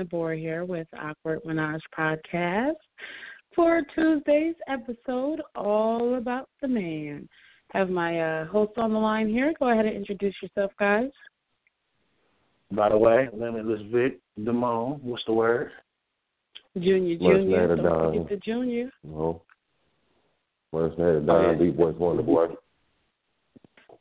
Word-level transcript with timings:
Nabor 0.00 0.32
here 0.32 0.64
with 0.64 0.86
Awkward 0.98 1.40
Menage 1.44 1.82
Podcast 1.96 2.72
for 3.54 3.82
Tuesday's 3.94 4.54
episode, 4.66 5.42
all 5.54 6.14
about 6.14 6.48
the 6.62 6.68
man. 6.68 7.28
Have 7.72 7.90
my 7.90 8.18
uh, 8.18 8.46
host 8.46 8.72
on 8.78 8.94
the 8.94 8.98
line 8.98 9.28
here. 9.28 9.52
Go 9.58 9.70
ahead 9.70 9.84
and 9.84 9.94
introduce 9.94 10.34
yourself, 10.42 10.72
guys. 10.78 11.10
By 12.72 12.88
the 12.88 12.96
way, 12.96 13.28
Limitless 13.34 13.82
Vic 13.92 14.20
Damone. 14.40 15.02
What's 15.02 15.22
the 15.26 15.34
word? 15.34 15.70
Junior, 16.76 17.18
Junior. 17.18 17.76
Don't 17.76 18.14
forget 18.14 18.28
the 18.30 18.36
Junior. 18.36 18.90
No. 19.04 19.42
Don 20.72 21.28
oh, 21.28 21.52
yeah. 21.52 21.58
Deep 21.58 21.74
Wonder 21.74 22.22
Boy. 22.22 22.46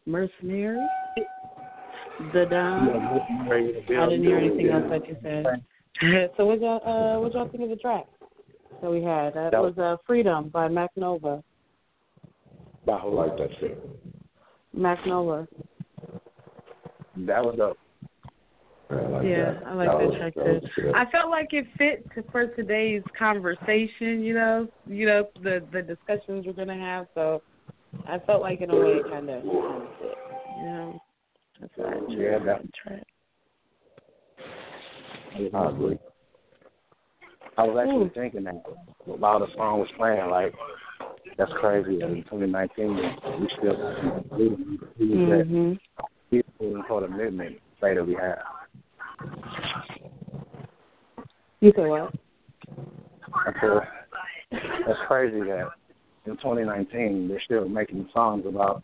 Mercenary. 0.06 0.80
The 2.34 2.46
Don. 2.50 2.88
Yeah, 3.90 4.04
I 4.04 4.10
didn't 4.10 4.24
hear 4.24 4.38
anything 4.38 4.70
else 4.70 4.86
that 4.90 5.08
you 5.10 5.18
said. 5.22 5.46
so 6.38 6.46
what 6.46 6.62
y'all 6.62 6.82
uh, 6.86 7.20
what 7.20 7.34
y'all 7.34 7.50
think 7.50 7.64
of 7.64 7.70
the 7.70 7.76
track 7.76 8.06
that 8.82 8.90
we 8.90 9.04
had? 9.04 9.34
That, 9.34 9.52
that 9.52 9.62
was 9.62 9.78
uh, 9.78 9.98
Freedom 10.08 10.50
by 10.50 10.68
Mac 10.68 10.92
Nova. 10.96 11.44
My 12.86 12.98
who 13.00 13.14
life, 13.14 13.32
that 13.38 13.50
shit. 13.60 13.78
Mac 14.74 15.06
Nova. 15.06 15.48
That 17.18 17.44
was 17.44 17.56
dope. 17.58 17.78
Like 18.90 19.24
yeah, 19.24 19.54
that. 19.54 19.64
I 19.68 19.74
like 19.74 19.90
that, 19.90 20.34
that 20.34 20.34
track 20.34 20.74
too. 20.76 20.92
I 20.96 21.06
felt 21.12 21.30
like 21.30 21.50
it 21.52 21.66
fit 21.78 22.08
to, 22.16 22.24
for 22.32 22.48
today's 22.48 23.04
conversation. 23.18 24.24
You 24.24 24.34
know, 24.34 24.68
you 24.88 25.06
know 25.06 25.28
the 25.44 25.64
the 25.72 25.82
discussions 25.82 26.46
we're 26.46 26.54
gonna 26.54 26.80
have. 26.80 27.08
So 27.14 27.42
I 28.08 28.20
felt 28.20 28.42
like 28.42 28.62
in 28.62 28.72
a 28.72 28.76
way, 28.76 29.00
kind 29.10 29.30
of, 29.30 29.44
kind 29.44 29.84
of 29.84 29.90
fit. 30.00 30.18
You 30.58 30.64
know, 30.64 31.00
that's 31.60 31.74
what 31.76 31.88
I 31.90 31.98
Yeah, 32.10 32.40
that, 32.46 32.62
I 35.36 35.70
agree. 35.70 36.00
I 37.58 37.64
was 37.64 37.78
actually 37.78 38.08
hmm. 38.08 38.20
thinking 38.20 38.44
that 38.46 38.64
while 39.06 39.40
the 39.40 39.48
song 39.56 39.80
was 39.80 39.90
playing, 39.98 40.30
like 40.30 40.54
that's 41.38 41.52
crazy. 41.60 42.02
In 42.02 42.24
2019, 42.24 42.96
we 43.40 43.50
still 43.58 43.76
mm-hmm. 43.76 45.30
that 45.30 45.78
beautiful 46.32 46.84
call 46.88 47.02
the 47.02 47.08
commitment 47.08 47.58
that 47.82 48.06
we 48.06 48.16
have. 48.16 48.38
You 51.60 51.74
say 51.76 51.86
what? 51.86 52.14
That's, 53.46 53.58
that's 54.52 55.00
crazy 55.08 55.40
that 55.42 55.70
in 56.26 56.38
2019 56.38 57.28
they're 57.28 57.42
still 57.44 57.68
making 57.68 58.08
songs 58.14 58.46
about 58.48 58.84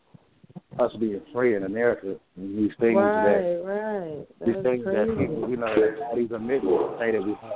us 0.79 0.91
being 0.99 1.21
free 1.33 1.55
in 1.55 1.63
America 1.63 2.15
and 2.35 2.57
these 2.57 2.71
things 2.79 2.97
right, 2.97 3.23
that 3.23 3.61
right. 3.63 4.25
these 4.45 4.63
things 4.63 4.83
crazy. 4.83 4.97
that 4.97 5.17
people, 5.17 5.49
you 5.49 5.57
know, 5.57 5.73
that 5.73 6.15
these 6.15 6.31
admit 6.31 6.61
say 6.99 7.11
that 7.11 7.23
we 7.23 7.33
have. 7.41 7.53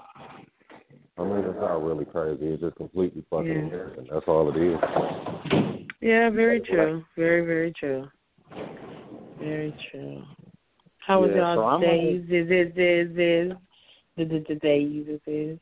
I 1.17 1.23
mean, 1.23 1.43
it's 1.43 1.59
not 1.59 1.83
really 1.83 2.05
crazy. 2.05 2.45
It's 2.45 2.61
just 2.61 2.77
completely 2.77 3.25
fucking 3.29 3.47
Yeah. 3.47 3.59
American. 3.59 4.07
That's 4.09 4.25
all 4.27 4.49
it 4.49 4.57
is. 4.57 4.79
Yeah, 6.01 6.29
very 6.29 6.61
true. 6.61 7.03
Very, 7.17 7.45
very 7.45 7.73
true. 7.73 8.07
Very 9.37 9.75
true. 9.91 10.23
How 11.05 11.21
was 11.21 11.31
Yeah, 11.31 11.55
y'all 11.55 11.67
I'm 11.67 11.81
days? 11.81 12.23
Is 12.29 12.49
is 12.49 12.71
is 12.77 13.09
is 13.17 13.53
the 14.15 14.25
the 14.25 14.45
the 14.47 14.55
days 14.55 15.07
is 15.07 15.19
is 15.27 15.59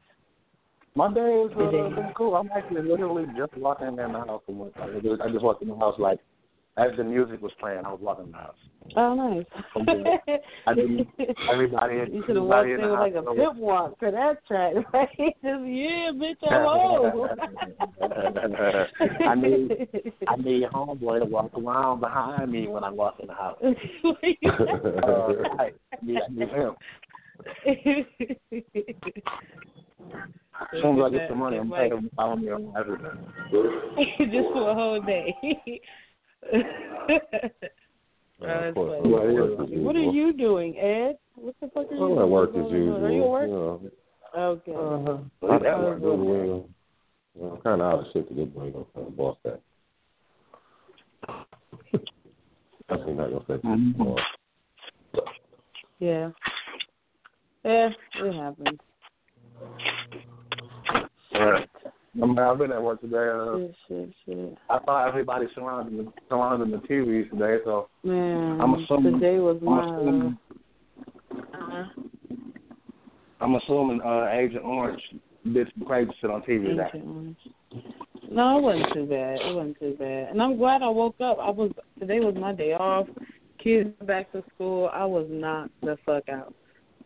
My 0.93 1.11
day 1.11 1.43
is 1.43 1.51
uh, 1.53 1.69
been 1.95 2.11
cool. 2.15 2.35
I'm 2.35 2.49
actually 2.55 2.83
literally 2.83 3.25
just 3.35 3.57
walking 3.57 3.87
in 3.87 3.95
the 3.95 4.07
house. 4.09 4.43
And 4.47 4.59
what- 4.59 4.73
I 4.79 4.99
just, 4.99 5.21
I 5.21 5.29
just 5.31 5.43
walked 5.43 5.63
in 5.63 5.69
the 5.69 5.75
house 5.77 5.97
like 5.97 6.19
as 6.77 6.91
the 6.97 7.03
music 7.03 7.41
was 7.41 7.51
playing. 7.59 7.85
I 7.85 7.89
was 7.91 7.99
walking 8.01 8.25
in 8.25 8.31
the 8.31 8.37
house. 8.37 8.55
Oh 8.95 9.13
nice. 9.15 9.45
I 10.65 10.73
didn't- 10.73 11.07
everybody- 11.51 11.95
you 12.13 12.23
should 12.25 12.37
have 12.37 12.45
walked 12.45 12.69
in 12.69 12.89
like 12.91 13.15
a 13.15 13.21
pimp 13.21 13.57
walk 13.57 13.99
to 13.99 14.11
that 14.11 14.45
track. 14.47 14.73
Like 14.93 15.09
just 15.17 15.43
yeah, 15.43 16.11
bitch, 16.13 16.41
I'm 16.49 16.63
home. 16.63 17.29
I 19.27 19.35
need 19.35 19.87
I 20.27 20.35
need 20.37 20.63
a 20.63 20.69
homeboy 20.69 21.19
to 21.19 21.25
walk 21.25 21.51
around 21.57 21.99
behind 21.99 22.49
me 22.51 22.67
when 22.67 22.83
I 22.85 22.89
walk 22.91 23.19
in 23.19 23.27
the 23.27 23.33
house. 23.33 23.57
Uh. 23.61 23.73
I 25.59 25.71
need, 26.01 26.17
I 26.17 26.29
need 26.31 26.49
him. 26.49 26.75
As 30.59 30.81
soon 30.81 30.97
as 30.99 31.05
I 31.05 31.09
get 31.09 31.29
some 31.29 31.39
money, 31.39 31.57
I'm 31.57 31.69
taking 31.71 32.01
to 32.09 32.15
follow 32.15 32.35
me 32.35 32.49
on 32.51 32.73
everything. 32.77 34.31
just 34.31 34.47
for 34.53 34.69
a 34.69 34.73
whole 34.73 35.01
day. 35.01 35.35
Yeah, 38.39 38.47
that's 38.47 38.69
of 38.69 38.75
course, 38.75 39.01
funny. 39.01 39.15
I'm 39.15 39.29
at 39.29 39.33
work 39.33 39.51
as 39.59 39.67
what 39.79 39.95
are 39.95 39.99
you 39.99 40.31
doing, 40.33 40.77
Ed? 40.77 41.17
What 41.35 41.55
the 41.59 41.67
fuck 41.69 41.91
are 41.91 41.95
you 41.95 42.03
I'm 42.03 42.09
doing? 42.09 42.19
at 42.19 42.29
work 42.29 42.49
as 42.51 42.71
usual. 42.71 43.05
Are 43.05 43.11
you 43.11 43.23
at 43.23 43.29
work? 43.29 43.41
You 43.41 43.55
know, 43.55 43.81
Okay. 44.37 44.73
Uh-huh. 44.75 45.17
I, 45.49 45.57
He's 45.57 45.65
at 45.65 45.79
work. 45.79 46.01
well, 46.01 46.17
well, 46.17 47.51
I'm 47.53 47.61
kind 47.61 47.81
of 47.81 47.87
out 47.87 47.99
of 47.99 48.05
shit 48.13 48.27
to 48.29 48.33
get 48.35 48.55
bring 48.55 48.75
up 48.75 48.87
the 48.93 49.01
boss 49.01 49.37
that. 49.43 49.61
Definitely 52.89 53.13
not 53.15 53.29
gonna 53.31 53.45
say 53.47 53.67
Mhm. 53.67 53.97
boss. 53.97 54.19
Yeah. 55.99 56.29
Yeah, 57.65 57.89
it 58.15 58.33
happens. 58.33 58.79
Right. 61.33 61.69
I 62.21 62.25
mean, 62.25 62.39
I've 62.39 62.57
been 62.57 62.71
at 62.71 62.81
work 62.81 63.01
today. 63.01 63.17
Uh, 63.29 63.57
Shit, 63.57 63.75
shit, 63.87 64.09
shit. 64.25 64.57
I 64.69 64.79
thought 64.79 65.07
everybody 65.07 65.45
surrounding 65.53 65.97
the, 66.05 66.11
surrounding 66.29 66.71
the 66.71 66.77
TVs 66.87 67.29
today, 67.29 67.57
so 67.63 67.89
Man, 68.03 68.59
I'm 68.61 68.73
assuming- 68.75 69.19
today 69.19 69.39
was 69.39 69.57
I'm 69.61 69.65
my. 69.65 69.95
assuming, 69.95 70.37
Uh, 71.53 71.83
I'm 73.39 73.55
assuming 73.55 74.01
uh, 74.01 74.29
Agent 74.31 74.63
Orange 74.65 75.01
did 75.53 75.67
some 75.77 75.85
crazy 75.87 76.11
shit 76.19 76.29
on 76.31 76.41
TV 76.41 76.65
today. 76.69 76.89
Orange. 77.05 77.37
No, 78.31 78.57
it 78.57 78.61
wasn't 78.61 78.93
too 78.93 79.05
bad. 79.05 79.37
It 79.39 79.55
wasn't 79.55 79.79
too 79.79 79.95
bad. 79.99 80.29
And 80.29 80.41
I'm 80.41 80.57
glad 80.57 80.81
I 80.81 80.89
woke 80.89 81.15
up. 81.21 81.37
I 81.39 81.49
was 81.49 81.71
today 81.99 82.19
was 82.19 82.35
my 82.35 82.53
day 82.53 82.73
off. 82.73 83.07
Kids 83.63 83.89
back 84.05 84.31
to 84.31 84.43
school. 84.55 84.89
I 84.91 85.05
was 85.05 85.27
knocked 85.29 85.79
the 85.81 85.97
fuck 86.05 86.27
out. 86.29 86.53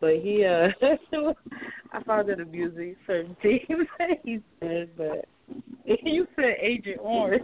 But 0.02 0.16
he 0.16 0.44
uh 0.44 0.66
I 1.92 2.02
found 2.02 2.28
it 2.28 2.40
amusing 2.40 2.96
certain 3.06 3.36
things 3.40 3.62
that 4.00 4.18
he 4.24 4.40
said, 4.60 4.90
but 4.98 5.26
you 6.02 6.26
said 6.34 6.56
Agent 6.60 6.98
Orange. 7.00 7.42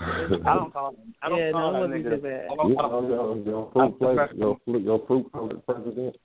I 0.00 0.54
don't 0.54 0.72
call 0.72 0.90
him. 0.90 1.14
I 1.22 1.28
don't 1.28 1.38
Yeah, 1.38 1.50
call 1.52 1.72
no, 1.72 1.78
it 1.84 1.88
that 1.88 1.88
wasn't 1.88 2.06
nigga. 2.06 2.10
too 2.16 2.22
bad. 2.22 2.44
I 2.50 2.54
don't 2.56 2.68
You 2.70 2.76
call 2.76 2.98
him. 3.02 3.10
your, 3.10 3.36
your 3.38 3.70
fruit 3.72 3.98
place, 3.98 4.18
your, 4.36 4.56
fruit- 4.64 4.82
your 4.82 5.06
fruit 5.06 5.32
colored 5.32 5.66
president. 5.66 6.16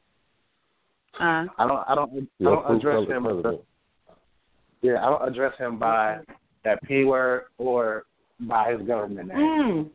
uh, 1.20 1.24
I 1.58 1.68
don't. 1.68 1.84
I 1.88 1.96
don't. 1.96 2.30
I 2.40 2.44
don't 2.44 2.76
address 2.78 2.94
colored 2.96 3.10
him. 3.18 3.24
president. 3.24 3.62
Yeah, 4.84 5.04
I 5.04 5.10
don't 5.10 5.28
address 5.28 5.54
him 5.58 5.80
by 5.80 6.20
that 6.64 6.84
p 6.84 7.04
word 7.04 7.46
or 7.58 8.04
by 8.42 8.74
his 8.74 8.88
government 8.88 9.30
name. 9.30 9.38
mm. 9.38 9.90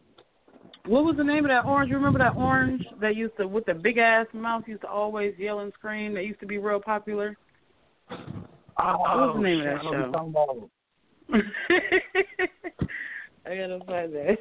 What 0.87 1.05
was 1.05 1.17
the 1.17 1.23
name 1.23 1.45
of 1.45 1.51
that 1.51 1.65
orange? 1.65 1.91
You 1.91 1.97
remember 1.97 2.19
that 2.19 2.35
orange 2.37 2.85
that 3.01 3.15
used 3.15 3.37
to 3.37 3.47
with 3.47 3.65
the 3.67 3.75
big 3.75 3.99
ass 3.99 4.27
mouth 4.33 4.65
used 4.67 4.81
to 4.83 4.89
always 4.89 5.33
yell 5.39 5.61
and 5.61 5.73
scream 5.75 6.13
that 6.15 6.25
used 6.25 6.41
to 6.41 6.47
be 6.47 6.59
real 6.59 6.81
popular? 6.81 7.37
Oh, 8.11 8.17
was 8.79 9.35
the 9.35 9.39
oh, 9.39 9.43
name 9.43 9.61
of 9.61 9.67
shit, 9.81 9.93
that 9.93 9.95
I 9.95 9.99
know 10.11 10.25
what 10.33 10.49
show? 10.49 10.69
I 13.47 13.57
gotta 13.57 13.79
find 13.87 14.13
that. 14.13 14.39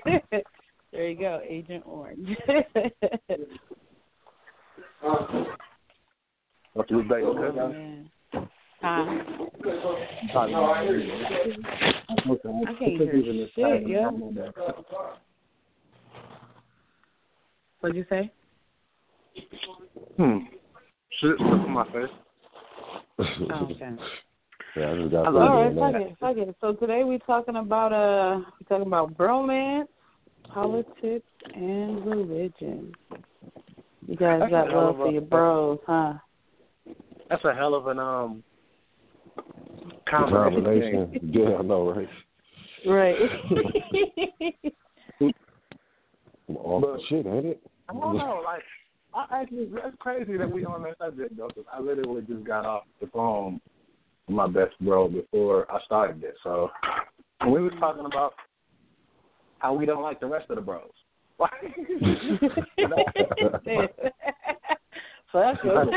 there 0.92 1.10
you 1.10 1.20
go, 1.20 1.42
Agent 1.48 1.84
Orange. 1.86 2.30
What 6.74 6.90
you 6.90 6.98
was 6.98 7.06
dating, 7.10 7.26
oh, 7.28 7.34
man. 7.68 8.10
Huh? 8.32 8.40
I'm 8.88 9.20
talking 10.32 10.56
about- 10.56 10.78
I 12.68 12.74
can't 12.80 13.02
hear 13.02 13.12
shit, 13.54 13.88
yo. 13.88 14.34
What'd 17.82 17.98
you 17.98 18.06
say? 18.10 18.32
Hmm. 20.18 20.38
Shit 21.20 21.36
stuck 21.36 21.66
in 21.66 21.72
my 21.72 21.86
face. 21.86 22.10
Oh, 23.20 23.70
okay. 23.72 23.90
yeah, 24.76 24.92
I 24.92 24.98
just 24.98 25.12
got 25.12 25.26
I 25.26 25.32
through 25.32 25.40
love 25.40 25.50
All 25.50 25.64
doing 25.64 25.76
right, 25.78 25.94
that. 25.94 26.18
fuck 26.20 26.38
it, 26.38 26.46
fuck 26.46 26.50
it. 26.50 26.56
So 26.62 26.74
today 26.74 27.04
we're 27.04 27.18
talking 27.20 27.56
about 27.56 27.92
uh, 27.92 28.40
we're 28.60 28.68
talking 28.70 28.88
about 28.88 29.18
bromance, 29.18 29.88
politics, 30.54 31.26
and 31.56 32.06
religion. 32.06 32.94
You 34.08 34.16
guys 34.16 34.42
That's 34.42 34.52
got 34.52 34.70
love 34.70 34.96
of 34.96 34.98
for 34.98 35.12
your 35.12 35.22
bros, 35.22 35.80
huh? 35.88 36.14
That's 37.30 37.44
a 37.46 37.54
hell 37.54 37.74
of 37.74 37.88
an 37.88 37.98
um 37.98 38.44
combination. 40.10 40.54
Combination. 40.54 41.32
Yeah, 41.34 41.56
I 41.58 41.62
know, 41.64 41.92
right? 41.92 42.10
Right. 42.86 43.16
Some 46.48 46.58
awful 46.58 47.04
shit, 47.10 47.26
ain't 47.26 47.46
it? 47.46 47.62
I 47.92 48.00
don't 48.00 48.18
know, 48.18 48.42
like 48.44 48.64
I 49.14 49.42
actually 49.42 49.70
that's 49.74 49.96
crazy 50.00 50.38
that 50.38 50.50
we 50.50 50.64
on 50.64 50.84
that 50.84 50.98
subject 50.98 51.36
though, 51.36 51.50
'cause 51.50 51.66
I 51.72 51.82
literally 51.82 52.22
just 52.22 52.44
got 52.46 52.66
off 52.66 52.84
the 53.02 53.08
phone 53.08 53.60
with 54.28 54.36
my 54.36 54.48
best 54.48 54.80
bro 54.80 55.10
before 55.10 55.70
I 55.72 55.82
started 55.82 56.22
this. 56.22 56.36
So 56.44 56.72
we 57.46 57.62
were 57.62 57.72
talking 57.72 58.06
about 58.06 58.34
how 59.60 59.74
we 59.74 59.86
don't 59.86 60.02
like 60.02 60.20
the 60.20 60.28
rest 60.28 60.50
of 60.50 60.56
the 60.56 60.62
bros. 60.62 60.90
Fuck 61.40 61.52
it. 65.64 65.92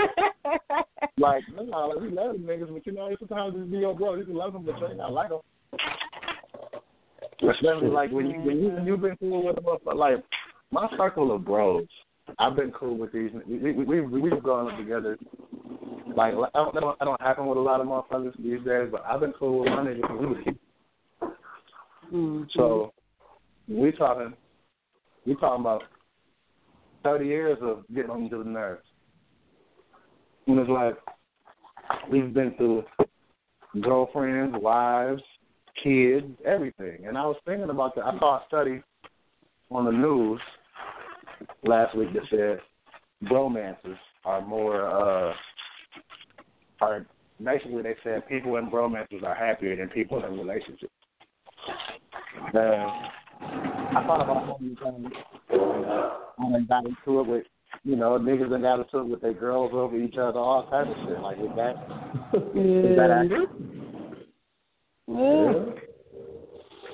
like, 1.18 1.42
no, 1.54 1.62
like, 1.62 2.00
we 2.00 2.08
love 2.10 2.32
them 2.32 2.42
niggas, 2.44 2.72
but 2.72 2.86
you 2.86 2.92
know, 2.92 3.14
sometimes 3.18 3.54
it's 3.56 3.70
be 3.70 3.78
your 3.78 3.94
bro. 3.94 4.14
You 4.14 4.24
can 4.24 4.34
love 4.34 4.52
them, 4.52 4.64
but 4.64 4.78
you 4.78 4.86
ain't 4.86 4.98
gotta 4.98 5.12
like 5.12 5.28
them. 5.28 5.40
Especially 7.42 7.88
like 7.88 8.10
when 8.10 8.26
you 8.26 8.40
when 8.40 8.56
you 8.58 8.80
you've 8.84 9.02
been 9.02 9.16
cool 9.18 9.44
with 9.44 9.56
them, 9.56 9.64
but 9.84 9.96
like 9.96 10.24
my 10.74 10.88
circle 10.96 11.32
of 11.32 11.44
bros, 11.44 11.86
I've 12.38 12.56
been 12.56 12.72
cool 12.72 12.98
with 12.98 13.12
these. 13.12 13.30
We 13.46 13.72
we 13.72 14.00
we 14.00 14.20
we've 14.20 14.42
grown 14.42 14.72
up 14.72 14.78
together. 14.78 15.16
Like 16.16 16.34
I 16.34 16.58
don't 16.58 16.74
know, 16.74 16.96
I 17.00 17.04
don't 17.04 17.20
happen 17.20 17.46
with 17.46 17.58
a 17.58 17.60
lot 17.60 17.80
of 17.80 17.86
motherfuckers 17.86 18.36
these 18.38 18.64
days, 18.64 18.88
but 18.90 19.04
I've 19.06 19.20
been 19.20 19.32
cool 19.38 19.60
with 19.60 19.68
my 19.68 19.84
niggas 19.84 20.10
when 20.10 20.18
we 20.18 20.26
was 20.26 20.44
kids. 20.44 20.58
Mhm. 22.12 22.46
So 22.56 22.92
we 23.68 23.92
talking, 23.92 24.34
we 25.26 25.34
talking 25.36 25.60
about 25.60 25.84
thirty 27.04 27.26
years 27.26 27.58
of 27.62 27.84
getting 27.94 28.10
on 28.10 28.28
to 28.30 28.38
the 28.38 28.44
nerves. 28.44 28.84
And 30.48 30.58
it's 30.58 30.68
like 30.68 30.96
we've 32.10 32.34
been 32.34 32.54
through 32.56 32.84
girlfriends, 33.80 34.56
wives, 34.60 35.22
kids, 35.82 36.26
everything. 36.44 37.06
And 37.06 37.16
I 37.16 37.24
was 37.26 37.36
thinking 37.46 37.70
about 37.70 37.94
that. 37.94 38.06
I 38.06 38.18
saw 38.18 38.36
a 38.38 38.44
study 38.48 38.82
on 39.70 39.84
the 39.84 39.92
news 39.92 40.40
last 41.64 41.96
week 41.96 42.08
that 42.14 42.22
said 42.30 43.28
bromances 43.28 43.96
are 44.24 44.40
more 44.46 44.86
uh 44.86 45.32
are 46.80 47.06
basically 47.42 47.82
they 47.82 47.94
said 48.02 48.26
people 48.28 48.56
in 48.56 48.70
bromances 48.70 49.22
are 49.22 49.34
happier 49.34 49.76
than 49.76 49.88
people 49.88 50.24
in 50.24 50.32
relationships. 50.38 50.92
And 52.52 52.58
I 52.58 54.04
thought 54.06 54.20
about 54.22 54.44
how 54.46 54.56
many 54.60 54.74
times 54.76 55.06
I 55.50 56.60
got 56.68 56.86
into 56.86 57.20
it 57.20 57.26
with 57.26 57.44
you 57.82 57.96
know, 57.96 58.18
niggas 58.18 58.50
done 58.50 58.62
got 58.62 58.80
into 58.80 58.98
it 58.98 59.04
with 59.08 59.20
their 59.20 59.34
girls 59.34 59.72
over 59.74 59.96
each 59.96 60.14
other, 60.16 60.38
all 60.38 60.66
kinds 60.70 60.90
of 60.90 60.96
shit. 61.08 61.20
Like 61.20 61.38
with 61.38 61.56
that 61.56 61.74
is 62.54 62.96
that 62.96 63.08
Yeah. 63.08 63.22
accurate? 63.24 63.48
Yeah. 65.08 65.52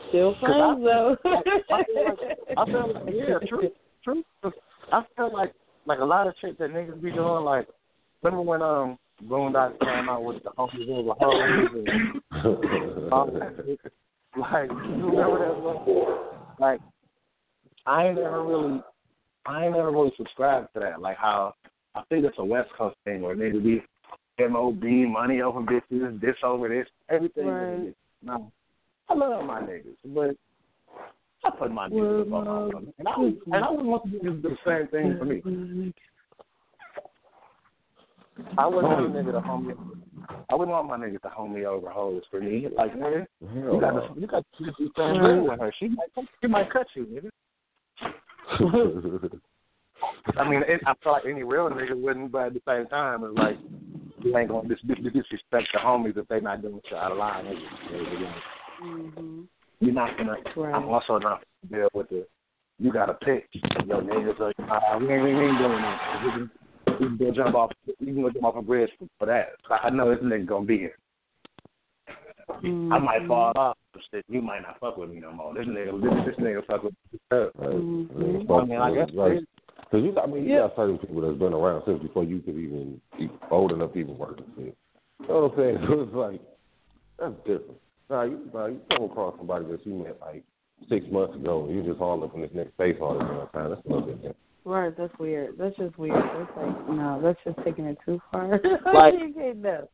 Still 0.08 0.34
I- 0.36 0.40
friends 0.40 0.84
though. 0.84 1.16
I 1.24 1.84
feel 1.84 2.04
like, 2.04 2.18
I 2.56 2.64
feel 2.66 2.94
like 2.94 3.14
yeah, 3.14 3.38
true, 3.48 3.70
true. 4.02 4.22
I 4.92 5.02
feel 5.16 5.32
like 5.32 5.52
like 5.86 5.98
a 6.00 6.04
lot 6.04 6.26
of 6.26 6.34
shit 6.40 6.58
that 6.58 6.70
niggas 6.70 7.02
be 7.02 7.10
doing. 7.10 7.44
Like 7.44 7.66
remember 8.22 8.42
when 8.42 8.62
um 8.62 8.98
Boondocks 9.24 9.78
came 9.80 10.08
out 10.08 10.24
with 10.24 10.42
the 10.42 10.50
homies 10.50 10.88
and 10.88 11.08
that 13.40 13.64
shit? 13.66 13.80
Like, 14.36 14.70
you 14.70 15.10
remember 15.10 15.38
that 15.40 15.54
song? 15.62 16.18
Like, 16.58 16.80
I 17.86 18.06
ain't 18.06 18.16
never 18.16 18.44
really, 18.44 18.80
I 19.46 19.64
ain't 19.64 19.74
never 19.74 19.90
really 19.90 20.12
subscribed 20.16 20.68
to 20.74 20.80
that. 20.80 21.00
Like 21.00 21.16
how 21.16 21.54
I 21.94 22.02
think 22.08 22.24
it's 22.24 22.38
a 22.38 22.44
West 22.44 22.70
Coast 22.76 22.96
thing 23.04 23.22
where 23.22 23.34
niggas 23.36 23.64
be 23.64 23.82
MOB 24.38 24.82
money 25.10 25.42
over 25.42 25.60
bitches, 25.60 26.20
this 26.20 26.36
over 26.42 26.68
this, 26.68 26.86
everything. 27.08 27.46
Right. 27.46 27.94
No, 28.22 28.52
I 29.08 29.14
love 29.14 29.44
my 29.44 29.60
niggas, 29.60 29.96
but 30.06 30.36
I 31.44 31.50
put 31.50 31.70
my 31.72 31.88
niggas 31.88 32.22
above 32.22 32.44
my 32.46 32.58
women. 32.64 32.92
And 32.98 33.08
I, 33.08 33.18
would- 33.18 33.38
and 33.46 33.64
I 33.64 33.70
would 33.70 33.86
want 33.86 34.04
to 34.04 34.18
do 34.18 34.40
the 34.42 34.56
same 34.66 34.88
thing 34.88 35.16
for 35.18 35.24
me. 35.24 35.42
I 38.58 38.66
wouldn't 38.66 38.84
want 38.92 39.06
a 39.06 39.08
nigga 39.22 39.32
to 39.32 39.40
home 39.40 39.66
me. 39.68 39.74
I 40.50 40.54
wouldn't 40.54 40.70
want 40.70 40.88
my 40.88 40.96
niggas 40.98 41.22
to 41.22 41.28
home 41.28 41.54
me 41.54 41.64
over 41.66 41.90
hoes 41.90 42.22
for 42.30 42.40
me. 42.40 42.68
Like, 42.76 42.94
nigga, 42.94 43.26
you 43.74 43.80
got 43.80 43.90
to, 43.92 44.20
you 44.20 44.26
got 44.26 44.44
to 44.58 44.64
do 44.64 44.70
the 44.78 44.90
same 44.96 45.22
thing 45.22 45.44
with 45.48 45.60
her. 45.60 45.72
She 45.78 45.88
might, 45.88 46.08
she 46.40 46.46
might 46.46 46.70
cut 46.72 46.86
you, 46.94 47.06
nigga. 47.06 47.30
I 50.36 50.48
mean, 50.48 50.62
it, 50.66 50.80
I 50.86 50.94
feel 51.02 51.12
like 51.12 51.24
any 51.26 51.42
real 51.42 51.68
nigga 51.70 51.94
wouldn't, 52.00 52.32
but 52.32 52.46
at 52.46 52.54
the 52.54 52.62
same 52.66 52.86
time, 52.86 53.24
it's 53.24 53.36
like 53.38 53.56
you 54.22 54.36
ain't 54.36 54.48
gonna 54.48 54.68
dis- 54.68 54.78
dis- 54.86 55.12
disrespect 55.12 55.68
the 55.72 55.78
homies 55.78 56.16
if 56.16 56.26
they 56.28 56.40
not 56.40 56.62
doing 56.62 56.80
shit 56.88 56.98
out 56.98 57.12
of 57.12 57.18
line. 57.18 57.44
Nigga. 57.44 58.32
Mm-hmm. 58.82 59.40
You're 59.80 59.94
not 59.94 60.16
gonna. 60.16 60.36
Right. 60.56 60.74
I'm 60.74 60.88
also 60.88 61.18
not 61.18 61.42
gonna 61.70 61.82
deal 61.82 61.88
with 61.94 62.08
the. 62.10 62.26
You 62.78 62.92
gotta 62.92 63.14
pick. 63.14 63.48
Yo, 63.86 64.00
niggas 64.00 64.38
like, 64.38 64.56
uh, 64.58 64.98
we 64.98 65.12
ain't, 65.12 65.24
we 65.24 65.30
ain't 65.30 65.58
doing 65.58 65.82
that. 65.82 66.22
We 66.24 66.30
can, 66.30 66.50
we 66.86 67.06
can 67.06 67.16
go 67.18 67.30
jump 67.32 67.54
off. 67.54 67.72
We 67.98 68.06
can 68.06 68.22
go 68.22 68.30
jump 68.30 68.44
off 68.44 68.56
a 68.56 68.62
bridge 68.62 68.90
for, 68.98 69.06
for 69.18 69.26
that. 69.26 69.50
I 69.70 69.90
know 69.90 70.14
this 70.14 70.22
nigga 70.24 70.46
gonna 70.46 70.66
be 70.66 70.78
here. 70.78 70.96
I 72.62 72.98
might 72.98 73.26
fall 73.26 73.52
off, 73.56 73.76
shit, 74.12 74.24
you 74.28 74.42
might 74.42 74.62
not 74.62 74.78
fuck 74.80 74.96
with 74.96 75.10
me 75.10 75.20
no 75.20 75.32
more. 75.32 75.54
This 75.54 75.66
nigga, 75.66 76.00
this, 76.00 76.34
this 76.36 76.44
nigga 76.44 76.66
fuck 76.66 76.82
with 76.82 76.94
me. 77.12 77.18
Right. 77.30 77.52
Mhm. 77.54 78.50
I 78.50 78.64
mean, 78.64 78.78
I 78.80 78.94
guess 78.94 79.10
like, 79.14 79.38
cause 79.90 80.02
you, 80.02 80.14
I 80.18 80.26
mean, 80.26 80.44
you 80.44 80.54
Yeah. 80.54 80.68
got 80.68 80.76
certain 80.76 80.98
people 80.98 81.20
that's 81.20 81.38
been 81.38 81.54
around 81.54 81.84
since 81.86 82.02
before 82.02 82.24
you 82.24 82.40
could 82.40 82.56
even 82.56 83.00
be 83.18 83.30
old 83.50 83.72
enough 83.72 83.92
to 83.92 83.98
even 83.98 84.18
work 84.18 84.38
and 84.38 84.46
shit. 84.56 84.76
You 85.20 85.28
know 85.28 85.46
what 85.46 85.52
I'm 85.52 85.58
saying? 85.58 85.86
So 85.88 86.00
it's 86.02 86.14
like 86.14 86.40
that's 87.18 87.36
different. 87.46 87.80
Now 88.10 88.22
you, 88.22 88.40
now 88.52 88.66
you 88.66 88.80
come 88.90 89.04
across 89.04 89.36
somebody 89.38 89.66
that 89.66 89.86
you 89.86 89.94
met 89.94 90.18
like 90.20 90.42
six 90.88 91.06
months 91.12 91.36
ago, 91.36 91.66
and 91.66 91.74
you 91.76 91.82
just 91.88 92.00
all 92.00 92.22
up 92.24 92.34
in 92.34 92.40
this 92.40 92.50
nigga's 92.50 92.72
face 92.76 92.96
all 93.00 93.14
the 93.14 93.20
time. 93.56 93.70
That's 93.70 93.86
a 93.86 93.88
little 93.88 94.02
bit 94.06 94.16
different. 94.16 94.36
Right, 94.64 94.96
that's 94.98 95.16
weird. 95.18 95.54
That's 95.56 95.76
just 95.76 95.96
weird. 95.96 96.16
That's 96.16 96.50
like 96.56 96.88
no, 96.88 97.20
that's 97.22 97.38
just 97.44 97.64
taking 97.64 97.84
it 97.86 97.98
too 98.04 98.20
far. 98.32 98.60
Like- 98.94 99.14
you 99.14 99.32
can't 99.32 99.58
know. 99.58 99.88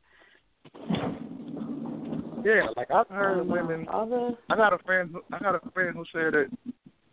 Yeah, 2.44 2.68
like 2.76 2.90
I've 2.90 3.08
heard 3.08 3.40
of 3.40 3.46
women. 3.46 3.86
All 3.88 4.06
the 4.08 4.36
I 4.48 4.56
got 4.56 4.72
a 4.72 4.78
friend. 4.78 5.10
Who, 5.12 5.20
I 5.34 5.38
got 5.40 5.54
a 5.54 5.70
friend 5.70 5.94
who 5.96 6.04
said 6.12 6.32
that, 6.32 6.46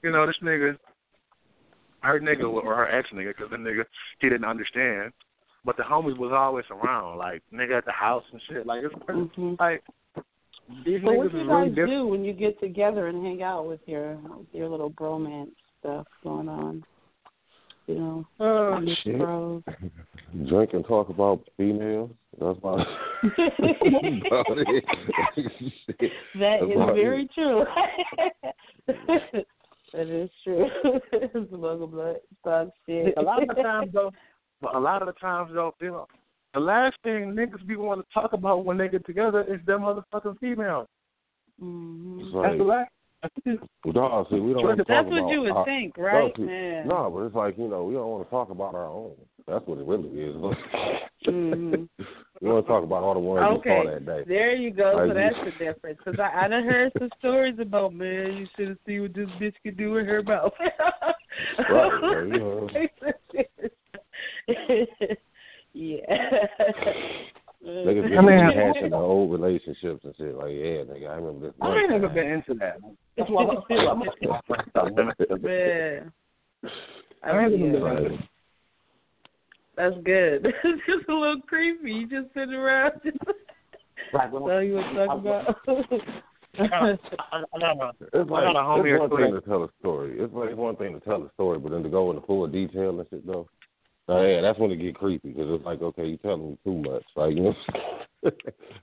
you 0.04 0.12
know, 0.12 0.26
this 0.28 0.36
nigga, 0.44 0.78
her 2.02 2.20
nigga 2.20 2.44
or 2.44 2.76
her 2.76 2.88
ex 2.90 3.10
nigga, 3.14 3.30
because 3.36 3.50
the 3.50 3.58
nigga 3.58 3.84
he 4.20 4.30
didn't 4.30 4.46
understand, 4.46 5.12
but 5.66 5.76
the 5.76 5.84
homies 5.84 6.18
was 6.18 6.32
always 6.34 6.66
around, 6.70 7.18
like 7.18 7.42
nigga 7.52 7.80
at 7.80 7.86
the 7.86 7.92
house 7.92 8.24
and 8.32 8.42
shit. 8.48 8.66
Like 8.68 8.84
it's 8.84 8.94
Mhm. 8.96 9.60
like 9.60 9.84
these 10.86 11.02
But 11.04 11.12
niggas 11.12 11.18
what 11.18 11.26
is 11.28 11.34
you 11.34 11.48
guys 11.48 11.70
different. 11.70 11.90
do 11.92 12.08
when 12.08 12.24
you 12.26 12.34
get 12.34 12.60
together 12.60 13.08
and 13.08 13.24
hang 13.24 13.44
out 13.44 13.68
with 13.68 13.82
your 13.86 14.16
with 14.16 14.48
your 14.52 14.70
little 14.70 14.92
bromance 14.92 15.52
stuff 15.80 16.08
going 16.24 16.50
on? 16.50 16.84
You 17.88 17.96
know, 17.96 18.28
Oh 18.40 18.80
shit. 19.04 19.18
bros. 19.20 19.62
Drink 20.48 20.72
and 20.74 20.86
talk 20.86 21.10
about 21.10 21.42
females. 21.58 22.12
That's 22.40 22.58
about 22.58 22.80
about 22.80 24.58
it. 24.58 24.84
that 25.36 26.10
That's 26.36 26.64
is 26.64 26.76
about 26.76 26.96
very 26.96 27.28
true. 27.36 27.66
that 28.88 30.08
is 30.08 30.30
true. 30.44 30.70
Smuggle 31.50 31.88
blood, 31.88 32.16
talk 32.44 32.70
shit. 32.86 33.14
A 33.18 33.22
lot 33.22 33.42
of 33.44 33.50
the 33.50 33.62
times 33.62 33.92
though, 33.94 34.12
a 34.74 34.80
lot 34.80 35.02
of 35.02 35.08
the 35.08 35.14
times 35.14 35.52
though, 35.54 35.76
you 35.82 35.92
know, 35.92 36.08
the 36.54 36.60
last 36.60 36.96
thing 37.04 37.34
niggas 37.36 37.66
be 37.68 37.76
want 37.76 38.02
to 38.02 38.14
talk 38.14 38.34
about 38.34 38.66
when 38.66 38.78
they 38.78 38.88
get 38.88 39.06
together 39.06 39.42
is 39.44 39.60
them 39.66 39.82
motherfucking 39.82 40.40
females. 40.40 40.88
hmm 41.60 42.20
It's 42.22 42.34
That's 42.34 42.58
the 42.58 42.64
like, 42.64 42.88
last. 43.24 43.32
no, 43.86 44.28
see, 44.30 44.40
we 44.40 44.54
don't 44.54 44.64
want 44.66 44.78
to 44.78 44.86
That's 44.88 45.08
what 45.10 45.30
you 45.32 45.42
would 45.42 45.52
our- 45.52 45.66
think, 45.66 45.98
right? 45.98 46.38
No, 46.38 46.46
Yeah. 46.46 46.84
no, 46.84 47.10
but 47.14 47.22
it's 47.24 47.36
like 47.36 47.58
you 47.58 47.68
know 47.70 47.84
we 47.86 47.94
don't 47.94 48.08
want 48.10 48.26
to 48.26 48.30
talk 48.30 48.50
about 48.50 48.76
our 48.76 48.86
own. 48.88 49.14
That's 49.48 49.66
what 49.66 49.78
it 49.80 49.86
really 49.86 50.10
is. 50.22 50.36
Mhm. 51.26 51.88
we 52.42 52.50
want 52.50 52.66
to 52.66 52.70
talk 52.70 52.84
about 52.84 53.02
all 53.02 53.14
the 53.14 53.20
ones 53.22 53.62
we 53.64 53.70
saw 53.72 53.84
that 53.90 54.06
day. 54.06 54.26
there 54.28 54.54
you 54.54 54.72
go. 54.72 55.08
So 55.08 55.14
that's 55.14 55.36
the 55.46 55.52
difference. 55.52 55.98
Because 56.04 56.20
I, 56.20 56.44
I 56.44 56.48
done 56.50 56.66
heard 56.66 56.92
some 57.00 57.10
stories 57.18 57.58
about 57.60 57.94
man. 57.94 58.34
You 58.34 58.46
should 58.58 58.68
have 58.68 58.78
seen 58.86 59.04
what 59.04 59.14
this 59.14 59.30
bitch 59.40 59.54
could 59.64 59.78
do 59.78 59.92
with 59.92 60.06
her 60.06 60.22
mouth. 60.22 60.52
Right, 60.60 62.02
well, 62.02 62.26
you 62.26 62.40
know. 62.40 62.70
yeah. 65.74 65.98
Niggas 67.66 68.10
be 68.10 68.18
I 68.18 68.22
mean- 68.22 68.30
rehashing 68.30 68.90
the 68.90 68.96
old 68.98 69.32
relationships 69.32 70.02
and 70.04 70.14
shit. 70.18 70.36
Like, 70.36 70.50
yeah, 70.52 70.84
nigga, 70.84 71.10
I 71.10 71.16
remember 71.16 71.48
this. 71.48 71.56
I 71.62 71.76
ain't 71.78 71.92
never 71.92 72.10
been 72.10 72.28
into 72.30 72.54
that. 72.56 72.78
That's 73.18 73.30
why 73.30 73.46
I'm, 73.46 73.58
I'm 73.88 74.04
I'm. 74.76 75.42
Man. 75.42 76.12
I 77.24 77.30
ain't 77.30 77.32
Yeah. 77.32 77.32
never 77.32 77.50
been 77.50 77.62
into 77.66 77.80
Right. 77.80 78.30
That's 79.76 79.96
good. 80.04 80.46
it's 80.64 80.82
just 80.86 81.10
a 81.10 81.14
little 81.14 81.42
creepy. 81.48 81.92
You 81.92 82.08
just 82.08 82.34
sitting 82.34 82.54
around. 82.54 82.94
Just 83.04 83.18
Like 84.14 84.32
when 84.32 84.44
tell 84.44 84.62
you 84.62 84.76
what 84.76 84.84
to 84.94 85.06
talk 85.06 85.20
about. 85.20 85.58
I, 86.60 86.98
I 87.32 87.60
got 87.60 87.78
my, 87.78 87.92
It's 88.14 88.30
like 88.30 88.44
I 88.44 88.54
got 88.54 88.56
a 88.56 88.60
homie 88.60 88.94
it's 88.94 89.10
one 89.10 89.20
thing 89.20 89.34
to 89.34 89.42
tell 89.42 89.64
a 89.64 89.70
story. 89.80 90.20
It's 90.20 90.34
like 90.34 90.56
one 90.56 90.76
thing 90.76 90.94
to 90.94 91.00
tell 91.00 91.24
a 91.24 91.32
story, 91.34 91.58
but 91.58 91.72
then 91.72 91.82
to 91.82 91.90
go 91.90 92.12
into 92.12 92.22
full 92.28 92.46
detail 92.46 93.00
and 93.00 93.10
shit 93.10 93.26
though. 93.26 93.48
Oh 94.10 94.22
yeah, 94.26 94.42
that's 94.42 94.60
when 94.60 94.72
it 94.72 94.78
get 94.78 94.96
creepy 94.96 95.30
because 95.30 95.48
it's 95.50 95.66
like, 95.66 95.82
okay, 95.82 96.06
you 96.06 96.18
telling 96.18 96.50
me 96.52 96.58
too 96.66 96.78
much, 96.78 97.04
like 97.16 97.36
you 97.36 97.44
know, 97.44 97.54
Shut 98.24 98.34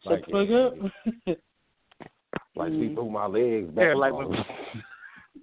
like, 0.06 0.26
the 0.26 0.72
fuck 0.76 1.28
up. 1.28 1.36
like 2.56 2.72
she 2.72 2.78
Mm. 2.88 2.94
threw 2.94 3.10
my 3.10 3.26
legs 3.26 3.68
back. 3.70 3.84
Yeah, 3.88 3.94
like 3.94 4.12
when- 4.14 4.44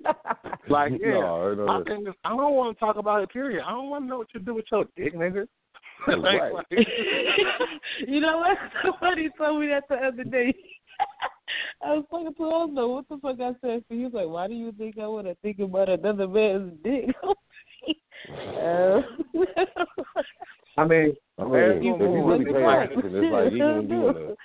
Like, 0.70 0.94
yeah. 1.00 1.12
no, 1.12 1.54
no, 1.54 1.68
I 1.70 1.84
think 1.84 2.08
I 2.24 2.30
don't 2.30 2.54
want 2.54 2.76
to 2.76 2.80
talk 2.80 2.98
about 2.98 3.24
it. 3.24 3.30
Period. 3.32 3.64
I 3.66 3.72
don't 3.72 3.90
want 3.90 4.04
to 4.06 4.10
know 4.10 4.18
what 4.20 4.28
you 4.34 4.40
do 4.40 4.54
with 4.56 4.66
your 4.72 4.86
dick, 4.96 5.16
nigga. 5.16 5.48
Right. 6.08 6.54
Like, 6.54 6.66
you 8.08 8.20
know 8.20 8.38
what? 8.38 8.58
Somebody 8.84 9.30
told 9.38 9.62
me 9.62 9.68
that 9.68 9.84
the 9.90 9.96
other 9.96 10.24
day. 10.24 10.54
I 11.84 11.94
was 11.94 12.06
talking 12.10 12.34
to 12.34 12.44
him, 12.44 12.76
don't 12.76 12.92
what 12.92 13.08
the 13.10 13.18
fuck 13.18 13.40
I 13.40 13.52
said. 13.62 13.84
So 13.88 13.96
he 13.96 14.04
was 14.04 14.14
like, 14.14 14.28
"Why 14.28 14.48
do 14.48 14.54
you 14.54 14.72
think 14.74 14.98
I 15.00 15.08
want 15.08 15.28
to 15.28 15.36
think 15.36 15.60
about 15.60 15.90
another 15.90 16.28
man's 16.28 16.74
dick?" 16.84 17.16
Uh, 18.30 19.02
I 20.78 20.86
mean, 20.86 21.16
I 21.40 21.44
mean, 21.44 21.54
if 21.54 21.84
you 21.84 21.96
you- 22.00 22.26
really 22.26 22.46
pay 22.46 22.64
attention, 22.64 23.16
it's 23.16 23.32
like 23.32 23.52
even 23.54 23.76
when 23.78 23.90
you 23.90 24.08
in 24.10 24.14
the 24.14 24.36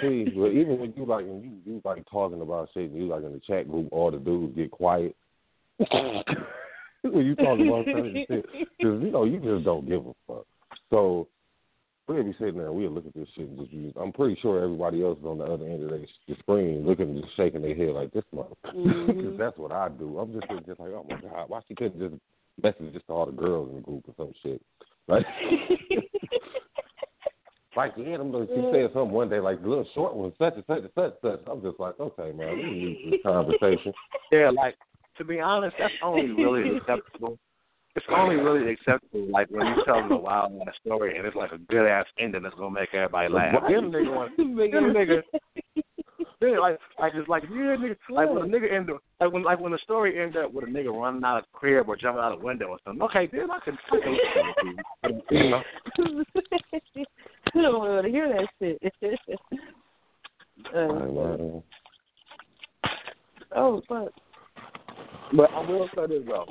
see, 0.00 0.24
but 0.38 0.48
even 0.48 0.78
when 0.78 0.92
you 0.96 1.04
like 1.06 1.24
when 1.26 1.42
you 1.42 1.72
you 1.72 1.80
like 1.84 2.04
talking 2.10 2.40
about 2.42 2.68
shit, 2.74 2.90
and 2.90 2.96
you 2.96 3.06
like 3.06 3.22
in 3.24 3.32
the 3.32 3.40
chat 3.46 3.68
group, 3.70 3.88
all 3.92 4.10
the 4.10 4.18
dudes 4.18 4.56
get 4.56 4.70
quiet. 4.70 5.14
when 5.78 7.26
you 7.26 7.36
talking 7.36 7.68
about 7.68 7.84
certain 7.86 8.24
shit, 8.28 8.44
because 8.52 9.02
you 9.02 9.10
know 9.10 9.24
you 9.24 9.38
just 9.40 9.64
don't 9.64 9.88
give 9.88 10.04
a 10.06 10.12
fuck. 10.26 10.46
So 10.90 11.28
we'll 12.08 12.24
be 12.24 12.34
sitting 12.38 12.58
there, 12.58 12.72
we'll 12.72 12.90
look 12.90 13.06
at 13.06 13.14
this 13.14 13.28
shit, 13.36 13.48
and 13.48 13.58
just 13.58 13.70
use, 13.72 13.92
I'm 14.00 14.12
pretty 14.12 14.38
sure 14.40 14.62
everybody 14.64 15.02
else 15.02 15.18
is 15.18 15.24
on 15.26 15.38
the 15.38 15.44
other 15.44 15.66
end 15.66 15.82
of 15.84 15.90
the, 15.90 16.06
the 16.26 16.34
screen, 16.40 16.86
looking 16.86 17.10
and 17.10 17.22
just 17.22 17.36
shaking 17.36 17.62
their 17.62 17.74
head 17.76 17.90
like 17.90 18.10
this 18.12 18.24
mother, 18.32 18.54
because 18.62 18.74
Mhm. 18.74 19.36
that's 19.38 19.58
what 19.58 19.72
I 19.72 19.88
do. 19.90 20.18
I'm 20.18 20.32
just 20.32 20.48
just 20.66 20.80
like, 20.80 20.90
oh 20.90 21.06
my 21.08 21.16
god, 21.20 21.48
why 21.48 21.60
she 21.68 21.74
couldn't 21.74 22.00
just 22.00 22.20
message 22.62 22.92
just 22.92 23.06
to 23.06 23.12
all 23.12 23.26
the 23.26 23.32
girls 23.32 23.70
in 23.70 23.76
the 23.76 23.82
group 23.82 24.04
or 24.08 24.14
some 24.16 24.32
shit, 24.42 24.62
like. 25.06 25.24
Like 27.78 27.92
yeah, 27.96 28.16
them 28.16 28.32
she 28.32 28.60
said 28.72 28.90
something 28.92 29.12
one 29.12 29.28
day 29.28 29.38
like 29.38 29.62
the 29.62 29.68
little 29.68 29.86
short 29.94 30.12
one, 30.16 30.32
such 30.36 30.54
and 30.56 30.64
such 30.66 30.78
and 30.78 30.90
such 30.96 31.14
and 31.22 31.38
such. 31.38 31.40
I'm 31.48 31.62
just 31.62 31.78
like, 31.78 31.94
okay, 32.00 32.32
man, 32.32 32.56
we 32.56 32.64
need 32.64 33.12
this 33.12 33.20
conversation. 33.22 33.92
yeah, 34.32 34.50
like 34.50 34.74
to 35.16 35.24
be 35.24 35.38
honest, 35.38 35.76
that's 35.78 35.94
only 36.02 36.28
really 36.30 36.76
acceptable. 36.76 37.38
It's 37.94 38.06
only 38.10 38.34
really 38.34 38.72
acceptable 38.72 39.28
like 39.30 39.48
when 39.50 39.64
you 39.66 39.84
tell 39.84 39.96
them 40.02 40.10
a 40.10 40.16
wild 40.16 40.60
ass 40.66 40.74
story 40.84 41.16
and 41.16 41.24
it's 41.24 41.36
like 41.36 41.52
a 41.52 41.58
good 41.58 41.86
ass 41.86 42.06
ending 42.18 42.42
that's 42.42 42.54
gonna 42.56 42.74
make 42.74 42.92
everybody 42.94 43.28
laugh. 43.32 43.54
Right. 43.62 43.74
Then 43.74 43.92
the 43.92 44.98
nigga 44.98 45.22
want, 46.40 46.50
then 46.50 46.50
the 46.50 46.54
nigga, 46.54 46.54
then 46.54 46.60
like 46.60 46.78
like 46.98 47.12
it's 47.14 47.28
like 47.28 47.42
yeah, 47.44 47.76
nigga, 47.76 47.96
like 48.10 48.28
when 48.28 48.42
a 48.42 48.46
nigga 48.46 48.72
end 48.72 48.90
up, 48.90 49.02
like 49.20 49.32
when 49.32 49.42
like 49.42 49.60
when 49.60 49.72
the 49.72 49.78
story 49.84 50.20
ends 50.20 50.36
up 50.42 50.52
with 50.52 50.64
a 50.64 50.68
nigga 50.68 50.92
running 50.92 51.24
out 51.24 51.38
of 51.38 51.44
the 51.44 51.58
crib 51.58 51.88
or 51.88 51.96
jumping 51.96 52.22
out 52.22 52.32
a 52.32 52.36
window 52.36 52.66
or 52.66 52.78
something. 52.84 53.02
Okay, 53.02 53.28
then 53.32 53.50
I 53.50 53.58
can, 53.64 53.78
I 53.92 53.98
can 54.00 54.12
listen 54.12 55.22
to 55.30 55.34
you. 55.34 55.42
You 55.42 55.50
know. 55.50 55.62
I 57.54 57.62
don't 57.62 57.78
want 57.78 58.04
to 58.04 58.10
hear 58.10 58.28
that 58.28 58.48
shit. 58.58 58.78
Like, 58.82 59.20
uh, 60.74 61.60
oh, 63.56 63.82
fuck. 63.88 64.12
But 65.36 65.50
I 65.50 65.60
will 65.60 65.88
say 65.94 66.06
this 66.06 66.22
though, 66.26 66.46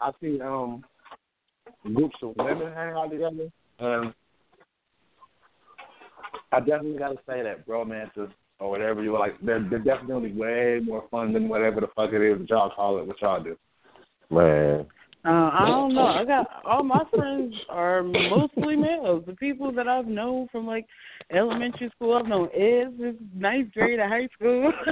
I 0.00 0.10
see 0.20 0.40
um 0.40 0.84
groups 1.94 2.16
of 2.22 2.34
women 2.36 2.72
hang 2.72 2.94
out 2.94 3.10
together, 3.10 3.50
and 3.78 4.14
I 6.52 6.60
definitely 6.60 6.98
got 6.98 7.08
to 7.08 7.18
say 7.28 7.42
that, 7.42 7.66
bro, 7.66 7.84
man. 7.84 8.10
To 8.58 8.64
or 8.64 8.70
whatever 8.70 9.02
you 9.02 9.12
like. 9.12 9.34
They're, 9.42 9.66
they're 9.68 9.78
definitely 9.78 10.32
way 10.32 10.80
more 10.84 11.04
fun 11.10 11.32
than 11.32 11.48
whatever 11.48 11.80
the 11.80 11.88
fuck 11.94 12.12
it 12.12 12.22
is 12.22 12.38
that 12.38 12.50
y'all 12.50 12.70
call 12.74 12.98
it. 12.98 13.06
What 13.06 13.20
y'all 13.20 13.42
do? 13.42 13.56
Man, 14.30 14.86
Uh, 15.24 15.50
I 15.52 15.66
don't 15.66 15.94
know. 15.94 16.06
I 16.06 16.24
got 16.24 16.46
all 16.64 16.82
my 16.82 17.04
friends 17.14 17.54
are 17.68 18.02
mostly 18.02 18.76
males. 18.76 19.24
The 19.26 19.34
people 19.34 19.72
that 19.72 19.86
I've 19.86 20.06
known 20.06 20.48
from 20.50 20.66
like 20.66 20.86
elementary 21.32 21.90
school, 21.94 22.16
I've 22.16 22.26
known 22.26 22.48
is 22.56 22.92
is 23.00 23.20
ninth 23.34 23.72
grade 23.72 24.00
of 24.00 24.08
high 24.08 24.28
school. 24.34 24.72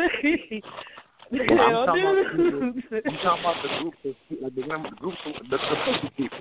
Well, 1.31 1.41
I'm 1.59 1.87
talking 1.87 2.03
about, 2.03 2.37
dude. 2.37 2.63
I'm 3.07 3.17
talking 3.25 3.41
about 3.41 3.57
the 3.63 3.81
groups 3.81 3.97
of 4.05 4.15
like 4.43 4.55
the 4.55 4.61
women, 4.61 4.91
the 4.91 4.97
groups 4.97 5.17
of 5.27 5.33
the, 5.51 5.57
the 5.57 5.77
pussy 5.85 6.15
people, 6.17 6.39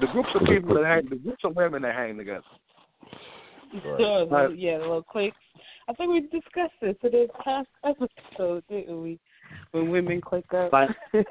the 0.00 0.06
groups 0.12 0.28
of 0.34 0.46
people 0.46 0.74
that 0.74 0.84
hang, 0.84 1.08
the 1.08 1.16
groups 1.16 1.42
of 1.44 1.56
women 1.56 1.82
that 1.82 1.94
hang 1.94 2.18
together. 2.18 2.42
So, 3.98 4.28
Right. 4.30 4.56
yeah, 4.56 4.78
the 4.78 4.84
little 4.84 5.02
cliques. 5.02 5.36
I 5.88 5.92
think 5.94 6.10
we 6.12 6.20
discussed 6.20 6.74
this 6.80 6.96
in 7.02 7.10
this 7.12 7.30
past 7.44 7.68
episode, 7.84 8.62
didn't 8.68 9.02
we? 9.02 9.18
When 9.72 9.90
women 9.90 10.20
click 10.20 10.44
up. 10.54 10.72
Like- 10.72 10.90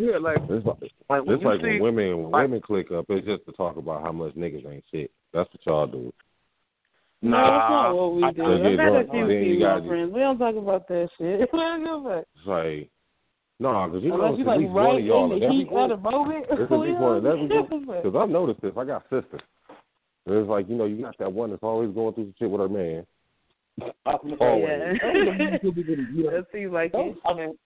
Yeah, 0.00 0.18
like 0.18 0.36
it's 0.48 0.64
like 0.64 0.76
like 1.10 1.24
when 1.24 1.34
it's 1.34 1.42
you 1.42 1.48
like 1.48 1.60
see, 1.60 1.80
when 1.80 1.96
women 1.96 2.22
when 2.22 2.30
like- 2.30 2.42
women 2.42 2.60
click 2.60 2.92
up, 2.92 3.06
it's 3.08 3.26
just 3.26 3.44
to 3.46 3.52
talk 3.52 3.76
about 3.76 4.02
how 4.02 4.12
much 4.12 4.32
niggas 4.34 4.64
ain't 4.70 4.84
shit. 4.92 5.10
That's 5.34 5.48
what 5.52 5.66
y'all 5.66 5.86
do. 5.88 6.12
no, 7.20 7.36
that's 7.36 7.68
not 7.68 7.88
nah, 7.90 7.94
what 7.94 8.14
we 8.14 8.22
I- 8.22 8.30
do. 8.30 8.42
I 8.42 8.46
I 8.46 8.58
get 8.70 8.76
got 8.76 8.86
a 8.86 8.90
drunk, 9.04 9.10
few 9.10 9.26
then 9.26 9.36
you 9.42 9.54
female 9.56 9.68
gotta- 9.74 9.88
friends. 9.88 10.12
We 10.14 10.20
don't 10.20 10.38
talk 10.38 10.54
about 10.54 10.86
that 10.88 11.08
shit. 11.18 11.40
We 11.52 11.58
don't 11.58 11.80
give 11.82 12.12
a 12.12 12.14
fuck. 12.14 12.26
It's 12.36 12.46
like, 12.46 12.90
no, 13.58 13.88
because 13.88 14.04
you 14.04 14.10
know, 14.10 14.22
Unless 14.22 14.38
you 14.38 14.44
at 14.44 14.46
like 14.46 14.58
least 14.60 14.70
one 14.72 14.84
right 14.86 15.00
of 15.00 15.04
y'all 15.04 15.26
in 15.32 15.42
in 15.42 15.48
the 15.48 15.54
heat 15.54 15.68
of 15.72 15.88
the 15.90 15.96
moment. 15.96 16.44
At 16.52 16.58
least 16.60 16.70
one 16.70 17.16
in 17.18 17.24
don't 17.24 17.26
every 17.26 17.48
give 17.48 17.68
group. 17.68 17.82
a 17.82 17.86
fuck. 17.92 18.02
Because 18.04 18.18
I've 18.22 18.30
noticed 18.30 18.60
this. 18.62 18.72
I 18.78 18.84
got 18.84 19.02
sisters. 19.10 19.42
And 20.26 20.36
It's 20.36 20.48
like, 20.48 20.68
you 20.68 20.76
know, 20.76 20.84
you 20.84 21.02
got 21.02 21.18
that 21.18 21.32
one 21.32 21.50
that's 21.50 21.62
always 21.64 21.90
going 21.92 22.14
through 22.14 22.26
some 22.26 22.34
shit 22.38 22.50
with 22.50 22.60
her 22.60 22.68
man. 22.68 23.04
Always. 24.40 24.68
Yeah. 25.02 25.58
Who 25.62 25.72
be 25.72 25.82
getting 25.84 26.06
beat 26.14 26.26
on- 26.26 26.32
that 26.34 26.46
seems 26.52 26.72
like 26.72 26.92
Those, 26.92 27.14
it. 27.14 27.28
I 27.28 27.34
mean, 27.34 27.58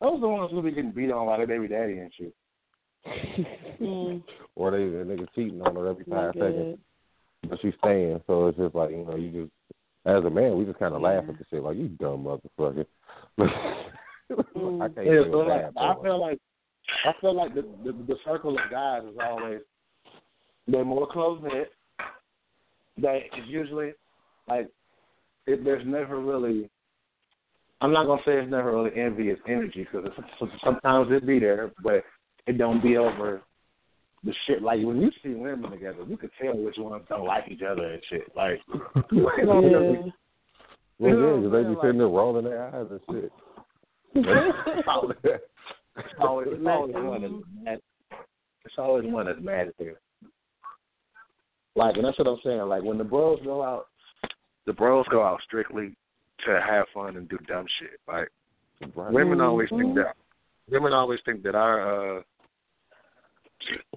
those 0.00 0.20
the 0.20 0.28
ones 0.28 0.50
who 0.50 0.62
be 0.62 0.70
getting 0.72 0.90
beat 0.92 1.10
on 1.10 1.26
by 1.26 1.36
their 1.38 1.46
baby 1.46 1.68
daddy 1.68 1.98
and 1.98 2.12
shit. 2.16 2.34
Mm, 3.80 4.22
Or 4.54 4.70
they 4.70 4.76
a 4.76 5.04
nigga 5.04 5.26
cheating 5.34 5.60
on 5.62 5.74
her 5.74 5.88
every 5.88 6.04
not 6.06 6.26
five 6.26 6.34
seconds. 6.34 6.78
good. 7.42 7.50
But 7.50 7.58
she's 7.60 7.72
staying. 7.82 8.20
So 8.28 8.46
it's 8.46 8.58
just 8.58 8.74
like, 8.76 8.90
you 8.90 9.04
know, 9.04 9.16
you 9.16 9.30
just, 9.32 9.52
as 10.06 10.24
a 10.24 10.30
man, 10.30 10.56
we 10.56 10.64
just 10.64 10.78
kind 10.78 10.94
of 10.94 11.02
laugh 11.02 11.24
Yeah. 11.26 11.32
at 11.32 11.38
the 11.38 11.44
shit. 11.50 11.62
Like, 11.64 11.76
you 11.76 11.88
dumb 11.88 12.24
motherfucker. 12.24 12.86
I 13.40 14.88
can't 14.94 15.06
Yeah, 15.06 15.24
feel 15.24 15.32
so 15.32 15.38
like, 15.38 15.64
I 15.76 15.94
feel 16.02 16.20
like 16.20 16.38
I 17.06 17.12
feel 17.20 17.34
like 17.34 17.54
the, 17.54 17.62
the 17.84 17.92
the 18.06 18.16
circle 18.24 18.50
of 18.56 18.70
guys 18.70 19.02
is 19.04 19.16
always 19.20 19.60
they're 20.68 20.84
more 20.84 21.06
close 21.10 21.40
knit. 21.42 21.70
They 22.96 23.28
it's 23.32 23.48
usually 23.48 23.92
like 24.48 24.68
it, 25.46 25.64
there's 25.64 25.86
never 25.86 26.20
really. 26.20 26.70
I'm 27.80 27.92
not 27.92 28.06
gonna 28.06 28.22
say 28.24 28.32
it's 28.38 28.50
never 28.50 28.72
really 28.76 28.96
envious 28.98 29.38
energy 29.48 29.86
because 29.90 30.08
sometimes 30.64 31.08
it 31.10 31.26
be 31.26 31.38
there, 31.40 31.72
but 31.82 32.04
it 32.46 32.56
don't 32.58 32.82
be 32.82 32.96
over 32.96 33.42
the 34.22 34.32
shit. 34.46 34.62
Like 34.62 34.78
when 34.84 35.00
you 35.00 35.10
see 35.22 35.34
women 35.34 35.70
together, 35.70 36.04
you 36.08 36.16
can 36.16 36.30
tell 36.40 36.56
which 36.56 36.76
ones 36.78 37.04
don't 37.08 37.26
like 37.26 37.44
each 37.48 37.62
other 37.62 37.92
and 37.92 38.02
shit. 38.08 38.22
Like 38.36 38.60
you 39.10 39.28
ain't 39.36 39.46
gonna 39.46 39.66
really- 39.66 39.98
Yeah. 40.04 40.10
Well, 40.98 41.10
yeah, 41.10 41.32
what 41.32 41.42
'cause 41.42 41.52
they 41.52 41.58
be 41.58 41.64
saying? 41.64 41.76
sitting 41.82 41.98
there 41.98 42.06
rolling 42.08 42.44
their 42.44 42.64
eyes 42.68 42.86
and 42.90 43.00
shit. 43.10 43.32
It's 44.14 44.86
always, 44.88 45.16
it's 45.24 46.14
always, 46.20 46.48
it's 46.52 46.66
always 46.66 46.94
one 46.94 47.24
um, 47.24 47.42
that's 47.64 47.64
mad. 47.64 47.80
It's 48.64 48.74
always 48.78 49.04
one 49.12 49.26
that's 49.26 49.40
mad 49.40 49.68
at 49.68 49.74
there. 49.78 49.96
Like, 51.74 51.96
and 51.96 52.04
that's 52.04 52.18
what 52.18 52.28
I'm 52.28 52.38
saying. 52.44 52.60
Like, 52.62 52.82
when 52.84 52.98
the 52.98 53.04
bros 53.04 53.40
go 53.44 53.62
out, 53.62 53.86
the 54.66 54.72
bros 54.72 55.06
go 55.10 55.22
out 55.22 55.40
strictly 55.44 55.94
to 56.46 56.60
have 56.60 56.86
fun 56.94 57.16
and 57.16 57.28
do 57.28 57.38
dumb 57.48 57.66
shit. 57.78 57.98
Like, 58.08 58.28
Right. 58.96 59.12
women 59.12 59.40
always 59.40 59.68
think 59.70 59.94
that. 59.94 60.14
Women 60.70 60.92
always 60.92 61.20
think 61.24 61.42
that 61.44 61.54
our 61.54 62.18
uh. 62.18 62.22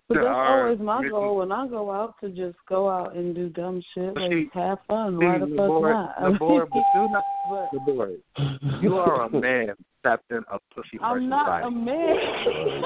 But 0.08 0.16
that's 0.16 0.28
always 0.28 0.80
my 0.80 1.08
goal 1.10 1.38
when 1.38 1.52
I 1.52 1.68
go 1.68 1.90
out 1.90 2.14
to 2.22 2.30
just 2.30 2.58
go 2.70 2.88
out 2.88 3.16
and 3.16 3.34
do 3.34 3.50
dumb 3.50 3.82
shit, 3.96 4.16
like 4.16 4.32
see- 4.32 4.50
have 4.54 4.78
fun. 4.88 5.18
See, 5.20 5.26
Why 5.26 5.40
the 5.40 5.48
the 5.48 5.56
fuck 5.56 5.68
boy, 5.68 5.90
not? 5.92 6.16
the 6.22 6.38
boy, 6.38 6.60
but 6.72 6.84
do 6.94 7.08
not, 7.10 7.24
But 7.50 7.70
the 7.72 7.80
boy. 7.80 8.80
You 8.82 8.98
are 8.98 9.24
a 9.24 9.30
man 9.30 9.74
trapped 10.04 10.30
in 10.30 10.44
a 10.52 10.60
pussy 10.76 11.00
I'm 11.02 11.28
not 11.28 11.48
body. 11.48 11.66
a 11.66 11.72
man. 11.72 12.84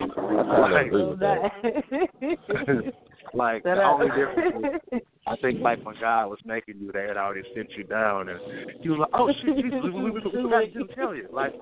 I 0.00 0.88
kinda 0.88 1.16
that. 1.20 2.92
like 3.34 3.62
That 3.64 3.74
the 3.76 3.82
only 3.84 4.08
difference 4.08 4.80
is 4.92 5.00
I 5.26 5.36
think 5.36 5.60
like 5.60 5.84
when 5.84 5.94
God 6.00 6.26
was 6.28 6.38
making 6.44 6.76
you, 6.80 6.90
they 6.92 7.06
had 7.06 7.16
already 7.16 7.42
sent 7.54 7.70
you 7.76 7.84
down, 7.84 8.28
and 8.28 8.40
you 8.82 8.92
was 8.92 9.00
like, 9.00 9.10
"Oh 9.14 9.30
shit, 9.30 9.56
Jesus, 9.56 9.78
we, 9.84 9.90
we, 9.90 10.02
we, 10.02 10.10
we 10.10 10.20
forgot 10.20 10.64
to 10.72 10.94
tell 10.94 11.14
you." 11.14 11.28
Like 11.32 11.52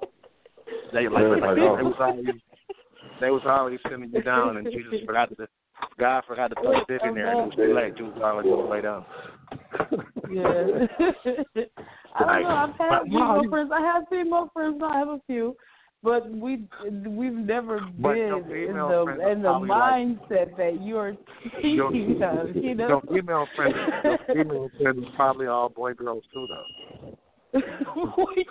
they 0.93 1.09
like, 1.09 1.25
like, 1.25 1.43
like, 1.43 1.57
they, 1.57 1.63
oh. 1.63 1.77
they 1.77 1.83
was 1.83 1.97
already 2.01 2.43
they 3.21 3.31
was 3.31 3.43
already 3.45 3.79
sending 3.89 4.11
you 4.13 4.23
down, 4.23 4.57
and 4.57 4.67
Jesus 4.67 5.05
forgot 5.05 5.29
to 5.37 5.47
God 5.99 6.25
forgot 6.27 6.49
to 6.49 6.57
put 6.57 6.77
a 6.77 6.85
dick 6.89 7.01
in 7.05 7.15
there, 7.15 7.31
and 7.31 7.41
it 7.41 7.45
was 7.45 7.55
too 7.57 7.75
late. 7.75 7.93
You 7.99 8.07
was 8.07 8.23
already 8.23 8.49
on 8.49 8.65
the 8.65 8.71
way 8.71 8.81
down. 8.81 9.05
yeah. 10.31 11.65
I 12.17 12.25
don't 12.25 12.43
know. 12.43 12.49
I've 12.49 12.71
had 12.71 12.89
But, 12.91 13.05
female 13.05 13.49
friends. 13.51 13.71
I 13.73 13.81
have 13.81 14.03
female 14.11 14.51
friends. 14.53 14.81
I 14.83 14.99
have 14.99 15.09
a 15.09 15.21
few, 15.27 15.57
but 16.03 16.31
we 16.31 16.65
we've 17.07 17.33
never 17.33 17.81
But 17.99 18.15
been 18.15 18.23
in 18.35 18.49
the 18.49 19.29
in 19.31 19.43
the 19.43 19.49
probably 19.49 19.69
like- 19.69 19.93
mindset 20.31 20.57
that 20.57 20.79
you're 20.83 21.15
Your, 21.63 21.91
teaching 21.91 22.23
us. 22.23 22.47
You 22.55 22.75
know. 22.77 22.89
your 22.89 23.03
female 23.21 23.47
friends, 23.55 23.75
your 24.05 24.19
female 24.35 24.71
friends 24.81 25.07
probably 25.17 25.47
all 25.47 25.69
boy 25.69 25.95
girls 25.95 26.25
too, 26.33 26.47
though. 26.49 27.63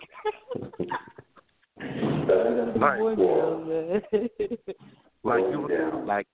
Right. 1.81 2.99
Boy, 2.99 3.15
girl, 3.15 3.65
man. 3.65 4.01
Like 5.23 5.43
you, 5.49 6.03
like, 6.05 6.27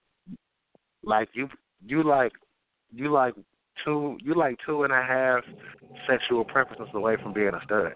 like 1.04 1.30
you, 1.34 1.48
you 1.86 2.04
like, 2.04 2.32
you 2.92 3.12
like 3.12 3.34
two, 3.84 4.18
you 4.24 4.36
like 4.36 4.58
two 4.66 4.84
and 4.84 4.94
a 4.94 5.04
half 5.04 5.44
sexual 6.10 6.44
preferences 6.46 6.88
away 6.94 7.16
from 7.22 7.34
being 7.34 7.52
a 7.54 7.62
stud. 7.66 7.94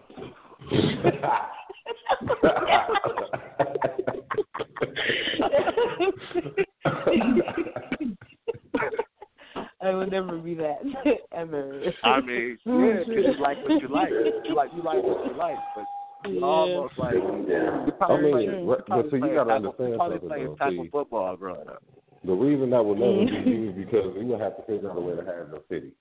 I 9.81 9.93
would 9.93 10.11
never 10.11 10.37
be 10.37 10.53
that 10.55 10.79
ever. 11.31 11.81
I 12.03 12.21
mean, 12.21 12.57
yeah, 12.65 12.97
'cause 12.97 13.07
you 13.07 13.33
like 13.41 13.57
what 13.67 13.81
you 13.81 13.87
like. 13.87 14.09
You 14.45 14.55
like 14.55 14.69
you 14.75 14.83
like 14.83 15.03
what 15.03 15.25
you 15.25 15.37
like, 15.37 15.55
but 15.75 15.85
you 16.29 16.39
Yeah. 16.39 16.45
almost 16.45 16.97
like 16.97 17.13
you 17.15 17.93
I 18.01 18.21
mean, 18.21 18.31
played- 18.31 18.65
what- 18.65 18.87
but 18.87 19.09
see, 19.09 19.15
you 19.17 19.21
gotta 19.21 19.35
type 19.37 19.39
of- 19.47 19.51
understand 19.55 19.95
probably 19.95 20.19
something, 20.19 20.27
played 20.29 20.47
though, 20.47 20.55
type 20.55 20.71
see. 20.73 20.79
of 20.79 20.89
football 20.91 21.35
growing 21.37 21.67
up. 21.69 21.83
The 22.25 22.33
reason 22.33 22.69
that 22.71 22.83
will 22.83 22.95
never 22.95 23.25
be 23.43 23.49
you 23.51 23.69
is 23.69 23.75
because 23.75 24.15
you 24.17 24.25
will 24.27 24.39
have 24.39 24.57
to 24.57 24.63
figure 24.63 24.91
out 24.91 24.97
a 24.97 25.01
way 25.01 25.15
to 25.15 25.23
have 25.23 25.49
no 25.51 25.59
city. 25.69 25.93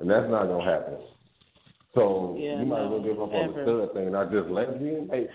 And 0.00 0.08
that's 0.10 0.30
not 0.30 0.46
gonna 0.46 0.64
happen. 0.64 0.96
So 1.94 2.36
Yeah, 2.38 2.60
you 2.60 2.66
might 2.66 2.84
as 2.84 2.90
well 2.90 3.02
give 3.02 3.20
up 3.20 3.32
on 3.32 3.52
the 3.52 3.62
stud 3.62 3.92
thing 3.94 4.02
and 4.04 4.12
not 4.12 4.30
just 4.30 4.48
lesbian. 4.48 5.08
Hey, 5.10 5.26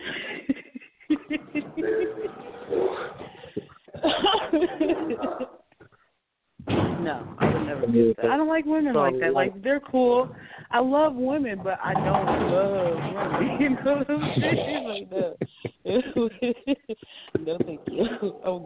no, 6.67 7.35
I 7.39 7.53
would 7.53 7.65
never 7.65 7.87
do 7.87 8.13
that. 8.17 8.25
I 8.25 8.35
don't 8.37 8.47
like 8.47 8.65
women 8.65 8.93
So, 8.93 9.01
like 9.01 9.19
that. 9.19 9.33
like- 9.33 9.51
Like 9.53 9.63
they're 9.63 9.79
cool. 9.81 10.29
I 10.71 10.79
love 10.79 11.13
women, 11.15 11.59
but 11.63 11.77
I 11.83 11.93
don't 11.93 12.51
love 12.51 12.97
women. 13.41 13.61
You 13.61 13.69
know 13.69 13.97
what 13.97 14.09
I'm 14.09 14.41
saying? 14.41 14.83
Like 14.85 15.09
that. 15.11 15.35
no, 17.39 17.57
thank 17.65 17.81
you. 17.87 18.05
I'm 18.43 18.65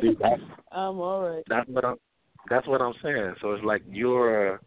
See, 0.00 0.14
good. 0.16 0.28
I'm 0.72 0.98
all 1.00 1.22
right. 1.22 1.44
that's 1.48 1.68
what 1.68 1.84
I'm. 1.84 1.96
That's 2.50 2.66
what 2.66 2.82
I'm 2.82 2.94
saying. 3.02 3.34
So 3.40 3.52
it's 3.52 3.64
like 3.64 3.82
you're, 3.88 4.60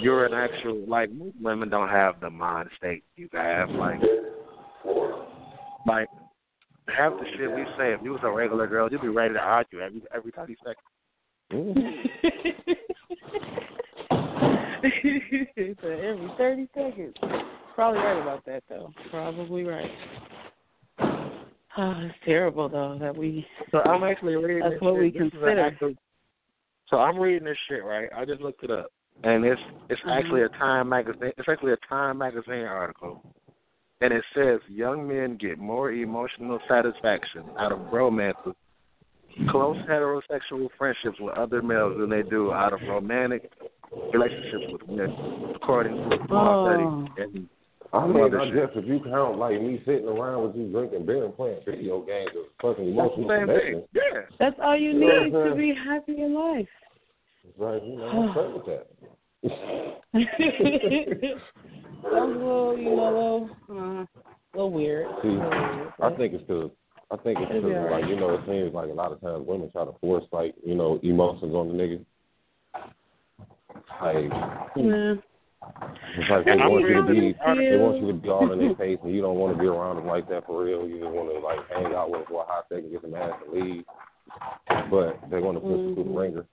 you're 0.00 0.24
an 0.24 0.34
actual 0.34 0.84
like 0.88 1.10
most 1.12 1.36
women 1.40 1.68
don't 1.68 1.88
have 1.88 2.20
the 2.20 2.30
mind 2.30 2.68
state 2.76 3.04
you 3.16 3.28
have. 3.32 3.70
Like, 3.70 4.00
like 5.86 6.08
half 6.88 7.12
the 7.12 7.24
shit 7.36 7.50
we 7.50 7.64
say. 7.78 7.92
If 7.92 8.00
you 8.02 8.12
was 8.12 8.20
a 8.24 8.30
regular 8.30 8.66
girl, 8.66 8.88
you'd 8.90 9.02
be 9.02 9.08
ready 9.08 9.34
to 9.34 9.40
argue 9.40 9.80
every 9.80 10.02
every 10.14 10.32
thirty 10.32 10.56
seconds. 10.64 10.76
mm, 11.52 11.96
every 14.82 16.30
30 16.38 16.68
seconds. 16.74 17.14
Probably 17.74 18.00
right 18.00 18.20
about 18.20 18.44
that, 18.46 18.62
though. 18.68 18.92
Probably 19.10 19.64
right. 19.64 19.90
Oh, 21.78 21.94
it's 22.04 22.14
terrible, 22.24 22.68
though, 22.68 22.98
that 23.00 23.16
we. 23.16 23.46
So 23.70 23.78
I'm 23.78 24.04
actually 24.04 24.36
reading. 24.36 24.68
That's 24.68 24.80
what 24.82 24.98
we. 24.98 25.10
This 25.10 25.18
consider. 25.30 25.60
actual- 25.60 25.94
so 26.88 26.98
I'm 26.98 27.18
reading 27.18 27.44
this 27.44 27.56
shit 27.68 27.82
right. 27.82 28.08
I 28.14 28.26
just 28.26 28.42
looked 28.42 28.62
it 28.64 28.70
up, 28.70 28.88
and 29.24 29.44
it's 29.44 29.60
it's 29.88 30.00
Mhm. 30.02 30.16
actually 30.16 30.42
a 30.42 30.48
Time 30.50 30.88
magazine. 30.88 31.32
It's 31.36 31.48
actually 31.48 31.72
a 31.72 31.76
Time 31.88 32.18
magazine 32.18 32.64
article, 32.64 33.22
and 34.00 34.12
it 34.12 34.24
says 34.34 34.60
young 34.68 35.06
men 35.06 35.36
get 35.36 35.58
more 35.58 35.92
emotional 35.92 36.58
satisfaction 36.66 37.44
out 37.58 37.72
of 37.72 37.92
romances, 37.92 38.54
close 39.48 39.76
heterosexual 39.86 40.70
friendships 40.78 41.18
with 41.20 41.36
other 41.36 41.62
males 41.62 41.96
than 41.98 42.10
they 42.10 42.22
do 42.22 42.52
out 42.52 42.72
of 42.72 42.80
romantic 42.88 43.52
relationships 44.12 44.64
with 44.72 44.82
women, 44.84 45.52
according 45.54 45.94
to 46.10 46.20
a 46.22 46.26
small 46.26 46.66
Oh. 46.66 46.66
study. 46.66 47.22
And 47.22 47.48
I 47.94 48.06
mean, 48.06 48.24
Other 48.24 48.40
I 48.40 48.44
shit. 48.46 48.54
guess 48.54 48.70
if 48.76 48.86
you 48.86 49.00
count 49.00 49.36
like 49.36 49.60
me 49.60 49.82
sitting 49.84 50.08
around 50.08 50.42
with 50.44 50.56
you 50.56 50.72
drinking 50.72 51.04
beer 51.04 51.24
and 51.26 51.36
playing 51.36 51.60
video 51.66 52.00
games 52.00 52.30
as 52.34 52.46
fucking 52.62 52.96
that's 52.96 53.14
the 53.16 53.22
emotional 53.22 53.28
same 53.28 53.46
connection. 53.46 53.84
Yeah. 53.92 54.22
That's 54.38 54.58
all 54.60 54.76
you 54.76 54.92
Yeah. 54.92 55.24
need 55.24 55.32
to 55.32 55.54
be 55.54 55.74
happy 55.74 56.22
in 56.22 56.32
life. 56.32 56.68
It's 57.48 57.58
like, 57.58 57.82
you 57.84 57.96
know, 57.96 58.08
I'm 58.08 58.54
with 58.54 58.66
that. 58.66 58.86
Sounds 62.02 62.34
a 62.34 62.38
little, 62.38 62.78
you 62.78 62.84
know, 62.84 63.02
a 63.02 63.12
little, 63.12 63.50
uh, 63.70 63.74
a 63.74 64.06
little 64.54 64.72
weird. 64.72 65.06
See, 65.22 65.28
weird, 65.28 65.92
I 66.00 66.10
think 66.16 66.34
it's 66.34 66.44
because 66.44 66.70
I 67.10 67.16
think 67.18 67.38
it's 67.40 67.52
because 67.52 67.64
alright. 67.64 68.02
like 68.02 68.08
you 68.10 68.16
know 68.16 68.34
it 68.34 68.40
seems 68.46 68.72
like 68.74 68.88
a 68.88 68.92
lot 68.92 69.12
of 69.12 69.20
times 69.20 69.46
women 69.46 69.70
try 69.70 69.84
to 69.84 69.92
force 70.00 70.24
like 70.32 70.54
you 70.64 70.74
know 70.74 70.98
emotions 71.02 71.54
on 71.54 71.68
the 71.68 71.74
nigga. 71.74 72.04
Like 74.00 74.30
Yeah. 74.76 75.14
it's 76.18 76.30
like 76.30 76.44
they 76.46 76.56
want 76.56 76.88
you 76.88 76.94
to 76.94 77.02
be 77.02 77.34
they 77.36 77.76
want 77.78 78.00
you 78.00 78.06
to 78.08 78.14
be 78.14 78.28
all 78.28 78.50
in 78.52 78.58
their 78.58 78.74
face 78.76 78.98
and 79.04 79.14
you 79.14 79.20
don't 79.20 79.36
want 79.36 79.54
to 79.56 79.60
be 79.62 79.68
around 79.68 79.96
them 79.96 80.06
like 80.06 80.28
that 80.30 80.46
for 80.46 80.64
real. 80.64 80.88
You 80.88 80.98
just 81.00 81.10
want 81.10 81.28
to 81.30 81.38
like 81.38 81.60
hang 81.70 81.94
out 81.94 82.10
with 82.10 82.20
them 82.20 82.28
for 82.30 82.42
a 82.42 82.46
hot 82.46 82.64
second, 82.68 82.90
get 82.90 83.02
some 83.02 83.14
ass 83.14 83.32
and 83.44 83.52
leave. 83.52 83.84
But 84.90 85.18
they 85.30 85.40
want 85.40 85.56
to 85.56 85.60
push 85.60 85.78
you 85.78 85.94
through 85.94 86.04
the 86.04 86.10
Mhm. 86.10 86.20
ringer. 86.20 86.46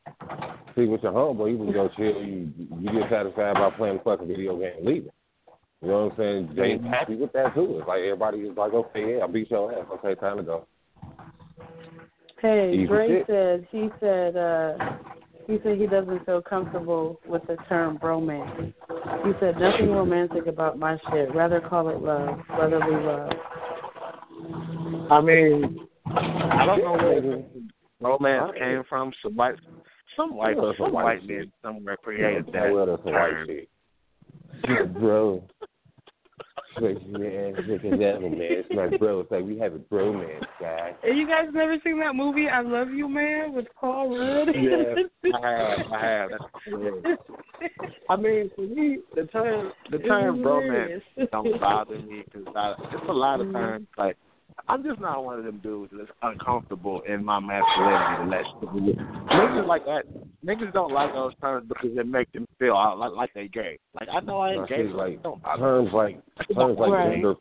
See, 0.75 0.85
with 0.85 1.03
your 1.03 1.11
homeboy, 1.11 1.51
you 1.51 1.57
can 1.57 1.71
go 1.71 1.87
chill. 1.89 2.21
You 2.23 2.51
you 2.57 2.91
get 2.91 3.09
satisfied 3.09 3.55
by 3.55 3.69
playing 3.71 3.97
the 3.97 4.03
fucking 4.03 4.27
video 4.27 4.55
game 4.57 4.73
and 4.77 4.85
leaving. 4.85 5.11
You 5.81 5.87
know 5.87 6.03
what 6.05 6.11
I'm 6.13 6.17
saying? 6.17 6.55
Jay's 6.55 6.81
happy 6.81 7.15
with 7.15 7.31
that 7.33 7.53
too. 7.53 7.79
It's 7.79 7.87
like 7.87 8.01
everybody 8.01 8.39
is 8.39 8.57
like, 8.57 8.73
okay, 8.73 9.17
yeah, 9.17 9.23
I 9.23 9.27
beat 9.27 9.49
your 9.49 9.71
ass. 9.73 9.85
Okay, 9.93 10.15
time 10.15 10.37
to 10.37 10.43
go. 10.43 10.65
Hey, 12.41 12.73
Easy 12.73 12.87
Dre 12.87 13.07
shit. 13.07 13.27
said 13.27 13.67
he 13.71 13.89
said 13.99 14.35
uh 14.37 14.77
he 15.47 15.59
said 15.63 15.77
he 15.77 15.87
doesn't 15.87 16.25
feel 16.25 16.41
comfortable 16.41 17.19
with 17.27 17.45
the 17.47 17.57
term 17.67 17.97
bromance. 17.97 18.73
He 19.25 19.31
said 19.39 19.59
nothing 19.59 19.91
romantic 19.91 20.47
about 20.47 20.77
my 20.77 20.97
shit. 21.11 21.33
Rather 21.33 21.59
call 21.59 21.89
it 21.89 22.01
love, 22.01 22.39
brotherly 22.47 23.03
love. 23.03 23.31
I 25.11 25.21
mean, 25.21 25.87
I 26.05 26.65
don't 26.65 27.01
know 27.01 27.45
where 27.99 28.11
romance 28.13 28.53
came 28.57 28.83
from. 28.89 29.11
Some 29.23 29.35
white, 29.35 29.55
some 30.15 30.35
white, 30.35 30.55
Yeah, 30.55 30.61
some 30.61 30.73
some 30.77 30.93
white 30.93 31.03
white 31.03 31.21
shit. 31.21 31.29
men 31.29 31.51
somewhere 31.61 31.97
created 31.97 32.47
that. 32.53 32.67
Oh, 32.67 32.73
well, 32.75 32.85
that's 32.85 33.01
a 33.05 33.11
white 33.11 33.29
term. 33.29 33.47
shit. 33.47 33.69
Yeah, 34.67 34.83
bro. 34.85 35.43
Like, 36.81 37.05
man, 37.07 37.55
look 37.67 37.83
at 37.83 37.99
that 37.99 38.21
one, 38.21 38.37
man. 38.37 38.47
It's 38.51 38.69
like, 38.73 38.99
bro, 38.99 39.21
it's 39.21 39.31
like 39.31 39.43
we 39.43 39.59
have 39.59 39.73
a 39.73 39.79
bromance, 39.79 40.45
guy. 40.61 40.95
Hey, 41.01 41.13
you 41.13 41.27
guys 41.27 41.47
never 41.51 41.75
seen 41.83 41.99
that 41.99 42.13
movie 42.13 42.47
I 42.47 42.61
Love 42.61 42.89
You 42.89 43.09
Man 43.09 43.53
with 43.53 43.65
Paul 43.77 44.17
Rudd? 44.17 44.47
Yeah, 44.55 45.31
I 45.43 45.51
have, 45.51 45.91
I 45.91 46.05
have. 46.05 46.29
That's 46.29 46.43
hilarious. 46.65 47.17
I 48.09 48.15
mean, 48.15 48.51
for 48.55 48.61
me, 48.61 48.99
the 49.15 49.25
term, 49.25 49.73
the 49.91 49.97
term 49.97 50.41
romance 50.41 51.03
don't 51.31 51.59
bother 51.59 51.99
me 51.99 52.23
because 52.25 52.47
it's 52.47 53.09
a 53.09 53.13
lot 53.13 53.41
of 53.41 53.47
mm-hmm. 53.47 53.57
times 53.57 53.87
like 53.97 54.17
I'm 54.69 54.83
just 54.83 54.99
not 55.01 55.25
one 55.25 55.39
of 55.39 55.45
them 55.45 55.59
dudes 55.63 55.91
that's 55.97 56.11
uncomfortable 56.21 57.01
in 57.09 57.25
my 57.25 57.39
masculinity 57.39 58.23
to 58.23 58.29
let 58.29 58.45
shit 58.61 58.95
be. 58.97 59.03
Niggas 59.33 59.67
like 59.67 59.83
that. 59.85 60.03
Niggas 60.45 60.71
don't 60.73 60.93
like 60.93 61.11
those 61.11 61.33
terms 61.41 61.67
because 61.67 61.97
it 61.97 62.07
make 62.07 62.31
them 62.33 62.45
feel 62.59 62.75
uh, 62.77 62.95
like 62.95 63.11
like 63.13 63.33
they 63.33 63.47
gay. 63.47 63.79
Like 63.99 64.07
I 64.13 64.19
know 64.19 64.39
I 64.41 64.55
Now, 64.55 64.61
ain't 64.61 64.69
gay. 64.69 64.83
like 64.83 65.23
don't 65.23 65.41
terms 65.57 65.89
like 65.91 66.21
terms 66.55 66.77
like 66.79 66.91
Right. 66.91 67.13
gender 67.13 67.35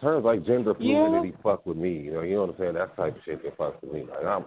terms 0.00 0.24
like 0.24 0.44
gender 0.44 0.74
Yeah. 0.80 1.08
fluidity 1.08 1.36
fuck 1.42 1.64
with 1.66 1.76
me. 1.76 1.92
You 1.98 2.14
know, 2.14 2.20
you 2.22 2.34
know 2.34 2.40
what 2.46 2.50
I'm 2.50 2.56
saying? 2.58 2.74
That 2.74 2.96
type 2.96 3.16
of 3.16 3.22
shit 3.24 3.42
that 3.44 3.56
fucks 3.56 3.80
with 3.80 3.92
me. 3.92 4.02
Like 4.02 4.26
I'm 4.26 4.44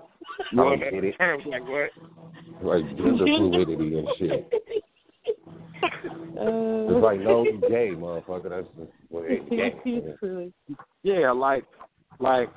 You 0.51 0.57
know 0.57 0.67
I 0.67 0.69
what 0.71 0.79
don't 0.81 0.91
get 0.91 1.03
it. 1.05 1.17
Terms 1.17 1.43
like 1.47 1.63
what? 1.67 1.89
Like 2.61 2.97
gender 2.97 3.25
fluidity 3.27 3.97
and 3.97 4.07
shit. 4.19 4.53
Uh, 6.37 6.41
It's 6.91 7.01
like 7.01 7.19
no, 7.21 7.45
you 7.45 7.61
gay, 7.67 7.93
motherfucker. 7.95 8.49
That's 8.49 8.67
just 8.77 8.91
what 9.09 9.23
it 9.25 9.49
gay. 9.49 10.51
Yeah, 11.03 11.31
like 11.31 11.63
like 12.19 12.49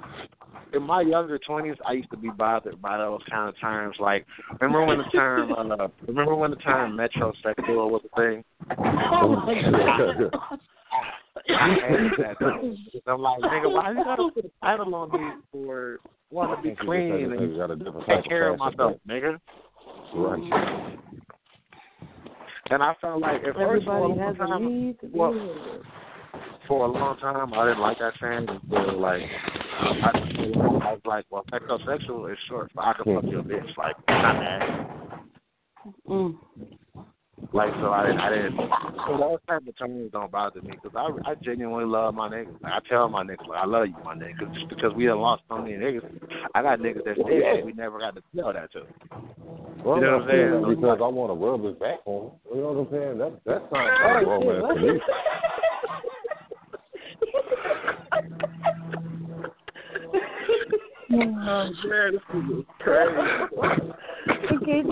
in 0.72 0.82
my 0.82 1.00
younger 1.02 1.38
twenties, 1.38 1.76
I 1.86 1.92
used 1.92 2.10
to 2.10 2.16
be 2.16 2.30
bothered 2.30 2.80
by 2.80 2.98
those 2.98 3.20
kind 3.30 3.48
of 3.48 3.58
terms. 3.60 3.96
Like, 3.98 4.26
remember 4.60 4.84
when 4.84 4.98
the 4.98 5.04
term, 5.04 5.52
uh, 5.52 5.88
remember 6.06 6.34
when 6.34 6.50
the 6.50 6.56
term 6.56 6.96
metrosexual 6.96 7.90
was 7.90 8.02
a 8.12 8.16
thing? 8.20 8.44
I 11.50 11.76
hated 11.88 12.12
that 12.18 12.38
term. 12.38 12.76
I'm 13.06 13.20
like, 13.20 13.40
nigga, 13.40 13.72
why 13.72 13.92
you 13.92 14.04
gotta 14.04 14.30
put 14.34 14.44
a 14.44 14.50
title 14.62 14.94
on 14.94 15.10
me 15.12 15.30
for 15.52 16.00
wanting 16.30 16.56
to 16.56 16.62
be 16.62 16.76
clean 16.84 17.32
and 17.32 17.56
got 17.56 17.70
a 17.70 17.76
different 17.76 18.06
take 18.06 18.24
care 18.24 18.52
of 18.52 18.58
fashion, 18.58 18.76
myself, 18.76 18.96
nigga? 19.08 19.38
Right. 20.14 20.98
And 22.70 22.82
I 22.82 22.94
felt 23.00 23.20
like 23.20 23.42
at 23.44 23.54
first 23.54 23.56
for 23.56 23.62
Everybody 23.62 24.00
long 24.00 24.18
has 24.18 24.34
a 24.34 24.38
time, 24.38 24.86
need 24.86 25.00
to 25.00 25.06
be 25.06 25.18
well, 25.18 25.32
heard. 25.32 25.82
For 26.68 26.84
a 26.86 26.90
long 26.90 27.16
time, 27.18 27.52
I 27.54 27.64
didn't 27.66 27.80
like 27.80 27.98
that 27.98 28.12
saying 28.20 28.46
until 28.48 29.00
like 29.00 29.22
I, 29.80 30.10
I 30.12 30.92
was 30.92 31.00
like, 31.04 31.24
well, 31.30 31.44
metrosexual 31.52 32.30
is 32.30 32.38
short 32.48 32.70
for 32.74 32.82
I 32.82 32.92
can 32.94 33.14
fuck 33.14 33.24
your 33.30 33.42
bitch. 33.42 33.76
Like, 33.76 33.96
not 34.08 34.38
that. 34.40 35.20
Mm. 36.08 36.36
Like, 37.52 37.70
so 37.80 37.92
I 37.92 38.06
didn't, 38.06 38.20
I 38.20 38.30
didn't. 38.30 38.56
So 39.06 39.16
those 39.16 39.38
type 39.48 39.66
of 39.66 39.78
terms 39.78 40.10
don't 40.12 40.30
bother 40.30 40.60
me 40.60 40.72
because 40.72 40.92
I, 40.96 41.30
I 41.30 41.34
genuinely 41.36 41.86
love 41.86 42.14
my 42.14 42.28
niggas. 42.28 42.60
Like, 42.60 42.72
I 42.72 42.78
tell 42.88 43.08
my 43.08 43.22
niggas, 43.22 43.46
like, 43.48 43.62
I 43.62 43.66
love 43.66 43.86
you, 43.86 43.94
my 44.04 44.14
nigga. 44.14 44.38
'Cause 44.40 44.48
just 44.54 44.68
because 44.68 44.92
we 44.94 45.06
done 45.06 45.20
lost 45.20 45.42
so 45.48 45.58
many 45.58 45.74
niggas, 45.74 46.02
I 46.54 46.62
got 46.62 46.80
niggas 46.80 47.04
that 47.04 47.16
dead 47.16 47.42
that 47.58 47.64
we 47.64 47.72
never 47.72 47.98
got 48.00 48.16
to 48.16 48.22
tell 48.36 48.52
that 48.52 48.72
to. 48.72 48.82
Well, 49.84 49.96
You 49.96 50.02
know 50.02 50.18
what 50.18 50.22
I'm 50.22 50.28
saying? 50.28 50.62
saying? 50.62 50.74
Because 50.80 50.98
I 51.00 51.06
want 51.06 51.30
to 51.30 51.46
rub 51.46 51.64
his 51.64 51.76
back 51.78 52.00
on. 52.04 52.32
You 52.52 52.60
know 52.60 52.72
what 52.72 52.86
I'm 52.86 52.90
saying? 52.92 53.18
That 53.18 53.32
that 53.46 53.62
sounds 53.70 53.94
like 54.02 54.26
romance 54.26 54.66
to 54.74 54.80
me. 54.92 55.00
Oh, 61.10 61.70
man, 61.88 62.12
this 62.12 62.20
is 62.20 62.64
crazy. 62.80 63.12
Okay, 64.52 64.82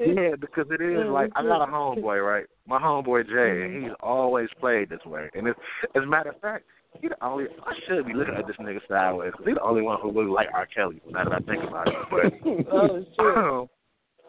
Yeah, 0.00 0.34
because 0.40 0.66
it 0.70 0.80
is 0.80 1.06
like 1.08 1.30
I 1.36 1.42
got 1.42 1.62
a 1.62 1.70
homeboy, 1.70 2.26
right? 2.26 2.46
My 2.66 2.80
homeboy 2.80 3.26
Jay, 3.26 3.64
and 3.64 3.84
he's 3.84 3.92
always 4.00 4.48
played 4.60 4.88
this 4.88 5.04
way. 5.06 5.30
And 5.34 5.46
it's, 5.46 5.58
as 5.94 6.02
a 6.02 6.06
matter 6.06 6.30
of 6.30 6.40
fact, 6.40 6.64
he 7.00 7.08
the 7.08 7.24
only. 7.24 7.44
I 7.66 7.72
should 7.86 8.06
be 8.06 8.14
looking 8.14 8.34
at 8.34 8.46
this 8.46 8.56
nigga 8.60 8.80
sideways 8.88 9.32
because 9.32 9.46
he's 9.46 9.54
the 9.56 9.62
only 9.62 9.82
one 9.82 9.98
who 10.00 10.10
looks 10.10 10.30
like 10.30 10.48
R. 10.54 10.66
Kelly. 10.66 11.00
Now 11.10 11.24
that 11.24 11.32
I 11.32 11.38
think 11.40 11.62
about 11.62 11.88
it, 11.88 11.94
but 12.10 12.32
Oh, 12.72 13.04
shit. 13.04 13.18
Um, 13.18 13.68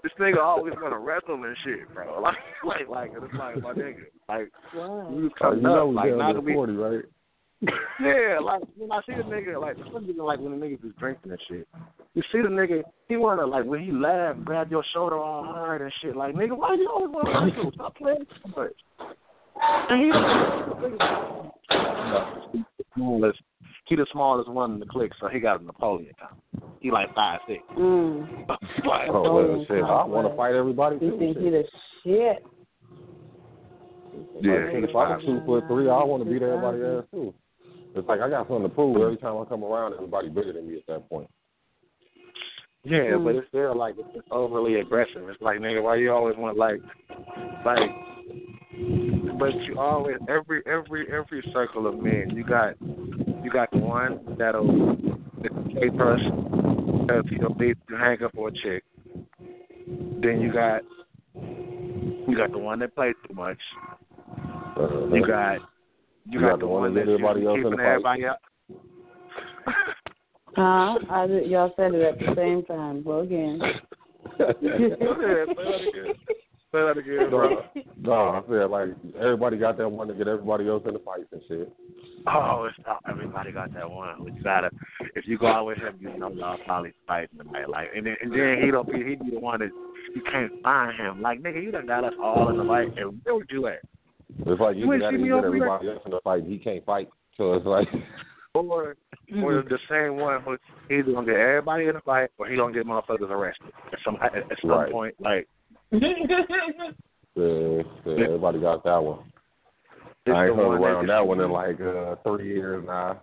this 0.06 0.14
nigga 0.20 0.38
always 0.40 0.76
want 0.80 0.94
to 0.94 1.00
wrestle 1.00 1.44
and 1.44 1.58
shit, 1.66 1.92
bro. 1.92 2.22
Like, 2.26 2.36
like, 2.64 2.88
like 2.88 3.12
it's 3.16 3.34
like 3.34 3.60
my 3.64 3.74
nigga. 3.74 4.04
Like, 4.30 4.52
Wow. 4.76 5.08
we 5.10 5.24
was 5.24 5.32
Oh, 5.42 5.54
you 5.54 5.62
know 5.62 5.82
up, 5.82 5.88
we 5.90 5.96
like 5.96 6.10
down 6.10 6.18
now 6.20 6.28
to 6.28 6.34
that 6.36 6.42
we, 6.42 6.54
forty, 6.54 6.74
right? 6.74 7.04
yeah, 8.00 8.38
like 8.40 8.62
when 8.78 8.92
I 8.92 9.02
see 9.08 9.16
the 9.16 9.24
nigga, 9.24 9.60
like 9.60 9.78
some 9.92 10.06
nigga, 10.06 10.24
like 10.24 10.40
when 10.40 10.60
the 10.60 10.64
niggas 10.64 10.86
is 10.86 10.94
drinking 11.00 11.32
and 11.32 11.42
shit. 11.50 11.68
You 12.14 12.22
see 12.32 12.42
the 12.44 12.50
nigga, 12.50 12.84
he 13.10 13.18
wanna 13.18 13.48
like 13.48 13.66
when 13.66 13.84
he 13.84 13.92
laugh, 13.92 14.36
grab 14.44 14.70
your 14.70 14.84
shoulder 14.94 15.18
all 15.18 15.44
hard 15.44 15.82
and 15.82 15.92
shit. 16.04 16.16
Like 16.16 16.36
nigga, 16.36 16.56
why 16.56 16.76
you 16.76 16.88
always 16.88 17.10
wanna 17.12 17.48
wrestle? 17.50 17.72
Stop 17.74 17.96
playing 17.98 18.28
so 18.44 18.50
much. 18.62 18.74
And 19.90 20.02
he 20.04 20.12
the 20.12 21.50
smallest, 22.94 23.40
he 23.86 23.96
the 23.96 24.06
smallest 24.12 24.50
one 24.50 24.74
in 24.74 24.80
the 24.80 24.86
clique, 24.86 25.12
so 25.20 25.28
he 25.28 25.40
got 25.40 25.62
a 25.62 25.64
Napoleon 25.64 26.14
count. 26.20 26.34
He 26.80 26.92
like 26.92 27.14
five 27.16 27.40
six. 27.48 27.62
Mm. 27.78 28.48
like, 28.86 29.10
Oh 29.10 29.34
well, 29.34 29.66
shit. 29.68 29.84
I 29.84 30.06
want 30.06 30.30
to 30.30 30.36
fight 30.36 30.54
everybody 30.56 30.98
You 31.02 31.12
too. 31.12 31.18
think 31.20 31.38
he 31.38 31.44
shit. 31.44 31.52
the 31.52 31.64
shit? 32.04 32.46
yeah, 34.42 34.54
Like, 34.54 34.72
he 34.72 34.78
if 34.90 34.96
I 34.96 35.16
can 35.18 35.26
shoot 35.26 35.44
for 35.46 35.58
a 35.60 35.62
three, 35.68 35.90
I 35.90 36.04
want 36.04 36.24
to 36.24 36.30
beat 36.30 36.42
everybody 36.42 36.82
ass 36.82 37.04
too. 37.12 37.34
It's 37.96 38.08
like 38.08 38.20
I 38.22 38.30
got 38.30 38.48
something 38.48 38.64
to 38.64 38.70
prove 38.70 38.98
every 39.02 39.18
time 39.18 39.38
I 39.42 39.46
come 39.46 39.64
around. 39.64 39.94
Everybody 39.94 40.30
bigger 40.30 40.54
than 40.54 40.68
me 40.68 40.78
at 40.78 40.86
that 40.88 41.08
point. 41.10 41.30
Yeah, 42.84 43.18
Mm. 43.18 43.24
but 43.24 43.36
it's 43.36 43.48
still 43.48 43.76
like 43.76 43.96
it's 43.98 44.28
overly 44.32 44.76
aggressive. 44.80 45.28
It's 45.30 45.42
like 45.42 45.60
nigga, 45.60 45.82
why 45.82 45.96
you 45.96 46.12
always 46.12 46.38
want 46.38 46.58
like, 46.58 46.82
like, 47.66 47.90
but 49.38 49.54
you 49.64 49.80
always 49.80 50.18
every 50.30 50.62
every 50.66 51.08
every 51.12 51.44
circle 51.54 51.88
of 51.88 52.02
men, 52.02 52.32
you 52.34 52.44
got 52.44 52.76
you 52.82 53.50
got 53.52 53.70
the 53.72 53.78
one 53.78 54.20
that'll 54.38 54.98
pay 55.74 55.90
person 55.98 57.02
because 57.02 57.24
he'll 57.30 57.54
be 57.54 57.74
to 57.74 57.98
hang 57.98 58.22
up 58.24 58.34
for 58.34 58.50
a 58.50 58.52
chick. 58.52 58.84
Then 60.22 60.42
you 60.42 60.52
got 60.52 60.82
you 61.36 62.36
got 62.36 62.52
the 62.52 62.58
one 62.58 62.80
that 62.80 62.96
plays 62.96 63.16
too 63.28 63.34
much. 63.34 63.60
Uh, 64.78 65.08
You 65.08 65.26
got 65.26 65.60
you, 66.28 66.40
got, 66.40 66.60
the 66.60 66.68
one 66.68 66.94
that 66.96 67.06
that's 67.06 67.14
everybody 67.14 67.46
else 67.46 67.58
in 67.58 67.64
the 67.64 67.70
keeping 67.70 67.86
everybody 67.86 68.26
up. 68.26 68.40
Huh? 70.56 70.98
I 71.10 71.26
y'all 71.46 71.74
said 71.76 71.94
it 71.94 72.02
at 72.02 72.20
the 72.20 72.34
same 72.36 72.64
time. 72.64 73.04
Well, 73.04 73.22
again. 73.22 73.62
Yeah, 76.76 76.94
say 76.94 76.94
that 76.94 76.98
again. 76.98 77.26
Say 77.26 77.30
bro. 77.30 77.64
No, 77.98 78.14
I 78.14 78.42
said 78.50 78.70
like 78.70 78.90
everybody 79.20 79.58
got 79.58 79.78
that 79.78 79.90
one 79.90 80.08
to 80.08 80.14
get 80.14 80.28
everybody 80.28 80.68
else 80.68 80.84
in 80.86 80.94
the 80.94 81.00
fights 81.00 81.28
and 81.32 81.42
shit. 81.48 81.72
Oh, 82.28 82.68
it's 82.70 82.78
not 82.86 83.02
everybody 83.10 83.52
got 83.52 83.74
that 83.74 83.90
one. 83.90 84.26
You 84.26 84.44
gotta, 84.44 84.72
if 85.16 85.28
you 85.28 85.38
go 85.38 85.48
out 85.48 85.66
with 85.66 85.78
him, 85.78 85.96
you 86.00 86.18
know 86.18 86.32
y'all 86.32 86.58
probably 86.66 86.94
fight 87.08 87.30
tonight. 87.38 87.70
Like, 87.70 87.90
and 87.96 88.06
then, 88.06 88.16
and 88.22 88.32
then 88.32 88.64
he 88.64 88.72
don't 88.72 88.92
be, 88.92 88.98
he 88.98 89.16
be 89.16 89.30
the 89.32 89.40
one 89.40 89.60
that 89.60 89.70
you 90.16 90.22
can't 90.32 90.52
find 90.64 91.00
him. 91.00 91.22
Like, 91.22 91.42
nigga, 91.42 91.62
you 91.62 91.72
done 91.72 91.86
got 91.86 92.04
us 92.04 92.14
all 92.22 92.50
in 92.50 92.58
the 92.58 92.64
fight, 92.64 92.98
and 92.98 93.22
where 93.24 93.36
would 93.36 93.50
you 93.52 93.68
at? 93.68 93.80
It's 94.40 94.60
like 94.60 94.76
you, 94.76 94.92
You 94.92 95.00
got 95.00 95.12
to 95.12 95.18
get 95.18 95.32
over 95.32 95.42
there? 95.42 95.48
everybody 95.48 95.90
else 95.90 96.02
in 96.06 96.12
the 96.12 96.20
fight. 96.24 96.44
He 96.48 96.58
can't 96.58 96.84
fight, 96.84 97.10
so 97.38 97.54
it's 97.54 97.66
like 97.66 97.88
Or, 98.56 98.64
or 98.64 98.96
mm-hmm. 99.30 99.68
the 99.68 99.80
same 99.90 100.18
one 100.18 100.42
who 100.42 100.58
either 100.90 101.12
gonna 101.12 101.26
get 101.26 101.36
everybody 101.36 101.88
in 101.88 101.96
the 101.96 102.02
fight, 102.02 102.30
or 102.38 102.48
he 102.48 102.56
gonna 102.56 102.74
get 102.74 102.88
motherfuckers 102.88 103.30
arrested 103.30 103.68
at 103.92 104.00
some 104.06 104.18
at 104.22 104.32
some 104.62 104.70
Right. 104.70 104.92
point. 104.92 105.16
Like, 105.20 105.48
yeah, 107.36 107.84
yeah, 108.06 108.24
everybody 108.26 108.60
got 108.60 108.84
that 108.84 108.98
one. 108.98 109.20
it's 110.26 110.36
I 110.36 110.48
ain't 110.48 110.56
heard 110.56 110.82
around 110.82 111.08
that 111.08 111.14
that 111.14 111.28
one 111.28 111.40
in 111.40 111.52
like 111.52 111.80
uh, 111.80 112.16
three 112.24 112.48
years 112.48 112.84
now. 112.86 113.22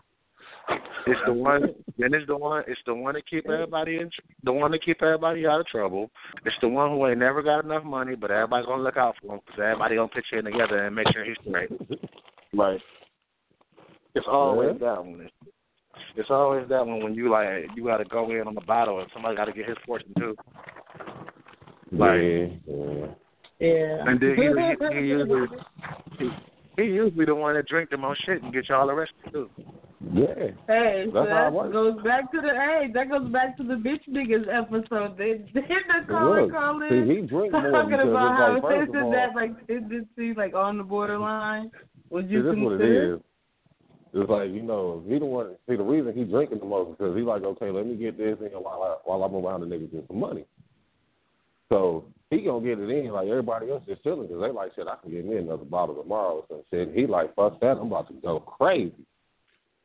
It's 1.06 1.20
the 1.26 1.32
one. 1.32 1.74
Then 1.98 2.14
it's 2.14 2.26
the 2.26 2.36
one. 2.36 2.62
It's 2.68 2.80
the 2.86 2.94
one 2.94 3.14
to 3.14 3.22
keep 3.22 3.48
everybody 3.50 3.96
in. 3.96 4.10
The 4.44 4.52
one 4.52 4.70
to 4.70 4.78
keep 4.78 5.02
everybody 5.02 5.46
out 5.46 5.60
of 5.60 5.66
trouble. 5.66 6.10
It's 6.44 6.54
the 6.62 6.68
one 6.68 6.90
who 6.90 7.06
ain't 7.06 7.18
never 7.18 7.42
got 7.42 7.64
enough 7.64 7.84
money, 7.84 8.14
but 8.14 8.30
everybody's 8.30 8.66
gonna 8.66 8.82
look 8.82 8.96
out 8.96 9.16
for 9.20 9.34
him 9.34 9.40
because 9.44 9.60
everybody 9.60 9.96
gonna 9.96 10.08
pitch 10.08 10.26
in 10.32 10.44
together 10.44 10.86
and 10.86 10.94
make 10.94 11.08
sure 11.12 11.24
he's 11.24 11.36
straight. 11.46 11.70
Like 12.52 12.80
it's 14.14 14.26
always 14.30 14.78
that 14.80 15.04
one. 15.04 15.28
It's 16.16 16.30
always 16.30 16.68
that 16.68 16.86
one 16.86 17.02
when 17.02 17.14
you 17.14 17.30
like 17.30 17.66
you 17.74 17.84
got 17.84 17.98
to 17.98 18.04
go 18.04 18.30
in 18.30 18.46
on 18.46 18.54
the 18.54 18.60
battle 18.62 19.00
and 19.00 19.10
somebody 19.12 19.36
got 19.36 19.46
to 19.46 19.52
get 19.52 19.68
his 19.68 19.78
portion 19.86 20.12
too. 20.18 20.36
Like, 21.92 22.20
yeah, 22.20 22.46
yeah. 22.66 23.06
yeah. 23.60 24.04
and 24.08 24.18
then 24.18 24.34
he, 24.36 24.42
he, 24.42 25.00
he 25.00 25.06
usually 25.12 25.46
he, 26.18 26.30
he 26.78 26.82
usually 26.84 27.26
the 27.26 27.34
one 27.34 27.54
that 27.54 27.68
drink 27.68 27.90
the 27.90 27.98
most 27.98 28.24
shit 28.24 28.42
and 28.42 28.52
get 28.52 28.68
y'all 28.68 28.88
arrested 28.88 29.30
too. 29.30 29.50
Yeah. 30.10 30.56
Hey, 30.66 31.06
That's 31.12 31.28
how 31.28 31.48
it 31.48 31.62
that 31.62 31.72
goes 31.72 32.02
back 32.02 32.32
to 32.32 32.40
the 32.40 32.48
hey, 32.48 32.90
that 32.92 33.08
goes 33.08 33.30
back 33.30 33.56
to 33.58 33.62
the 33.62 33.74
bitch 33.74 34.02
niggas 34.10 34.48
episode. 34.48 35.16
They 35.16 35.44
did 35.52 35.54
the 35.54 35.60
It 35.60 36.08
caller 36.08 36.42
was. 36.42 36.50
call 36.50 36.80
See, 36.88 37.06
he 37.06 37.20
drink 37.26 37.52
more 37.52 37.70
talking 37.70 37.90
because 37.90 38.08
about 38.08 38.36
how 38.36 38.56
it's 38.56 38.64
like 38.64 38.72
first 38.72 38.88
isn't 38.88 38.96
of 38.96 39.04
all, 39.04 39.12
that 39.12 39.34
like 39.34 39.66
tendency 39.66 40.34
like 40.36 40.54
on 40.54 40.78
the 40.78 40.84
borderline? 40.84 41.70
Would 42.10 42.26
see, 42.26 42.32
you 42.32 42.42
this 42.42 42.52
is 42.52 42.58
what 42.58 42.72
it 42.72 42.78
consider? 42.78 43.20
It's 44.14 44.30
like 44.30 44.50
you 44.50 44.62
know, 44.62 45.04
he 45.06 45.18
the 45.18 45.24
one. 45.24 45.56
See, 45.68 45.76
the 45.76 45.84
reason 45.84 46.12
he 46.14 46.24
drinking 46.24 46.58
the 46.58 46.66
most 46.66 46.98
because 46.98 47.16
he 47.16 47.22
like, 47.22 47.42
okay, 47.42 47.70
let 47.70 47.86
me 47.86 47.96
get 47.96 48.18
this 48.18 48.36
in 48.40 48.52
while 48.58 48.82
I 48.82 48.96
while 49.04 49.22
I'm 49.22 49.34
around 49.34 49.60
the 49.60 49.66
niggas 49.66 49.92
get 49.92 50.04
some 50.08 50.18
money. 50.18 50.44
So 51.72 52.04
he 52.28 52.42
gonna 52.42 52.62
get 52.62 52.78
it 52.78 52.90
in 52.90 53.10
like 53.12 53.28
everybody 53.28 53.70
else 53.70 53.82
is 53.88 53.96
chilling 54.02 54.26
because 54.26 54.42
they 54.42 54.50
like 54.50 54.74
shit. 54.76 54.86
I 54.86 54.96
can 55.00 55.10
get 55.10 55.24
me 55.24 55.38
another 55.38 55.64
bottle 55.64 55.94
tomorrow 55.94 56.44
So 56.48 56.62
shit. 56.70 56.92
He 56.94 57.06
like, 57.06 57.34
fuck 57.34 57.60
that. 57.60 57.78
I'm 57.78 57.86
about 57.86 58.08
to 58.08 58.14
go 58.14 58.40
crazy. 58.40 58.92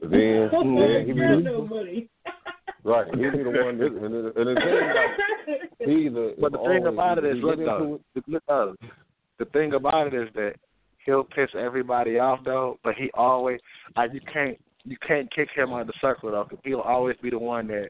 But 0.01 0.11
then, 0.11 0.49
then 0.51 1.03
he 1.07 1.13
be 1.13 1.19
Got 1.21 1.43
no 1.43 1.65
money. 1.65 2.09
right. 2.83 3.07
He 3.07 3.15
be 3.15 3.41
the 3.43 3.63
one. 3.63 3.77
That, 3.77 3.87
and, 3.87 4.13
the- 4.13 4.33
and 4.35 4.47
the 4.47 4.53
like 4.53 5.87
he 5.87 6.07
either. 6.07 6.31
But 6.41 6.51
the 6.51 6.57
thing 6.57 6.83
oh, 6.85 6.93
about 6.93 7.19
it 7.19 7.25
is, 7.25 7.37
look 7.41 7.57
get 7.57 7.65
though, 7.65 7.99
it- 8.15 8.25
the, 8.25 8.31
look, 8.33 8.43
though, 8.49 8.75
the 9.39 9.45
thing 9.45 9.73
about 9.73 10.07
it 10.07 10.13
is 10.13 10.27
that 10.35 10.55
he'll 11.05 11.23
piss 11.23 11.49
everybody 11.57 12.19
off 12.19 12.39
though, 12.43 12.79
but 12.83 12.95
he 12.95 13.09
always 13.13 13.61
like 13.95 14.13
you 14.13 14.21
can't 14.31 14.57
you 14.83 14.97
can't 15.07 15.33
kick 15.33 15.47
him 15.55 15.71
out 15.71 15.81
of 15.81 15.87
the 15.87 15.93
circle 16.01 16.31
though, 16.31 16.45
because 16.49 16.59
he'll 16.65 16.81
always 16.81 17.15
be 17.23 17.29
the 17.29 17.39
one 17.39 17.67
that. 17.67 17.89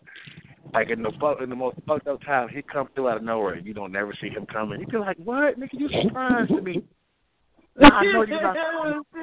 Like 0.73 0.89
in 0.89 1.01
the 1.01 1.11
in 1.41 1.49
the 1.49 1.55
most 1.55 1.77
fucked 1.87 2.07
up 2.07 2.21
time, 2.21 2.49
he 2.49 2.61
come 2.61 2.89
through 2.93 3.09
out 3.09 3.17
of 3.17 3.23
nowhere. 3.23 3.53
and 3.53 3.65
You 3.65 3.73
don't 3.73 3.91
never 3.91 4.13
see 4.21 4.29
him 4.29 4.45
coming. 4.45 4.79
You 4.79 4.87
be 4.87 4.97
like, 4.97 5.17
"What, 5.17 5.59
nigga? 5.59 5.69
You 5.73 5.89
surprised 6.03 6.51
me? 6.51 6.83
I 7.83 8.03
know 8.05 8.23
you're 8.23 8.41
not. 8.41 8.55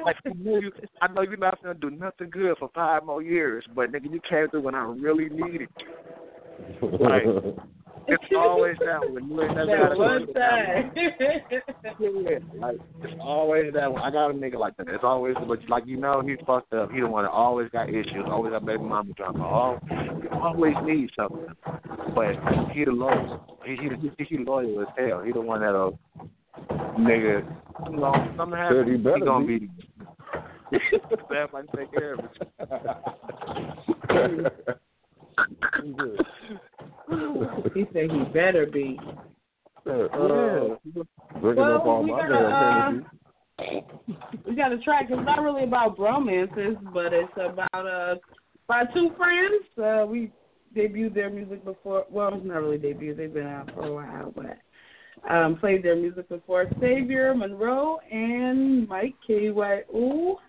Like, 0.05 0.15
I 0.25 0.29
know 0.35 0.59
you. 0.59 0.71
I 1.01 1.11
know 1.11 1.21
you're 1.21 1.37
not 1.37 1.61
gonna 1.61 1.75
do 1.75 1.89
nothing 1.89 2.29
good 2.29 2.57
for 2.57 2.69
five 2.73 3.05
more 3.05 3.21
years, 3.21 3.65
but 3.75 3.91
nigga, 3.91 4.11
you 4.11 4.21
came 4.29 4.49
through 4.49 4.61
when 4.61 4.75
I 4.75 4.85
really 4.85 5.29
needed. 5.29 5.69
Like, 6.81 7.23
It's 8.07 8.23
always 8.37 8.75
that 8.79 9.09
one. 9.09 9.29
You 9.29 9.41
ain't 9.41 9.55
never 9.55 9.65
that 9.65 9.89
got 9.89 9.97
one 9.97 10.33
time. 10.33 10.91
Yeah, 11.99 12.39
like 12.59 12.77
it's 13.01 13.13
always 13.21 13.73
that 13.73 13.91
one. 13.91 14.01
I 14.01 14.11
got 14.11 14.29
a 14.29 14.33
nigga 14.33 14.59
like 14.59 14.77
that. 14.77 14.87
It's 14.89 15.03
always, 15.03 15.35
but 15.47 15.59
like 15.69 15.85
you 15.87 15.97
know, 15.97 16.21
he's 16.21 16.37
fucked 16.45 16.73
up. 16.73 16.91
He 16.91 16.99
the 16.99 17.07
one 17.07 17.23
that 17.23 17.31
always 17.31 17.69
got 17.71 17.89
issues. 17.89 18.25
Always 18.27 18.51
got 18.51 18.65
baby 18.65 18.83
mama 18.83 19.13
drama. 19.13 19.43
All 19.43 19.79
always 20.33 20.75
needs 20.83 21.11
something. 21.15 21.47
But 22.13 22.35
he 22.73 22.85
the 22.85 22.91
loyal. 22.91 23.59
He 23.65 23.75
he 23.75 23.89
he, 24.17 24.25
he 24.37 24.43
loyal 24.43 24.81
as 24.81 24.87
hell. 24.97 25.21
He 25.23 25.31
the 25.31 25.41
one 25.41 25.61
that'll 25.61 25.97
uh, 26.19 26.23
nigga. 26.99 27.43
You 27.89 27.97
know, 27.97 28.13
something 28.37 28.57
happens. 28.57 28.87
Said 28.87 29.15
he 29.15 29.25
gonna 29.25 29.45
be. 29.45 29.59
be. 29.59 29.69
Everybody 31.35 31.67
take 31.75 31.91
care 31.91 32.13
of 32.13 32.19
it. 32.19 32.31
he 37.73 37.85
said 37.93 38.11
he 38.11 38.23
better 38.33 38.65
be. 38.65 38.99
yeah. 39.85 39.93
Uh, 39.93 40.75
Drinking 41.39 41.55
Well, 41.57 42.03
we 42.03 42.09
gotta, 42.11 43.01
uh, 43.59 43.79
We 44.45 44.55
got 44.55 44.71
a 44.71 44.77
track. 44.79 45.07
It's 45.09 45.25
not 45.25 45.41
really 45.41 45.63
about 45.63 45.97
bromances, 45.97 46.77
but 46.93 47.13
it's 47.13 47.31
about 47.35 47.87
uh 47.87 48.15
by 48.67 48.83
two 48.93 49.11
friends. 49.17 49.63
Uh, 49.77 50.05
we 50.05 50.31
debuted 50.75 51.13
their 51.13 51.29
music 51.29 51.63
before. 51.63 52.05
Well, 52.09 52.33
it's 52.33 52.45
not 52.45 52.61
really 52.61 52.77
debuted. 52.77 53.17
They've 53.17 53.33
been 53.33 53.47
out 53.47 53.71
for 53.73 53.85
a 53.85 53.93
while, 53.93 54.33
but 54.35 54.57
um, 55.29 55.57
played 55.57 55.83
their 55.83 55.95
music 55.95 56.27
before. 56.29 56.65
Savior 56.81 57.33
Monroe 57.33 57.99
and 58.11 58.87
Mike 58.87 59.15
K 59.25 59.51
Y 59.51 59.81
O. 59.93 60.39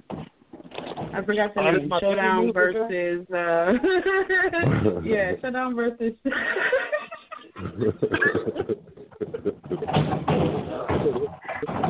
I 1.16 1.22
forgot 1.24 1.54
the 1.54 1.62
this 1.62 1.80
name. 1.80 1.88
my 1.88 2.00
Showdown 2.00 2.52
versus 2.52 3.26
uh 3.32 3.72
yeah, 5.04 5.32
Showdown 5.42 5.74
versus 5.74 6.12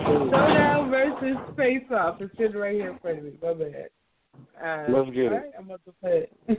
Showdown 0.07 0.91
versus 0.91 1.37
Face 1.57 1.83
Off. 1.91 2.21
It's 2.21 2.33
sitting 2.39 2.57
right 2.57 2.75
here 2.75 2.93
in 2.93 2.99
front 2.99 3.19
of 3.19 3.25
me. 3.25 3.33
My 3.43 3.53
bad. 3.55 3.89
Uh, 4.63 4.85
Let's 4.93 5.11
get 5.11 5.25
it. 5.25 5.33
all 5.33 5.39
right, 5.39 5.51
I'm 5.59 5.65
about 5.65 5.81
to 5.87 5.93
play 6.01 6.29
it. 6.49 6.57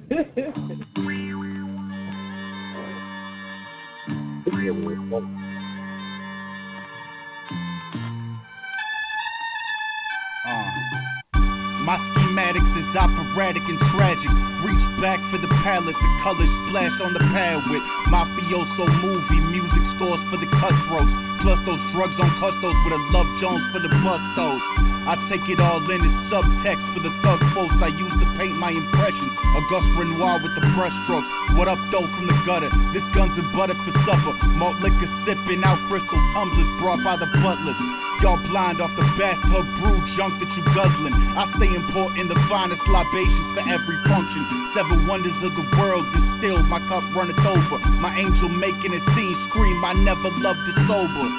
My 11.88 11.96
schematics 12.12 12.68
is 12.84 12.92
operatic 13.00 13.64
and 13.64 13.80
tragic. 13.96 14.28
Reach 14.60 14.86
back 15.00 15.24
for 15.32 15.40
the 15.40 15.48
palette, 15.64 15.96
the 15.96 16.12
colors 16.20 16.52
splash 16.68 16.92
on 17.00 17.16
the 17.16 17.24
pad 17.32 17.64
with 17.72 17.80
mafioso 18.12 18.92
movie 19.00 19.40
music 19.48 19.84
scores 19.96 20.20
for 20.28 20.36
the 20.36 20.52
cutthroats. 20.60 21.37
Plus 21.42 21.60
those 21.70 21.80
drugs 21.94 22.18
on 22.18 22.30
custos 22.42 22.78
with 22.84 22.94
a 22.98 23.02
Love 23.14 23.30
Jones 23.40 23.64
for 23.72 23.80
the 23.80 23.92
bustos. 24.02 24.62
I 25.08 25.16
take 25.32 25.46
it 25.48 25.62
all 25.64 25.80
in 25.80 26.02
as 26.04 26.16
subtext 26.28 26.84
for 26.92 27.00
the 27.00 27.14
thug 27.24 27.40
folks 27.56 27.80
I 27.80 27.94
use 27.96 28.12
to 28.20 28.28
paint 28.36 28.60
my 28.60 28.76
impressions. 28.76 29.32
Auguste 29.56 29.94
Renoir 29.96 30.44
with 30.44 30.52
the 30.60 30.66
brushstrokes. 30.76 31.30
What 31.56 31.72
up 31.72 31.80
though 31.96 32.04
from 32.04 32.28
the 32.28 32.36
gutter? 32.44 32.68
This 32.92 33.06
guns 33.16 33.32
and 33.40 33.48
butter 33.56 33.78
for 33.88 33.94
supper. 34.04 34.36
Malt 34.60 34.82
liquor 34.84 35.08
sipping 35.24 35.64
out 35.64 35.80
crystal 35.88 36.20
tumblers 36.36 36.68
brought 36.84 37.00
by 37.08 37.16
the 37.16 37.30
butlers. 37.40 37.80
Y'all 38.20 38.42
blind 38.50 38.82
off 38.82 38.90
the 38.98 39.06
bathtub 39.16 39.66
brew 39.78 40.02
junk 40.18 40.42
that 40.42 40.50
you 40.58 40.64
guzzling. 40.74 41.14
I 41.38 41.46
stay 41.56 41.70
important, 41.70 42.34
the 42.34 42.40
finest 42.50 42.82
libations 42.90 43.48
for 43.54 43.64
every 43.64 43.98
function. 44.10 44.42
Seven 44.74 45.06
wonders 45.06 45.38
of 45.46 45.54
the 45.54 45.66
world 45.78 46.04
distilled, 46.12 46.66
my 46.66 46.82
cup 46.90 47.06
runneth 47.14 47.40
over. 47.46 47.78
My 48.02 48.18
angel 48.18 48.50
making 48.50 48.92
a 48.92 49.02
scene 49.14 49.38
scream, 49.48 49.86
I 49.86 49.94
never 49.94 50.34
loved 50.42 50.66
it 50.66 50.78
sober. 50.90 51.30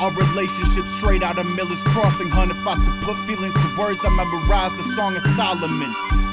Our 0.00 0.10
relationship 0.10 0.84
straight 0.98 1.22
out 1.22 1.38
of 1.38 1.46
Miller's 1.46 1.80
Crossing, 1.94 2.28
hun. 2.28 2.50
If 2.50 2.58
I 2.66 2.74
could 2.74 2.98
put 3.06 3.16
feelings 3.30 3.54
to 3.54 3.68
words, 3.78 4.00
I 4.02 4.10
memorize 4.10 4.74
the 4.74 4.84
song 4.98 5.14
of 5.16 5.22
Solomon. 5.38 5.92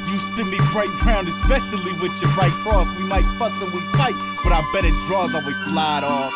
You 0.09 0.17
spin 0.33 0.49
me 0.49 0.57
right 0.73 0.91
round, 1.05 1.29
especially 1.29 1.93
with 2.01 2.11
your 2.19 2.33
right 2.35 2.51
cross. 2.65 2.89
We 2.97 3.05
might 3.05 3.23
fuss 3.37 3.53
and 3.61 3.71
we 3.71 3.79
fight, 3.95 4.17
but 4.43 4.51
I 4.51 4.59
bet 4.73 4.83
it 4.83 4.97
draws 5.07 5.31
always 5.31 5.55
slide 5.69 6.03
off. 6.03 6.33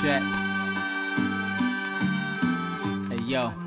Check. 0.00 0.22
Hey 3.10 3.22
yo. 3.26 3.65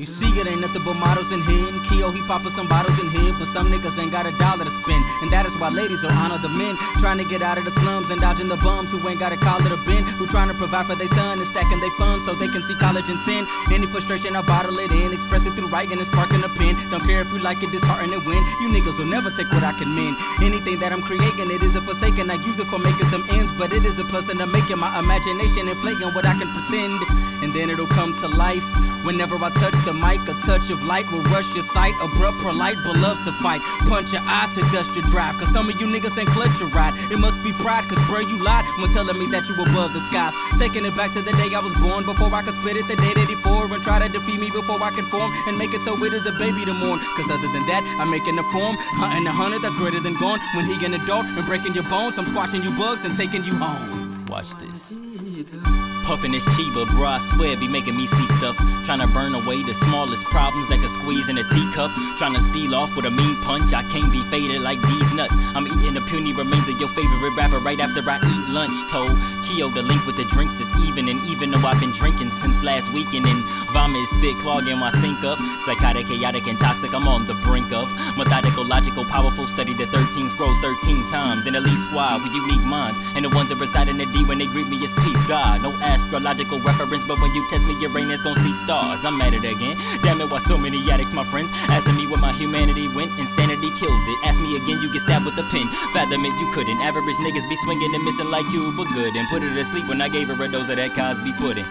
You 0.00 0.08
see, 0.16 0.32
it 0.32 0.48
ain't 0.48 0.64
nothing 0.64 0.80
but 0.80 0.96
models 0.96 1.28
in 1.28 1.44
here. 1.44 1.68
And 1.68 1.84
Keo, 1.92 2.08
he 2.08 2.24
poppin' 2.24 2.56
some 2.56 2.72
bottles 2.72 2.96
in 2.96 3.12
here. 3.12 3.36
But 3.36 3.52
some 3.52 3.68
niggas 3.68 3.92
ain't 4.00 4.08
got 4.08 4.24
a 4.24 4.32
dollar 4.40 4.64
to 4.64 4.72
spend. 4.80 5.02
And 5.20 5.28
that 5.28 5.44
is 5.44 5.52
why 5.60 5.68
ladies 5.68 6.00
will 6.00 6.08
honor 6.08 6.40
the 6.40 6.48
men. 6.48 6.72
Trying 7.04 7.20
to 7.20 7.28
get 7.28 7.44
out 7.44 7.60
of 7.60 7.68
the 7.68 7.74
slums 7.84 8.08
and 8.08 8.16
dodging 8.16 8.48
the 8.48 8.56
bums 8.64 8.88
who 8.88 8.96
ain't 9.04 9.20
got 9.20 9.36
a 9.36 9.40
collar 9.44 9.68
to 9.68 9.76
bend. 9.84 10.08
Who 10.16 10.24
trying 10.32 10.48
to 10.48 10.56
provide 10.56 10.88
for 10.88 10.96
their 10.96 11.12
son 11.12 11.44
and 11.44 11.48
stacking 11.52 11.84
their 11.84 11.92
funds 12.00 12.24
so 12.24 12.32
they 12.40 12.48
can 12.48 12.64
see 12.64 12.80
college 12.80 13.04
and 13.04 13.20
sin. 13.28 13.44
Any 13.76 13.92
frustration, 13.92 14.32
I 14.32 14.40
bottle 14.40 14.80
it 14.80 14.88
in. 14.88 15.12
Express 15.12 15.44
it 15.44 15.52
through 15.52 15.68
writing 15.68 16.00
and 16.00 16.08
sparking 16.16 16.40
a 16.40 16.50
pen. 16.56 16.80
Don't 16.88 17.04
care 17.04 17.20
if 17.20 17.28
you 17.28 17.44
like 17.44 17.60
it, 17.60 17.68
dishearten 17.68 18.08
and 18.08 18.24
win. 18.24 18.40
You 18.64 18.72
niggas 18.72 18.96
will 18.96 19.12
never 19.12 19.28
take 19.36 19.52
what 19.52 19.68
I 19.68 19.76
can 19.76 19.92
mend. 19.92 20.16
Anything 20.40 20.80
that 20.80 20.96
I'm 20.96 21.04
creating, 21.04 21.44
it 21.52 21.60
isn't 21.60 21.84
forsaken. 21.84 22.32
I 22.32 22.40
use 22.40 22.56
it 22.56 22.72
for 22.72 22.80
making 22.80 23.04
some 23.12 23.28
ends. 23.28 23.52
But 23.60 23.76
it 23.76 23.84
is 23.84 24.00
a 24.00 24.08
plus 24.08 24.24
and 24.32 24.40
I'm 24.40 24.48
making 24.48 24.80
my 24.80 24.96
imagination 24.96 25.68
inflating 25.68 26.08
what 26.16 26.24
I 26.24 26.32
can 26.40 26.48
pretend. 26.56 26.96
And 27.44 27.52
then 27.52 27.68
it'll 27.68 27.92
come 27.92 28.16
to 28.24 28.32
life. 28.32 28.64
Whenever 29.04 29.36
I 29.40 29.48
touch 29.56 29.76
the 29.88 29.89
mic, 29.96 30.20
a 30.28 30.34
touch 30.46 30.64
of 30.70 30.80
light 30.84 31.06
will 31.10 31.24
rush 31.30 31.46
your 31.54 31.66
sight. 31.72 31.94
Abrupt, 32.02 32.38
polite, 32.42 32.78
but 32.84 32.96
love 32.98 33.18
to 33.26 33.32
fight. 33.42 33.60
Punch 33.88 34.08
your 34.12 34.22
eye 34.22 34.48
to 34.54 34.62
dust 34.70 34.90
your 34.94 35.06
drive. 35.10 35.38
Cause 35.40 35.50
some 35.56 35.66
of 35.66 35.74
you 35.78 35.86
niggas 35.88 36.14
ain't 36.14 36.30
clutch 36.36 36.52
your 36.60 36.70
ride. 36.70 36.94
It 37.10 37.18
must 37.18 37.38
be 37.42 37.50
pride, 37.62 37.88
cause 37.88 38.00
bro, 38.06 38.22
you 38.22 38.38
lied 38.42 38.66
when 38.78 38.92
telling 38.92 39.16
me 39.16 39.26
that 39.32 39.46
you 39.48 39.54
above 39.56 39.96
the 39.96 40.02
skies. 40.12 40.34
Taking 40.60 40.84
it 40.84 40.94
back 40.94 41.14
to 41.16 41.22
the 41.24 41.34
day 41.34 41.50
I 41.54 41.60
was 41.62 41.74
born, 41.80 42.04
before 42.04 42.30
I 42.30 42.44
could 42.44 42.56
spit 42.60 42.76
it, 42.76 42.86
the 42.86 42.96
day 42.98 43.12
84. 43.16 43.70
And 43.70 43.82
try 43.86 43.98
to 44.02 44.08
defeat 44.10 44.40
me 44.40 44.50
before 44.50 44.82
I 44.82 44.90
can 44.92 45.06
form. 45.08 45.30
And 45.46 45.56
make 45.56 45.70
it 45.70 45.82
so 45.86 45.96
it 46.02 46.12
is 46.12 46.24
a 46.26 46.34
baby 46.36 46.66
to 46.66 46.74
mourn. 46.74 47.00
Cause 47.16 47.28
other 47.30 47.50
than 47.50 47.64
that, 47.70 47.82
I'm 48.02 48.10
making 48.10 48.36
the 48.36 48.46
form. 48.52 48.76
Hunting 49.00 49.26
a 49.26 49.34
hundred 49.34 49.62
that's 49.62 49.76
greater 49.80 50.02
than 50.02 50.18
gone. 50.20 50.42
When 50.58 50.68
he 50.68 50.76
an 50.84 50.94
adult 50.94 51.26
and 51.26 51.46
breaking 51.46 51.74
your 51.74 51.88
bones, 51.88 52.14
I'm 52.18 52.28
squashing 52.34 52.62
you 52.62 52.72
bugs 52.76 53.00
and 53.04 53.16
taking 53.16 53.44
you 53.44 53.56
home. 53.56 54.26
Watch 54.28 54.48
this. 54.60 55.79
Puffin' 56.10 56.34
this 56.34 56.42
Chiba, 56.58 56.90
bro, 56.90 57.06
I 57.06 57.22
swear 57.38 57.54
be 57.54 57.70
making 57.70 57.94
me 57.94 58.10
see 58.10 58.28
stuff. 58.42 58.58
Trying 58.82 58.98
to 58.98 59.06
burn 59.14 59.30
away 59.30 59.62
the 59.62 59.78
smallest 59.86 60.26
problems 60.34 60.66
like 60.66 60.82
a 60.82 60.90
squeeze 60.98 61.22
in 61.30 61.38
a 61.38 61.46
teacup. 61.46 61.94
Trying 62.18 62.34
to 62.34 62.42
steal 62.50 62.74
off 62.74 62.90
with 62.98 63.06
a 63.06 63.14
mean 63.14 63.38
punch, 63.46 63.70
I 63.70 63.86
can't 63.94 64.10
be 64.10 64.18
faded 64.26 64.58
like 64.58 64.82
these 64.82 65.06
nuts. 65.14 65.30
I'm 65.30 65.70
eating 65.70 65.94
the 65.94 66.02
puny 66.10 66.34
remains 66.34 66.66
of 66.66 66.82
your 66.82 66.90
favorite 66.98 67.38
rapper 67.38 67.62
right 67.62 67.78
after 67.78 68.02
I 68.02 68.18
eat 68.18 68.46
lunch. 68.50 68.74
Told 68.90 69.14
Keo 69.46 69.70
the 69.70 69.86
link 69.86 70.02
with 70.02 70.18
the 70.18 70.26
drinks 70.34 70.58
is 70.58 70.66
even, 70.82 71.06
and 71.06 71.30
even 71.30 71.54
though 71.54 71.62
I've 71.62 71.78
been 71.78 71.94
drinking 71.94 72.34
since 72.42 72.58
last 72.66 72.90
weekend, 72.90 73.30
and 73.30 73.46
vomit 73.70 74.02
spit 74.18 74.34
clogging 74.42 74.82
my 74.82 74.90
sink 74.98 75.22
up. 75.22 75.38
Psychotic, 75.62 76.10
chaotic, 76.10 76.42
and 76.50 76.58
toxic, 76.58 76.90
I'm 76.90 77.06
on 77.06 77.30
the 77.30 77.38
brink 77.46 77.70
of 77.70 77.86
methodical, 78.18 78.66
logical, 78.66 79.06
powerful. 79.06 79.46
Study 79.54 79.78
the 79.78 79.86
13 79.94 80.34
scrolls 80.34 80.58
13 80.58 81.14
times, 81.14 81.46
and 81.46 81.54
elite 81.54 81.78
squad 81.94 82.26
with 82.26 82.34
unique 82.34 82.66
minds, 82.66 82.98
and 83.14 83.22
the 83.22 83.30
ones 83.30 83.46
that 83.54 83.62
reside 83.62 83.86
in 83.86 83.94
the 83.94 84.10
D 84.10 84.26
when 84.26 84.42
they 84.42 84.50
greet 84.50 84.66
me 84.66 84.82
is 84.82 84.90
peace 85.06 85.22
God. 85.30 85.62
No 85.62 85.70
astrological 86.00 86.58
reference, 86.64 87.04
but 87.04 87.20
when 87.20 87.32
you 87.36 87.42
test 87.52 87.62
me, 87.68 87.76
Uranus 87.84 88.20
gon' 88.24 88.38
see 88.40 88.54
stars. 88.64 89.00
I'm 89.04 89.20
at 89.20 89.36
it 89.36 89.44
again. 89.44 89.76
Damn 90.00 90.20
it, 90.20 90.28
why 90.32 90.40
so 90.48 90.56
many 90.56 90.80
addicts, 90.88 91.12
my 91.12 91.28
friends? 91.28 91.52
Asking 91.68 91.96
me 92.00 92.08
where 92.08 92.20
my 92.20 92.32
humanity 92.34 92.88
went, 92.90 93.12
insanity 93.14 93.70
kills 93.78 94.04
it. 94.08 94.18
Ask 94.24 94.38
me 94.40 94.56
again, 94.56 94.80
you 94.80 94.88
get 94.90 95.04
stabbed 95.04 95.28
with 95.28 95.36
a 95.36 95.46
pin. 95.52 95.66
Fathom 95.92 96.24
it, 96.24 96.34
you 96.40 96.48
couldn't. 96.56 96.78
Average 96.80 97.20
niggas 97.20 97.46
be 97.46 97.56
swinging 97.62 97.92
and 97.94 98.02
missing 98.08 98.30
like 98.32 98.48
you, 98.50 98.72
but 98.74 98.88
good. 98.96 99.12
And 99.12 99.28
put 99.28 99.44
her 99.44 99.52
to 99.52 99.64
sleep 99.70 99.86
when 99.86 100.00
I 100.00 100.08
gave 100.08 100.28
her 100.32 100.38
a 100.38 100.48
dose 100.50 100.66
of 100.66 100.76
that 100.76 100.90
Cosby 100.96 101.32
pudding. 101.36 101.68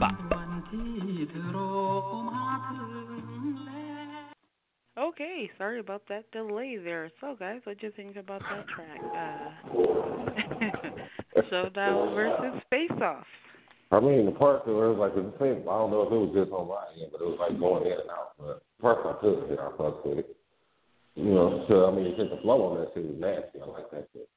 Bop. 0.00 0.16
Okay, 4.98 5.50
sorry 5.58 5.80
about 5.80 6.02
that 6.08 6.30
delay 6.32 6.76
there. 6.76 7.10
So, 7.20 7.34
guys, 7.38 7.60
what 7.64 7.78
do 7.80 7.86
you 7.86 7.92
think 7.96 8.16
about 8.16 8.42
that 8.42 8.66
track? 8.68 9.00
Uh, 9.12 10.88
Showdown 11.50 12.14
versus 12.14 12.62
Face 12.70 12.90
Off. 13.02 13.24
I 13.90 14.00
mean, 14.00 14.24
the 14.24 14.32
parts 14.32 14.66
where 14.66 14.86
it 14.86 14.96
was 14.96 15.04
like 15.04 15.14
the 15.14 15.28
same. 15.36 15.68
I 15.68 15.76
don't 15.76 15.90
know 15.90 16.08
if 16.08 16.12
it 16.12 16.16
was 16.16 16.32
just 16.32 16.52
on 16.52 16.68
my 16.68 16.80
end, 16.96 17.12
but 17.12 17.20
it 17.20 17.28
was 17.28 17.40
like 17.40 17.60
going 17.60 17.84
in 17.84 17.92
and 17.92 18.08
out. 18.08 18.32
But 18.40 18.64
parts 18.80 19.04
I 19.04 19.12
took 19.20 19.50
it, 19.50 19.60
I 19.60 19.68
fucked 19.76 20.06
with 20.06 20.24
it. 20.24 20.36
You 21.14 21.28
know, 21.28 21.64
so 21.68 21.84
I 21.84 21.90
mean, 21.92 22.14
since 22.16 22.30
the 22.32 22.40
flow 22.40 22.72
on 22.72 22.80
that 22.80 22.88
shit 22.94 23.04
was 23.04 23.20
nasty, 23.20 23.60
I 23.60 23.68
like 23.68 23.90
that 23.92 24.08
shit. 24.16 24.28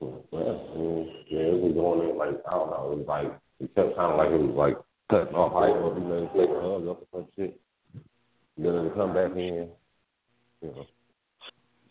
Well, 0.00 0.20
I 0.36 0.76
mean, 0.76 1.08
yeah, 1.32 1.48
it 1.48 1.62
was 1.64 1.72
going 1.72 2.10
in 2.10 2.18
like 2.18 2.36
I 2.44 2.52
don't 2.52 2.68
know. 2.68 2.92
It 2.92 2.98
was 3.00 3.08
like 3.08 3.32
it 3.60 3.74
kept 3.74 3.96
sounding 3.96 4.20
like 4.20 4.32
it 4.36 4.44
was 4.44 4.56
like 4.56 4.76
cutting 5.08 5.32
off. 5.32 5.56
Didn't 5.56 6.08
know 6.08 6.20
you 6.20 6.28
know, 6.28 6.36
take 6.36 6.52
a 6.52 6.60
hug 6.60 6.88
up 6.92 7.00
or 7.00 7.24
some 7.24 7.28
shit. 7.36 7.56
Then 8.60 8.84
it 8.84 8.94
come 8.94 9.16
back 9.16 9.32
in. 9.32 9.72
You 10.60 10.68
know. 10.76 10.84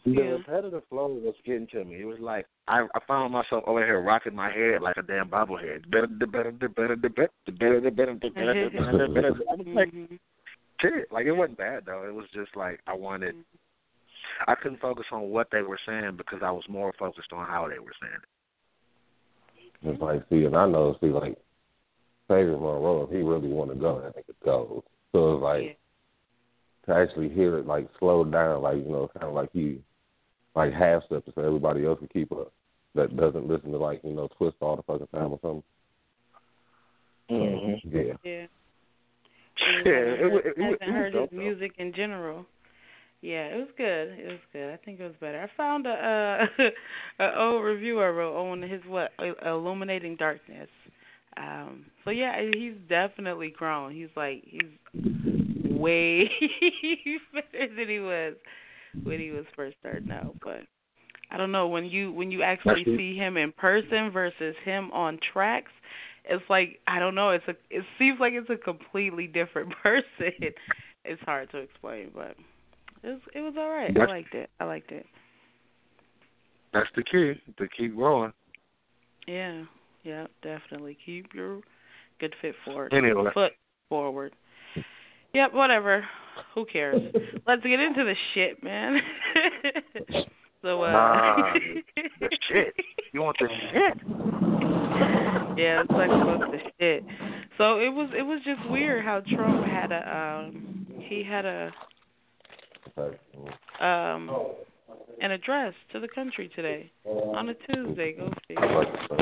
The 0.06 0.12
Yeah. 0.12 0.32
repetitive 0.34 0.84
flow 0.88 1.08
was 1.08 1.34
getting 1.44 1.66
to 1.68 1.84
me. 1.84 2.02
It 2.02 2.06
was 2.06 2.20
like 2.20 2.46
I 2.68 2.88
I 2.94 3.00
found 3.08 3.34
myself 3.34 3.64
over 3.66 3.84
here 3.84 4.00
rocking 4.02 4.36
my 4.36 4.52
head 4.52 4.82
like 4.82 4.98
a 4.98 5.02
damn 5.02 5.30
bobblehead. 5.30 5.90
Better, 5.90 6.08
the 6.08 6.28
better, 6.28 6.52
the 6.52 6.70
better, 6.70 6.96
the 6.96 7.10
better, 7.10 7.32
the 7.46 7.52
better, 7.52 7.80
the 7.82 7.90
better, 7.92 8.14
the 8.14 8.30
better, 8.30 8.70
the 8.70 8.70
better, 8.70 9.08
the 9.08 9.14
better. 9.14 9.36
I 9.50 9.56
was 9.56 9.68
like, 9.68 9.92
Mhm. 9.92 10.20
shit. 10.80 11.12
Like 11.12 11.26
it 11.26 11.32
wasn't 11.32 11.58
bad 11.58 11.86
though. 11.86 12.04
It 12.08 12.14
was 12.14 12.30
just 12.30 12.56
like 12.56 12.82
I 12.86 12.94
wanted. 12.94 13.36
I 14.48 14.54
couldn't 14.56 14.80
focus 14.80 15.06
on 15.12 15.30
what 15.32 15.50
they 15.52 15.64
were 15.64 15.80
saying 15.88 16.18
because 16.18 16.44
I 16.44 16.52
was 16.52 16.68
more 16.70 16.94
focused 16.94 17.34
on 17.34 17.48
how 17.48 17.68
they 17.68 17.80
were 17.80 17.94
saying 18.00 18.14
it. 18.14 19.90
It's 19.90 20.02
like, 20.02 20.24
see, 20.30 20.46
and 20.46 20.56
I 20.56 20.68
know, 20.68 20.98
see, 21.00 21.08
like, 21.08 21.38
Savior 22.28 22.54
Monroe, 22.58 23.04
if 23.04 23.12
he 23.12 23.18
really 23.18 23.48
want 23.48 23.72
to 23.72 23.76
go, 23.76 24.02
that 24.02 24.16
nigga 24.16 24.34
goes. 24.44 24.82
So 25.12 25.36
it's 25.36 25.44
like, 25.44 25.78
to 26.86 26.96
actually 26.96 27.30
hear 27.30 27.60
it, 27.60 27.68
like, 27.68 27.88
slow 28.00 28.24
down, 28.26 28.62
like, 28.64 28.78
you 28.78 28.90
know, 28.90 29.10
kind 29.14 29.28
of 29.28 29.34
like 29.34 29.50
he, 29.54 29.82
like, 30.56 30.74
half 30.74 31.04
steps 31.06 31.30
so 31.34 31.42
everybody 31.42 31.86
else 31.86 32.00
can 32.00 32.08
keep 32.08 32.32
up 32.32 32.52
that 32.96 33.16
doesn't 33.18 33.48
listen 33.48 33.72
to, 33.72 33.78
like, 33.78 34.02
you 34.04 34.14
know, 34.14 34.30
Twist 34.38 34.56
all 34.62 34.76
the 34.78 34.84
fucking 34.84 35.08
time 35.08 35.32
or 35.34 35.40
something. 35.42 35.64
Mm-hmm. 37.30 37.96
Yeah. 37.96 38.14
Yeah. 38.24 38.46
Yeah, 39.86 39.92
it, 39.94 40.32
was- 40.32 40.42
it, 40.46 40.54
it, 40.58 40.64
hasn't 40.64 40.82
it 40.82 40.90
heard 40.90 41.14
his 41.14 41.32
music 41.32 41.72
in 41.78 41.94
general. 41.94 42.46
Yeah, 43.22 43.46
it 43.48 43.58
was 43.58 43.70
good. 43.78 44.10
It 44.20 44.28
was 44.28 44.40
good. 44.54 44.72
I 44.72 44.78
think 44.78 45.00
it 45.00 45.04
was 45.04 45.16
better. 45.20 45.42
I 45.42 45.58
found 45.58 45.88
a 45.88 46.48
uh 46.60 46.64
a 47.24 47.40
old 47.40 47.64
review 47.64 48.00
I 48.02 48.08
wrote 48.08 48.38
on 48.38 48.62
his 48.62 48.82
what 48.86 49.12
Illuminating 49.44 50.16
Darkness. 50.18 50.68
Um 51.38 51.86
so 52.04 52.12
yeah, 52.12 52.40
he's 52.54 52.74
definitely 52.88 53.50
grown. 53.58 53.94
He's 53.96 54.10
like 54.16 54.44
he's 54.46 54.70
way 55.72 56.30
better 57.34 57.76
than 57.76 57.90
he 57.90 58.00
was 58.00 58.36
when 59.04 59.20
he 59.20 59.32
was 59.32 59.46
first 59.56 59.78
starting 59.80 60.12
out. 60.12 60.36
But 60.44 60.62
I 61.32 61.38
don't 61.38 61.52
know 61.52 61.68
when 61.68 61.86
you 61.86 62.12
when 62.12 62.32
you 62.32 62.44
actually 62.44 62.84
see 62.86 63.16
him 63.16 63.38
in 63.38 63.52
person 63.52 64.12
versus 64.12 64.56
him 64.64 64.92
on 64.92 65.20
tracks, 65.34 65.72
it's 66.26 66.44
like 66.50 66.80
I 66.88 67.00
don't 67.00 67.16
know. 67.16 67.32
It's 67.32 67.48
a 67.48 67.56
it 67.70 67.84
seems 68.00 68.20
like 68.20 68.34
it's 68.34 68.50
a 68.50 68.58
completely 68.58 69.28
different 69.28 69.74
person. 69.84 70.34
it's 71.04 71.22
hard 71.24 71.52
to 71.52 71.58
explain, 71.58 72.12
but 72.14 72.36
it 73.04 73.08
was 73.10 73.22
it 73.34 73.42
was 73.42 73.54
all 73.58 73.70
right. 73.70 73.96
I 73.98 74.06
liked 74.06 74.34
it. 74.34 74.50
I 74.60 74.66
liked 74.66 74.92
it. 74.92 75.06
That's 76.74 76.90
the 76.96 77.04
key 77.04 77.42
to 77.58 77.68
keep 77.78 77.96
growing. 77.96 78.34
Yeah, 79.28 79.64
yeah, 80.04 80.28
definitely 80.44 80.98
keep 81.06 81.34
your 81.34 81.62
good 82.20 82.36
fit 82.42 82.56
forward. 82.66 82.94
Anyway. 82.94 83.32
foot 83.34 83.54
forward. 83.90 84.34
Yep, 85.34 85.54
whatever. 85.54 86.06
Who 86.54 86.66
cares? 86.66 87.02
Let's 87.48 87.64
get 87.64 87.80
into 87.80 88.04
the 88.04 88.16
shit, 88.34 88.64
man. 88.64 89.00
so 90.62 90.84
uh 90.84 90.92
Nah, 90.92 91.54
the 92.20 92.30
shit. 92.50 92.74
You 93.14 93.22
want 93.22 93.38
the 93.40 93.48
shit? 93.72 93.98
yeah, 95.58 95.78
let's 95.80 95.90
talk 95.90 96.10
about 96.10 96.52
the 96.52 96.60
shit. 96.80 97.04
So 97.58 97.80
it 97.80 97.90
was 97.90 98.10
it 98.18 98.24
was 98.24 98.42
just 98.46 98.70
weird 98.70 99.04
how 99.04 99.22
Trump 99.36 99.66
had 99.66 99.92
a 99.92 100.18
um 100.18 100.86
he 101.00 101.24
had 101.24 101.46
a 101.46 101.72
um 103.80 104.32
an 105.22 105.32
address 105.32 105.74
to 105.94 106.00
the 106.00 106.08
country 106.08 106.50
today 106.56 106.92
on 107.06 107.50
a 107.50 107.54
Tuesday. 107.54 108.14
Go 108.14 108.32
see. 108.48 108.56
Like 108.56 108.88
So 109.10 109.16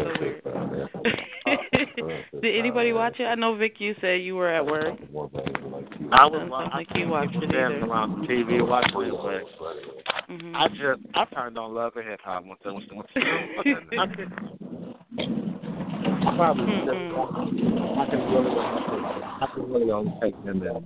Did 2.42 2.56
anybody 2.58 2.94
watch 2.94 3.20
it? 3.20 3.24
I 3.24 3.36
know 3.36 3.56
Vic, 3.56 3.76
you 3.80 3.96
said 4.02 4.22
you 4.22 4.36
were 4.36 4.50
at 4.50 4.66
work. 4.66 4.96
More 5.12 5.30
things 5.30 5.58
like 5.72 5.86
you. 6.00 6.10
I 6.12 6.26
was 6.26 6.34
Doesn't 6.34 6.54
I 6.54 6.62
sound 6.62 6.72
like 6.74 6.88
you 6.96 7.08
watched 7.10 7.36
it 7.36 7.52
you 7.52 7.58
either. 7.60 7.86
around 7.86 8.22
the 8.22 8.28
TV 8.28 8.68
watching 8.68 9.02
it, 9.02 9.14
but 9.60 10.34
hmm 10.36 10.56
I 10.56 10.68
just 10.70 11.02
I 11.14 11.26
turned 11.26 11.58
on 11.58 11.74
Love 11.74 11.96
and 11.96 12.08
Hip 12.08 12.20
Hop 12.24 12.46
once 12.46 12.60
once 12.66 12.86
once. 12.92 13.08
Just. 13.16 13.24
I 16.36 18.06
can 18.10 18.20
really 18.32 18.52
I 19.42 19.48
can 19.54 19.72
really 19.72 19.92
only 19.92 20.14
take 20.22 20.36
him 20.44 20.64
in 20.64 20.86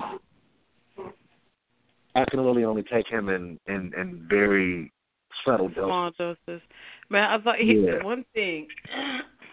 I 2.16 2.26
can 2.26 2.40
really 2.40 2.64
only 2.64 2.84
take 2.84 3.08
him 3.08 3.30
in 3.30 3.60
in, 3.68 3.92
in 3.98 4.26
very 4.30 4.92
subtle 5.46 5.70
doses. 5.70 5.84
Small 5.86 6.12
doses. 6.18 6.62
Man, 7.10 7.24
I 7.30 7.38
thought 7.42 7.58
he 7.58 7.74
Yeah. 7.74 8.04
one 8.04 8.26
thing. 8.34 8.68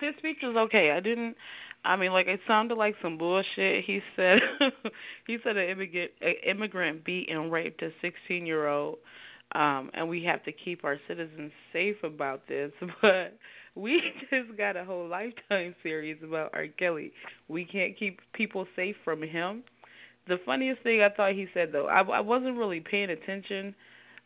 His 0.07 0.17
speech 0.19 0.39
was 0.43 0.57
okay. 0.57 0.91
I 0.91 1.01
didn't. 1.01 1.37
I 1.85 1.97
mean, 1.97 2.13
like 2.13 2.27
it 2.27 2.41
sounded 2.47 2.77
like 2.77 2.95
some 3.03 3.19
bullshit. 3.19 3.85
He 3.85 4.01
said 4.17 4.39
he 5.27 5.39
said 5.45 5.57
an 5.57 5.69
immigrant 5.69 6.13
an 6.21 6.35
immigrant 6.47 7.05
beat 7.05 7.29
and 7.31 7.53
raped 7.53 7.83
a 7.83 7.91
16 8.01 8.47
year 8.47 8.67
old, 8.69 8.99
um, 9.55 9.91
and 9.95 10.09
we 10.09 10.25
have 10.25 10.43
to 10.45 10.53
keep 10.53 10.85
our 10.85 10.99
citizens 11.07 11.53
safe 11.73 11.97
about 12.03 12.47
this. 12.49 12.73
But 13.03 13.37
we 13.75 14.01
just 14.31 14.57
got 14.57 14.77
a 14.77 14.85
whole 14.85 15.09
lifetime 15.09 15.75
series 15.83 16.17
about 16.23 16.51
R. 16.55 16.67
Kelly. 16.79 17.13
We 17.49 17.65
can't 17.65 17.99
keep 17.99 18.21
people 18.33 18.67
safe 18.77 18.97
from 19.05 19.21
him. 19.23 19.65
the 20.29 20.37
funniest 20.47 20.83
thing 20.83 21.03
I 21.03 21.15
thought 21.15 21.33
he 21.33 21.47
said 21.53 21.71
though, 21.73 21.87
I, 21.87 22.01
I 22.03 22.21
wasn't 22.21 22.57
really 22.57 22.81
paying 22.81 23.11
attention 23.11 23.75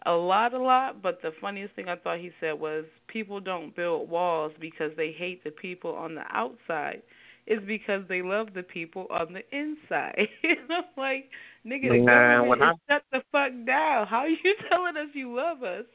a 0.07 0.13
lot, 0.13 0.55
a 0.55 0.59
lot, 0.59 1.03
but 1.03 1.21
the 1.23 1.33
funniest 1.41 1.75
thing 1.75 1.89
I 1.89 1.97
thought 1.97 2.19
he 2.19 2.31
said 2.41 2.53
was 2.53 2.85
people 3.09 3.41
don't 3.41 3.75
build 3.75 4.09
walls 4.09 4.53
because 4.61 4.93
they 4.97 5.13
hate 5.13 5.43
the 5.45 5.51
people 5.51 5.95
on 5.95 6.15
the 6.15 6.23
outside. 6.31 7.03
It's 7.47 7.65
because 7.67 8.03
they 8.09 8.23
love 8.23 8.49
the 8.55 8.63
people 8.63 9.07
on 9.11 9.33
the 9.33 9.43
inside. 9.57 10.29
and 10.43 10.59
I'm 10.71 10.85
like, 10.97 11.31
nigga, 11.67 11.91
the 11.91 12.03
Nah, 12.05 12.45
government 12.45 12.63
is 12.63 12.79
shut 12.89 13.03
the 13.11 13.23
fuck 13.33 13.53
down. 13.67 14.07
How 14.07 14.19
are 14.19 14.29
you 14.29 14.55
telling 14.71 14.97
us 14.97 15.09
you 15.15 15.35
love 15.35 15.63
us 15.63 15.87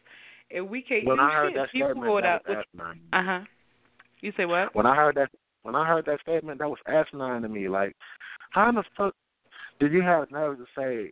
and 0.51 0.69
we 0.69 0.81
can't 0.81 1.05
When 1.05 1.17
do 1.17 1.23
I 1.23 1.31
heard 1.31 1.53
shit? 1.53 1.55
that 1.57 1.71
people 1.71 2.21
that 2.21 2.41
was 2.47 2.65
uh 3.13 3.23
huh. 3.23 3.39
You 4.21 4.31
say 4.37 4.45
what? 4.45 4.73
When 4.75 4.85
I 4.85 4.95
heard 4.95 5.15
that, 5.15 5.29
when 5.63 5.75
I 5.75 5.85
heard 5.85 6.05
that 6.05 6.21
statement, 6.21 6.59
that 6.59 6.69
was 6.69 6.79
asinine 6.87 7.41
to 7.41 7.49
me. 7.49 7.67
Like, 7.67 7.95
how 8.51 8.69
in 8.69 8.75
the 8.75 8.83
fuck 8.97 9.13
did 9.79 9.91
you 9.91 10.01
have 10.01 10.31
nerve 10.31 10.57
to 10.57 10.65
say 10.77 11.11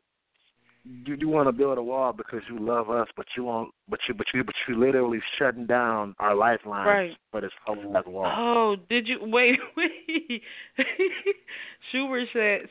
you 0.83 1.15
you 1.19 1.29
want 1.29 1.47
to 1.47 1.51
build 1.51 1.77
a 1.77 1.83
wall 1.83 2.11
because 2.13 2.41
you 2.49 2.57
love 2.59 2.89
us, 2.89 3.07
but 3.15 3.25
you 3.37 3.43
won't, 3.43 3.71
but 3.87 3.99
you, 4.07 4.13
but 4.15 4.27
you, 4.33 4.43
but 4.43 4.55
you 4.67 4.79
literally 4.79 5.19
shutting 5.37 5.65
down 5.67 6.15
our 6.19 6.35
lifelines 6.35 6.87
Right. 6.87 7.11
for 7.31 7.41
this 7.41 7.51
whole 7.65 7.75
wall. 8.07 8.25
Oh, 8.25 8.75
did 8.89 9.07
you 9.07 9.17
wait? 9.21 9.59
Wait. 9.77 10.41
Schumer 11.93 12.25
said 12.33 12.61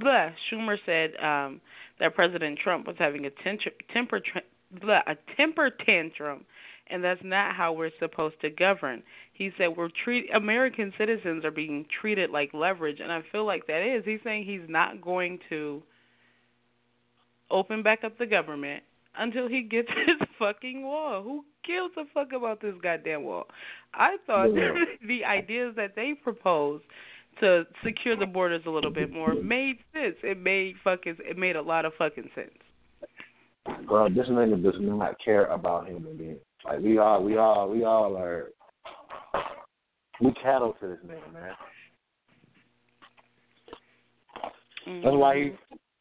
blah, 0.00 0.30
Schumer 0.50 0.76
said 0.86 1.10
um, 1.22 1.60
that 1.98 2.14
President 2.14 2.58
Trump 2.62 2.86
was 2.86 2.96
having 2.98 3.26
a 3.26 3.30
temper 3.42 3.70
temper 3.92 4.20
blah, 4.80 5.00
a 5.06 5.16
temper 5.36 5.70
tantrum, 5.84 6.44
and 6.88 7.02
that's 7.02 7.20
not 7.24 7.54
how 7.56 7.72
we're 7.72 7.90
supposed 7.98 8.40
to 8.42 8.50
govern. 8.50 9.02
He 9.32 9.50
said 9.58 9.68
we're 9.76 9.88
treat 10.04 10.26
American 10.34 10.92
citizens 10.98 11.44
are 11.44 11.50
being 11.50 11.86
treated 12.00 12.30
like 12.30 12.54
leverage, 12.54 13.00
and 13.00 13.10
I 13.10 13.22
feel 13.32 13.44
like 13.44 13.66
that 13.66 13.82
is. 13.82 14.04
He's 14.04 14.20
saying 14.22 14.44
he's 14.44 14.68
not 14.68 15.00
going 15.00 15.38
to 15.48 15.82
open 17.50 17.82
back 17.82 18.04
up 18.04 18.18
the 18.18 18.26
government 18.26 18.82
until 19.16 19.48
he 19.48 19.62
gets 19.62 19.88
his 20.06 20.28
fucking 20.38 20.82
wall. 20.82 21.22
Who 21.22 21.44
gives 21.64 21.96
a 21.96 22.04
fuck 22.12 22.32
about 22.32 22.60
this 22.60 22.74
goddamn 22.82 23.24
wall? 23.24 23.44
I 23.94 24.16
thought 24.26 24.54
Yeah. 24.54 24.72
the 25.06 25.24
ideas 25.24 25.74
that 25.76 25.94
they 25.96 26.14
proposed 26.14 26.84
to 27.40 27.64
secure 27.84 28.16
the 28.16 28.26
borders 28.26 28.62
a 28.66 28.70
little 28.70 28.90
bit 28.90 29.10
more 29.10 29.34
made 29.34 29.76
sense. 29.92 30.16
It 30.22 30.38
made 30.38 30.74
fucking 30.82 31.16
it 31.20 31.38
made 31.38 31.56
a 31.56 31.62
lot 31.62 31.84
of 31.84 31.92
fucking 31.98 32.30
sense. 32.34 32.50
Bro, 33.86 34.10
this 34.10 34.26
nigga 34.28 34.62
does 34.62 34.74
not 34.78 35.14
care 35.24 35.46
about 35.46 35.86
human 35.86 36.16
beings. 36.16 36.38
Like 36.64 36.80
we 36.80 36.98
all, 36.98 37.22
we 37.22 37.36
all, 37.36 37.70
we 37.70 37.84
all 37.84 38.16
are. 38.16 38.48
We 40.20 40.32
cattle 40.42 40.76
to 40.80 40.88
this 40.88 40.98
nigga, 41.06 41.32
man. 41.32 41.52
Mm-hmm. 44.86 45.04
That's 45.04 45.16
why 45.16 45.36
he, 45.36 45.50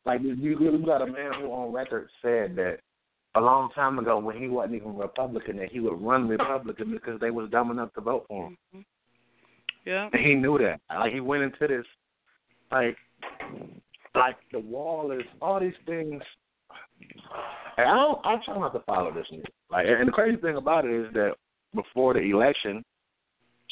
like, 0.05 0.21
you 0.21 0.33
you 0.35 0.85
got 0.85 1.01
a 1.01 1.07
man 1.07 1.33
who 1.39 1.47
on 1.47 1.73
record 1.73 2.09
said 2.21 2.55
that 2.55 2.79
a 3.35 3.41
long 3.41 3.69
time 3.75 3.99
ago 3.99 4.17
when 4.17 4.37
he 4.37 4.47
wasn't 4.47 4.75
even 4.75 4.95
Republican 4.95 5.57
that 5.57 5.71
he 5.71 5.79
would 5.79 6.01
run 6.01 6.27
Republican 6.27 6.91
because 6.91 7.19
they 7.19 7.31
was 7.31 7.49
dumb 7.49 7.71
enough 7.71 7.93
to 7.93 8.01
vote 8.01 8.25
for 8.27 8.47
him. 8.47 8.57
Mhm. 8.75 8.85
Yeah. 9.85 10.09
And 10.11 10.25
he 10.25 10.35
knew 10.35 10.57
that. 10.57 10.81
Like 10.89 11.13
he 11.13 11.19
went 11.19 11.43
into 11.43 11.67
this, 11.67 11.85
like, 12.71 12.97
like 14.15 14.37
the 14.51 14.59
wall 14.59 15.11
is 15.11 15.23
all 15.41 15.59
these 15.59 15.73
things. 15.85 16.21
And 17.77 17.87
I 17.87 17.95
don't. 17.95 18.25
I'm 18.25 18.41
trying 18.43 18.59
not 18.59 18.73
to 18.73 18.79
follow 18.79 19.11
this 19.13 19.27
nigga. 19.31 19.45
Like, 19.69 19.85
and 19.87 20.07
the 20.07 20.11
crazy 20.11 20.37
thing 20.37 20.57
about 20.57 20.85
it 20.85 20.91
is 20.91 21.13
that 21.13 21.35
before 21.73 22.13
the 22.13 22.21
election, 22.21 22.83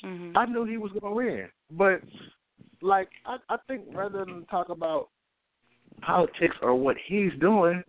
Mhm. 0.03 0.37
I 0.37 0.45
knew 0.45 0.65
he 0.65 0.77
was 0.77 0.91
gonna 0.91 1.13
win. 1.13 1.49
But 1.71 2.01
like 2.81 3.09
I 3.25 3.37
I 3.49 3.57
think 3.67 3.85
rather 3.91 4.23
than 4.23 4.45
talk 4.45 4.69
about 4.69 5.09
politics 6.01 6.55
or 6.61 6.75
what 6.75 6.95
he's 7.07 7.31
doing, 7.39 7.83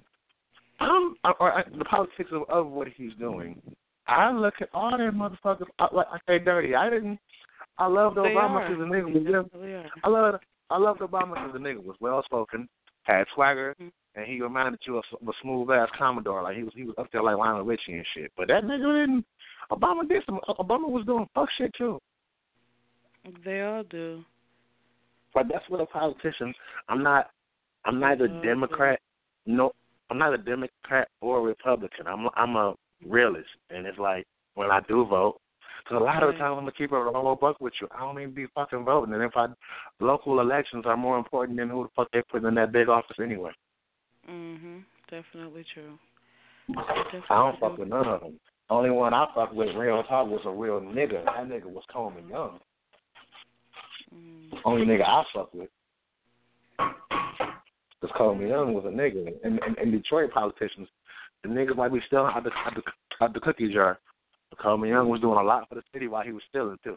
I'm 0.80 1.14
or, 1.24 1.40
or 1.42 1.64
the 1.76 1.84
politics 1.84 2.30
of, 2.32 2.42
of 2.48 2.68
what 2.70 2.88
he's 2.96 3.12
doing. 3.18 3.61
I 4.06 4.30
look 4.32 4.54
at 4.61 4.68
all 4.72 4.96
them 4.96 5.16
motherfuckers. 5.16 5.66
I, 5.78 5.88
like 5.92 6.06
I 6.12 6.18
say, 6.26 6.38
dirty. 6.38 6.74
I 6.74 6.88
didn't. 6.88 7.18
I 7.78 7.86
loved 7.86 8.16
Obama 8.16 8.66
because 8.66 8.78
the 8.78 8.84
nigga 8.84 9.12
was 9.12 9.46
are. 9.72 9.90
I 10.02 10.09
loved. 10.09 10.44
I 10.70 10.78
loved 10.78 11.00
Obama 11.00 11.34
because 11.34 11.52
the 11.52 11.59
nigga 11.59 11.82
was 11.82 11.96
well 12.00 12.22
spoken, 12.24 12.68
had 13.04 13.24
swagger, 13.34 13.74
Mhm. 13.80 13.90
and 14.16 14.26
he 14.26 14.40
reminded 14.40 14.80
you 14.86 14.98
of, 14.98 15.04
of 15.20 15.28
a 15.28 15.32
smooth 15.42 15.70
ass 15.70 15.88
Commodore. 15.96 16.42
Like 16.42 16.56
he 16.56 16.62
was 16.62 16.72
he 16.74 16.84
was 16.84 16.94
up 16.98 17.09
there 17.12 17.22
like 17.22 17.36
Lionel 17.36 17.64
Richie 17.64 17.94
and 17.94 18.06
shit. 18.14 18.32
But 18.36 18.48
that 18.48 18.64
nigga 18.64 19.06
didn't. 19.06 19.26
Obama 19.70 20.09
did 20.09 20.22
some. 20.26 20.40
Obama 20.48 20.88
was 20.88 21.04
doing 21.06 21.26
fuck 21.34 21.48
shit 21.59 21.72
too. 21.76 22.00
They 23.44 23.62
all 23.62 23.82
do. 23.84 24.24
But 25.34 25.46
that's 25.52 25.68
what 25.68 25.80
a 25.80 25.86
politician. 25.86 26.54
I'm 26.88 27.02
not. 27.02 27.30
I'm 27.89 27.99
neither 27.99 28.28
Mhm. 28.28 28.43
Democrat. 28.43 29.01
No, 29.47 29.72
I'm 30.11 30.18
not 30.18 30.34
a 30.34 30.39
Democrat 30.39 31.09
or 31.22 31.39
a 31.39 31.41
Republican. 31.41 32.07
I'm 32.07 32.28
I'm 32.34 32.55
a 32.55 32.76
realist, 33.05 33.49
and 33.70 33.86
it's 33.86 33.99
like 33.99 34.26
when 34.55 34.70
I 34.70 34.80
do 34.80 35.07
vote. 35.07 35.41
Because 35.78 36.03
a 36.03 36.05
lot 36.05 36.22
of 36.22 36.32
the 36.32 36.39
time 36.39 36.53
I'm 36.53 36.59
gonna 36.59 36.72
keep 36.72 36.93
a 36.93 36.97
little 36.97 37.34
buck 37.36 37.62
with 37.62 37.72
you. 37.80 37.89
I 37.91 38.01
don't 38.01 38.20
even 38.20 38.34
be 38.34 38.47
fucking 38.49 38.84
voting, 38.84 39.14
and 39.14 39.22
if 39.22 39.34
I 39.36 39.47
local 40.01 40.39
elections 40.41 40.84
are 40.84 40.99
more 40.99 41.16
important 41.16 41.57
than 41.57 41.70
who 41.70 41.84
the 41.84 41.89
fuck 41.97 42.11
they 42.12 42.20
put 42.22 42.45
in 42.45 42.55
that 42.57 42.72
big 42.72 42.91
office 42.91 43.18
anyway. 43.18 43.53
Mhm. 44.28 44.84
Definitely 45.09 45.64
true. 45.64 45.99
I 46.76 47.22
don't 47.30 47.59
fuck 47.59 47.78
with 47.78 47.89
none 47.89 48.07
of 48.07 48.20
them. 48.20 48.39
Only 48.68 48.91
one 48.91 49.14
I 49.14 49.26
fuck 49.34 49.53
with, 49.55 49.74
real 49.74 50.03
talk, 50.03 50.28
was 50.28 50.45
a 50.45 50.51
real 50.51 50.78
nigga. 50.82 51.24
That 51.24 51.49
nigga 51.49 51.64
was 51.64 51.86
Coleman 51.86 52.28
Young. 52.28 52.61
Mm. 54.14 54.61
Only 54.66 54.84
nigga 54.84 55.09
I 55.09 55.24
fuck 55.32 55.55
with. 55.55 55.70
Because 58.01 58.14
Coleman 58.16 58.49
Young 58.49 58.74
was 58.74 58.84
a 58.84 58.88
nigga. 58.88 59.32
And, 59.44 59.59
and, 59.62 59.76
and 59.78 59.92
Detroit 59.92 60.30
politicians, 60.32 60.88
the 61.42 61.49
niggas 61.49 61.76
might 61.76 61.92
be 61.92 62.01
stealing 62.07 62.32
out 62.34 62.44
the, 62.44 62.51
out 62.51 62.74
the, 62.74 62.82
out 63.24 63.34
the 63.34 63.40
cookie 63.40 63.72
jar. 63.72 63.99
But 64.51 64.61
Coleman 64.61 64.90
Young 64.90 65.09
was 65.09 65.20
doing 65.20 65.38
a 65.38 65.42
lot 65.42 65.68
for 65.68 65.74
the 65.74 65.82
city 65.92 66.09
while 66.09 66.24
he 66.24 66.32
was 66.32 66.42
stealing, 66.49 66.78
too. 66.84 66.96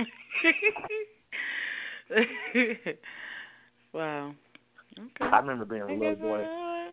wow. 3.92 4.34
Okay. 4.98 5.08
I 5.20 5.38
remember 5.38 5.64
being 5.64 5.82
a 5.82 5.86
I 5.86 5.92
little 5.92 6.16
boy. 6.16 6.42
I- 6.44 6.90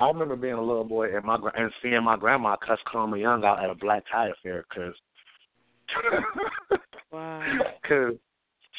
I 0.00 0.06
remember 0.08 0.34
being 0.34 0.54
a 0.54 0.62
little 0.62 0.84
boy 0.84 1.14
and 1.14 1.24
my 1.26 1.36
and 1.54 1.70
seeing 1.82 2.02
my 2.02 2.16
grandma 2.16 2.56
cuss 2.56 2.78
Coleman 2.90 3.20
Young 3.20 3.44
out 3.44 3.62
at 3.62 3.68
a 3.68 3.74
black 3.74 4.02
tie 4.10 4.30
affair 4.30 4.64
because 4.70 4.94
Wow. 7.12 7.42
cause 7.88 8.14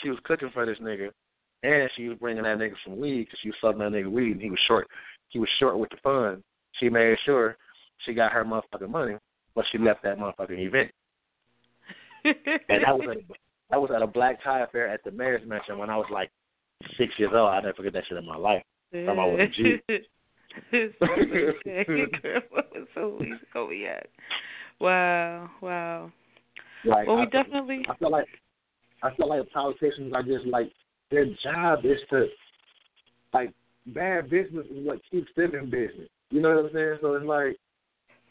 she 0.02 0.10
was 0.10 0.18
cooking 0.24 0.50
for 0.52 0.66
this 0.66 0.80
nigga, 0.80 1.10
and 1.64 1.90
she 1.96 2.10
was 2.10 2.18
bringing 2.18 2.44
that 2.44 2.58
nigga 2.58 2.74
some 2.86 3.00
weed 3.00 3.26
because 3.26 3.40
she 3.42 3.50
was 3.50 3.56
selling 3.62 3.80
that 3.80 3.92
nigga 3.92 4.12
weed, 4.12 4.34
and 4.34 4.42
he 4.42 4.50
was 4.50 4.60
short. 4.68 4.88
He 5.30 5.40
was 5.40 5.50
short 5.60 5.78
with 5.78 5.90
the 5.90 5.98
funds. 6.04 6.44
She 6.80 6.90
made 6.90 7.18
sure 7.26 7.58
she 8.06 8.14
got 8.14 8.32
her 8.32 8.44
motherfucking 8.44 8.90
money, 8.90 9.16
but 9.56 9.66
she 9.72 9.78
left 9.78 10.04
that 10.04 10.18
motherfucking 10.18 10.60
event. 10.60 10.92
And 12.24 12.84
that 12.86 12.98
was 12.98 13.08
at 13.10 13.18
a, 13.18 13.22
that 13.70 13.82
was 13.82 13.92
at 13.96 14.02
a 14.02 14.08
black 14.08 14.44
tie 14.44 14.62
affair 14.62 14.88
at 14.88 15.04
the 15.04 15.12
mayor's 15.12 15.48
mansion 15.48 15.78
when 15.78 15.90
I 15.90 15.98
was 15.98 16.08
like 16.12 16.30
six 16.98 17.14
years 17.18 17.32
old. 17.34 17.50
I'll 17.50 17.62
never 17.62 17.74
forget 17.74 17.94
that 17.94 18.04
shit 18.08 18.18
in 18.18 18.26
my 18.26 18.38
life. 18.38 18.64
About 18.94 19.32
with 19.32 19.42
a 19.42 19.48
G. 19.48 19.80
Was 22.52 22.88
so. 22.94 23.20
Oh 23.56 23.70
yeah. 23.72 24.02
Wow. 24.80 25.50
Wow. 25.62 26.12
Like 26.84 27.08
Well, 27.08 27.18
we 27.18 27.22
I, 27.24 27.26
definitely. 27.26 27.86
I 27.90 27.96
feel 27.96 28.12
like 28.12 28.28
I 29.04 29.16
feel 29.16 29.30
like 29.30 29.50
politicians 29.52 30.14
are 30.14 30.24
just 30.24 30.46
like 30.46 30.72
their 31.12 31.26
job 31.44 31.86
is 31.86 32.00
to 32.10 32.28
like 33.34 33.52
bad 33.88 34.30
business 34.30 34.66
is 34.72 34.86
what 34.86 35.00
keeps 35.10 35.30
them 35.36 35.54
in 35.56 35.70
business. 35.70 36.08
You 36.30 36.42
know 36.42 36.56
what 36.56 36.66
I'm 36.66 36.72
saying? 36.74 36.98
So 37.02 37.14
it's 37.14 37.26
like 37.26 37.58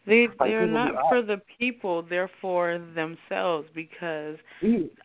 They 0.07 0.27
Like, 0.29 0.39
they're 0.51 0.67
not 0.67 0.95
for 1.09 1.23
the 1.23 1.41
people, 1.59 2.03
they're 2.03 2.31
for 2.41 2.79
themselves 2.95 3.69
because 3.75 4.37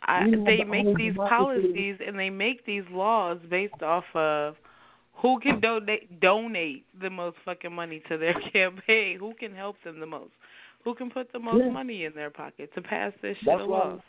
I, 0.04 0.24
they 0.46 0.64
make 0.64 0.98
these 0.98 1.16
policies 1.16 1.98
and 2.06 2.18
they 2.18 2.30
make 2.30 2.66
these 2.66 2.84
laws 2.92 3.40
based 3.50 3.82
off 3.82 4.06
of 4.14 4.56
who 5.14 5.40
can 5.40 5.60
donate 5.60 6.20
donate 6.20 6.86
the 7.02 7.10
most 7.10 7.38
fucking 7.46 7.74
money 7.74 8.02
to 8.10 8.18
their 8.18 8.34
campaign, 8.54 9.18
who 9.20 9.34
can 9.34 9.54
help 9.54 9.78
them 9.84 10.00
the 10.00 10.06
most, 10.06 10.32
who 10.84 10.94
can 10.96 11.10
put 11.10 11.32
the 11.32 11.40
most 11.40 11.64
Yeah. 11.66 11.72
money 11.72 12.06
in 12.06 12.14
their 12.14 12.30
pocket 12.30 12.74
to 12.76 12.82
pass 12.82 13.14
this 13.22 13.38
shit 13.38 13.48
That's 13.48 13.62
along. 13.62 13.98
why. 13.98 14.04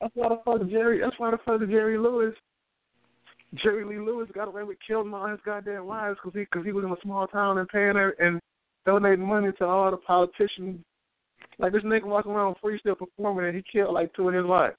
That's 0.00 0.14
why 0.14 0.28
the 0.28 0.40
fuck 0.44 0.68
Jerry. 0.68 1.00
That's 1.00 1.18
why 1.18 1.30
the 1.32 1.38
fuck 1.38 1.60
Jerry 1.68 1.98
Lewis. 1.98 2.34
Jerry 3.54 3.84
Lee 3.84 3.98
Lewis 3.98 4.28
got 4.34 4.48
away 4.48 4.62
with 4.62 4.78
killing 4.86 5.12
all 5.14 5.26
his 5.26 5.40
goddamn 5.44 5.86
wives 5.86 6.18
because 6.22 6.36
he 6.38 6.44
because 6.44 6.66
he 6.66 6.72
was 6.72 6.84
in 6.84 6.90
a 6.92 6.96
small 7.02 7.26
town 7.26 7.58
and 7.58 7.68
paying 7.68 7.96
her 7.96 8.10
and 8.18 8.40
donating 8.84 9.24
money 9.26 9.50
to 9.58 9.64
all 9.64 9.90
the 9.90 9.96
politicians. 9.96 10.80
Like 11.58 11.72
this 11.72 11.82
nigga 11.82 12.04
walking 12.04 12.32
around 12.32 12.56
free 12.60 12.78
still 12.78 12.94
performing 12.94 13.46
and 13.46 13.56
he 13.56 13.62
killed 13.72 13.94
like 13.94 14.12
two 14.14 14.28
of 14.28 14.34
his 14.34 14.44
wives. 14.44 14.76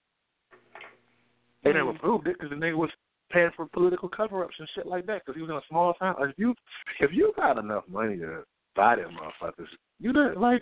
They 1.63 1.73
never 1.73 1.93
Mm. 1.93 1.99
proved 1.99 2.27
it 2.27 2.37
because 2.37 2.51
the 2.51 2.55
nigga 2.55 2.77
was 2.77 2.91
paying 3.31 3.51
for 3.55 3.65
political 3.67 4.07
cover-ups 4.09 4.55
and 4.59 4.69
shit 4.69 4.85
like 4.85 5.05
that 5.07 5.23
because 5.25 5.35
he 5.35 5.41
was 5.41 5.49
in 5.49 5.57
a 5.57 5.61
small 5.67 5.93
town. 5.95 6.15
If 6.19 6.37
you 6.37 6.55
if 6.99 7.11
you 7.11 7.33
got 7.35 7.57
enough 7.57 7.87
money 7.87 8.17
to 8.17 8.43
buy 8.75 8.95
them 8.95 9.17
motherfuckers, 9.17 9.67
you 9.99 10.13
didn't 10.13 10.37
like 10.39 10.61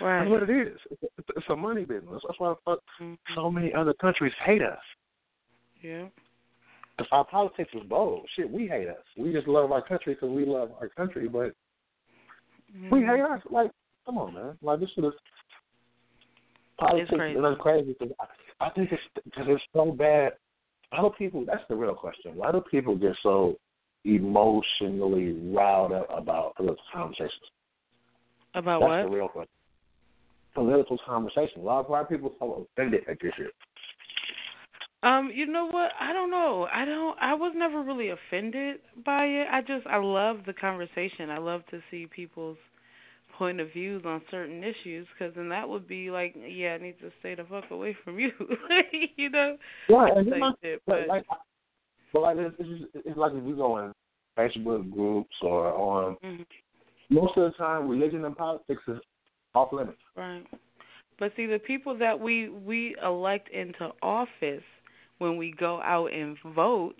Right. 0.00 0.20
that's 0.20 0.30
what 0.30 0.42
it 0.48 0.50
is. 0.50 0.78
It's 0.90 1.02
a, 1.02 1.06
it's 1.36 1.48
a 1.50 1.56
money 1.56 1.84
business. 1.84 2.22
That's 2.26 2.38
why 2.38 2.54
fuck 2.64 2.80
Mhm. 3.00 3.18
so 3.34 3.50
many 3.50 3.72
other 3.74 3.94
countries 3.94 4.32
hate 4.34 4.62
us. 4.62 4.82
Yeah. 5.80 6.08
Because 6.96 7.08
our 7.12 7.24
politics 7.24 7.70
is 7.74 7.82
bold. 7.88 8.26
Shit, 8.36 8.50
we 8.50 8.66
hate 8.66 8.88
us. 8.88 8.96
We 9.16 9.32
just 9.32 9.48
love 9.48 9.72
our 9.72 9.82
country 9.82 10.14
because 10.14 10.30
we 10.30 10.44
love 10.44 10.70
our 10.80 10.88
country, 10.88 11.28
but 11.28 11.54
Mm-hmm. 12.76 12.94
we 12.94 13.00
hate 13.02 13.20
us. 13.20 13.40
Like, 13.50 13.70
come 14.06 14.16
on, 14.16 14.32
man. 14.32 14.56
Like, 14.62 14.80
this 14.80 14.88
is 14.96 15.04
politics 16.78 17.10
crazy. 17.14 17.38
is 17.38 17.56
crazy. 17.60 17.94
Cause 17.94 18.08
I, 18.18 18.66
I 18.66 18.70
think 18.70 18.90
it's 18.92 19.02
because 19.24 19.44
it's 19.48 19.62
so 19.74 19.92
bad. 19.92 20.32
Why 20.90 21.02
do 21.02 21.10
people? 21.18 21.44
That's 21.46 21.62
the 21.68 21.74
real 21.76 21.94
question. 21.94 22.34
Why 22.34 22.50
do 22.52 22.62
people 22.70 22.96
get 22.96 23.12
so 23.22 23.56
emotionally 24.04 25.32
riled 25.54 25.92
up 25.92 26.06
about 26.10 26.56
political 26.56 26.82
conversations? 26.92 27.32
About 28.54 28.80
That's 28.80 28.88
what? 28.88 29.02
the 29.10 29.16
real 29.16 29.28
question. 29.28 29.50
Political 30.54 30.98
conversation. 31.06 31.60
A 31.60 31.64
lot 31.64 31.80
of 31.80 31.90
white 31.90 32.08
people 32.08 32.32
so 32.38 32.66
offended 32.76 33.02
at 33.08 33.18
this 33.20 33.32
shit. 33.36 33.52
Um, 35.02 35.30
you 35.34 35.46
know 35.46 35.66
what? 35.66 35.90
I 36.00 36.12
don't 36.12 36.30
know. 36.30 36.68
I 36.72 36.84
don't. 36.84 37.18
I 37.20 37.34
was 37.34 37.52
never 37.56 37.82
really 37.82 38.10
offended 38.10 38.76
by 39.04 39.24
it. 39.24 39.48
I 39.50 39.60
just 39.60 39.86
I 39.86 39.96
love 39.96 40.38
the 40.46 40.52
conversation. 40.52 41.28
I 41.28 41.38
love 41.38 41.62
to 41.72 41.80
see 41.90 42.06
people's 42.06 42.58
point 43.36 43.60
of 43.60 43.72
views 43.72 44.02
on 44.06 44.22
certain 44.30 44.62
issues 44.62 45.06
because 45.12 45.34
then 45.34 45.48
that 45.48 45.68
would 45.68 45.88
be 45.88 46.10
like, 46.10 46.36
yeah, 46.36 46.74
I 46.74 46.78
need 46.78 47.00
to 47.00 47.10
stay 47.18 47.34
the 47.34 47.44
fuck 47.44 47.70
away 47.70 47.96
from 48.04 48.18
you. 48.18 48.30
you 49.16 49.30
know? 49.30 49.56
Right, 49.88 50.16
and 50.16 50.26
know, 50.28 50.54
shit, 50.62 50.82
but 50.86 51.08
like, 51.08 51.24
but 52.12 52.22
like 52.22 52.36
it's, 52.38 52.54
it's, 52.58 53.06
it's 53.06 53.18
like 53.18 53.32
if 53.32 53.44
you 53.44 53.56
go 53.56 53.78
in 53.78 53.92
Facebook 54.38 54.88
groups 54.92 55.34
or 55.42 55.72
on 55.74 56.16
Mhm. 56.22 56.46
most 57.10 57.36
of 57.36 57.50
the 57.50 57.56
time, 57.58 57.88
religion 57.88 58.24
and 58.24 58.36
politics 58.36 58.82
is 58.86 58.98
off 59.54 59.72
limits. 59.72 59.98
Right. 60.16 60.46
But 61.18 61.32
see, 61.36 61.46
the 61.46 61.58
people 61.58 61.96
that 61.98 62.18
we 62.18 62.48
we 62.48 62.96
elect 63.02 63.48
into 63.48 63.90
office 64.02 64.62
when 65.18 65.36
we 65.36 65.54
go 65.58 65.80
out 65.82 66.12
and 66.12 66.36
vote, 66.54 66.94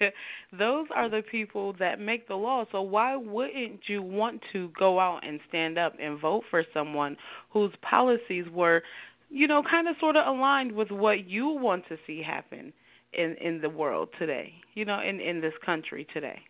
those 0.58 0.86
are 0.94 1.10
the 1.10 1.22
people 1.30 1.74
that 1.78 2.00
make 2.00 2.26
the 2.28 2.34
law. 2.34 2.64
So 2.72 2.80
why 2.82 3.16
wouldn't 3.16 3.80
you 3.86 4.02
want 4.02 4.42
to 4.52 4.70
go 4.78 4.98
out 4.98 5.26
and 5.26 5.40
stand 5.48 5.78
up 5.78 5.94
and 6.00 6.20
vote 6.20 6.44
for 6.50 6.64
someone 6.72 7.16
whose 7.52 7.72
policies 7.88 8.46
were, 8.52 8.82
you 9.30 9.46
know, 9.46 9.62
kind 9.68 9.88
of 9.88 9.96
sort 10.00 10.16
of 10.16 10.26
aligned 10.26 10.72
with 10.72 10.90
what 10.90 11.28
you 11.28 11.48
want 11.48 11.84
to 11.88 11.96
see 12.06 12.22
happen 12.22 12.72
in 13.12 13.36
in 13.40 13.60
the 13.60 13.70
world 13.70 14.08
today, 14.18 14.52
you 14.74 14.84
know, 14.84 15.00
in 15.00 15.20
in 15.20 15.40
this 15.40 15.54
country 15.64 16.06
today. 16.12 16.40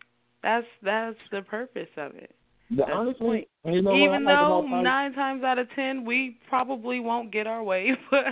That's 0.43 0.67
that's 0.83 1.17
the 1.31 1.41
purpose 1.41 1.89
of 1.97 2.15
it. 2.15 2.35
The 2.69 2.75
That's 2.77 2.91
honest 2.93 3.19
the 3.19 3.25
point. 3.25 3.47
you 3.63 3.81
know 3.81 3.95
Even 3.95 4.25
though 4.25 4.61
nine 4.67 5.13
times 5.13 5.41
out 5.43 5.57
of 5.57 5.67
ten 5.73 6.03
we 6.03 6.37
probably 6.49 6.99
won't 6.99 7.31
get 7.31 7.47
our 7.47 7.63
way, 7.63 7.91
but 8.11 8.25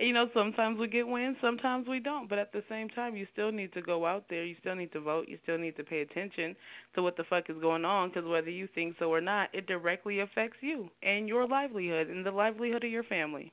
you 0.00 0.12
know 0.12 0.28
sometimes 0.34 0.80
we 0.80 0.88
get 0.88 1.06
wins, 1.06 1.36
sometimes 1.40 1.86
we 1.86 2.00
don't. 2.00 2.28
But 2.28 2.38
at 2.38 2.52
the 2.52 2.64
same 2.68 2.88
time, 2.88 3.14
you 3.14 3.26
still 3.32 3.52
need 3.52 3.72
to 3.74 3.82
go 3.82 4.04
out 4.04 4.24
there. 4.28 4.44
You 4.44 4.56
still 4.60 4.74
need 4.74 4.92
to 4.92 5.00
vote. 5.00 5.28
You 5.28 5.38
still 5.44 5.58
need 5.58 5.76
to 5.76 5.84
pay 5.84 6.00
attention 6.00 6.56
to 6.96 7.02
what 7.02 7.16
the 7.16 7.24
fuck 7.24 7.48
is 7.48 7.56
going 7.60 7.84
on, 7.84 8.08
because 8.08 8.28
whether 8.28 8.50
you 8.50 8.68
think 8.74 8.96
so 8.98 9.12
or 9.12 9.20
not, 9.20 9.48
it 9.52 9.66
directly 9.68 10.20
affects 10.20 10.58
you 10.60 10.90
and 11.04 11.28
your 11.28 11.46
livelihood 11.46 12.08
and 12.08 12.26
the 12.26 12.32
livelihood 12.32 12.82
of 12.82 12.90
your 12.90 13.04
family. 13.04 13.52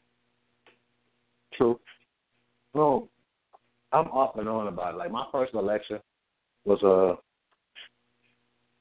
True. 1.53 1.79
No, 2.73 3.09
I'm 3.91 4.07
off 4.07 4.37
and 4.37 4.49
on 4.49 4.67
about 4.67 4.95
it. 4.95 4.97
Like 4.97 5.11
my 5.11 5.25
first 5.31 5.53
election 5.53 5.99
was 6.65 6.81
a 6.81 7.15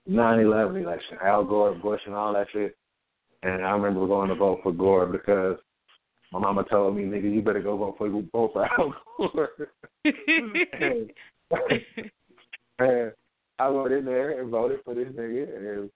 nine 0.06 0.40
eleven 0.40 0.76
election, 0.76 1.18
Al 1.22 1.44
Gore, 1.44 1.74
Bush, 1.74 2.00
and 2.06 2.14
all 2.14 2.32
that 2.34 2.46
shit. 2.52 2.76
And 3.42 3.64
I 3.64 3.70
remember 3.72 4.06
going 4.06 4.28
to 4.28 4.34
vote 4.34 4.60
for 4.62 4.72
Gore 4.72 5.06
because 5.06 5.56
my 6.32 6.38
mama 6.38 6.64
told 6.64 6.96
me, 6.96 7.04
"Nigga, 7.04 7.32
you 7.32 7.42
better 7.42 7.62
go 7.62 7.76
vote 7.76 7.96
for 7.98 8.08
vote 8.08 8.50
for 8.52 8.66
Al 8.66 8.94
Gore." 9.18 9.50
and, 10.04 11.10
and 12.78 13.12
I 13.58 13.68
went 13.68 13.92
in 13.92 14.04
there 14.04 14.40
and 14.40 14.50
voted 14.50 14.80
for 14.84 14.94
this 14.94 15.08
nigga, 15.08 15.88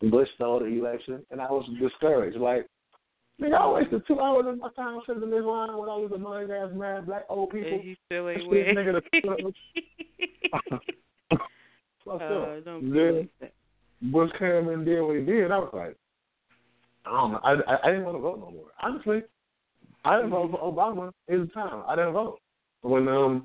and 0.00 0.10
Bush 0.10 0.28
stole 0.34 0.60
the 0.60 0.66
election, 0.66 1.24
and 1.30 1.40
I 1.40 1.50
was 1.50 1.68
discouraged. 1.80 2.36
Like, 2.36 2.66
nigga, 3.40 3.54
I 3.54 3.70
wasted 3.72 4.02
two 4.06 4.20
hours 4.20 4.44
of 4.46 4.58
my 4.58 4.70
time 4.76 5.00
sitting 5.06 5.22
in 5.22 5.30
this 5.30 5.44
line 5.44 5.76
with 5.76 5.88
all 5.88 6.02
these 6.06 6.14
annoying 6.14 6.50
ass 6.50 6.70
mad 6.74 7.06
black 7.06 7.24
old 7.28 7.50
people. 7.50 7.72
And 7.72 7.84
you 7.84 7.96
still 8.06 8.28
ain't 8.28 8.50
This 8.50 8.76
nigga 8.76 9.00
the- 9.12 9.52
Fucked 12.06 12.22
Oh, 12.22 12.42
up. 12.42 12.64
Then 12.64 13.28
like. 13.40 13.52
Bush 14.00 14.30
came 14.38 14.68
and 14.68 14.84
did 14.84 15.02
what 15.02 15.16
he 15.16 15.24
did. 15.24 15.50
I 15.50 15.58
was 15.58 15.70
like, 15.72 15.96
I 17.04 17.10
don't 17.10 17.32
know. 17.32 17.40
I, 17.42 17.52
I, 17.52 17.78
I 17.82 17.90
didn't 17.90 18.04
want 18.04 18.16
to 18.16 18.20
vote 18.20 18.38
no 18.38 18.50
more. 18.50 18.70
Honestly, 18.80 19.22
I 20.04 20.16
didn't 20.16 20.30
vote 20.30 20.52
for 20.52 20.72
Obama 20.72 21.08
at 21.08 21.14
the 21.28 21.46
time. 21.52 21.82
I 21.88 21.96
didn't 21.96 22.12
vote 22.12 22.38
when 22.82 23.08
um 23.08 23.44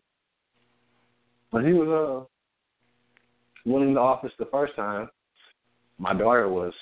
when 1.50 1.66
he 1.66 1.74
was 1.74 2.28
uh 3.68 3.70
winning 3.70 3.96
the 3.96 4.00
office 4.00 4.32
the 4.38 4.46
first 4.46 4.76
time. 4.76 5.10
My 5.98 6.14
daughter 6.14 6.48
was. 6.48 6.74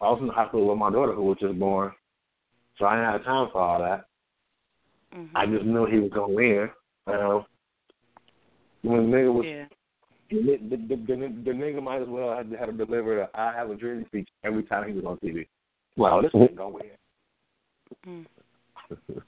I 0.00 0.06
was 0.06 0.18
in 0.20 0.26
the 0.26 0.32
hospital 0.32 0.68
with 0.68 0.78
my 0.78 0.90
daughter 0.90 1.12
who 1.12 1.22
was 1.22 1.38
just 1.40 1.58
born, 1.58 1.92
so 2.78 2.86
I 2.86 2.96
didn't 2.96 3.12
have 3.12 3.24
time 3.24 3.48
for 3.52 3.60
all 3.60 3.78
that. 3.78 4.04
Mhm. 5.14 5.30
I 5.34 5.46
just 5.46 5.64
knew 5.64 5.86
he 5.86 6.00
was 6.00 6.10
gonna 6.10 6.32
win. 6.32 6.70
Um, 7.06 7.44
when 8.82 9.10
the 9.10 9.16
nigga 9.16 9.32
was 9.32 9.46
yeah. 9.46 9.66
The, 10.32 10.76
the, 10.76 10.96
the, 10.96 11.42
the, 11.44 11.50
nigga 11.50 11.82
might 11.82 12.02
as 12.02 12.08
well 12.08 12.36
have 12.36 12.50
had 12.50 12.66
to 12.66 12.72
deliver 12.72 13.16
the 13.16 13.38
I 13.38 13.52
have 13.54 13.70
a 13.70 13.74
dream 13.74 14.04
speech 14.06 14.28
every 14.44 14.62
time 14.64 14.88
he 14.88 14.94
was 14.94 15.04
on 15.04 15.18
TV. 15.18 15.46
Well, 15.96 16.22
this 16.22 16.30
ain't 16.34 16.56
gonna 16.56 16.70
win. 16.70 16.84
Mm. 18.06 18.26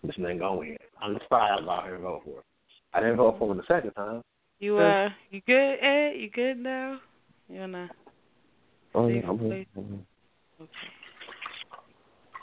This 0.03 0.15
ain't 0.19 0.41
gonna 0.41 0.57
win. 0.57 0.77
I'm 1.03 1.19
surprised 1.23 1.63
I 1.63 1.65
got 1.65 1.85
here 1.85 1.99
vote 1.99 2.23
for 2.25 2.39
it. 2.41 2.45
I 2.93 3.01
didn't 3.01 3.17
vote 3.17 3.37
for 3.39 3.51
him 3.51 3.59
the 3.59 3.65
second 3.69 3.93
time. 3.93 4.23
You 4.61 4.79
uh, 4.79 5.09
you 5.31 5.43
good, 5.47 5.75
Ed? 5.83 6.13
You 6.17 6.31
good 6.31 6.59
now? 6.59 6.99
You 7.49 7.61
wanna? 7.61 7.91
Oh, 8.95 9.09
yeah, 9.09 9.29
I'm 9.29 9.37
good. 9.37 9.67
Okay. 10.61 10.71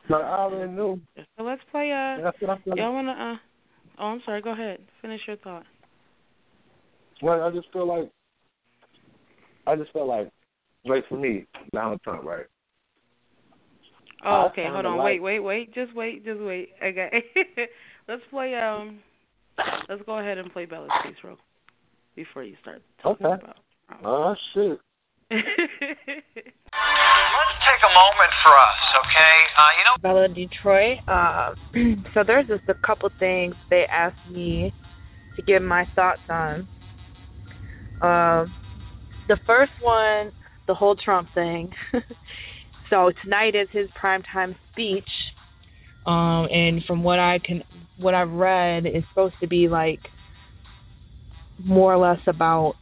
I 0.09 0.13
already 0.13 0.71
knew. 0.71 0.99
So 1.37 1.43
let's 1.43 1.61
play. 1.71 1.91
Uh, 1.91 2.21
That's 2.21 2.37
what 2.41 2.49
I 2.51 2.61
feel. 2.63 2.75
y'all 2.75 2.93
wanna? 2.93 3.11
Uh, 3.11 4.01
oh, 4.01 4.05
I'm 4.07 4.21
sorry. 4.25 4.41
Go 4.41 4.51
ahead. 4.51 4.79
Finish 5.01 5.21
your 5.27 5.37
thought. 5.37 5.63
Well, 7.21 7.41
I 7.43 7.51
just 7.51 7.71
feel 7.71 7.87
like 7.87 8.11
I 9.67 9.75
just 9.75 9.91
felt 9.91 10.07
like 10.07 10.29
right 10.87 11.03
for 11.09 11.17
me, 11.17 11.45
Donald 11.73 12.01
Trump, 12.03 12.23
right? 12.23 12.45
Oh, 14.23 14.47
okay. 14.51 14.67
Hold 14.69 14.85
on. 14.85 14.97
like- 14.97 15.05
Wait, 15.05 15.19
wait, 15.21 15.39
wait. 15.39 15.73
Just 15.73 15.93
wait. 15.95 16.23
Just 16.25 16.39
wait. 16.41 16.69
Okay. 16.83 17.23
let's 18.07 18.21
play. 18.29 18.53
Um, 18.55 18.99
let's 19.89 20.01
go 20.05 20.19
ahead 20.19 20.37
and 20.37 20.51
play 20.53 20.65
Bella's 20.65 20.91
piece, 21.03 21.15
real 21.23 21.37
before 22.15 22.43
you 22.43 22.55
start 22.61 22.81
talking 23.01 23.25
Okay. 23.27 23.41
about. 23.43 23.57
Oh 24.03 24.35
shit. 24.53 24.79
Let's 25.31 25.43
take 27.67 27.83
a 27.83 27.93
moment 27.93 28.31
for 28.43 28.53
us, 28.53 28.81
okay? 28.99 29.35
Uh, 29.57 29.71
you 29.77 29.83
know, 29.85 29.95
Bella 30.01 30.27
Detroit. 30.27 30.97
Uh, 31.07 31.53
so 32.13 32.23
there's 32.25 32.47
just 32.47 32.63
a 32.67 32.73
couple 32.85 33.09
things 33.19 33.55
they 33.69 33.85
asked 33.85 34.29
me 34.29 34.73
to 35.35 35.41
give 35.41 35.61
my 35.61 35.85
thoughts 35.95 36.19
on. 36.29 36.67
Uh, 38.01 38.45
the 39.31 39.39
first 39.47 39.71
one, 39.81 40.33
the 40.67 40.73
whole 40.73 40.93
Trump 40.93 41.29
thing. 41.33 41.71
so 42.89 43.13
tonight 43.23 43.55
is 43.55 43.69
his 43.71 43.87
primetime 43.91 44.53
speech, 44.73 45.07
um, 46.05 46.49
and 46.51 46.83
from 46.83 47.01
what 47.01 47.17
I 47.17 47.39
can, 47.39 47.63
what 47.97 48.13
I've 48.13 48.31
read, 48.31 48.85
is 48.85 49.03
supposed 49.09 49.35
to 49.39 49.47
be 49.47 49.69
like 49.69 50.01
more 51.63 51.93
or 51.93 51.97
less 51.97 52.19
about 52.27 52.73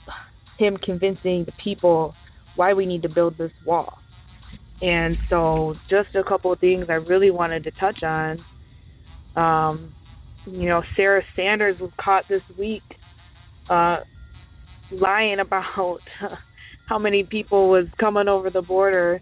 him 0.58 0.76
convincing 0.78 1.46
the 1.46 1.54
people 1.64 2.16
why 2.56 2.74
we 2.74 2.88
need 2.88 3.04
to 3.04 3.10
build 3.10 3.38
this 3.38 3.52
wall. 3.64 4.00
And 4.82 5.18
so, 5.30 5.76
just 5.88 6.16
a 6.16 6.24
couple 6.24 6.52
of 6.52 6.60
things 6.60 6.86
I 6.90 6.94
really 6.94 7.30
wanted 7.30 7.64
to 7.66 7.72
touch 7.72 8.02
on. 8.02 8.44
Um, 9.36 9.94
you 10.48 10.68
know, 10.68 10.82
Sarah 10.96 11.22
Sanders 11.36 11.80
was 11.80 11.92
caught 12.02 12.24
this 12.28 12.42
week 12.58 12.82
uh, 13.70 13.98
lying 14.92 15.40
about 15.40 16.00
how 16.88 17.00
many 17.00 17.24
people 17.24 17.70
was 17.70 17.86
coming 18.00 18.28
over 18.28 18.50
the 18.50 18.62
border. 18.62 19.22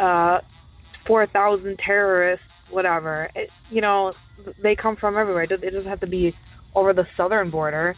Uh, 0.00 0.38
Four 1.06 1.26
thousand 1.26 1.78
terrorists, 1.84 2.44
whatever. 2.70 3.30
It, 3.34 3.48
you 3.70 3.80
know, 3.80 4.12
they 4.62 4.76
come 4.76 4.96
from 4.96 5.16
everywhere. 5.16 5.44
It 5.44 5.48
doesn't 5.48 5.86
have 5.86 6.00
to 6.00 6.06
be 6.06 6.34
over 6.74 6.92
the 6.92 7.06
southern 7.16 7.50
border. 7.50 7.96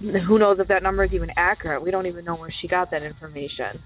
Who 0.00 0.38
knows 0.38 0.58
if 0.58 0.68
that 0.68 0.82
number 0.82 1.04
is 1.04 1.12
even 1.12 1.30
accurate? 1.36 1.82
We 1.82 1.92
don't 1.92 2.06
even 2.06 2.24
know 2.24 2.34
where 2.34 2.52
she 2.60 2.66
got 2.66 2.90
that 2.90 3.02
information. 3.02 3.80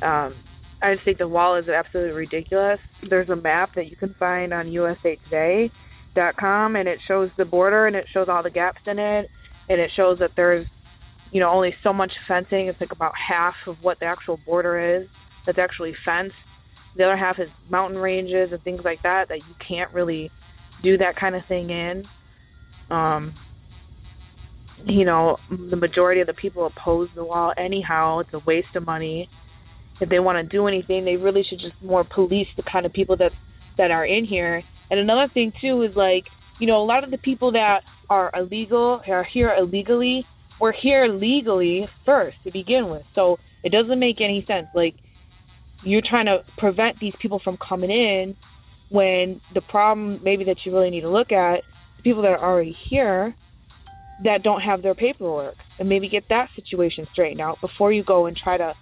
Um, 0.00 0.34
I 0.82 0.94
just 0.94 1.04
think 1.04 1.18
the 1.18 1.26
wall 1.26 1.56
is 1.56 1.68
absolutely 1.68 2.12
ridiculous. 2.12 2.78
There's 3.08 3.28
a 3.28 3.36
map 3.36 3.74
that 3.74 3.90
you 3.90 3.96
can 3.96 4.14
find 4.18 4.54
on 4.54 4.66
USAToday.com, 4.66 6.76
and 6.76 6.88
it 6.88 7.00
shows 7.08 7.30
the 7.36 7.44
border 7.44 7.86
and 7.86 7.96
it 7.96 8.06
shows 8.12 8.28
all 8.28 8.42
the 8.42 8.50
gaps 8.50 8.80
in 8.86 8.98
it, 8.98 9.28
and 9.68 9.80
it 9.80 9.90
shows 9.96 10.18
that 10.20 10.30
there's, 10.36 10.66
you 11.36 11.40
know, 11.40 11.50
only 11.50 11.74
so 11.82 11.92
much 11.92 12.12
fencing. 12.26 12.68
It's 12.68 12.80
like 12.80 12.92
about 12.92 13.12
half 13.14 13.52
of 13.66 13.76
what 13.82 14.00
the 14.00 14.06
actual 14.06 14.38
border 14.46 14.96
is 14.96 15.06
that's 15.44 15.58
actually 15.58 15.94
fenced. 16.02 16.34
The 16.96 17.04
other 17.04 17.16
half 17.18 17.38
is 17.38 17.50
mountain 17.68 17.98
ranges 17.98 18.52
and 18.52 18.62
things 18.64 18.80
like 18.86 19.02
that 19.02 19.28
that 19.28 19.36
you 19.36 19.54
can't 19.68 19.92
really 19.92 20.30
do 20.82 20.96
that 20.96 21.14
kind 21.16 21.34
of 21.34 21.42
thing 21.46 21.68
in. 21.68 22.04
Um, 22.88 23.34
you 24.86 25.04
know, 25.04 25.36
the 25.50 25.76
majority 25.76 26.22
of 26.22 26.26
the 26.26 26.32
people 26.32 26.64
oppose 26.64 27.10
the 27.14 27.22
wall 27.22 27.52
anyhow. 27.58 28.20
It's 28.20 28.32
a 28.32 28.38
waste 28.46 28.74
of 28.74 28.86
money. 28.86 29.28
If 30.00 30.08
they 30.08 30.20
want 30.20 30.38
to 30.38 30.42
do 30.42 30.66
anything, 30.66 31.04
they 31.04 31.16
really 31.18 31.44
should 31.44 31.58
just 31.58 31.74
more 31.82 32.02
police 32.02 32.48
the 32.56 32.62
kind 32.62 32.86
of 32.86 32.94
people 32.94 33.18
that 33.18 33.32
that 33.76 33.90
are 33.90 34.06
in 34.06 34.24
here. 34.24 34.62
And 34.90 34.98
another 34.98 35.30
thing 35.34 35.52
too 35.60 35.82
is 35.82 35.94
like, 35.96 36.24
you 36.60 36.66
know, 36.66 36.80
a 36.80 36.86
lot 36.86 37.04
of 37.04 37.10
the 37.10 37.18
people 37.18 37.52
that 37.52 37.82
are 38.08 38.32
illegal 38.34 39.02
are 39.06 39.24
here 39.24 39.54
illegally. 39.58 40.24
We're 40.60 40.72
here 40.72 41.06
legally 41.06 41.88
first 42.04 42.36
to 42.44 42.50
begin 42.50 42.88
with, 42.88 43.02
so 43.14 43.38
it 43.62 43.70
doesn't 43.70 43.98
make 43.98 44.20
any 44.20 44.44
sense. 44.46 44.68
Like, 44.74 44.94
you're 45.82 46.02
trying 46.02 46.26
to 46.26 46.44
prevent 46.58 46.98
these 46.98 47.14
people 47.20 47.38
from 47.38 47.56
coming 47.58 47.90
in 47.90 48.36
when 48.88 49.40
the 49.54 49.60
problem 49.60 50.20
maybe 50.22 50.44
that 50.44 50.64
you 50.64 50.72
really 50.72 50.90
need 50.90 51.02
to 51.02 51.10
look 51.10 51.32
at 51.32 51.62
the 51.96 52.02
people 52.02 52.22
that 52.22 52.32
are 52.32 52.42
already 52.42 52.76
here 52.88 53.34
that 54.24 54.42
don't 54.42 54.60
have 54.60 54.82
their 54.82 54.94
paperwork 54.94 55.56
and 55.78 55.88
maybe 55.88 56.08
get 56.08 56.24
that 56.30 56.48
situation 56.56 57.06
straightened 57.12 57.40
out 57.40 57.60
before 57.60 57.92
you 57.92 58.02
go 58.02 58.26
and 58.26 58.36
try 58.36 58.56
to 58.56 58.74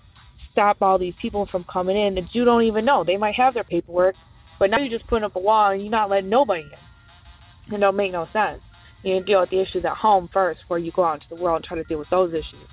stop 0.52 0.76
all 0.80 0.98
these 0.98 1.14
people 1.20 1.46
from 1.50 1.64
coming 1.64 1.96
in 1.96 2.14
that 2.14 2.32
you 2.32 2.44
don't 2.44 2.62
even 2.62 2.84
know. 2.84 3.02
They 3.02 3.16
might 3.16 3.34
have 3.34 3.54
their 3.54 3.64
paperwork, 3.64 4.14
but 4.60 4.70
now 4.70 4.78
you're 4.78 4.96
just 4.96 5.08
putting 5.08 5.24
up 5.24 5.34
a 5.34 5.40
wall 5.40 5.72
and 5.72 5.82
you're 5.82 5.90
not 5.90 6.10
letting 6.10 6.30
nobody 6.30 6.62
in. 6.62 7.74
It 7.74 7.80
don't 7.80 7.96
make 7.96 8.12
no 8.12 8.28
sense. 8.32 8.60
You 9.04 9.22
deal 9.22 9.40
with 9.40 9.50
the 9.50 9.60
issues 9.60 9.84
at 9.84 9.96
home 9.96 10.28
first 10.32 10.60
before 10.62 10.78
you 10.78 10.90
go 10.92 11.04
out 11.04 11.14
into 11.14 11.26
the 11.30 11.36
world 11.36 11.56
and 11.56 11.64
try 11.64 11.76
to 11.76 11.84
deal 11.84 11.98
with 11.98 12.10
those 12.10 12.32
issues. 12.32 12.68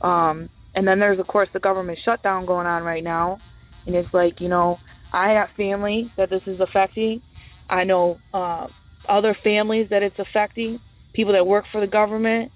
Um, 0.00 0.48
and 0.74 0.86
then 0.86 0.98
there's 0.98 1.20
of 1.20 1.26
course 1.26 1.48
the 1.52 1.60
government 1.60 1.98
shutdown 2.04 2.46
going 2.46 2.66
on 2.66 2.82
right 2.82 3.04
now, 3.04 3.38
and 3.86 3.94
it's 3.94 4.12
like 4.12 4.40
you 4.40 4.48
know 4.48 4.78
I 5.12 5.30
have 5.32 5.48
family 5.56 6.10
that 6.16 6.30
this 6.30 6.42
is 6.46 6.60
affecting. 6.60 7.22
I 7.68 7.84
know 7.84 8.18
uh, 8.32 8.66
other 9.08 9.36
families 9.44 9.88
that 9.90 10.02
it's 10.02 10.18
affecting. 10.18 10.80
People 11.12 11.34
that 11.34 11.46
work 11.46 11.66
for 11.70 11.80
the 11.80 11.86
government, 11.86 12.50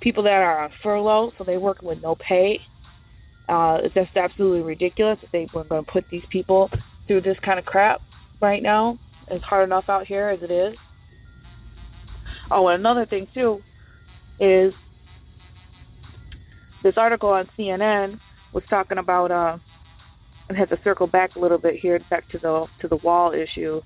people 0.00 0.22
that 0.22 0.30
are 0.30 0.64
on 0.64 0.70
furlough, 0.82 1.32
so 1.36 1.44
they 1.44 1.56
work 1.56 1.82
with 1.82 2.00
no 2.02 2.14
pay. 2.16 2.60
Uh, 3.48 3.78
it's 3.82 3.94
just 3.94 4.16
absolutely 4.16 4.60
ridiculous 4.60 5.18
that 5.20 5.30
they 5.32 5.46
were 5.52 5.64
going 5.64 5.84
to 5.84 5.90
put 5.90 6.04
these 6.10 6.22
people 6.30 6.70
through 7.06 7.20
this 7.20 7.36
kind 7.44 7.58
of 7.58 7.64
crap 7.64 8.00
right 8.40 8.62
now. 8.62 8.98
It's 9.28 9.44
hard 9.44 9.64
enough 9.64 9.84
out 9.88 10.06
here 10.06 10.28
as 10.28 10.42
it 10.42 10.50
is. 10.50 10.76
Oh, 12.50 12.68
and 12.68 12.80
another 12.80 13.06
thing 13.06 13.26
too 13.34 13.62
is 14.38 14.72
this 16.82 16.94
article 16.96 17.30
on 17.30 17.48
CNN 17.58 18.20
was 18.52 18.62
talking 18.70 18.98
about 18.98 19.30
uh 19.30 19.58
and 20.48 20.56
had 20.56 20.68
to 20.68 20.78
circle 20.84 21.06
back 21.06 21.34
a 21.34 21.38
little 21.40 21.58
bit 21.58 21.74
here 21.74 21.98
back 22.10 22.28
to 22.30 22.38
the 22.38 22.66
to 22.80 22.88
the 22.88 22.96
wall 22.96 23.32
issue 23.32 23.80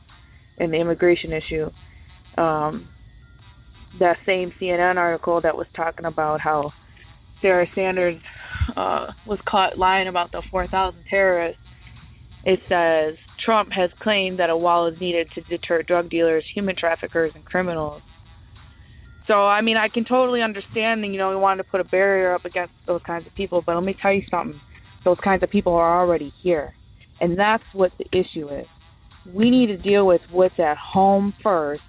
and 0.58 0.72
the 0.72 0.76
immigration 0.76 1.32
issue. 1.32 1.70
Um 2.36 2.88
that 3.98 4.18
same 4.26 4.52
CNN 4.60 4.96
article 4.96 5.40
that 5.40 5.56
was 5.56 5.66
talking 5.74 6.04
about 6.04 6.40
how 6.40 6.72
Sarah 7.42 7.66
Sanders 7.74 8.20
uh, 8.76 9.06
was 9.26 9.38
caught 9.46 9.78
lying 9.78 10.08
about 10.08 10.30
the 10.32 10.42
4,000 10.50 11.02
terrorists. 11.08 11.60
It 12.44 12.60
says 12.68 13.18
Trump 13.44 13.72
has 13.72 13.90
claimed 14.00 14.38
that 14.38 14.50
a 14.50 14.56
wall 14.56 14.86
is 14.86 14.98
needed 15.00 15.28
to 15.34 15.40
deter 15.42 15.82
drug 15.82 16.08
dealers, 16.08 16.44
human 16.54 16.76
traffickers, 16.76 17.32
and 17.34 17.44
criminals. 17.44 18.02
So, 19.30 19.46
I 19.46 19.60
mean, 19.60 19.76
I 19.76 19.86
can 19.86 20.04
totally 20.04 20.42
understand, 20.42 21.04
that 21.04 21.06
you 21.06 21.16
know, 21.16 21.30
we 21.30 21.36
wanted 21.36 21.62
to 21.62 21.70
put 21.70 21.80
a 21.80 21.84
barrier 21.84 22.34
up 22.34 22.44
against 22.44 22.72
those 22.88 23.00
kinds 23.06 23.28
of 23.28 23.34
people, 23.36 23.62
but 23.64 23.76
let 23.76 23.84
me 23.84 23.94
tell 24.02 24.12
you 24.12 24.24
something. 24.28 24.60
Those 25.04 25.18
kinds 25.22 25.44
of 25.44 25.50
people 25.50 25.72
are 25.74 26.00
already 26.00 26.34
here. 26.42 26.74
And 27.20 27.38
that's 27.38 27.62
what 27.72 27.92
the 27.96 28.06
issue 28.10 28.48
is. 28.48 28.66
We 29.32 29.48
need 29.48 29.66
to 29.66 29.76
deal 29.76 30.04
with 30.04 30.20
what's 30.32 30.58
at 30.58 30.76
home 30.76 31.32
first 31.44 31.82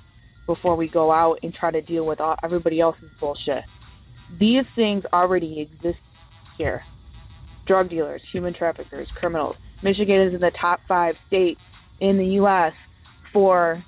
before 0.45 0.75
we 0.75 0.87
go 0.87 1.11
out 1.11 1.39
and 1.41 1.51
try 1.51 1.71
to 1.71 1.81
deal 1.81 2.05
with 2.05 2.21
all, 2.21 2.35
everybody 2.43 2.79
else's 2.79 3.09
bullshit. 3.19 3.63
These 4.39 4.65
things 4.75 5.03
already 5.11 5.61
exist 5.61 5.97
here 6.59 6.83
drug 7.65 7.89
dealers, 7.89 8.21
human 8.31 8.53
traffickers, 8.53 9.07
criminals. 9.15 9.55
Michigan 9.81 10.21
is 10.21 10.35
in 10.35 10.41
the 10.41 10.51
top 10.59 10.79
five 10.87 11.15
states 11.27 11.61
in 12.01 12.19
the 12.19 12.25
U.S. 12.35 12.73
for 13.33 13.83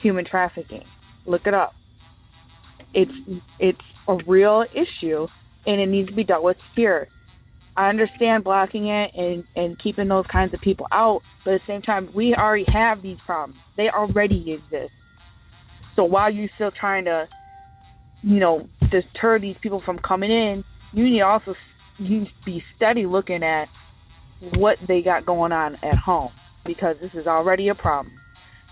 human 0.00 0.24
trafficking. 0.24 0.84
Look 1.26 1.46
it 1.46 1.52
up. 1.52 1.74
It's 2.94 3.42
it's 3.58 3.78
a 4.08 4.16
real 4.26 4.64
issue, 4.72 5.26
and 5.66 5.80
it 5.80 5.86
needs 5.86 6.08
to 6.08 6.14
be 6.14 6.24
dealt 6.24 6.44
with 6.44 6.56
here. 6.76 7.08
I 7.76 7.88
understand 7.88 8.44
blocking 8.44 8.86
it 8.88 9.10
and 9.16 9.44
and 9.56 9.78
keeping 9.82 10.08
those 10.08 10.26
kinds 10.30 10.54
of 10.54 10.60
people 10.60 10.86
out, 10.92 11.22
but 11.44 11.54
at 11.54 11.60
the 11.66 11.72
same 11.72 11.82
time, 11.82 12.08
we 12.14 12.34
already 12.34 12.64
have 12.72 13.02
these 13.02 13.18
problems. 13.26 13.58
They 13.76 13.88
already 13.88 14.52
exist. 14.52 14.92
So 15.96 16.04
while 16.04 16.32
you're 16.32 16.48
still 16.54 16.70
trying 16.70 17.04
to, 17.06 17.28
you 18.22 18.40
know, 18.40 18.68
deter 18.90 19.38
these 19.38 19.56
people 19.62 19.82
from 19.84 19.98
coming 19.98 20.30
in, 20.30 20.64
you 20.92 21.08
need 21.08 21.22
also 21.22 21.54
you 21.98 22.26
be 22.44 22.62
steady 22.76 23.06
looking 23.06 23.42
at 23.42 23.66
what 24.56 24.78
they 24.86 25.02
got 25.02 25.26
going 25.26 25.52
on 25.52 25.76
at 25.76 25.96
home 25.96 26.30
because 26.66 26.96
this 27.00 27.10
is 27.14 27.26
already 27.26 27.68
a 27.68 27.74
problem. 27.74 28.14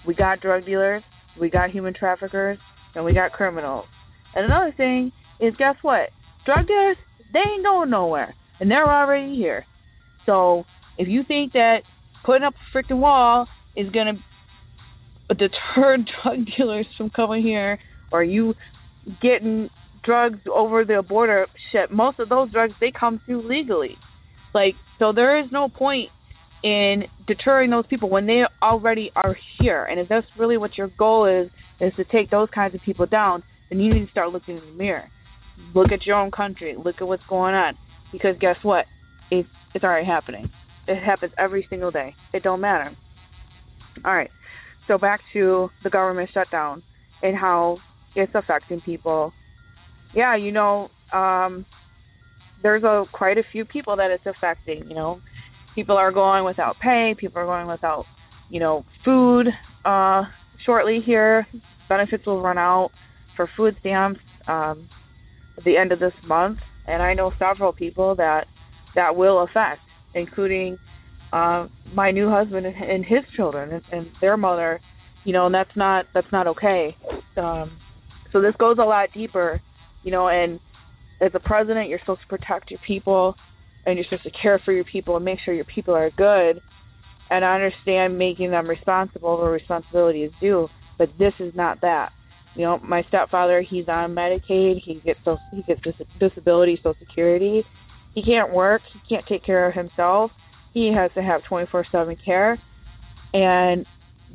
We 0.07 0.15
got 0.15 0.41
drug 0.41 0.65
dealers, 0.65 1.03
we 1.41 1.51
got 1.51 1.71
human 1.71 1.95
traffickers, 1.95 2.59
and 2.95 3.05
we 3.05 3.15
got 3.15 3.33
criminals. 3.33 3.87
And 4.35 4.45
another 4.45 4.73
thing 4.77 5.13
is, 5.41 5.55
guess 5.57 5.77
what? 5.83 6.11
Drug 6.45 6.67
dealers, 6.67 6.97
they 7.33 7.41
ain't 7.41 7.65
going 7.65 7.91
nowhere, 7.91 8.35
and 8.61 8.71
they're 8.71 8.89
already 8.89 9.35
here. 9.37 9.65
So 10.27 10.65
if 10.99 11.09
you 11.09 11.25
think 11.25 11.53
that 11.53 11.83
putting 12.25 12.45
up 12.45 12.55
a 12.55 12.77
freaking 12.77 12.99
wall 12.99 13.49
is 13.77 13.91
gonna 13.91 14.15
deter 15.29 15.99
drug 16.23 16.47
dealers 16.57 16.87
from 16.97 17.11
coming 17.11 17.43
here, 17.43 17.79
or 18.11 18.23
you 18.23 18.55
getting 19.21 19.69
drugs 20.05 20.41
over 20.53 20.85
the 20.85 21.03
border, 21.03 21.47
shit, 21.71 21.91
most 21.91 22.19
of 22.19 22.29
those 22.29 22.51
drugs 22.51 22.75
they 22.81 22.91
come 22.91 23.21
through 23.25 23.47
legally. 23.49 23.97
Like, 24.55 24.75
so 24.99 25.13
there 25.13 25.39
is 25.39 25.47
no 25.51 25.69
point 25.69 26.11
in 26.63 27.05
deterring 27.27 27.71
those 27.71 27.87
people 27.87 28.09
when 28.09 28.27
they 28.27 28.45
already 28.63 29.11
are 29.17 29.37
here. 29.59 29.85
And 29.85 29.99
if 29.99 30.09
that's 30.09 30.27
really 30.39 30.57
what 30.57 30.79
your 30.79 30.89
goal 30.89 31.27
is, 31.27 31.51
is 31.81 31.93
to 31.97 32.05
take 32.05 32.31
those 32.31 32.49
kinds 32.55 32.75
of 32.75 32.81
people 32.83 33.07
down, 33.07 33.43
then 33.73 33.81
you 33.81 33.95
need 33.95 34.05
to 34.05 34.11
start 34.11 34.31
looking 34.33 34.59
in 34.59 34.67
the 34.67 34.73
mirror. 34.73 35.09
Look 35.75 35.93
at 35.93 36.05
your 36.05 36.17
own 36.17 36.31
country. 36.31 36.77
Look 36.77 36.97
at 37.01 37.09
what's 37.09 37.23
going 37.27 37.55
on. 37.55 37.77
Because 38.13 38.37
guess 38.39 38.57
what? 38.63 38.85
It's 39.31 39.49
it's 39.75 39.83
already 39.83 40.07
happening. 40.07 40.51
It 40.87 41.03
happens 41.03 41.33
every 41.39 41.67
single 41.71 41.91
day. 41.91 42.15
It 42.35 42.43
don't 42.43 42.61
matter. 42.61 42.95
All 44.05 44.15
right. 44.15 44.31
So 44.87 44.99
back 44.99 45.21
to 45.33 45.71
the 45.85 45.89
government 45.89 46.29
shutdown 46.35 46.83
and 47.23 47.35
how 47.35 47.79
it's 48.15 48.33
affecting 48.35 48.83
people. 48.83 49.33
Yeah, 50.15 50.37
you 50.37 50.53
know, 50.53 50.91
um, 51.15 51.65
there's 52.63 52.83
a 52.83 53.07
quite 53.11 53.39
a 53.39 53.45
few 53.53 53.65
people 53.65 53.97
that 53.97 54.11
it's 54.11 54.27
affecting. 54.27 54.87
You 54.87 54.95
know, 54.95 55.21
people 55.75 55.97
are 55.97 56.13
going 56.13 56.45
without 56.45 56.79
pay. 56.79 57.15
People 57.17 57.41
are 57.41 57.47
going 57.47 57.69
without, 57.69 58.05
you 58.51 58.61
know, 58.61 58.85
food. 59.03 59.49
Uh, 59.83 60.25
shortly 60.67 61.01
here, 61.01 61.47
benefits 61.89 62.27
will 62.27 62.43
run 62.43 62.59
out 62.59 62.91
for 63.37 63.49
food 63.57 63.77
stamps 63.81 64.21
um, 64.47 64.89
at 65.57 65.65
the 65.65 65.77
end 65.77 65.93
of 65.93 66.01
this 66.01 66.15
month, 66.25 66.59
and 66.87 67.03
I 67.03 67.15
know 67.15 67.33
several 67.39 67.73
people 67.73 68.15
that 68.17 68.47
that 68.95 69.15
will 69.15 69.43
affect, 69.43 69.81
including 70.15 70.79
uh, 71.33 71.67
my 71.95 72.11
new 72.11 72.29
husband 72.29 72.67
and 72.67 73.05
his 73.05 73.21
children 73.35 73.73
and, 73.73 73.83
and 73.93 74.11
their 74.21 74.37
mother. 74.37 74.81
You 75.25 75.33
know, 75.33 75.47
and 75.47 75.55
that's 75.55 75.75
not 75.77 76.07
that's 76.15 76.31
not 76.33 76.47
okay. 76.49 76.97
Um, 77.37 77.79
so 78.33 78.41
this 78.41 78.55
goes 78.59 78.79
a 78.79 78.85
lot 78.85 79.09
deeper, 79.15 79.61
you 80.03 80.11
know. 80.11 80.29
And 80.29 80.59
as 81.21 81.31
a 81.35 81.41
president, 81.41 81.89
you're 81.89 82.01
supposed 82.01 82.23
to 82.23 82.27
protect 82.27 82.71
your 82.71 82.81
people, 82.85 83.37
and 83.87 83.97
you're 83.97 84.05
supposed 84.05 84.25
to 84.25 84.31
care 84.31 84.61
for 84.65 84.73
your 84.73 84.85
people 84.85 85.17
and 85.17 85.25
make 85.25 85.39
sure 85.45 85.55
your 85.55 85.65
people 85.65 85.95
are 85.95 86.11
good. 86.11 86.61
And 87.31 87.45
I 87.45 87.55
understand 87.55 88.19
making 88.19 88.51
them 88.51 88.67
responsible 88.67 89.39
where 89.39 89.51
responsibility 89.51 90.25
is 90.25 90.33
due, 90.41 90.69
but 90.99 91.09
this 91.19 91.33
is 91.39 91.55
not 91.55 91.81
that. 91.83 92.13
You 92.55 92.63
know, 92.63 92.81
my 92.83 93.03
stepfather, 93.09 93.63
he's 93.63 93.89
on 93.89 94.15
Medicaid. 94.15 94.83
He 94.83 95.01
gets 95.05 95.21
so 95.25 95.39
he 95.51 95.63
gets 95.63 95.81
dis- 95.83 96.07
disability, 96.21 96.77
Social 96.77 96.97
Security. 96.99 97.65
He 98.15 98.23
can't 98.23 98.53
work. 98.53 98.83
He 98.93 99.01
can't 99.09 99.27
take 99.27 99.45
care 99.45 99.67
of 99.67 99.75
himself. 99.75 100.31
He 100.75 100.93
has 100.93 101.11
to 101.15 101.23
have 101.23 101.43
24/7 101.45 102.17
care, 102.23 102.59
and 103.33 103.87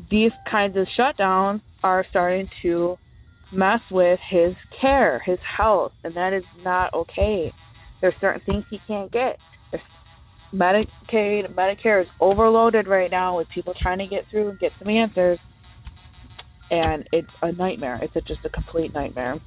these 0.09 0.32
kinds 0.49 0.78
of 0.78 0.88
shutdowns 0.97 1.61
are 1.84 2.05
starting 2.09 2.49
to 2.61 2.97
mess 3.51 3.82
with 3.91 4.20
his 4.30 4.53
care, 4.80 5.20
his 5.26 5.39
health, 5.39 5.93
and 6.03 6.13
that 6.15 6.34
is 6.34 6.43
not 6.63 6.93
okay. 6.93 7.53
There's 8.01 8.13
certain 8.20 8.41
things 8.45 8.65
he 8.70 8.80
can't 8.88 9.11
get. 9.11 9.38
Medicaid, 10.53 11.53
Medicare 11.53 12.01
is 12.01 12.07
overloaded 12.20 12.88
right 12.88 13.11
now 13.11 13.38
with 13.38 13.49
people 13.49 13.74
trying 13.82 13.97
to 13.99 14.07
get 14.07 14.26
through 14.30 14.49
and 14.49 14.59
get 14.59 14.72
some 14.80 14.89
answers 14.89 15.39
and 16.72 17.07
it's 17.11 17.30
a 17.41 17.51
nightmare. 17.51 17.99
It's 18.01 18.15
a, 18.15 18.22
just 18.22 18.45
a 18.45 18.49
complete 18.49 18.93
nightmare. 18.93 19.39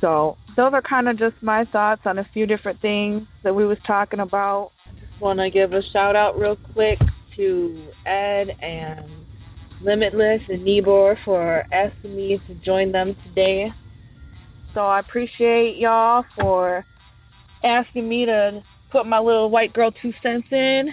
So 0.00 0.36
those 0.56 0.72
are 0.72 0.82
kind 0.82 1.08
of 1.08 1.18
just 1.18 1.36
my 1.42 1.64
thoughts 1.66 2.02
on 2.04 2.18
a 2.18 2.28
few 2.32 2.46
different 2.46 2.80
things 2.80 3.26
that 3.42 3.54
we 3.54 3.66
was 3.66 3.78
talking 3.86 4.20
about. 4.20 4.72
I 4.86 4.90
just 5.00 5.20
want 5.20 5.38
to 5.38 5.50
give 5.50 5.72
a 5.72 5.82
shout 5.92 6.16
out 6.16 6.38
real 6.38 6.56
quick 6.74 6.98
to 7.36 7.88
Ed 8.04 8.48
and 8.62 9.10
Limitless 9.82 10.40
and 10.48 10.66
Nibor 10.66 11.16
for 11.24 11.64
asking 11.72 12.16
me 12.16 12.40
to 12.46 12.54
join 12.56 12.92
them 12.92 13.14
today 13.26 13.70
So 14.74 14.80
I 14.80 15.00
appreciate 15.00 15.76
y'all 15.76 16.24
for 16.38 16.84
asking 17.62 18.08
me 18.08 18.26
to 18.26 18.62
put 18.90 19.06
my 19.06 19.18
little 19.18 19.50
white 19.50 19.72
girl 19.72 19.90
two 20.02 20.12
cents 20.22 20.46
in. 20.50 20.90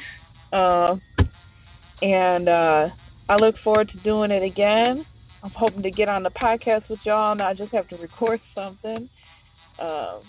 Uh, 0.51 0.95
and 2.01 2.49
uh, 2.49 2.89
I 3.33 3.35
look 3.37 3.55
forward 3.63 3.89
to 3.89 3.97
doing 4.03 4.29
it 4.29 4.43
again. 4.43 5.03
I'm 5.41 5.49
hoping 5.55 5.81
to 5.81 5.89
get 5.89 6.07
on 6.07 6.21
the 6.21 6.29
podcast 6.29 6.87
with 6.87 6.99
y'all, 7.03 7.31
and 7.31 7.41
I 7.41 7.55
just 7.55 7.73
have 7.73 7.87
to 7.87 7.95
record 7.95 8.39
something. 8.53 9.09
Uh, 9.81 10.19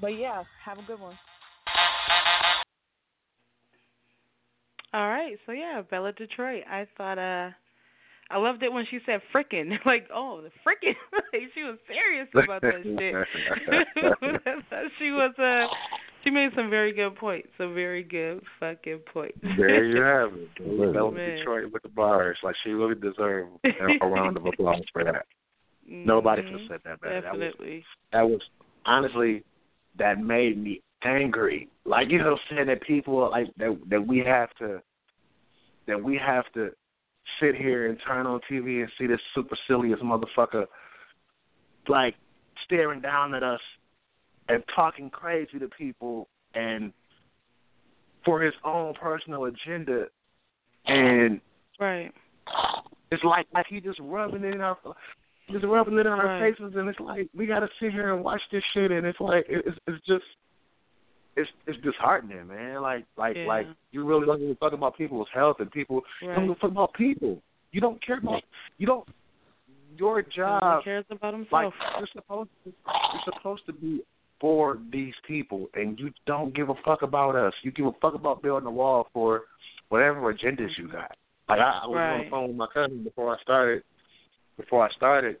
but 0.00 0.16
yeah, 0.16 0.44
have 0.64 0.78
a 0.78 0.82
good 0.82 1.00
one. 1.00 1.18
All 4.94 5.08
right, 5.08 5.36
so 5.46 5.52
yeah, 5.52 5.82
Bella 5.90 6.12
Detroit. 6.12 6.62
I 6.70 6.86
thought 6.96 7.18
uh 7.18 7.50
I 8.30 8.38
loved 8.38 8.62
it 8.62 8.72
when 8.72 8.86
she 8.88 9.00
said 9.04 9.20
frickin'. 9.34 9.72
Like, 9.84 10.06
oh, 10.14 10.42
the 10.42 10.50
frickin'. 10.64 10.94
like, 11.32 11.50
she 11.56 11.64
was 11.64 11.76
serious 11.88 12.28
about 12.34 12.62
that 12.62 12.82
shit. 12.84 13.14
she 15.00 15.10
was 15.10 15.34
uh 15.38 15.66
she 16.22 16.30
made 16.30 16.50
some 16.54 16.70
very 16.70 16.92
good 16.92 17.16
points. 17.16 17.48
Some 17.58 17.74
very 17.74 18.02
good 18.02 18.42
fucking 18.60 19.00
points. 19.12 19.38
There 19.42 19.84
you 19.84 20.02
have 20.02 20.38
it. 20.38 20.92
Bella 20.94 21.12
Man. 21.12 21.38
Detroit 21.38 21.72
with 21.72 21.82
the 21.82 21.88
bars. 21.88 22.38
Like 22.42 22.54
she 22.64 22.70
really 22.70 22.94
deserved 22.94 23.50
a 24.00 24.06
round 24.06 24.36
of 24.36 24.46
applause 24.46 24.82
for 24.92 25.04
that. 25.04 25.26
Nobody 25.86 26.42
mm-hmm. 26.42 26.52
could 26.52 26.60
have 26.60 26.70
said 26.70 26.80
that 26.84 27.00
better. 27.00 27.20
That 27.22 27.34
was 27.34 27.82
that 28.12 28.22
was 28.22 28.40
honestly 28.86 29.44
that 29.98 30.18
made 30.18 30.62
me 30.62 30.80
angry. 31.04 31.68
Like 31.84 32.10
you 32.10 32.18
know, 32.18 32.38
saying 32.50 32.66
that 32.66 32.82
people 32.82 33.28
like 33.30 33.48
that 33.58 33.78
that 33.90 34.06
we 34.06 34.18
have 34.24 34.50
to 34.58 34.80
that 35.86 36.02
we 36.02 36.18
have 36.24 36.44
to 36.54 36.70
sit 37.40 37.56
here 37.56 37.88
and 37.88 37.98
turn 38.06 38.26
on 38.26 38.40
TV 38.50 38.82
and 38.82 38.90
see 38.98 39.06
this 39.06 39.20
supercilious 39.34 39.98
motherfucker 40.00 40.66
like 41.88 42.14
staring 42.64 43.00
down 43.00 43.34
at 43.34 43.42
us 43.42 43.60
and 44.48 44.62
talking 44.74 45.10
crazy 45.10 45.58
to 45.58 45.68
people 45.68 46.28
and 46.54 46.92
for 48.24 48.40
his 48.40 48.54
own 48.64 48.94
personal 48.94 49.44
agenda 49.46 50.06
and 50.86 51.40
Right. 51.78 52.12
it's 53.10 53.24
like 53.24 53.46
like 53.52 53.66
he 53.68 53.80
just 53.80 53.98
rubbing 54.00 54.44
it 54.44 54.54
in 54.54 54.60
our 54.60 54.76
just 55.50 55.64
rubbing 55.64 55.94
it 55.98 56.00
in 56.00 56.06
our 56.06 56.26
Right. 56.40 56.54
faces 56.56 56.74
and 56.76 56.88
it's 56.88 57.00
like 57.00 57.28
we 57.34 57.46
gotta 57.46 57.68
sit 57.80 57.92
here 57.92 58.14
and 58.14 58.24
watch 58.24 58.40
this 58.50 58.62
shit 58.74 58.90
and 58.90 59.06
it's 59.06 59.20
like 59.20 59.44
it's 59.48 59.76
it's 59.86 60.06
just 60.06 60.24
it's 61.34 61.48
it's 61.66 61.80
disheartening, 61.82 62.46
man. 62.48 62.82
Like 62.82 63.06
like 63.16 63.36
Yeah. 63.36 63.46
like 63.46 63.66
you 63.90 64.04
really 64.04 64.26
don't 64.26 64.38
give 64.38 64.50
a 64.50 64.54
fuck 64.56 64.72
about 64.74 64.96
people's 64.96 65.28
health 65.32 65.56
and 65.60 65.70
people 65.70 66.02
you 66.20 66.28
don't 66.28 66.46
give 66.46 66.56
a 66.56 66.60
fuck 66.60 66.70
about 66.70 66.92
people. 66.94 67.42
You 67.72 67.80
don't 67.80 68.04
care 68.04 68.18
about 68.18 68.42
you 68.78 68.86
don't 68.86 69.08
your 69.96 70.22
job 70.22 70.62
one 70.62 70.82
cares 70.82 71.04
about 71.10 71.34
like 71.34 71.72
himself. 71.72 71.74
you're 71.98 72.08
supposed 72.12 72.50
to 72.64 72.72
you're 72.86 73.34
supposed 73.34 73.66
to 73.66 73.72
be 73.72 74.02
for 74.42 74.80
these 74.90 75.14
people 75.26 75.68
and 75.74 75.98
you 76.00 76.10
don't 76.26 76.54
give 76.54 76.68
a 76.68 76.74
fuck 76.84 77.02
about 77.02 77.36
us. 77.36 77.54
You 77.62 77.70
give 77.70 77.86
a 77.86 77.92
fuck 78.02 78.14
about 78.14 78.42
building 78.42 78.66
a 78.66 78.72
wall 78.72 79.06
for 79.12 79.42
whatever 79.88 80.34
agendas 80.34 80.76
you 80.76 80.88
got. 80.88 81.16
Like 81.48 81.60
I, 81.60 81.82
I 81.84 81.86
was 81.86 81.96
on 81.96 82.24
the 82.24 82.30
phone 82.30 82.48
with 82.48 82.56
my 82.56 82.66
cousin 82.74 83.04
before 83.04 83.34
I 83.34 83.40
started 83.40 83.84
before 84.56 84.84
I 84.84 84.90
started 84.94 85.36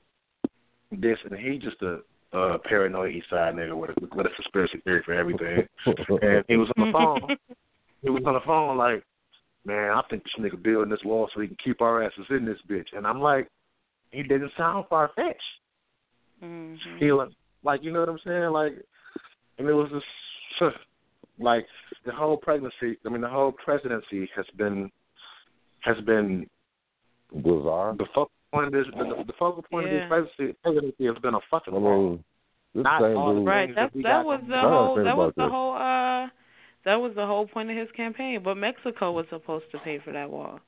this 0.92 1.18
and 1.28 1.38
he 1.38 1.58
just 1.58 1.82
a 1.82 1.98
uh 2.32 2.58
paranoid 2.64 3.14
east 3.14 3.26
side 3.28 3.54
nigga 3.54 3.76
with 3.76 3.90
a 3.90 4.16
with 4.16 4.26
a 4.26 4.30
conspiracy 4.36 4.78
theory 4.84 5.02
for 5.04 5.14
everything. 5.14 5.66
and 6.22 6.44
he 6.46 6.56
was 6.56 6.70
on 6.78 6.86
the 6.86 6.92
phone 6.92 7.36
he 8.02 8.08
was 8.08 8.22
on 8.24 8.34
the 8.34 8.40
phone 8.46 8.78
like, 8.78 9.02
Man, 9.64 9.90
I 9.90 10.02
think 10.08 10.22
this 10.22 10.32
nigga 10.38 10.62
building 10.62 10.90
this 10.90 11.04
wall 11.04 11.28
so 11.34 11.40
he 11.40 11.48
can 11.48 11.56
keep 11.64 11.80
our 11.80 12.04
asses 12.04 12.26
in 12.30 12.44
this 12.44 12.58
bitch 12.70 12.96
and 12.96 13.04
I'm 13.04 13.20
like, 13.20 13.48
he 14.12 14.22
didn't 14.22 14.52
sound 14.56 14.84
far 14.88 15.10
fetched. 15.16 15.40
Mhm. 16.40 16.76
Feeling 17.00 17.28
like 17.28 17.36
you 17.82 17.92
know 17.92 18.00
what 18.00 18.08
I'm 18.08 18.18
saying? 18.26 18.50
Like 18.52 18.74
and 19.58 19.68
it 19.68 19.72
was 19.72 19.88
just 20.58 20.74
like 21.38 21.66
the 22.06 22.12
whole 22.12 22.36
pregnancy 22.36 22.98
I 23.04 23.08
mean 23.08 23.20
the 23.20 23.28
whole 23.28 23.52
presidency 23.52 24.28
has 24.36 24.46
been 24.56 24.90
has 25.80 25.96
been 26.04 26.46
Bizarre. 27.34 27.94
the 27.96 28.06
focal 28.14 28.30
point 28.52 28.66
of 28.66 28.72
this 28.72 28.86
the, 28.96 29.24
the 29.26 29.32
focal 29.38 29.64
point 29.70 29.88
Yeah. 29.88 29.94
of 29.94 30.00
this 30.00 30.08
presidency, 30.36 30.58
presidency 30.62 31.06
has 31.06 31.16
been 31.22 31.34
a 31.34 31.40
fucking 31.50 31.74
I 31.74 31.78
wall. 31.78 32.02
mean, 32.10 32.24
this 32.74 32.82
Not 32.84 33.00
same 33.00 33.16
all 33.16 33.34
the 33.34 33.40
dude. 33.40 33.48
Right. 33.48 33.74
That 33.74 33.92
that 33.94 34.02
that 34.02 34.24
was 34.26 34.40
the 34.48 34.60
whole 34.60 34.96
that 34.96 35.16
was 35.16 35.32
the 35.36 35.44
this. 35.44 35.50
whole 35.50 35.72
uh 35.74 36.28
that 36.84 36.96
was 36.96 37.12
the 37.14 37.24
whole 37.26 37.46
point 37.46 37.70
of 37.70 37.76
his 37.76 37.88
campaign. 37.96 38.40
But 38.42 38.56
Mexico 38.56 39.12
was 39.12 39.26
supposed 39.30 39.66
to 39.72 39.78
pay 39.78 39.98
for 40.04 40.12
that 40.12 40.28
wall. 40.30 40.60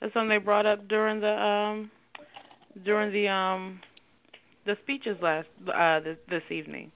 That's 0.00 0.12
something 0.14 0.28
they 0.28 0.38
brought 0.38 0.66
up 0.66 0.86
during 0.88 1.20
the 1.20 1.32
um 1.32 1.90
during 2.84 3.12
the 3.12 3.28
um 3.28 3.80
the 4.66 4.76
speeches 4.82 5.16
last 5.22 5.48
uh 5.72 6.00
this, 6.00 6.16
this 6.28 6.42
evening. 6.50 6.90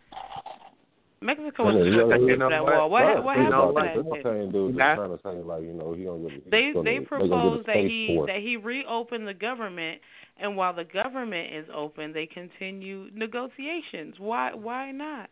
Mexico 1.23 1.64
was 1.64 1.75
I 1.77 1.79
mean, 1.89 1.93
supposed 1.99 2.21
to 2.21 2.27
you 2.29 2.37
know 2.37 2.51
that 2.51 2.62
what? 2.62 2.75
wall. 2.75 2.91
What 2.91 3.01
Right, 3.03 3.25
what 3.25 3.37
you 3.39 3.45
happened 3.45 3.59
know, 3.59 3.67
to 3.69 3.73
like, 3.73 3.95
that 3.95 4.05
this 4.05 4.14
shit? 4.14 4.25
same 4.25 4.53
dude 4.53 4.77
that's 4.77 4.79
That's- 4.79 4.97
trying 4.99 5.17
to 5.17 5.23
say 5.25 5.49
like, 5.49 5.62
you 5.62 5.73
know, 5.73 5.93
he 5.95 6.05
don't 6.05 6.23
get. 6.23 6.33
he's 6.33 6.43
They 6.51 6.71
gonna, 6.73 6.85
they 6.85 6.99
they're 6.99 7.01
gonna 7.01 7.01
get 7.01 7.09
proposed 7.09 7.67
that 7.67 7.77
he 7.77 8.23
that 8.27 8.41
he 8.43 8.57
reopen 8.59 9.25
the 9.25 9.35
government, 9.35 10.01
and 10.39 10.57
while 10.57 10.75
the 10.75 10.85
government 10.85 11.55
is 11.55 11.67
open, 11.75 12.12
they 12.12 12.27
continue 12.27 13.09
negotiations. 13.14 14.17
Why 14.19 14.53
why 14.55 14.93
not? 14.93 15.31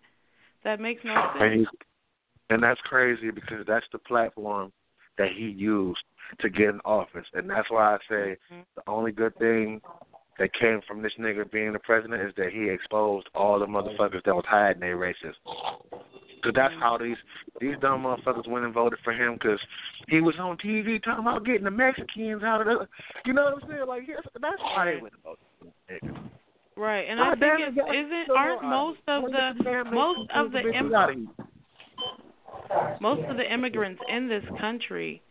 That 0.64 0.80
makes 0.80 1.02
no 1.04 1.14
sense. 1.38 1.52
he's, 1.58 1.66
and 2.48 2.62
that's 2.62 2.80
crazy 2.80 3.30
because 3.30 3.66
that's 3.66 3.86
the 3.92 3.98
platform 3.98 4.72
that 5.18 5.28
he 5.36 5.44
used 5.44 6.00
to 6.40 6.48
get 6.48 6.70
in 6.70 6.80
office. 6.86 7.26
And 7.34 7.48
that's 7.48 7.70
why 7.70 7.94
I 7.94 7.98
say 8.08 8.36
Mhm. 8.50 8.64
the 8.74 8.82
only 8.88 9.12
good 9.12 9.36
thing 9.36 9.82
that 10.38 10.50
came 10.60 10.80
from 10.86 11.02
this 11.02 11.12
nigga 11.20 11.50
being 11.50 11.72
the 11.72 11.78
president 11.78 12.22
is 12.22 12.32
that 12.36 12.50
he 12.52 12.68
exposed 12.68 13.28
all 13.34 13.58
the 13.58 13.66
motherfuckers 13.66 14.22
that 14.24 14.34
was 14.34 14.44
hiding 14.48 14.80
their 14.80 14.96
racist. 14.96 15.36
Because 16.36 16.52
that's 16.54 16.74
how 16.80 16.98
these 16.98 17.16
these 17.60 17.74
dumb 17.80 18.02
motherfuckers 18.02 18.46
went 18.48 18.64
and 18.66 18.74
voted 18.74 18.98
for 19.02 19.12
him 19.12 19.34
because 19.34 19.58
he 20.08 20.20
was 20.20 20.34
on 20.38 20.56
TV 20.58 21.02
talking 21.02 21.24
about 21.24 21.44
getting 21.46 21.64
the 21.64 21.70
Mexicans 21.70 22.42
out 22.42 22.60
of 22.60 22.66
the. 22.66 22.88
You 23.24 23.32
know 23.32 23.44
what 23.44 23.62
I'm 23.62 23.68
saying? 23.70 23.86
Like, 23.88 24.02
yes, 24.06 24.20
that's 24.40 24.60
why 24.60 24.84
they 24.84 25.00
went 25.00 25.14
and 25.14 25.22
voted 25.22 25.44
for 25.58 26.06
him. 26.06 26.30
Right, 26.76 27.02
and 27.08 27.18
God 27.18 27.28
I 27.28 27.34
think 27.36 27.52
it's, 27.68 27.78
isn't 27.78 28.36
aren't 28.36 28.64
I. 28.64 28.70
most 28.70 28.98
of 29.06 29.22
the 29.30 29.84
most 29.92 30.30
of 30.34 30.50
the 30.52 30.58
Mexicans 30.64 30.86
im- 30.90 30.94
out 30.94 31.10
of 31.10 31.16
here. 31.16 32.98
most 33.00 33.22
of 33.30 33.36
the 33.36 33.52
immigrants 33.52 34.00
in 34.14 34.28
this 34.28 34.42
country, 34.60 35.22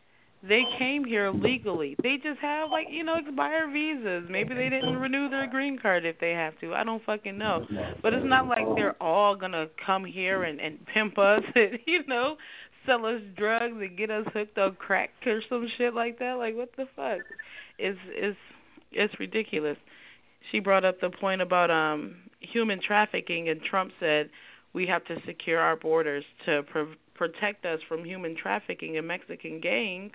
they 0.47 0.63
came 0.77 1.05
here 1.05 1.31
legally. 1.31 1.95
They 2.03 2.17
just 2.21 2.39
have 2.41 2.69
like 2.69 2.87
you 2.89 3.03
know 3.03 3.15
expired 3.15 3.71
visas. 3.71 4.29
Maybe 4.29 4.53
they 4.53 4.69
didn't 4.69 4.97
renew 4.97 5.29
their 5.29 5.47
green 5.47 5.79
card 5.79 6.05
if 6.05 6.19
they 6.19 6.31
have 6.31 6.59
to. 6.59 6.73
I 6.73 6.83
don't 6.83 7.03
fucking 7.05 7.37
know. 7.37 7.65
But 8.01 8.13
it's 8.13 8.25
not 8.25 8.47
like 8.47 8.65
they're 8.75 9.01
all 9.01 9.35
gonna 9.35 9.67
come 9.85 10.03
here 10.03 10.43
and 10.43 10.59
and 10.59 10.79
pimp 10.93 11.17
us 11.17 11.43
and 11.55 11.79
you 11.85 12.05
know 12.07 12.35
sell 12.85 13.05
us 13.05 13.21
drugs 13.37 13.75
and 13.79 13.97
get 13.97 14.11
us 14.11 14.25
hooked 14.33 14.57
on 14.57 14.75
crack 14.75 15.11
or 15.25 15.41
some 15.47 15.67
shit 15.77 15.93
like 15.93 16.19
that. 16.19 16.33
Like 16.33 16.55
what 16.55 16.71
the 16.75 16.85
fuck? 16.95 17.19
It's 17.79 17.99
it's 18.07 18.37
it's 18.91 19.19
ridiculous. 19.19 19.77
She 20.51 20.59
brought 20.59 20.83
up 20.83 20.99
the 20.99 21.09
point 21.09 21.41
about 21.41 21.71
um 21.71 22.15
human 22.41 22.81
trafficking 22.85 23.47
and 23.47 23.61
Trump 23.61 23.93
said 23.97 24.29
we 24.73 24.87
have 24.87 25.05
to 25.05 25.15
secure 25.25 25.59
our 25.59 25.77
borders 25.77 26.25
to 26.45 26.63
pr- 26.63 26.95
protect 27.15 27.65
us 27.65 27.79
from 27.87 28.03
human 28.03 28.35
trafficking 28.35 28.97
and 28.97 29.07
Mexican 29.07 29.61
gangs. 29.61 30.11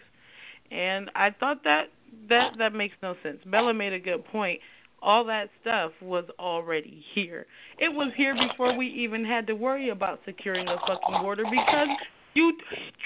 And 0.71 1.11
I 1.15 1.31
thought 1.39 1.65
that 1.65 1.85
that 2.29 2.53
that 2.59 2.73
makes 2.73 2.95
no 3.03 3.15
sense. 3.23 3.39
Bella 3.47 3.75
made 3.75 3.93
a 3.93 3.99
good 3.99 4.25
point. 4.27 4.61
All 5.01 5.25
that 5.27 5.49
stuff 5.61 5.93
was 6.03 6.25
already 6.39 7.05
here. 7.15 7.47
It 7.79 7.89
was 7.89 8.13
here 8.17 8.35
before 8.35 8.77
we 8.77 8.87
even 8.87 9.25
had 9.25 9.47
to 9.47 9.55
worry 9.55 9.91
about 9.91 10.21
securing 10.25 10.67
a 10.67 10.77
fucking 10.81 11.23
border 11.23 11.45
because 11.45 11.89
you 12.39 12.53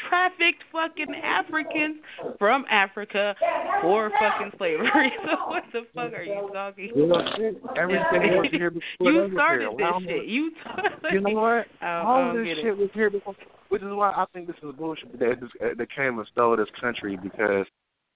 trafficked 0.08 0.62
fucking 0.70 1.14
Africans 1.22 1.96
from 2.38 2.64
Africa 2.70 3.34
for 3.80 4.10
fucking 4.20 4.52
slavery. 4.58 5.12
So 5.24 5.48
what 5.48 5.62
the 5.72 5.82
fuck 5.94 6.12
are 6.12 6.22
you 6.22 6.50
talking 6.52 6.90
You 6.94 7.06
know, 7.06 7.14
about? 7.14 7.36
shit, 7.38 7.56
everything 7.76 8.36
was 8.36 8.48
here 8.52 8.70
before 8.98 9.12
You 9.12 9.30
started 9.32 9.68
this 9.70 9.76
Well, 9.80 10.00
shit. 10.00 10.26
You 10.26 10.50
You 11.12 11.20
know 11.20 11.30
what? 11.40 11.66
All 11.86 12.34
this 12.34 12.46
get 12.46 12.58
it. 12.58 12.62
shit 12.62 12.76
was 12.76 12.90
here 12.94 13.10
before, 13.10 13.34
which 13.68 13.82
is 13.82 13.88
why 13.92 14.10
I 14.10 14.24
think 14.32 14.46
this 14.48 14.56
is 14.62 14.74
bullshit 14.76 15.18
that 15.18 15.36
that 15.78 15.88
came 15.96 16.18
and 16.18 16.28
stole 16.32 16.56
this 16.56 16.68
country 16.80 17.16
because 17.22 17.66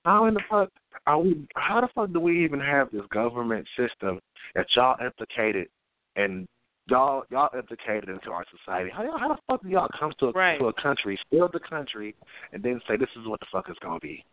how 0.05 0.27
in 0.27 0.35
the 0.35 0.41
fuck 0.51 0.71
are 1.07 1.19
we? 1.19 1.47
How 1.57 1.81
the 1.81 1.89
fuck 1.95 2.13
do 2.13 2.21
we 2.21 2.45
even 2.45 2.61
have 2.61 2.91
this 2.91 3.03
government 3.13 3.67
system 3.77 4.21
that 4.55 4.67
y'all 4.77 4.97
implicated 5.05 5.69
and 6.17 6.47
y'all 6.89 7.25
y'all 7.31 7.51
implicated 7.57 8.09
into 8.09 8.31
our 8.31 8.45
society? 8.65 8.91
How 8.95 9.03
y'all, 9.05 9.19
how 9.19 9.29
the 9.29 9.37
fuck 9.49 9.63
do 9.63 9.69
y'all 9.69 9.89
come 9.99 10.13
to 10.21 10.27
a, 10.27 10.33
Right. 10.33 10.59
to 10.59 10.67
a 10.69 10.73
country, 10.73 11.19
steal 11.27 11.49
the 11.53 11.61
country, 11.61 12.15
and 12.53 12.63
then 12.63 12.81
say 12.89 12.97
this 12.97 13.09
is 13.21 13.27
what 13.27 13.41
the 13.41 13.47
fuck 13.53 13.67
it's 13.69 13.79
gonna 13.81 14.01
be? 14.01 14.25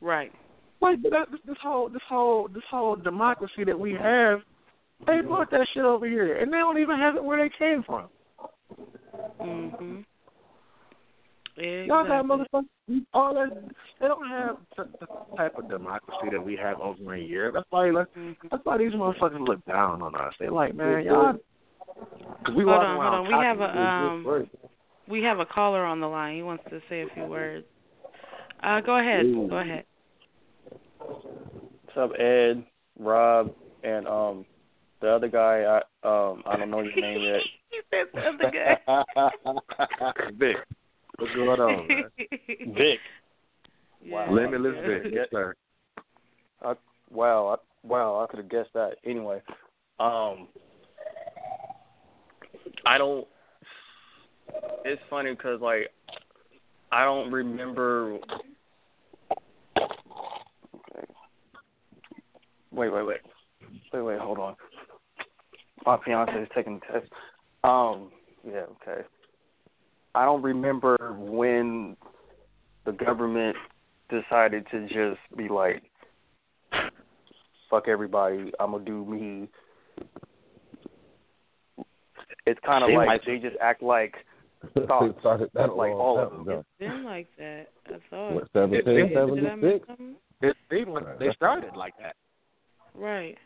Right. 0.00 0.32
Like 0.80 1.02
that, 1.02 1.30
this, 1.30 1.40
this 1.46 1.56
whole 1.62 1.88
this 1.88 2.02
whole 2.08 2.48
this 2.48 2.62
whole 2.70 2.96
democracy 2.96 3.64
that 3.64 3.78
we 3.78 3.92
have, 3.92 4.40
they 5.06 5.20
brought 5.20 5.50
that 5.50 5.66
shit 5.74 5.84
over 5.84 6.06
here, 6.06 6.36
and 6.38 6.52
they 6.52 6.58
don't 6.58 6.78
even 6.78 6.98
have 6.98 7.16
it 7.16 7.24
where 7.24 7.38
they 7.38 7.54
came 7.58 7.82
from. 7.82 8.08
Mhm. 9.40 10.04
Y'all 11.56 12.04
got 12.06 12.20
Exactly. 12.24 12.46
motherfuckers 12.62 13.06
all 13.12 13.34
that 13.34 13.50
they 14.00 14.08
don't 14.08 14.26
have 14.28 14.56
the 14.76 14.84
the 15.00 15.36
type 15.36 15.58
of 15.58 15.68
democracy 15.68 16.30
that 16.30 16.42
we 16.42 16.56
have 16.56 16.80
over 16.80 17.14
in 17.14 17.26
Europe. 17.26 17.54
That's 17.54 17.66
why 17.70 17.90
like 17.90 18.06
Mhm. 18.14 18.36
that's 18.50 18.64
why 18.64 18.78
these 18.78 18.92
motherfuckers 18.92 19.46
look 19.46 19.62
down 19.66 20.00
on 20.00 20.14
us. 20.14 20.32
They 20.38 20.48
like, 20.48 20.74
man, 20.74 21.04
y'all 21.04 21.36
'Cause 22.44 22.54
we 22.54 22.64
hold 22.64 22.82
on, 22.82 23.00
hold 23.00 23.14
on. 23.14 23.28
We 23.28 23.34
have 23.34 23.60
a 23.60 23.78
um, 23.78 24.48
we 25.08 25.22
have 25.22 25.40
a 25.40 25.46
caller 25.46 25.84
on 25.84 26.00
the 26.00 26.06
line. 26.08 26.36
He 26.36 26.42
wants 26.42 26.64
to 26.70 26.80
say 26.88 27.02
a 27.02 27.08
few 27.14 27.26
words. 27.26 27.66
Uh, 28.62 28.80
go 28.80 28.98
ahead. 28.98 29.26
Go 29.48 29.58
ahead. 29.58 29.84
What's 30.98 31.96
up, 31.96 32.12
Ed, 32.18 32.64
Rob, 32.98 33.52
and 33.82 34.06
um 34.06 34.44
the 35.00 35.10
other 35.10 35.28
guy? 35.28 35.64
I 36.04 36.08
um 36.08 36.42
I 36.46 36.56
don't 36.56 36.70
know 36.70 36.80
your 36.80 36.94
name 37.00 37.20
yet. 37.22 37.40
you 37.72 37.82
said 37.90 38.06
the 38.14 38.20
other 38.20 38.50
guy. 38.50 40.30
Vic, 40.38 40.56
what's 41.18 41.34
going 41.34 41.60
on, 41.60 41.88
man? 41.88 42.04
Vic. 42.76 43.00
Yeah. 44.02 44.30
Limitless 44.30 44.76
Vic, 44.86 45.12
yes 45.12 45.26
sir. 45.30 45.54
I, 46.62 46.74
wow, 47.10 47.56
I, 47.56 47.86
wow, 47.86 48.22
I 48.22 48.30
could 48.30 48.38
have 48.38 48.48
guessed 48.50 48.70
that. 48.74 48.96
Anyway, 49.04 49.40
um, 49.98 50.48
I 52.86 52.98
don't. 52.98 53.26
It's 54.84 55.02
funny 55.08 55.32
because 55.32 55.60
like 55.60 55.90
I 56.92 57.04
don't 57.04 57.30
remember. 57.30 58.18
Wait, 62.72 62.92
wait, 62.92 63.04
wait, 63.04 63.20
wait, 63.92 64.00
wait. 64.00 64.18
Hold 64.18 64.38
on. 64.38 64.56
My 65.84 65.98
fiance 66.04 66.32
is 66.32 66.48
taking 66.54 66.80
the 66.80 67.00
test. 67.00 67.12
Um, 67.64 68.10
yeah, 68.46 68.64
okay. 68.82 69.02
I 70.14 70.24
don't 70.24 70.42
remember 70.42 70.96
when 71.18 71.96
the 72.84 72.92
government 72.92 73.56
decided 74.08 74.66
to 74.70 74.86
just 74.88 75.20
be 75.36 75.48
like, 75.48 75.82
fuck 77.70 77.86
everybody, 77.86 78.52
I'm 78.58 78.72
gonna 78.72 78.84
do 78.84 79.04
me. 79.04 79.48
It's 82.46 82.60
kind 82.64 82.84
of 82.84 82.90
like, 82.90 83.06
like- 83.06 83.24
they 83.26 83.38
just 83.38 83.56
act 83.60 83.82
like 83.82 84.14
thoughts, 84.86 85.14
started 85.20 85.50
that 85.54 85.74
like 85.74 85.92
all 85.92 86.16
time 86.16 86.24
of 86.26 86.32
them. 86.32 86.40
ago. 86.42 86.58
It's 86.58 86.90
been 86.90 87.04
like 87.04 87.28
that. 87.38 87.66
I 87.86 87.98
thought. 88.10 88.32
What, 88.34 88.42
It- 88.44 88.50
17, 88.52 88.76
it- 88.76 88.84
Did 88.84 89.46
I 89.46 89.54
miss 89.56 89.80
76? 89.86 90.18
It 90.42 90.56
seemed 90.70 90.88
like 90.88 91.18
they 91.18 91.30
started 91.34 91.76
like 91.76 91.94
that. 92.00 92.16
Right. 92.94 93.36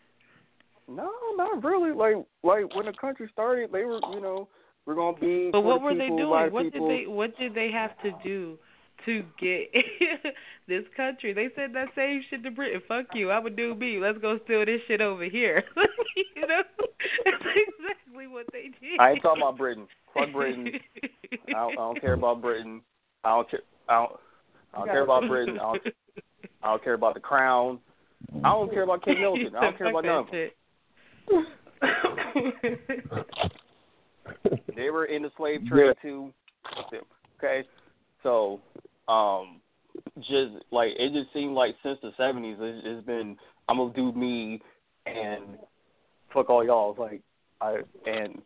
No, 0.89 1.11
not 1.37 1.63
really. 1.65 1.93
Like, 1.93 2.25
like 2.43 2.75
when 2.75 2.87
the 2.87 2.93
country 2.93 3.29
started, 3.33 3.71
they 3.73 3.85
were, 3.85 4.01
you 4.13 4.21
know, 4.21 4.49
we're 4.87 4.95
gonna 4.95 5.17
be. 5.19 5.49
But 5.51 5.63
what 5.63 5.81
were 5.81 5.95
they 5.95 6.05
people, 6.09 6.31
by 6.31 6.43
doing? 6.43 6.53
What 6.53 6.73
people. 6.73 6.89
did 6.89 6.99
they 7.05 7.07
What 7.09 7.39
did 7.39 7.55
they 7.55 7.71
have 7.73 7.91
to 8.03 8.13
do 8.23 8.59
to 9.07 9.23
get 9.41 9.73
this 10.69 10.85
country? 10.97 11.33
They 11.33 11.49
said 11.57 11.75
that 11.75 11.89
same 11.97 12.23
shit 12.29 12.43
to 12.45 12.51
Britain. 12.51 12.83
Fuck 12.87 13.07
you. 13.15 13.31
I 13.31 13.39
would 13.39 13.57
do 13.57 13.75
me. 13.75 13.99
Let's 13.99 14.19
go 14.19 14.39
steal 14.45 14.65
this 14.67 14.81
shit 14.87 15.01
over 15.01 15.25
here. 15.25 15.65
you 16.37 16.43
know, 16.47 16.63
that's 17.25 17.39
exactly 18.25 18.27
what 18.27 18.47
they 18.53 18.71
did. 18.87 19.01
I 19.01 19.13
ain't 19.13 19.23
talking 19.23 19.43
about 19.43 19.57
Britain. 19.57 19.87
Fuck 20.13 20.33
Britain. 20.33 20.73
I 21.49 21.53
don't, 21.53 21.73
I 21.73 21.75
don't 21.75 22.01
care 22.01 22.13
about 22.15 22.41
Britain. 22.41 22.81
I 23.25 23.31
don't 23.31 23.51
care. 23.51 23.61
I 23.89 23.95
don't. 23.95 24.13
I 24.73 24.79
don't 24.79 24.89
care 24.89 25.05
about 25.05 25.29
Britain. 25.29 25.59
I 25.59 25.63
don't, 25.63 25.83
I 26.63 26.67
don't 26.69 26.85
care 26.85 26.95
about 26.95 27.15
the 27.15 27.21
crown. 27.21 27.79
I 28.43 28.51
don't 28.51 28.73
care 28.73 28.83
about 28.83 29.05
Kate 29.05 29.19
Middleton. 29.19 29.55
I 29.55 29.61
don't 29.61 29.79
care 29.79 29.91
about 29.91 30.05
none 30.05 30.19
of 30.19 30.27
them. 30.31 30.51
They 34.75 34.91
were 34.91 35.05
in 35.05 35.23
the 35.23 35.31
slave 35.37 35.65
trade 35.67 35.95
too. 36.03 36.33
Okay, 37.39 37.63
so 38.23 38.61
um, 39.07 39.61
just 40.19 40.65
like 40.73 40.91
it 40.99 41.13
just 41.13 41.33
seemed 41.33 41.55
like 41.55 41.77
since 41.83 42.01
the 42.03 42.11
seventies, 42.17 42.57
it's, 42.59 42.83
it's 42.85 43.07
been 43.07 43.37
I'm 43.69 43.77
gonna 43.77 43.95
do 43.95 44.11
me 44.13 44.61
and 45.07 45.59
fuck 46.33 46.51
all 46.51 46.65
y'all. 46.65 46.91
It's 46.91 46.99
like 46.99 47.23
I 47.65 47.77
and 48.07 48.43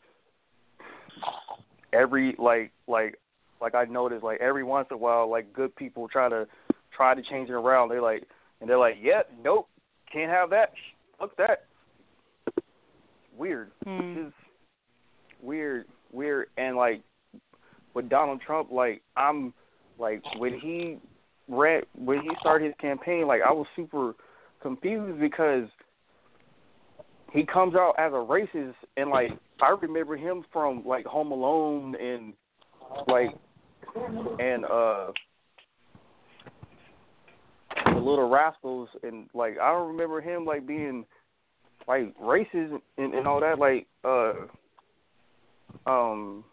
every 1.93 2.37
like 2.39 2.71
like 2.87 3.19
like 3.61 3.75
I 3.75 3.85
noticed 3.85 4.23
like 4.23 4.41
every 4.41 4.62
once 4.62 4.87
in 4.91 4.95
a 4.95 4.99
while 4.99 5.29
like 5.29 5.53
good 5.53 5.75
people 5.75 6.09
try 6.09 6.29
to 6.29 6.47
try 6.97 7.14
to 7.14 7.23
change 7.23 7.51
it 7.51 7.55
around. 7.55 7.89
They're 7.89 8.03
like 8.03 8.23
and 8.61 8.71
they're 8.71 8.79
like, 8.79 8.97
yeah, 9.01 9.23
nope, 9.43 9.69
can't 10.12 10.31
have 10.31 10.51
that. 10.51 10.73
Fuck 11.19 11.37
that. 11.37 11.64
Weird. 13.37 13.71
Hmm. 13.85 14.14
Just 14.14 14.35
weird, 15.43 15.87
weird, 16.12 16.49
and 16.57 16.77
like 16.77 17.03
with 17.95 18.09
Donald 18.09 18.41
Trump, 18.41 18.71
like 18.71 19.03
I'm 19.16 19.53
like 19.99 20.23
when 20.39 20.59
he 20.61 20.99
ran 21.49 21.83
when 21.97 22.21
he 22.21 22.31
started 22.41 22.66
his 22.66 22.75
campaign, 22.81 23.27
like 23.27 23.41
I 23.47 23.53
was 23.53 23.66
super 23.75 24.14
confused 24.62 25.21
because 25.21 25.69
he 27.33 27.45
comes 27.45 27.74
out 27.74 27.95
as 27.99 28.12
a 28.12 28.16
racist, 28.16 28.74
and 28.97 29.11
like 29.11 29.31
I 29.61 29.74
remember 29.81 30.16
him 30.16 30.45
from 30.53 30.85
like 30.87 31.05
Home 31.07 31.31
Alone 31.33 31.95
and 31.97 32.33
like 33.07 33.31
and 34.39 34.64
uh 34.64 35.09
the 37.85 38.01
Little 38.01 38.29
Rascals, 38.29 38.89
and 39.03 39.29
like 39.35 39.59
I 39.61 39.70
don't 39.72 39.89
remember 39.89 40.20
him 40.20 40.45
like 40.45 40.66
being 40.66 41.05
like 41.87 42.16
racist 42.18 42.81
and, 42.97 43.14
and 43.14 43.26
all 43.26 43.41
that. 43.41 43.59
Like 43.59 43.87
uh 44.05 44.33
um 45.87 46.45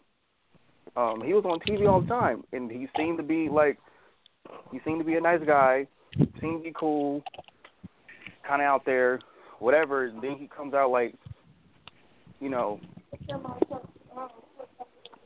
um 0.96 1.22
he 1.24 1.32
was 1.32 1.44
on 1.44 1.60
TV 1.60 1.88
all 1.88 2.02
the 2.02 2.06
time 2.06 2.44
and 2.52 2.70
he 2.70 2.86
seemed 2.96 3.16
to 3.18 3.24
be 3.24 3.48
like 3.48 3.78
he 4.72 4.80
seemed 4.84 5.00
to 5.00 5.04
be 5.04 5.16
a 5.16 5.20
nice 5.20 5.40
guy, 5.46 5.86
seemed 6.40 6.60
to 6.60 6.64
be 6.64 6.72
cool, 6.78 7.22
kind 8.46 8.62
of 8.62 8.66
out 8.66 8.84
there, 8.84 9.18
whatever. 9.58 10.12
Then 10.20 10.36
he 10.38 10.48
comes 10.48 10.74
out 10.74 10.90
like 10.90 11.14
you 12.40 12.48
know 12.48 12.80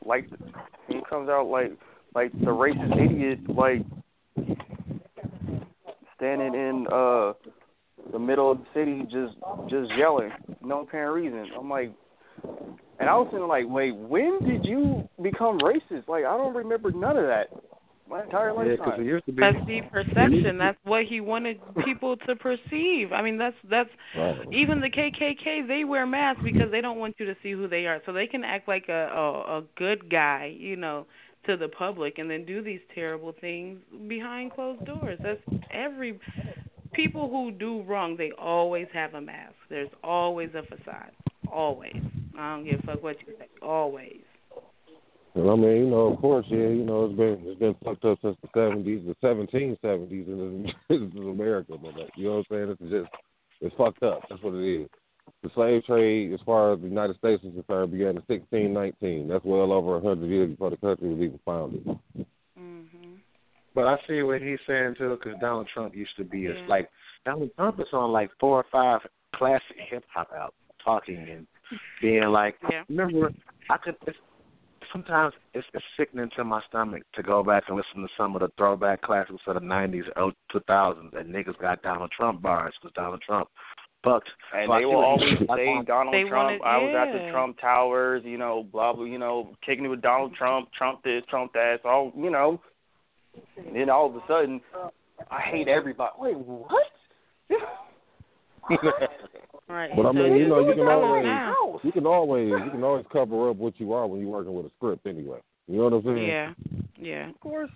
like 0.05 0.25
he 0.87 0.99
comes 1.09 1.29
out 1.29 1.47
like 1.47 1.71
like 2.15 2.31
the 2.39 2.47
racist 2.47 2.93
idiot 2.93 3.39
like 3.49 3.81
standing 6.15 6.53
in 6.53 6.87
uh 6.91 7.33
the 8.11 8.19
middle 8.19 8.51
of 8.51 8.59
the 8.59 8.65
city 8.73 9.01
just 9.03 9.35
just 9.69 9.91
yelling 9.97 10.31
no 10.61 10.81
apparent 10.81 11.15
reason 11.15 11.47
i'm 11.57 11.69
like 11.69 11.91
and 12.99 13.09
i 13.09 13.15
was 13.15 13.27
thinking 13.31 13.47
like 13.47 13.65
wait 13.67 13.95
when 13.95 14.39
did 14.47 14.65
you 14.65 15.07
become 15.21 15.59
racist 15.59 16.07
like 16.07 16.25
i 16.25 16.37
don't 16.37 16.55
remember 16.55 16.91
none 16.91 17.17
of 17.17 17.25
that 17.25 17.47
my 18.11 18.23
entire 18.23 18.49
Yeah, 18.49 18.75
'cause 18.77 18.79
lifetime 18.87 19.01
it 19.01 19.05
used 19.07 19.25
to 19.25 19.31
be. 19.31 19.39
That's 19.41 19.65
the 19.65 19.81
perception. 19.83 20.57
That's 20.57 20.77
what 20.83 21.05
he 21.05 21.21
wanted 21.21 21.59
people 21.85 22.17
to 22.17 22.35
perceive. 22.35 23.11
I 23.13 23.21
mean, 23.21 23.37
that's 23.37 23.55
that's 23.69 23.89
Right. 24.15 24.37
even 24.51 24.81
the 24.81 24.89
KKK. 24.89 25.61
They 25.67 25.83
wear 25.85 26.05
masks 26.05 26.43
because 26.43 26.69
they 26.71 26.81
don't 26.81 26.99
want 26.99 27.15
you 27.19 27.25
to 27.27 27.35
see 27.41 27.51
who 27.53 27.67
they 27.67 27.87
are, 27.87 28.01
so 28.05 28.13
they 28.13 28.27
can 28.27 28.43
act 28.43 28.67
like 28.67 28.89
a 28.89 29.09
a, 29.13 29.57
a 29.59 29.63
good 29.75 30.09
guy, 30.09 30.53
you 30.57 30.75
know, 30.75 31.05
to 31.45 31.57
the 31.57 31.69
public, 31.69 32.17
and 32.19 32.29
then 32.29 32.45
do 32.45 32.61
these 32.61 32.81
terrible 32.93 33.31
things 33.31 33.79
behind 34.07 34.51
closed 34.51 34.85
doors. 34.85 35.17
That's 35.23 35.41
every 35.71 36.19
people 36.93 37.29
who 37.29 37.51
do 37.51 37.81
wrong. 37.83 38.15
They 38.17 38.31
always 38.33 38.87
have 38.93 39.13
a 39.15 39.21
mask. 39.21 39.55
There's 39.69 39.89
always 40.03 40.49
a 40.53 40.63
facade. 40.63 41.11
Always. 41.51 41.95
I 42.37 42.55
don't 42.55 42.65
give 42.65 42.79
a 42.79 42.83
fuck 42.83 43.03
what 43.03 43.17
you 43.25 43.33
say. 43.39 43.47
Always. 43.61 44.21
And 45.33 45.49
I 45.49 45.55
mean, 45.55 45.77
you 45.77 45.89
know, 45.89 46.11
of 46.13 46.19
course, 46.19 46.45
yeah, 46.49 46.57
you 46.67 46.83
know, 46.83 47.05
it's 47.05 47.15
been 47.17 47.39
it's 47.45 47.59
been 47.59 47.75
fucked 47.85 48.03
up 48.03 48.19
since 48.21 48.35
the 48.41 48.49
seventies, 48.53 49.01
the 49.07 49.15
seventeen 49.21 49.77
seventies, 49.81 50.25
and 50.27 50.65
this, 50.65 50.71
this 50.89 50.99
is 50.99 51.15
America, 51.15 51.73
but 51.81 51.95
like, 51.97 52.11
you 52.15 52.25
know 52.25 52.43
what 52.49 52.57
I'm 52.57 52.67
saying? 52.67 52.77
It's 52.79 52.91
just 52.91 53.23
it's 53.61 53.75
fucked 53.77 54.03
up. 54.03 54.21
That's 54.29 54.43
what 54.43 54.55
it 54.55 54.81
is. 54.81 54.89
The 55.43 55.49
slave 55.55 55.85
trade, 55.85 56.33
as 56.33 56.39
far 56.45 56.73
as 56.73 56.81
the 56.81 56.87
United 56.87 57.17
States 57.17 57.43
is 57.45 57.53
concerned, 57.53 57.91
began 57.91 58.17
in 58.17 58.23
sixteen 58.27 58.73
nineteen. 58.73 59.29
That's 59.29 59.45
well 59.45 59.71
over 59.71 59.95
a 59.97 60.01
hundred 60.01 60.27
years 60.27 60.49
before 60.49 60.71
the 60.71 60.77
country 60.77 61.07
was 61.09 61.21
even 61.21 61.39
founded. 61.45 61.85
Mhm. 62.59 63.19
But 63.73 63.87
I 63.87 63.97
see 64.07 64.23
what 64.23 64.41
he's 64.41 64.59
saying 64.67 64.95
too, 64.97 65.17
because 65.17 65.39
Donald 65.39 65.69
Trump 65.73 65.95
used 65.95 66.15
to 66.17 66.25
be. 66.25 66.47
It's 66.47 66.59
Yeah. 66.59 66.67
like 66.67 66.89
Donald 67.23 67.51
Trump 67.55 67.79
is 67.79 67.87
on 67.93 68.11
like 68.11 68.29
four 68.37 68.57
or 68.57 68.65
five 68.69 68.99
classic 69.33 69.77
hip 69.89 70.03
hop 70.13 70.29
out 70.33 70.53
talking 70.83 71.29
and 71.29 71.47
being 72.01 72.23
like, 72.23 72.57
Yeah. 72.69 72.83
remember, 72.89 73.31
I 73.69 73.77
could. 73.77 73.95
It's, 74.07 74.17
sometimes 74.91 75.33
it's, 75.53 75.67
it's 75.73 75.83
sickening 75.97 76.29
to 76.35 76.43
my 76.43 76.61
stomach 76.69 77.03
to 77.15 77.23
go 77.23 77.43
back 77.43 77.63
and 77.67 77.77
listen 77.77 78.01
to 78.01 78.07
some 78.17 78.35
of 78.35 78.41
the 78.41 78.49
throwback 78.57 79.01
classics 79.01 79.41
of 79.47 79.53
the 79.55 79.59
'90s, 79.61 80.03
early 80.17 80.33
2000s, 80.53 81.15
and 81.17 81.33
niggas 81.33 81.57
got 81.59 81.81
Donald 81.81 82.11
Trump 82.11 82.41
bars 82.41 82.73
because 82.81 82.93
Donald 82.95 83.21
Trump 83.21 83.47
bucked. 84.03 84.29
and 84.55 84.67
So 84.69 84.73
they 84.73 84.81
see 84.81 84.85
will 84.85 84.95
always 85.05 85.37
he's- 85.37 85.49
say 85.55 85.81
Donald 85.85 86.13
They 86.13 86.23
Trump. 86.23 86.59
wanted- 86.59 86.61
I 86.63 86.77
was 86.77 86.95
at 86.95 87.13
the. 87.13 87.31
Trump 87.31 87.59
Towers, 87.59 88.23
you 88.25 88.37
know, 88.37 88.63
blah 88.63 88.93
blah, 88.93 89.05
you 89.05 89.17
know, 89.17 89.53
kicking 89.65 89.85
it 89.85 89.89
with 89.89 90.01
Donald 90.01 90.33
Trump, 90.35 90.71
Trump 90.73 91.03
this, 91.03 91.23
Trump 91.29 91.53
that, 91.53 91.75
it's 91.75 91.85
all 91.85 92.11
you 92.15 92.29
know. 92.29 92.59
And 93.57 93.75
then 93.75 93.89
all 93.89 94.07
of 94.07 94.15
a 94.15 94.21
sudden, 94.27 94.59
I 95.29 95.39
hate 95.41 95.67
everybody. 95.67 96.11
Wait, 96.17 96.37
what? 96.37 96.83
Right. 99.71 99.89
But 99.95 100.05
I 100.05 100.09
So 100.09 100.13
mean, 100.13 100.35
you 100.35 100.47
know, 100.47 100.67
you 100.67 100.73
can 100.75 100.87
always 100.87 101.23
now. 101.23 101.79
you 101.83 101.91
can 101.91 102.05
always 102.05 102.49
you 102.49 102.71
can 102.71 102.83
always 102.83 103.05
cover 103.11 103.49
up 103.49 103.55
what 103.55 103.79
you 103.79 103.93
are 103.93 104.05
when 104.05 104.19
you're 104.19 104.29
working 104.29 104.53
with 104.53 104.65
a 104.65 104.71
script 104.77 105.07
anyway. 105.07 105.39
You 105.67 105.77
know 105.77 105.83
what 105.85 105.93
I'm 105.93 106.03
saying? 106.03 106.27
Yeah. 106.27 106.53
Yeah. 106.99 107.29
Of 107.29 107.39
course. 107.39 107.69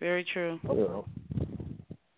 Very 0.00 0.24
true. 0.32 0.58
You 0.64 0.68
know, 0.68 1.04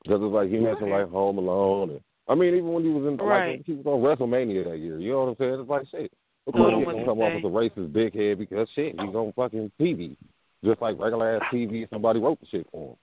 because 0.02 0.20
it's 0.22 0.32
like 0.32 0.48
he 0.48 0.58
mentioned 0.58 0.90
like 0.90 1.08
Home 1.10 1.36
Alone, 1.38 1.90
and 1.90 2.00
I 2.28 2.34
mean 2.34 2.54
even 2.54 2.72
when 2.72 2.84
he 2.84 2.90
was 2.90 3.06
in 3.06 3.16
Right. 3.18 3.56
like 3.58 3.66
he 3.66 3.74
was 3.74 3.86
on 3.86 4.00
WrestleMania 4.00 4.64
that 4.70 4.78
year. 4.78 4.98
You 4.98 5.12
know 5.12 5.24
what 5.24 5.28
I'm 5.30 5.36
saying? 5.38 5.60
It's 5.60 5.68
like 5.68 5.86
shit. 5.90 6.12
Of 6.46 6.54
course, 6.54 6.74
he's 6.76 6.84
gonna 6.86 7.04
come 7.04 7.20
off 7.20 7.32
as 7.36 7.44
a 7.44 7.46
racist 7.46 7.92
big 7.92 8.14
head 8.14 8.38
because 8.38 8.66
shit, 8.74 8.98
he's 8.98 9.14
on 9.14 9.32
fucking 9.36 9.70
TV, 9.80 10.16
just 10.64 10.80
like 10.80 10.98
regular 10.98 11.36
ass 11.36 11.42
TV. 11.52 11.88
Somebody 11.90 12.18
wrote 12.20 12.40
the 12.40 12.46
shit 12.46 12.66
for 12.72 12.90
him. 12.90 12.96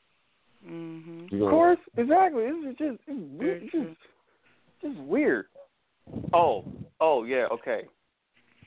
Mhm. 0.67 1.31
You 1.31 1.45
Of 1.45 1.51
course, 1.51 1.79
exactly. 1.95 2.43
It's 2.45 2.77
just 2.79 2.99
it's 3.07 3.19
It's 3.39 3.71
just, 3.71 3.97
just 4.81 4.97
weird. 5.07 5.45
Oh, 6.33 6.65
oh 6.99 7.23
yeah, 7.23 7.47
okay. 7.51 7.81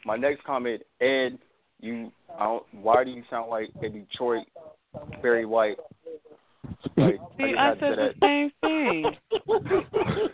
My 0.05 0.17
next 0.17 0.45
comment, 0.45 0.83
Ed, 1.01 1.39
you, 1.81 2.13
I 2.39 2.45
don't, 2.45 2.65
why 2.73 3.05
do 3.05 3.11
you 3.11 3.23
sound 3.31 3.51
like 3.51 3.71
a 3.83 3.89
Detroit 3.89 4.47
Barry 5.23 5.47
White? 5.47 5.77
Like, 6.97 7.19
See, 7.39 7.47
just 7.49 7.59
I 7.59 7.67
had 7.69 7.79
said 7.81 7.95
say 7.97 7.97
the 7.97 8.15
same 8.21 8.51
thing. 8.61 9.05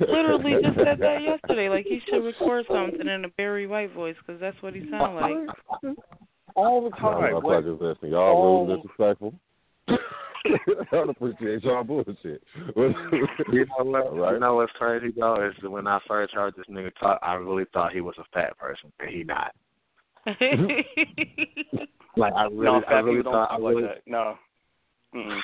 Literally 0.00 0.62
just 0.62 0.76
said 0.76 0.98
that 1.00 1.22
yesterday. 1.22 1.68
Like 1.68 1.86
he 1.86 2.00
should 2.08 2.24
record 2.24 2.66
something 2.70 3.06
in 3.06 3.24
a 3.24 3.28
Barry 3.30 3.66
White 3.66 3.94
voice 3.94 4.16
because 4.24 4.40
that's 4.40 4.60
what 4.62 4.74
he 4.74 4.80
sounds 4.90 5.20
like. 5.20 5.94
all 6.54 6.82
the 6.82 6.96
Y'all 7.00 7.20
time. 7.20 7.34
What- 7.34 7.44
motherfuckers 7.44 7.80
listen. 7.80 8.10
Y'all 8.10 8.64
really 8.66 8.72
oh. 8.72 8.76
disrespectful. 8.76 9.34
I 10.46 10.84
don't 10.92 11.10
appreciate 11.10 11.64
y'all 11.64 11.84
bullshit. 11.84 12.42
You 12.76 13.64
know 13.66 13.84
what? 13.84 14.16
Right. 14.16 14.34
You 14.34 14.40
know 14.40 14.56
what's 14.56 14.72
crazy 14.72 15.12
though 15.16 15.46
is 15.46 15.54
that 15.62 15.70
when 15.70 15.86
I 15.86 15.98
first 16.06 16.34
heard 16.34 16.54
this 16.56 16.66
nigga 16.70 16.90
talk, 17.00 17.18
I 17.22 17.34
really 17.34 17.64
thought 17.72 17.92
he 17.92 18.00
was 18.00 18.14
a 18.18 18.24
fat 18.32 18.56
person, 18.58 18.92
and 19.00 19.10
he 19.10 19.24
not. 19.24 19.54
Like 22.18 22.32
I 22.34 22.44
really, 22.44 22.64
no, 22.64 22.82
I 22.88 22.94
really 22.94 23.22
thought 23.22 23.50
I 23.50 23.58
talk 23.58 23.60
like 23.60 24.02
No. 24.06 24.34
Mm-mm. 25.14 25.40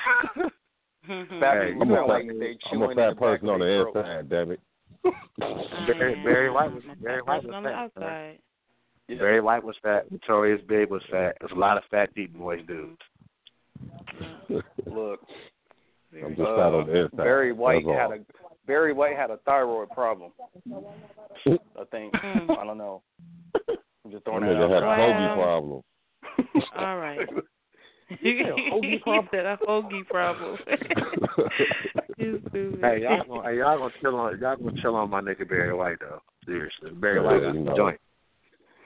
Fat 1.07 1.61
Hey, 1.61 1.73
people 1.73 1.81
I'm 1.81 1.91
a 1.91 1.95
sound 1.95 2.07
fat, 2.07 2.13
like 2.13 2.27
they 2.27 2.33
I'm 2.33 2.41
a 2.41 2.57
chewing 2.69 2.89
the 2.89 2.95
fat 2.95 3.17
person 3.17 3.49
on 3.49 3.59
the 3.59 3.87
inside. 3.87 4.29
Damn 4.29 4.51
it. 4.51 4.59
Mm-hmm. 5.05 5.85
Barry, 5.85 6.15
Barry 6.23 6.51
White 6.51 6.73
was 6.73 6.83
Barry 7.01 7.21
White 7.21 7.43
was 7.43 7.53
on 7.53 7.63
fat. 7.63 7.69
man. 7.69 7.73
outside. 7.73 8.39
Yeah. 9.07 9.17
Barry 9.19 9.41
White 9.41 9.63
was 9.63 9.75
fat. 9.81 10.11
Notorious 10.11 10.61
Big 10.67 10.89
was 10.89 11.01
fat. 11.09 11.37
There's 11.39 11.51
a 11.51 11.59
lot 11.59 11.77
of 11.77 11.83
fat 11.89 12.13
deep 12.13 12.33
boys 12.37 12.59
mm-hmm. 12.59 12.73
dudes. 12.73 13.01
Look, 14.85 15.19
I'm 16.13 16.29
just 16.35 16.41
uh, 16.41 16.55
fat 16.55 16.73
on 16.73 16.87
the 16.87 16.95
inside. 17.05 17.17
Barry 17.17 17.51
White 17.53 17.83
That's 17.85 17.97
had 17.97 18.05
all. 18.05 18.13
a 18.13 18.19
Barry 18.67 18.93
White 18.93 19.15
had 19.17 19.31
a 19.31 19.37
thyroid 19.37 19.89
problem. 19.91 20.31
I 21.47 21.83
think. 21.91 22.13
Mm. 22.13 22.57
I 22.57 22.63
don't 22.65 22.77
know. 22.77 23.01
I'm 23.55 24.11
just 24.11 24.23
That 24.25 24.31
throwing 24.31 24.43
that 24.43 24.55
nigga 24.55 24.63
out 24.65 24.69
had 24.71 24.83
a 24.83 24.85
there. 24.85 24.89
Wow. 24.89 24.99
hoagie 24.99 25.35
problem. 25.35 25.81
All 26.77 26.97
right. 26.97 27.29
Yeah, 28.21 28.51
hoagie 28.71 28.91
he 28.91 28.97
problem. 28.99 29.27
said 29.31 29.45
a 29.47 29.57
hoagie 29.67 30.05
problem. 30.05 30.57
Hey, 32.17 33.01
y'all 33.01 33.23
gonna, 33.27 33.49
hey, 33.49 33.57
y'all 33.57 33.77
gonna 33.79 33.93
chill 33.99 34.15
on 34.15 34.39
y'all 34.39 34.55
gonna 34.57 34.79
chill 34.79 34.95
on 34.95 35.09
my 35.09 35.21
nigga 35.21 35.49
Barry 35.49 35.73
White 35.73 35.97
though. 35.99 36.21
Seriously, 36.45 36.91
Barry 36.91 37.15
Yeah, 37.15 37.21
White 37.23 37.35
you 37.41 37.41
got 37.41 37.55
know. 37.55 37.71
the 37.71 37.75
joint. 37.77 37.99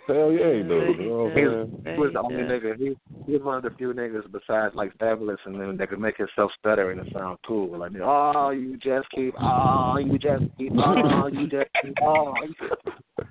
Hell 0.10 0.32
yeah, 0.32 0.54
he 0.54 0.64
do. 0.64 0.96
You 0.98 1.10
know 1.10 1.24
what 1.26 1.38
He 1.38 1.44
I'm 1.44 1.84
saying? 1.86 1.96
he 1.96 2.02
was 2.02 2.14
the 2.14 2.20
only 2.20 2.44
nigga. 2.44 2.78
He, 2.78 2.98
he 3.26 3.34
was 3.34 3.42
one 3.44 3.58
of 3.58 3.64
the 3.64 3.70
few 3.78 3.94
niggas 3.94 4.32
besides 4.32 4.74
like 4.76 4.98
Fabolous 4.98 5.38
and 5.46 5.60
them 5.60 5.78
that 5.78 5.90
could 5.90 6.00
make 6.00 6.18
himself 6.18 6.52
stutter 6.60 6.92
and 6.92 7.00
it 7.00 7.14
sound 7.14 7.38
cool. 7.46 7.78
Like, 7.78 7.92
oh, 8.02 8.50
you 8.50 8.78
just 8.78 9.08
keep, 9.12 9.36
oh, 9.40 9.98
you 9.98 10.18
just 10.18 10.46
keep, 10.58 10.72
oh, 10.76 11.28
you 11.28 11.48
just 11.48 11.70
keep, 11.84 11.94
oh. 12.02 12.34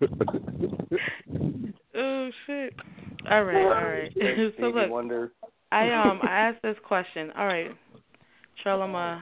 Oh 2.00 2.30
shit. 2.46 2.74
All 3.28 3.42
right, 3.42 3.56
all 3.56 3.70
right. 3.70 4.12
so 4.60 4.66
look, 4.66 4.88
Wonder. 4.90 5.32
I 5.72 5.90
um 5.92 6.20
I 6.22 6.48
asked 6.48 6.62
this 6.62 6.76
question. 6.86 7.32
All 7.36 7.46
right, 7.46 7.70
Charles, 8.62 8.82
I'm 8.82 8.94
uh, 8.94 9.20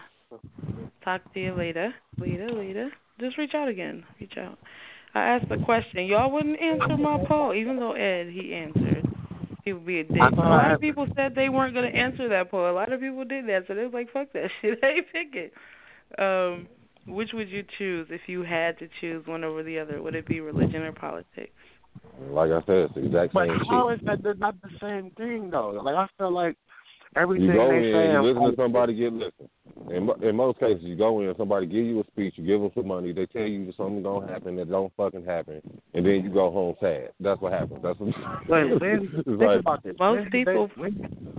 talk 1.03 1.33
to 1.33 1.41
you 1.41 1.55
later, 1.55 1.95
later, 2.19 2.51
later. 2.51 2.91
Just 3.19 3.39
reach 3.39 3.53
out 3.55 3.69
again. 3.69 4.05
Reach 4.21 4.35
out. 4.39 4.59
I 5.15 5.21
asked 5.37 5.49
the 5.49 5.57
question. 5.65 6.07
Y'all 6.07 6.31
wouldn't 6.31 6.61
answer 6.61 6.97
my 6.97 7.19
poll, 7.27 7.55
even 7.55 7.77
though 7.79 7.93
Ed 7.93 8.29
he 8.31 8.53
answered. 8.55 9.07
He 9.65 9.73
would 9.73 9.87
be 9.87 10.01
a 10.01 10.05
dick. 10.05 10.21
I 10.21 10.29
A 10.29 10.31
thought 10.31 10.45
I 10.47 10.49
lot 10.69 10.73
of 10.73 10.81
people 10.81 11.07
said 11.17 11.35
they 11.35 11.49
weren't 11.49 11.75
gonna 11.75 11.89
answer 11.89 12.29
that 12.29 12.51
poll. 12.51 12.71
A 12.71 12.73
lot 12.73 12.93
of 12.93 13.01
people 13.01 13.25
did 13.25 13.49
that, 13.49 13.65
so 13.67 13.75
they 13.75 13.85
was 13.85 13.93
like, 13.95 14.13
"Fuck 14.13 14.33
that 14.35 14.51
shit." 14.61 14.79
They 14.83 15.01
pick 15.13 15.35
it. 15.35 15.53
Um, 16.21 16.69
which 17.07 17.31
would 17.33 17.49
you 17.49 17.65
choose 17.79 18.07
if 18.11 18.21
you 18.27 18.43
had 18.43 18.79
to 18.79 18.89
choose 19.01 19.27
one 19.27 19.43
over 19.45 19.63
the 19.63 19.79
other? 19.79 20.03
Would 20.03 20.15
it 20.15 20.27
be 20.27 20.41
religion 20.41 20.83
or 20.83 20.93
politics? 20.93 21.53
Like 22.31 22.51
I 22.51 22.61
said, 22.67 22.77
it's 22.77 22.95
the 22.95 23.07
exact 23.07 23.33
But 23.33 23.49
same 23.49 23.59
how 23.69 23.89
shit. 23.91 24.01
is 24.01 24.07
that 24.07 24.23
they're 24.23 24.35
not 24.35 24.55
the 24.63 24.69
same 24.81 25.11
thing 25.13 25.51
though? 25.51 25.71
Like 25.83 25.97
I 25.97 26.07
feel 26.19 26.31
like 26.33 26.57
everything 27.17 27.47
You 27.49 27.53
go 27.55 27.69
they 27.71 27.77
in, 27.77 27.93
say. 27.95 28.13
you 28.13 28.23
listen 28.23 28.51
to 28.51 28.57
somebody 28.57 28.95
get 28.95 29.13
listen. 29.13 29.49
In, 29.91 30.09
in 30.23 30.37
most 30.37 30.59
cases, 30.59 30.83
you 30.83 30.97
go 30.97 31.21
in, 31.21 31.35
somebody 31.37 31.67
give 31.67 31.85
you 31.85 32.01
a 32.01 32.05
speech, 32.07 32.35
you 32.37 32.47
give 32.47 32.61
them 32.61 32.71
some 32.75 32.89
money, 32.89 33.13
they 33.13 33.27
tell 33.27 33.43
you 33.43 33.73
something 33.77 34.03
gonna 34.03 34.27
happen 34.27 34.57
that 34.57 34.71
don't 34.71 34.93
fucking 34.97 35.25
happen, 35.25 35.61
and 35.95 36.05
then 36.05 36.23
you 36.25 36.31
go 36.31 36.51
home 36.51 36.75
sad. 36.81 37.11
That's 37.21 37.41
what 37.41 37.53
happens. 37.53 37.81
That's 37.83 37.99
what. 37.99 38.09
Wait, 38.49 38.81
when, 38.81 39.11
it's 39.15 39.25
think 39.27 39.41
like, 39.41 39.61
about 39.61 39.83
this. 39.85 39.97
Most 39.99 40.21
when 40.21 40.31
people- 40.31 40.69
They, 40.77 40.81
when, 40.83 41.37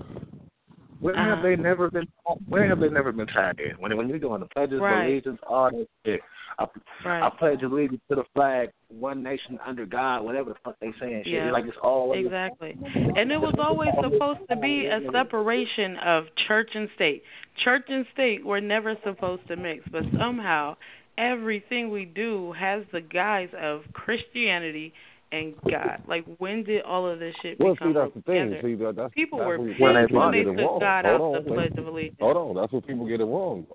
Uh-huh. 1.04 1.36
have 1.36 1.44
they 1.44 1.56
never 1.56 1.90
been? 1.90 2.08
Where 2.48 2.68
have 2.68 2.80
they 2.80 2.90
never 2.90 3.12
been 3.12 3.28
tied 3.28 3.60
in? 3.60 3.80
When 3.80 3.96
when 3.98 4.08
you're 4.10 4.20
doing 4.20 4.40
the 4.40 4.48
pledges, 4.48 4.80
Right. 4.80 5.06
allegiance, 5.06 5.40
all 5.48 5.70
that 5.72 5.88
shit. 6.06 6.22
I, 6.60 6.66
I 7.06 7.30
pledge 7.38 7.62
allegiance 7.62 8.02
to 8.10 8.16
the 8.16 8.24
flag, 8.34 8.70
one 8.90 9.22
nation 9.22 9.60
under 9.66 9.86
God, 9.86 10.24
whatever 10.24 10.52
the 10.52 10.56
fuck 10.64 10.76
they 10.80 10.92
saying. 11.00 11.24
Shit. 11.26 11.34
Yeah. 11.34 11.52
Like 11.52 11.66
it's 11.66 11.78
all 11.84 12.14
Exactly. 12.14 12.76
And 13.16 13.32
it 13.32 13.38
was 13.38 13.54
always 13.60 13.90
supposed 14.02 14.40
to 14.50 14.56
be 14.56 14.88
a 14.88 15.00
separation 15.12 15.98
of 15.98 16.24
church 16.48 16.72
and 16.74 16.90
state. 16.96 17.22
Church 17.64 17.84
and 17.90 18.06
state 18.14 18.44
were 18.44 18.62
never 18.62 18.96
supposed 19.04 19.48
to 19.50 19.56
mix, 19.56 19.84
but 19.92 20.04
somehow 20.18 20.76
everything 21.18 21.92
we 21.92 22.06
do 22.06 22.54
has 22.54 22.84
the 22.92 23.02
guise 23.02 23.50
of 23.60 23.82
Christianity 23.94 24.94
and 25.32 25.54
God. 25.70 26.02
Like 26.08 26.26
when 26.38 26.64
did 26.64 26.84
all 26.84 27.10
of 27.10 27.20
this 27.20 27.36
shit 27.42 27.60
well, 27.60 27.74
become 27.74 27.90
see, 27.90 28.00
that's 28.00 28.14
the 28.14 28.22
thing. 28.22 28.60
See, 28.62 28.76
that, 28.76 28.96
that's 28.96 29.14
People 29.14 29.40
that's 29.40 29.48
were 29.48 29.58
pissed 29.58 29.80
when 29.80 30.08
people 30.08 30.32
they 30.32 30.38
get 30.38 30.48
it 30.48 30.56
took 30.56 30.58
wrong. 30.58 30.80
God 30.80 31.06
Hold 31.06 31.16
out 31.16 31.22
on, 31.22 31.34
the 31.34 31.52
wait. 31.52 31.58
Pledge 31.58 31.78
of 31.80 31.88
Allegiance. 31.88 32.18
Hold 32.20 32.38
on, 32.38 32.56
that's 32.56 32.74
what 32.74 32.88
people 32.88 33.08
get 33.08 33.22
it 33.22 33.26
wrong. 33.26 33.68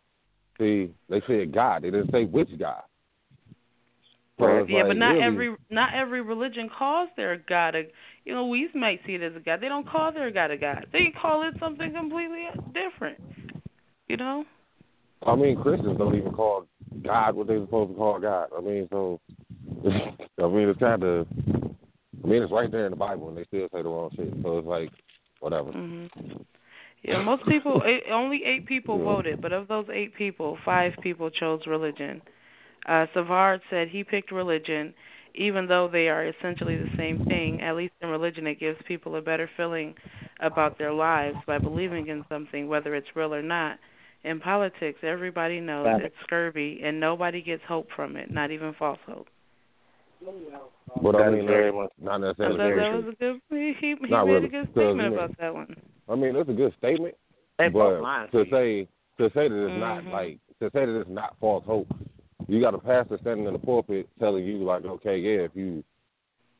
See, 0.58 0.90
they 1.08 1.22
said 1.26 1.52
God. 1.52 1.82
They 1.82 1.90
didn't 1.90 2.10
say 2.10 2.24
which 2.24 2.48
God. 2.58 2.82
So 4.38 4.46
it's 4.46 4.70
yeah, 4.70 4.84
but 4.86 4.96
not 4.96 5.12
really, 5.12 5.24
every 5.24 5.56
not 5.70 5.94
every 5.94 6.20
religion 6.20 6.68
calls 6.76 7.08
their 7.16 7.36
God 7.48 7.74
a 7.74 7.84
you 8.24 8.34
know, 8.34 8.46
we 8.46 8.68
might 8.74 9.00
see 9.06 9.14
it 9.14 9.22
as 9.22 9.34
a 9.34 9.40
God. 9.40 9.60
They 9.60 9.68
don't 9.68 9.88
call 9.88 10.12
their 10.12 10.30
God 10.30 10.50
a 10.50 10.56
God. 10.56 10.86
They 10.92 11.12
call 11.20 11.46
it 11.46 11.54
something 11.58 11.92
completely 11.92 12.46
different. 12.72 13.18
You 14.08 14.16
know? 14.16 14.44
I 15.26 15.34
mean, 15.34 15.60
Christians 15.60 15.98
don't 15.98 16.14
even 16.14 16.32
call 16.32 16.66
God 17.04 17.34
what 17.34 17.46
they're 17.46 17.60
supposed 17.60 17.92
to 17.92 17.96
call 17.96 18.20
God. 18.20 18.48
I 18.56 18.60
mean, 18.60 18.88
so 18.90 19.20
I 19.84 20.48
mean, 20.48 20.68
it's 20.68 20.78
kind 20.80 21.02
of. 21.02 21.26
I 22.24 22.26
mean, 22.26 22.42
it's 22.42 22.52
right 22.52 22.70
there 22.70 22.86
in 22.86 22.90
the 22.90 22.96
Bible, 22.96 23.28
and 23.28 23.36
they 23.36 23.44
still 23.44 23.68
say 23.72 23.82
the 23.82 23.88
wrong 23.88 24.10
shit. 24.16 24.32
So 24.42 24.58
it's 24.58 24.66
like, 24.66 24.90
whatever. 25.40 25.72
Mhm. 25.72 26.44
Yeah, 27.02 27.20
most 27.20 27.44
people 27.46 27.82
eight, 27.84 28.04
only 28.10 28.44
8 28.44 28.66
people 28.66 28.98
Yeah. 28.98 29.04
voted, 29.04 29.40
but 29.40 29.52
of 29.52 29.66
those 29.68 29.88
8 29.90 30.14
people, 30.14 30.56
5 30.64 30.96
people 31.02 31.30
chose 31.30 31.66
religion. 31.66 32.22
Uh 32.86 33.06
Savard 33.14 33.60
said 33.70 33.88
he 33.88 34.04
picked 34.04 34.32
religion 34.32 34.94
even 35.34 35.66
though 35.66 35.88
they 35.88 36.08
are 36.08 36.26
essentially 36.26 36.76
the 36.76 36.90
same 36.96 37.24
thing. 37.26 37.60
At 37.62 37.74
least 37.76 37.94
in 38.02 38.08
religion 38.10 38.46
it 38.46 38.60
gives 38.60 38.80
people 38.82 39.16
a 39.16 39.22
better 39.22 39.48
feeling 39.56 39.94
about 40.40 40.76
their 40.78 40.92
lives 40.92 41.38
by 41.46 41.58
believing 41.58 42.08
in 42.08 42.24
something 42.28 42.68
whether 42.68 42.94
it's 42.94 43.16
real 43.16 43.34
or 43.34 43.42
not. 43.42 43.78
In 44.24 44.38
politics, 44.40 44.98
everybody 45.02 45.58
knows 45.60 45.86
Right. 45.86 46.04
it's 46.04 46.20
scurvy 46.24 46.82
and 46.84 47.00
nobody 47.00 47.40
gets 47.42 47.64
hope 47.64 47.90
from 47.96 48.16
it, 48.16 48.30
not 48.30 48.50
even 48.50 48.72
false 48.74 49.00
hope. 49.06 49.28
But 51.02 51.16
I 51.16 51.18
That 51.18 51.28
is 51.32 51.36
mean, 51.38 51.46
very 51.46 51.64
that's 51.70 51.74
much- 51.76 51.90
not 52.00 52.14
I 52.14 52.18
necessarily 52.18 52.58
thought 52.58 52.76
that 52.76 53.04
was 53.06 53.14
a 53.14 53.16
good 53.16 53.40
he 53.50 53.72
he, 53.80 53.94
he 54.00 54.10
Not 54.10 54.26
made 54.26 54.32
really, 54.32 54.46
a 54.46 54.48
good 54.50 54.68
statement 54.72 55.00
I 55.00 55.04
mean- 55.08 55.12
about 55.14 55.38
that 55.38 55.54
one. 55.54 55.76
I 56.08 56.14
mean, 56.14 56.34
that's 56.34 56.48
a 56.48 56.52
good 56.52 56.74
statement. 56.78 57.14
They 57.58 57.68
but 57.68 57.72
both 57.78 58.02
lying 58.02 58.30
to 58.30 58.44
to 58.44 58.50
say 58.50 58.88
to 59.18 59.30
say 59.34 59.48
that 59.48 59.66
it's 59.66 59.80
not 59.80 60.02
Mhm. 60.04 60.12
like 60.12 60.38
to 60.60 60.70
say 60.70 60.86
that 60.86 61.00
it's 61.00 61.10
not 61.10 61.36
false 61.40 61.64
hope, 61.64 61.86
you 62.48 62.60
got 62.60 62.74
a 62.74 62.78
pastor 62.78 63.18
standing 63.20 63.46
in 63.46 63.52
the 63.52 63.58
pulpit 63.58 64.08
telling 64.18 64.44
you 64.44 64.58
like, 64.58 64.84
okay, 64.84 65.16
yeah, 65.18 65.40
if 65.44 65.52
you 65.54 65.82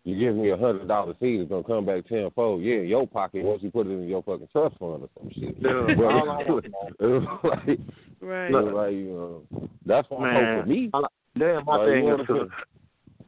you 0.05 0.19
give 0.19 0.35
me 0.35 0.51
a 0.51 0.57
hundred 0.57 0.89
dollar 0.89 1.15
seed, 1.21 1.41
it's 1.41 1.49
gonna 1.51 1.63
come 1.63 1.85
back 1.87 2.05
tenfold. 2.07 2.63
Yeah, 2.63 2.77
in 2.77 2.87
your 2.89 3.07
pocket 3.07 3.45
once 3.45 3.63
you 3.63 3.71
put 3.71 3.87
it 3.87 3.91
in 3.91 4.09
your 4.09 4.23
fucking 4.23 4.49
trust 4.51 4.77
fund 4.79 5.03
or 5.05 5.09
some 5.19 5.31
shit. 5.31 5.63
Dude, 5.63 5.63
But 5.97 6.05
all 6.07 6.31
I 6.31 6.39
like, 6.43 7.79
Right. 8.21 8.51
like 8.51 8.93
you 8.93 9.45
know, 9.51 9.69
that's 9.87 10.09
false 10.09 10.21
hope 10.23 10.33
Man, 10.33 10.63
for 10.63 10.69
me. 10.69 10.91
all 10.95 11.05
I- 11.05 11.09
my 11.65 11.77
Like, 11.77 11.87
thing 11.89 12.05
you 12.05 12.15
is, 12.15 12.29
wanna 12.29 12.49
'cause, 12.49 12.51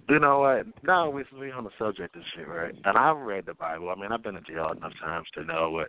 you 0.08 0.18
know 0.18 0.40
what? 0.40 0.66
Now 0.82 1.08
we 1.10 1.24
we 1.38 1.50
on 1.50 1.64
the 1.64 1.70
subject 1.78 2.14
of 2.16 2.22
shit, 2.36 2.46
right? 2.48 2.74
And 2.84 2.96
I've 2.98 3.16
read 3.18 3.46
the 3.46 3.54
Bible. 3.54 3.88
I 3.90 3.94
mean, 4.00 4.12
I've 4.12 4.22
been 4.22 4.34
to 4.34 4.40
jail 4.42 4.70
enough 4.76 4.92
times 5.02 5.26
to 5.34 5.44
know 5.44 5.70
what, 5.70 5.88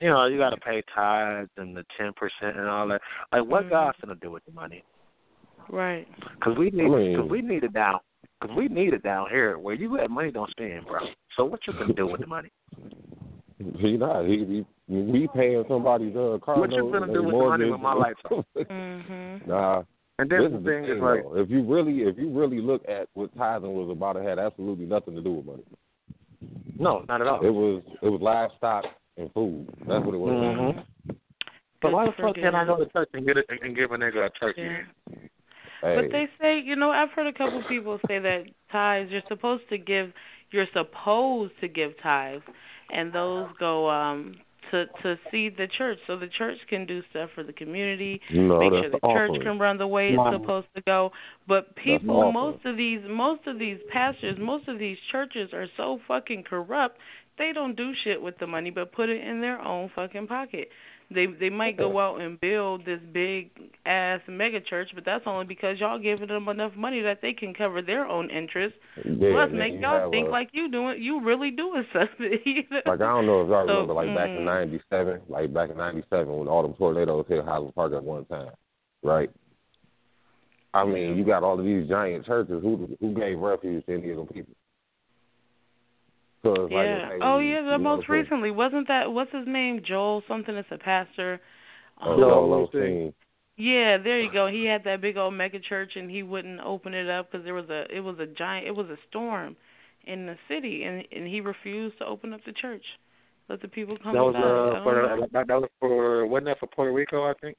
you 0.00 0.08
know, 0.08 0.26
you 0.26 0.38
got 0.38 0.50
to 0.50 0.56
pay 0.58 0.82
tithes 0.94 1.50
and 1.56 1.76
the 1.76 1.84
ten 1.98 2.12
percent 2.14 2.56
and 2.58 2.68
all 2.68 2.86
that. 2.88 3.00
Like, 3.32 3.44
what 3.46 3.64
Mhm. 3.64 3.70
God's 3.70 3.98
gonna 4.00 4.14
do 4.16 4.30
with 4.30 4.44
the 4.44 4.52
money? 4.52 4.84
Right. 5.70 6.06
Because 6.34 6.56
we 6.56 6.70
need, 6.70 6.84
I 6.86 6.88
mean- 6.88 7.16
because 7.16 7.30
we 7.30 7.42
need 7.42 7.64
it 7.64 7.72
down, 7.72 8.00
because 8.40 8.56
we 8.56 8.68
need 8.68 8.94
it 8.94 9.02
down 9.02 9.28
here 9.30 9.58
where 9.58 9.74
you 9.74 9.94
have 9.96 10.10
money 10.10 10.30
don't 10.30 10.50
spend, 10.50 10.86
bro. 10.86 11.00
So 11.36 11.44
what 11.44 11.66
you 11.66 11.72
gonna 11.72 11.92
do 11.94 12.06
with 12.06 12.20
the 12.20 12.26
money? 12.26 12.50
He 13.78 13.96
not. 13.96 14.26
He, 14.26 14.44
he 14.44 14.66
we 14.86 15.26
paying 15.34 15.64
somebody's 15.66 16.14
uh, 16.14 16.36
car 16.42 16.60
What 16.60 16.70
you 16.72 16.90
gonna 16.92 17.06
do 17.12 17.22
with 17.22 17.32
the 17.32 17.38
money 17.38 17.64
mortgage 17.64 17.70
with 17.72 17.80
my 17.80 17.92
and- 17.92 18.00
lifetime? 18.00 18.44
Mhm. 18.56 19.46
nah. 19.48 19.82
And 20.18 20.30
This 20.30 20.38
the 20.38 20.46
is 20.46 20.52
the 20.52 20.70
thing 20.70 20.84
is 20.84 21.02
like, 21.02 21.22
though. 21.24 21.36
If 21.36 21.50
you 21.50 21.62
really, 21.62 22.02
if 22.02 22.16
you 22.16 22.30
really 22.30 22.60
look 22.60 22.82
at 22.88 23.08
what 23.14 23.36
tithing 23.36 23.74
was 23.74 23.90
about, 23.90 24.16
it 24.16 24.24
had 24.24 24.38
absolutely 24.38 24.86
nothing 24.86 25.14
to 25.14 25.20
do 25.20 25.32
with 25.32 25.46
money. 25.46 25.62
No, 26.78 27.04
not 27.08 27.20
at 27.20 27.26
all. 27.26 27.44
It 27.44 27.50
was 27.50 27.82
it 28.02 28.08
was 28.08 28.20
livestock 28.20 28.84
and 29.16 29.32
food. 29.32 29.66
That's 29.80 30.04
what 30.04 30.14
it 30.14 30.18
was. 30.18 30.32
Mm-hmm. 30.32 31.12
But 31.82 31.92
why 31.92 32.06
the 32.06 32.12
fuck 32.12 32.34
forget. 32.34 32.44
can't 32.44 32.54
I 32.54 32.64
go 32.64 32.78
to 32.78 32.90
church 32.90 33.10
and 33.12 33.26
get 33.26 33.36
a, 33.36 33.42
and 33.62 33.76
give 33.76 33.92
a 33.92 33.96
nigga 33.96 34.26
a 34.26 34.30
turkey? 34.30 34.62
Yeah. 34.62 35.16
Hey, 35.82 35.96
But 35.96 36.10
they 36.10 36.26
say, 36.40 36.58
you 36.58 36.76
know, 36.76 36.90
I've 36.90 37.10
heard 37.10 37.26
a 37.26 37.36
couple 37.36 37.62
people 37.68 37.98
say 38.08 38.18
that 38.18 38.44
tithes 38.72 39.10
you're 39.10 39.22
supposed 39.28 39.64
to 39.68 39.78
give 39.78 40.12
you're 40.50 40.66
supposed 40.72 41.52
to 41.60 41.68
give 41.68 41.92
tithes 42.02 42.42
and 42.90 43.12
those 43.12 43.48
go 43.58 43.90
um 43.90 44.36
to 44.70 44.86
to 45.02 45.16
see 45.30 45.48
the 45.48 45.66
church 45.78 45.98
so 46.06 46.16
the 46.18 46.28
church 46.28 46.58
can 46.68 46.86
do 46.86 47.02
stuff 47.10 47.30
for 47.34 47.42
the 47.42 47.52
community, 47.52 48.20
no, 48.32 48.58
make 48.58 48.72
sure 48.72 48.90
the 48.90 48.98
the 49.00 49.08
church 49.14 49.30
can 49.42 49.58
run 49.58 49.78
the 49.78 49.86
way 49.86 50.14
Wow. 50.14 50.28
it's 50.28 50.42
supposed 50.42 50.66
to 50.74 50.82
go. 50.82 51.10
But 51.46 51.74
people 51.76 52.32
most 52.32 52.64
of 52.64 52.76
these 52.76 53.00
most 53.08 53.46
of 53.46 53.58
these 53.58 53.78
pastors, 53.92 54.36
most 54.38 54.68
of 54.68 54.78
these 54.78 54.96
churches 55.12 55.50
are 55.52 55.66
so 55.76 56.00
fucking 56.08 56.44
corrupt. 56.44 56.98
They 57.38 57.52
don't 57.52 57.76
do 57.76 57.92
shit 58.04 58.20
with 58.20 58.38
the 58.38 58.46
money 58.46 58.70
but 58.70 58.92
put 58.92 59.08
it 59.08 59.22
in 59.22 59.40
their 59.40 59.60
own 59.60 59.90
fucking 59.94 60.26
pocket. 60.26 60.68
They 61.08 61.26
they 61.26 61.50
might 61.50 61.76
go 61.76 62.00
out 62.00 62.20
and 62.20 62.40
build 62.40 62.84
this 62.84 62.98
big 63.12 63.50
ass 63.84 64.20
mega 64.28 64.60
church, 64.60 64.88
but 64.92 65.04
that's 65.04 65.22
only 65.26 65.46
because 65.46 65.78
y'all 65.78 66.00
giving 66.00 66.26
them 66.26 66.48
enough 66.48 66.72
money 66.76 67.00
that 67.02 67.22
they 67.22 67.32
can 67.32 67.54
cover 67.54 67.80
their 67.80 68.06
own 68.06 68.28
interests. 68.28 68.76
Yeah, 68.96 69.30
Plus, 69.32 69.50
then 69.50 69.58
make 69.58 69.80
y'all 69.80 70.10
think 70.10 70.26
a- 70.26 70.30
like 70.30 70.48
you 70.52 70.68
doing, 70.68 71.00
you 71.00 71.22
really 71.22 71.52
doing 71.52 71.84
something. 71.92 72.38
you 72.44 72.62
know? 72.70 72.80
Like 72.86 73.00
I 73.00 73.06
don't 73.06 73.26
know 73.26 73.42
if 73.42 73.48
y'all 73.48 73.66
So, 73.66 73.72
remember, 73.72 73.94
like 73.94 74.16
back 74.16 74.30
in 74.30 74.38
mm. 74.38 74.44
'97, 74.44 75.20
like 75.28 75.54
back 75.54 75.70
in 75.70 75.76
'97 75.76 76.26
when 76.36 76.48
all 76.48 76.62
them 76.62 76.74
tornadoes 76.74 77.24
hit 77.28 77.44
Highland 77.44 77.74
Park 77.76 77.92
at 77.92 78.02
one 78.02 78.24
time, 78.24 78.50
right? 79.04 79.30
I 80.74 80.84
mean, 80.84 81.16
you 81.16 81.24
got 81.24 81.44
all 81.44 81.58
of 81.58 81.64
these 81.64 81.88
giant 81.88 82.26
churches. 82.26 82.62
Who 82.62 82.96
who 83.00 83.14
gave 83.14 83.38
refuge 83.38 83.86
to 83.86 83.94
any 83.94 84.10
of 84.10 84.16
them 84.16 84.26
people? 84.26 84.54
So 86.46 86.64
it's 86.64 86.72
like, 86.72 86.86
yeah. 86.86 87.08
okay, 87.08 87.18
oh 87.22 87.38
yeah, 87.38 87.62
the 87.62 87.78
most 87.78 88.08
what 88.08 88.16
I'm 88.16 88.22
recently 88.22 88.50
wasn't 88.50 88.88
that 88.88 89.12
what's 89.12 89.32
his 89.32 89.46
name? 89.46 89.82
Joel 89.86 90.22
something. 90.28 90.54
It's 90.54 90.68
a 90.70 90.78
pastor. 90.78 91.40
Oh, 92.00 92.12
Um, 92.12 92.20
Joel 92.20 92.68
Osteen. 92.68 93.12
Yeah, 93.56 93.96
there 93.96 94.20
you 94.20 94.30
go. 94.30 94.48
He 94.48 94.66
had 94.66 94.84
that 94.84 95.00
big 95.00 95.16
old 95.16 95.32
mega 95.32 95.58
church, 95.58 95.92
and 95.96 96.10
he 96.10 96.22
wouldn't 96.22 96.60
open 96.60 96.92
it 96.92 97.08
up 97.08 97.32
because 97.32 97.44
there 97.44 97.54
was 97.54 97.68
a 97.70 97.86
it 97.90 98.00
was 98.00 98.18
a 98.18 98.26
giant 98.26 98.66
it 98.66 98.76
was 98.76 98.86
a 98.90 98.98
storm 99.08 99.56
in 100.04 100.26
the 100.26 100.36
city, 100.48 100.84
and 100.84 101.04
and 101.10 101.26
he 101.26 101.40
refused 101.40 101.98
to 101.98 102.04
open 102.04 102.32
up 102.32 102.40
the 102.44 102.52
church. 102.52 102.84
Let 103.48 103.62
the 103.62 103.68
people 103.68 103.96
come 104.02 104.14
That 104.14 104.22
was 104.22 104.34
uh 104.34 104.82
for 104.82 105.28
that, 105.32 105.46
that 105.46 105.60
was 105.60 105.70
for 105.80 106.26
wasn't 106.26 106.46
that 106.46 106.58
for 106.60 106.66
Puerto 106.66 106.92
Rico? 106.92 107.24
I 107.24 107.32
think. 107.40 107.56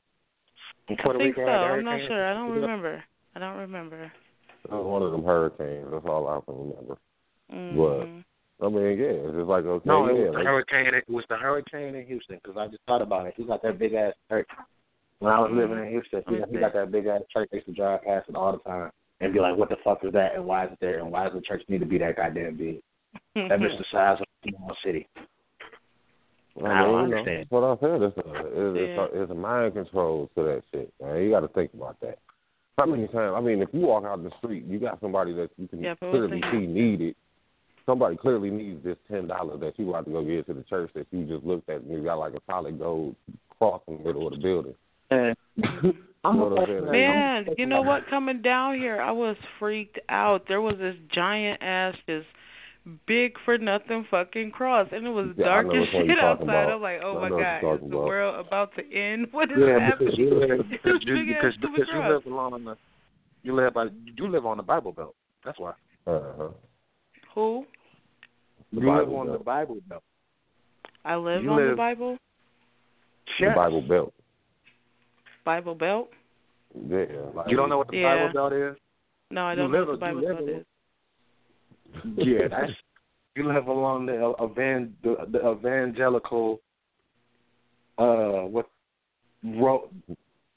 In 0.88 0.98
Puerto 0.98 1.20
I 1.20 1.24
think 1.24 1.38
Rico 1.38 1.48
so. 1.48 1.52
I'm 1.52 1.84
not 1.84 2.00
sure. 2.08 2.30
I 2.30 2.34
don't 2.34 2.52
remember. 2.52 3.04
I 3.36 3.40
don't 3.40 3.58
remember. 3.58 4.12
It 4.66 4.72
was 4.72 4.86
one 4.86 5.02
of 5.02 5.12
them 5.12 5.24
hurricanes. 5.24 5.88
That's 5.92 6.06
all 6.06 6.28
I 6.28 6.40
can 6.46 6.70
remember. 6.70 6.98
Mhm. 7.52 8.24
I 8.60 8.70
mean, 8.70 8.98
yeah, 8.98 9.22
it's 9.22 9.36
just 9.38 9.48
like 9.48 9.66
okay, 9.66 9.88
No, 9.88 10.08
it 10.08 10.16
yeah, 10.18 10.24
was 10.26 10.32
the 10.32 10.38
like, 10.40 10.46
hurricane. 10.46 10.94
It 10.96 11.10
was 11.10 11.26
the 11.30 11.38
hurricane 11.38 11.94
in 11.96 12.06
Houston 12.08 12.40
because 12.42 12.58
I 12.58 12.68
just 12.68 12.82
thought 12.88 13.02
about 13.04 13.28
it. 13.28 13.36
He 13.38 13.44
got 13.44 13.62
that 13.62 13.78
big 13.78 13.94
ass 13.94 14.14
church. 14.30 14.48
When 15.20 15.32
I 15.32 15.40
was 15.40 15.52
living 15.54 15.78
in 15.78 15.90
Houston, 15.90 16.24
he, 16.28 16.36
he 16.52 16.60
got 16.60 16.74
that 16.74 16.92
big 16.92 17.06
ass 17.06 17.22
church. 17.32 17.50
I 17.54 17.58
used 17.58 17.68
to 17.68 17.74
drive 17.74 18.04
past 18.04 18.30
it 18.30 18.36
all 18.36 18.54
the 18.54 18.70
time 18.70 18.92
and 19.22 19.34
be 19.34 19.40
like, 19.40 19.56
"What 19.58 19.70
the 19.70 19.78
fuck 19.84 20.04
is 20.04 20.14
that? 20.14 20.36
And 20.36 20.46
why 20.46 20.66
is 20.66 20.72
it 20.72 20.80
there? 20.82 21.00
And 21.00 21.12
why 21.12 21.26
does 21.26 21.34
the 21.34 21.42
church 21.42 21.62
need 21.70 21.80
to 21.80 21.86
be 21.86 22.00
that 22.00 22.16
goddamn 22.16 22.58
big? 22.58 22.82
That 23.36 23.60
bitch 23.60 23.78
the 23.78 23.86
size 23.92 24.18
of 24.20 24.26
a 24.46 24.50
small 24.50 24.76
city." 24.84 25.08
I, 26.64 26.66
I 26.66 26.82
don't 26.82 26.96
mean, 26.96 27.10
you 27.10 27.10
know, 27.12 27.18
understand. 27.18 27.46
What 27.50 27.64
I 27.64 27.80
said. 27.80 28.02
It's 28.02 28.18
a, 28.18 28.22
it's, 28.22 28.26
Yeah. 28.26 28.82
it's, 28.82 29.14
a, 29.14 29.22
it's 29.22 29.32
a 29.32 29.36
mind 29.36 29.74
control 29.76 30.30
to 30.36 30.44
that 30.44 30.64
shit, 30.72 30.92
man. 31.00 31.22
You 31.22 31.30
got 31.30 31.42
to 31.42 31.48
think 31.50 31.72
about 31.76 32.00
that. 32.02 32.18
How 32.78 32.86
many 32.88 33.08
times? 33.08 33.34
I 33.36 33.42
mean, 33.42 33.62
if 33.62 33.70
you 33.74 33.82
walk 33.82 34.06
out 34.06 34.18
in 34.18 34.24
the 34.24 34.32
street, 34.40 34.66
you 34.66 34.80
got 34.80 35.00
somebody 35.00 35.34
that 35.34 35.50
you 35.58 35.68
can 35.68 35.84
Yeah, 35.84 35.96
clearly 35.96 36.42
see 36.52 36.66
needed. 36.66 37.16
Somebody 37.88 38.18
clearly 38.18 38.52
needs 38.52 38.84
this 38.84 38.98
ten 39.10 39.28
dollars 39.28 39.60
that 39.62 39.80
you 39.80 39.90
about 39.90 40.06
to 40.06 40.12
go 40.12 40.24
get 40.24 40.46
to 40.48 40.54
the 40.54 40.64
church 40.64 40.92
that 40.94 41.08
you 41.12 41.26
just 41.26 41.44
looked 41.46 41.70
at 41.70 41.82
and 41.82 41.92
you 41.92 42.04
got 42.04 42.20
like 42.20 42.34
a 42.34 42.42
solid 42.46 42.78
gold 42.78 43.16
cross 43.58 43.82
in 43.88 43.98
the 43.98 44.04
middle 44.04 44.28
of 44.28 44.34
the 44.34 44.40
building. 44.40 44.76
And 45.10 45.36
You 46.26 46.34
know 46.34 46.46
what 46.48 46.70
I'm? 46.70 46.86
Man, 46.92 47.46
you 47.58 47.66
know 47.66 47.82
what? 47.82 48.08
Coming 48.10 48.42
down 48.42 48.76
here, 48.78 49.00
I 49.02 49.12
was 49.12 49.38
freaked 49.60 50.00
out. 50.10 50.44
There 50.50 50.60
was 50.62 50.76
this 50.78 50.96
giant 51.14 51.62
ass, 51.64 51.96
this 52.08 52.26
big 53.06 53.34
for 53.46 53.58
nothing 53.58 54.06
fucking 54.12 54.52
cross, 54.52 54.88
and 54.92 55.06
it 55.06 55.10
was 55.10 55.28
Yeah, 55.38 55.46
dark 55.46 55.68
know 55.68 55.82
as 55.82 55.88
shit 55.92 56.20
outside. 56.20 56.44
about. 56.44 56.72
I'm 56.74 56.82
like, 56.82 57.00
oh 57.04 57.18
I 57.18 57.22
my 57.22 57.30
know 57.30 57.36
what 57.36 57.42
you're 57.42 57.44
god, 57.44 57.58
is 57.58 57.62
talking 57.80 57.90
the 57.90 57.96
about. 57.96 58.08
world 58.08 58.46
about 58.46 58.76
to 58.76 58.94
end? 58.94 59.28
What 59.32 59.52
is 59.52 59.58
yeah, 59.60 59.80
happening? 59.80 60.12
because 60.12 60.20
you 60.20 60.30
live 60.40 60.70
because 60.70 61.00
you, 61.04 61.26
because, 61.26 61.54
because 61.62 61.88
you 61.94 62.00
live 62.14 62.26
along 62.26 62.64
the 62.66 62.76
you 63.44 63.56
live 63.56 63.74
by 63.74 63.86
you 64.18 64.28
live 64.28 64.46
on 64.46 64.58
the 64.58 64.64
Bible 64.64 64.92
Belt. 64.92 65.16
That's 65.46 65.60
why 65.60 65.72
Uh-huh. 66.08 66.50
Who? 67.36 67.66
The 68.74 68.82
you 68.82 68.88
live 68.94 69.06
Bible 69.06 69.18
on 69.18 69.32
the 69.32 69.38
Bible 69.40 69.78
Belt. 69.88 70.04
I 71.06 71.16
live 71.16 71.44
You 71.44 71.52
on 71.52 71.58
the 71.58 71.68
live- 71.70 71.78
Bible. 71.78 72.18
The 73.40 73.52
Bible 73.56 73.82
Belt. 73.82 74.14
Bible 75.46 75.76
Belt. 75.76 76.10
Yeah. 76.76 77.06
Like, 77.34 77.50
You 77.50 77.56
don't 77.58 77.70
know 77.70 77.78
what 77.78 77.88
the 77.90 77.98
Yeah. 77.98 78.28
Bible 78.28 78.34
Belt 78.34 78.54
is? 78.54 78.78
No, 79.32 79.46
I 79.46 79.56
don't 79.56 79.72
know 79.72 79.80
live- 79.80 79.88
what 79.88 79.94
the 79.94 80.00
Bible 80.00 80.22
Belt 80.22 80.40
in- 80.42 80.50
is. 80.50 80.66
Yeah, 82.18 82.48
that's 82.50 82.72
you 83.36 83.48
live 83.48 83.68
along 83.68 84.08
the 84.08 84.36
evan 84.40 84.96
the, 85.04 85.16
the 85.32 85.52
evangelical 85.52 86.60
uh 87.98 88.42
what 88.42 88.68
road 89.44 89.90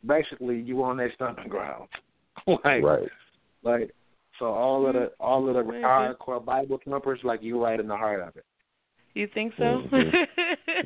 basically 0.04 0.58
you 0.61 0.82
on 0.82 0.96
their 0.96 1.12
stomping 1.14 1.48
ground. 1.48 1.88
like 2.64 2.82
Right. 2.82 3.08
like 3.62 3.94
so 4.41 4.47
all 4.47 4.86
of 4.88 4.95
the 4.95 5.12
all 5.20 5.49
of 5.49 5.55
the 5.55 5.62
Maybe. 5.62 5.84
hardcore 5.84 6.45
Bible 6.45 6.80
thumpers 6.84 7.20
like 7.22 7.41
you 7.43 7.62
right 7.62 7.78
in 7.78 7.86
the 7.86 7.97
heart 7.97 8.20
of 8.20 8.36
it. 8.36 8.45
You 9.14 9.28
think 9.32 9.53
so? 9.57 9.82
Mhm. 9.93 10.12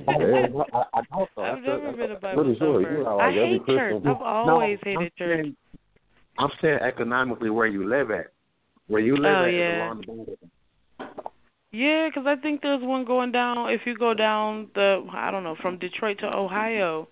Yeah, 0.09 0.63
I, 0.73 0.83
I 0.95 1.03
don't 1.11 1.29
know. 1.37 1.43
I've 1.43 1.57
That's 1.57 1.67
never 1.67 1.89
a- 1.89 1.93
been 1.97 2.11
a 2.11 2.19
Bible 2.21 2.43
Pretty 2.45 2.59
thumper. 2.59 2.81
you 2.99 3.05
know, 3.05 3.19
I 3.19 3.27
like 3.27 3.37
every 3.37 3.49
hate 3.59 3.67
church. 3.67 3.93
Christian- 3.93 4.11
I've 4.11 4.23
always 4.23 4.79
No, 4.85 4.91
hated 4.91 4.99
I'm 4.99 5.11
church. 5.19 5.45
saying- 5.45 5.57
I'm 6.39 6.51
saying 6.61 6.79
economically 6.83 7.51
where 7.51 7.67
you 7.67 7.89
live 7.89 8.11
at. 8.11 8.27
Where 8.89 9.01
you 9.01 9.17
live 9.17 9.33
Oh, 9.37 9.43
at 9.45 9.49
is 9.51 9.55
yeah. 9.55 9.85
along 9.87 10.01
the 10.01 10.07
border. 10.07 10.33
Yeah, 11.73 12.09
'cause 12.11 12.27
I 12.27 12.37
think 12.37 12.63
there's 12.63 12.83
one 12.83 13.05
going 13.05 13.33
down. 13.33 13.71
If 13.71 13.83
you 13.87 13.97
go 13.97 14.15
down 14.15 14.69
the, 14.75 15.07
I 15.13 15.31
don't 15.31 15.43
know, 15.45 15.57
from 15.57 15.79
Detroit 15.79 16.19
to 16.21 16.35
Ohio, 16.35 17.09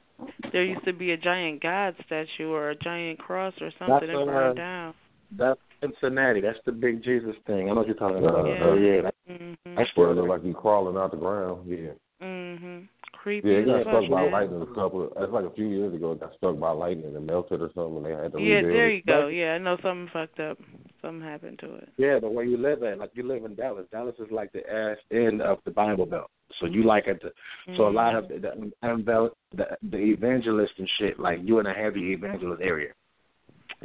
there 0.53 0.65
used 0.65 0.85
to 0.85 0.93
be 0.93 1.13
a 1.13 1.17
giant 1.17 1.61
God 1.63 1.95
statue 2.07 2.49
or 2.51 2.71
a 2.71 2.75
giant 2.77 3.19
cross 3.19 3.55
or 3.61 3.71
something 3.79 3.89
That's, 3.89 4.07
that 4.07 4.17
uh, 4.17 4.25
burned 4.25 4.57
down. 4.57 4.95
That's 5.37 5.61
Cincinnati. 5.83 6.41
That's 6.41 6.59
the 6.65 6.73
big 6.73 7.03
Jesus 7.03 7.35
thing. 7.47 7.69
I 7.69 7.73
know 7.73 7.81
what 7.81 7.87
you're 7.87 7.97
talking 7.97 8.25
about. 8.25 8.47
Yeah. 8.47 8.59
So 8.61 8.75
yeah, 8.75 9.03
that, 9.03 9.15
Mhm. 9.29 9.57
that's 9.77 9.91
Where 9.97 10.11
it 10.11 10.15
where 10.15 10.23
look 10.23 10.29
like 10.29 10.45
you 10.45 10.55
crawling 10.55 10.97
out 10.97 11.11
the 11.11 11.17
ground. 11.17 11.67
Yeah. 11.67 11.93
Mhm. 12.23 12.89
Creepy 13.13 13.49
Yeah, 13.51 13.59
it 13.59 13.67
got 13.67 13.77
as 13.77 13.83
struck 13.83 14.11
by 14.11 14.23
man. 14.23 14.33
lightning 14.33 14.63
a 14.63 14.67
couple. 14.67 15.05
Of, 15.05 15.15
that's 15.15 15.33
like 15.33 15.45
a 15.45 15.51
few 15.51 15.67
years 15.67 15.95
ago. 15.95 16.13
It 16.13 16.21
got 16.21 16.35
struck 16.35 16.59
by 16.59 16.71
lightning 16.71 17.15
and 17.15 17.27
melted 17.27 17.61
or 17.63 17.71
something. 17.73 17.99
And 17.99 18.07
they 18.07 18.11
had 18.11 18.33
to 18.33 18.41
Yeah, 18.41 18.57
rebuild 18.57 18.75
there 18.75 18.91
you 18.91 19.03
go. 19.03 19.27
Yeah, 19.29 19.55
I 19.55 19.59
know 19.59 19.77
something 19.77 20.09
fucked 20.09 20.41
up. 20.41 20.59
Something 21.01 21.23
happened 21.23 21.59
to 21.61 21.75
it. 21.77 21.89
Yeah, 21.99 22.19
the 22.19 22.29
way 22.29 22.47
you 22.47 22.57
live 22.57 22.83
at, 22.83 22.99
like 22.99 23.11
you 23.15 23.23
live 23.23 23.45
in 23.45 23.55
Dallas. 23.55 23.87
Dallas 23.91 24.19
is 24.19 24.31
like 24.31 24.51
the 24.53 24.69
ass 24.73 24.99
end 25.13 25.41
of 25.43 25.59
the 25.65 25.71
Bible 25.71 26.07
Belt. 26.07 26.31
So 26.61 26.67
you 26.67 26.83
like 26.83 27.09
at 27.09 27.21
the 27.23 27.33
so 27.77 27.89
a 27.89 27.91
lot 27.91 28.15
of 28.15 28.29
the 28.29 28.39
the, 28.39 28.73
the, 28.83 29.31
the, 29.57 29.77
the 29.91 29.97
evangelists 29.99 30.79
and 30.79 30.89
shit, 30.99 31.19
like 31.19 31.41
you 31.43 31.59
in 31.61 31.67
a 31.67 31.73
heavy 31.73 32.13
evangelist 32.13 32.63
area. 32.63 32.93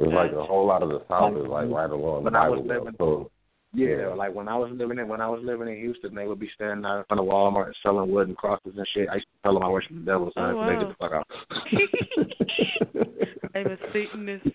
It's 0.00 0.12
like 0.12 0.32
a 0.32 0.44
whole 0.44 0.66
lot 0.66 0.82
of 0.82 0.90
the 0.90 1.02
south 1.08 1.36
is 1.36 1.46
like 1.48 1.68
right 1.70 1.90
along 1.90 2.24
the 2.24 2.30
When 2.30 2.36
I 2.36 2.48
Bible 2.48 2.62
was 2.62 2.66
living- 2.68 2.94
So 2.98 3.30
Yeah, 3.74 4.08
like 4.14 4.34
when 4.34 4.48
I 4.48 4.56
was 4.56 4.70
living 4.72 4.98
in 4.98 5.08
when 5.08 5.20
I 5.20 5.28
was 5.28 5.40
living 5.44 5.68
in 5.68 5.76
Houston, 5.76 6.14
they 6.14 6.26
would 6.26 6.38
be 6.40 6.50
standing 6.54 6.84
out 6.86 6.98
in 7.00 7.04
front 7.04 7.20
of 7.20 7.26
Walmart 7.26 7.72
selling 7.82 8.10
wooden 8.10 8.34
crosses 8.34 8.74
and 8.76 8.86
shit. 8.94 9.08
I 9.08 9.16
used 9.16 9.26
to 9.26 9.42
tell 9.42 9.54
them 9.54 9.62
I 9.62 9.68
worship 9.68 9.92
the 9.92 10.00
devil, 10.00 10.30
so 10.34 10.40
Oh, 10.40 10.56
wow. 10.56 10.68
they 10.68 10.76
get 10.78 10.88
the 10.88 10.94
fuck 10.98 11.12
out. 11.12 11.26
I'm 13.54 13.66
a 13.66 13.76
Satanist. 13.92 14.46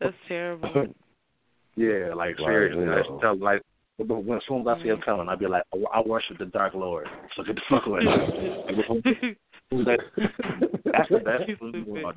That's 0.00 0.16
terrible. 0.28 0.86
Yeah, 1.76 2.12
like 2.14 2.36
Right, 2.40 2.46
seriously, 2.46 2.82
you 2.84 2.92
I 2.92 2.96
used 2.98 3.08
know. 3.10 3.16
to 3.16 3.22
tell 3.22 3.36
like 3.38 3.62
when, 3.98 4.36
as 4.36 4.42
soon 4.48 4.62
as 4.62 4.66
I 4.66 4.82
see 4.82 4.88
him 4.88 4.98
mm. 4.98 5.04
coming, 5.04 5.28
I'd 5.28 5.38
be 5.38 5.46
like, 5.46 5.62
I, 5.72 5.98
I 5.98 6.02
worship 6.04 6.36
the 6.38 6.46
Dark 6.46 6.74
Lord. 6.74 7.06
So 7.36 7.42
get 7.44 7.54
the 7.54 7.62
fuck 7.70 7.86
away. 7.86 8.00
That's 9.70 11.08
the 11.10 11.18
best. 11.24 11.44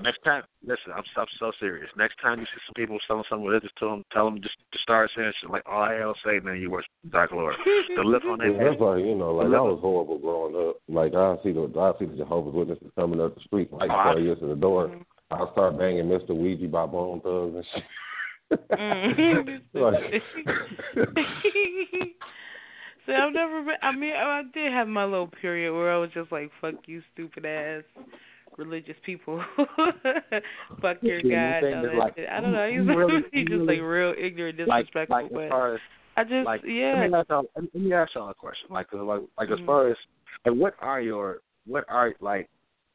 Next 0.01 0.23
time, 0.23 0.43
listen, 0.65 0.91
I'm, 0.95 1.03
I'm 1.17 1.27
so 1.39 1.51
serious. 1.59 1.87
Next 1.97 2.15
time 2.21 2.39
you 2.39 2.45
see 2.45 2.61
some 2.65 2.73
people 2.75 2.97
selling 3.07 3.23
something 3.29 3.45
religious 3.47 3.69
to 3.79 3.85
them, 3.85 4.03
tell 4.11 4.25
them 4.25 4.41
just 4.41 4.55
to 4.71 4.79
start 4.79 5.11
saying 5.15 5.31
shit 5.39 5.49
like, 5.51 5.61
"Oh 5.69 5.85
hell, 5.97 6.15
Satan," 6.25 6.47
and 6.49 6.59
you 6.61 6.71
worship 6.71 6.89
Dark 7.11 7.31
Lord. 7.31 7.55
The 7.95 8.01
look 8.01 8.23
on 8.25 8.39
their 8.39 8.51
Yeah, 8.51 8.57
that's 8.63 8.73
face. 8.73 8.81
like 8.81 8.99
you 9.05 9.15
know, 9.15 9.35
like 9.35 9.51
that 9.51 9.63
was 9.63 9.79
horrible 9.81 10.17
growing 10.17 10.55
up. 10.69 10.77
Like 10.89 11.13
I 11.13 11.35
see 11.43 11.51
the 11.51 11.69
I 11.79 11.93
see 11.99 12.05
the 12.05 12.17
Jehovah's 12.17 12.53
Witnesses 12.55 12.91
coming 12.97 13.21
up 13.21 13.35
the 13.35 13.41
street, 13.41 13.71
like 13.71 13.89
Oh, 13.91 13.95
I- 13.95 14.03
tell 14.13 14.19
you 14.19 14.35
to 14.35 14.45
the 14.47 14.55
door. 14.55 14.91
I'll 15.31 15.51
start 15.53 15.77
banging 15.79 16.05
Mr. 16.05 16.29
Ouija 16.35 16.67
by 16.67 16.85
Bone 16.85 17.21
Thugs 17.21 17.55
and 17.55 17.65
shit. 17.73 17.83
Mm. 18.71 19.61
Like- 19.73 20.21
See, 23.05 23.11
I've 23.13 23.33
never 23.33 23.61
been. 23.63 23.75
I 23.81 23.91
mean, 23.95 24.13
I 24.13 24.43
did 24.53 24.71
have 24.71 24.87
my 24.87 25.03
little 25.03 25.27
period 25.41 25.73
where 25.73 25.93
I 25.93 25.97
was 25.97 26.09
just 26.13 26.31
like, 26.31 26.51
"Fuck 26.61 26.75
you, 26.85 27.01
stupid 27.13 27.45
ass 27.45 27.83
religious 28.57 28.95
people. 29.05 29.43
Fuck 30.81 30.97
your 31.01 31.21
God." 31.21 31.63
that 31.63 31.91
like-. 31.97 32.15
I 32.31 32.39
don't 32.39 32.53
know. 32.53 32.69
He's, 32.69 32.87
really- 32.87 33.21
he's 33.33 33.47
just 33.47 33.63
like 33.63 33.81
real 33.81 34.13
ignorant, 34.17 34.57
disrespectful. 34.57 35.15
like 35.15 35.25
as 35.25 35.31
but 35.33 35.49
far 35.49 35.75
as 35.75 35.81
I 36.15 36.23
just 36.23 36.45
like 36.45 36.61
yeah. 36.65 36.93
Let 37.01 37.09
me 37.11 37.17
ask 37.17 37.29
y'all, 37.29 37.43
let 37.55 37.75
me 37.75 37.93
ask 37.93 38.15
y'all 38.15 38.29
a 38.29 38.33
question. 38.33 38.67
Like, 38.69 38.87
like, 38.93 39.21
like 39.37 39.49
as 39.51 39.59
Mhm. 39.59 39.65
far 39.65 39.89
as 39.89 39.97
like, 40.45 40.55
what 40.55 40.75
are 40.79 41.01
your 41.01 41.39
what 41.65 41.83
are 41.89 42.13
like? 42.21 42.49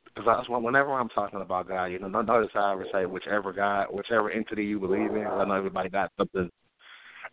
Because 0.06 0.26
I 0.26 0.38
just 0.40 0.48
whenever 0.50 0.92
I'm 0.92 1.08
talking 1.10 1.42
about 1.42 1.68
God, 1.68 1.86
you 1.86 1.98
know, 1.98 2.08
no- 2.08 2.22
notice 2.22 2.50
I 2.54 2.72
ever 2.72 2.86
say 2.92 3.04
whichever 3.06 3.52
God, 3.52 3.88
whichever 3.90 4.30
entity 4.30 4.64
you 4.64 4.78
believe 4.80 5.14
in. 5.14 5.24
'cause 5.24 5.38
I 5.38 5.44
know 5.44 5.54
everybody 5.54 5.90
got 5.90 6.10
something. 6.16 6.50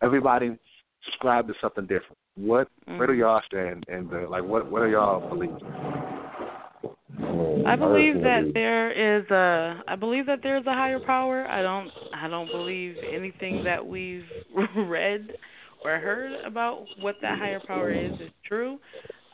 Everybody 0.02 0.58
subscribe 1.04 1.48
to 1.48 1.54
something 1.60 1.84
different. 1.86 2.18
What 2.36 2.68
where 2.86 3.06
do 3.06 3.14
Mhm. 3.14 3.18
y'all 3.18 3.42
stand? 3.46 3.84
And 3.88 4.08
the, 4.10 4.26
like, 4.28 4.44
what 4.44 4.70
what 4.70 4.82
are 4.82 4.88
y'all 4.88 5.26
believing? 5.28 5.56
I 7.66 7.74
believe 7.76 8.20
that 8.22 8.52
there 8.54 8.90
is 8.92 9.28
a 9.30 9.82
I 9.88 9.96
believe 9.96 10.26
that 10.26 10.42
there 10.42 10.58
is 10.58 10.66
a 10.66 10.74
higher 10.74 11.00
power. 11.00 11.46
I 11.48 11.62
don't 11.62 11.92
I 12.12 12.28
don't 12.28 12.50
believe 12.50 12.98
anything 13.10 13.62
that 13.64 13.84
we've 13.84 14.26
read 14.76 15.30
or 15.84 15.98
heard 15.98 16.40
about 16.44 16.88
what 16.98 17.16
that 17.22 17.38
higher 17.38 17.60
power 17.60 17.90
is 17.90 18.12
is 18.20 18.30
true. 18.44 18.78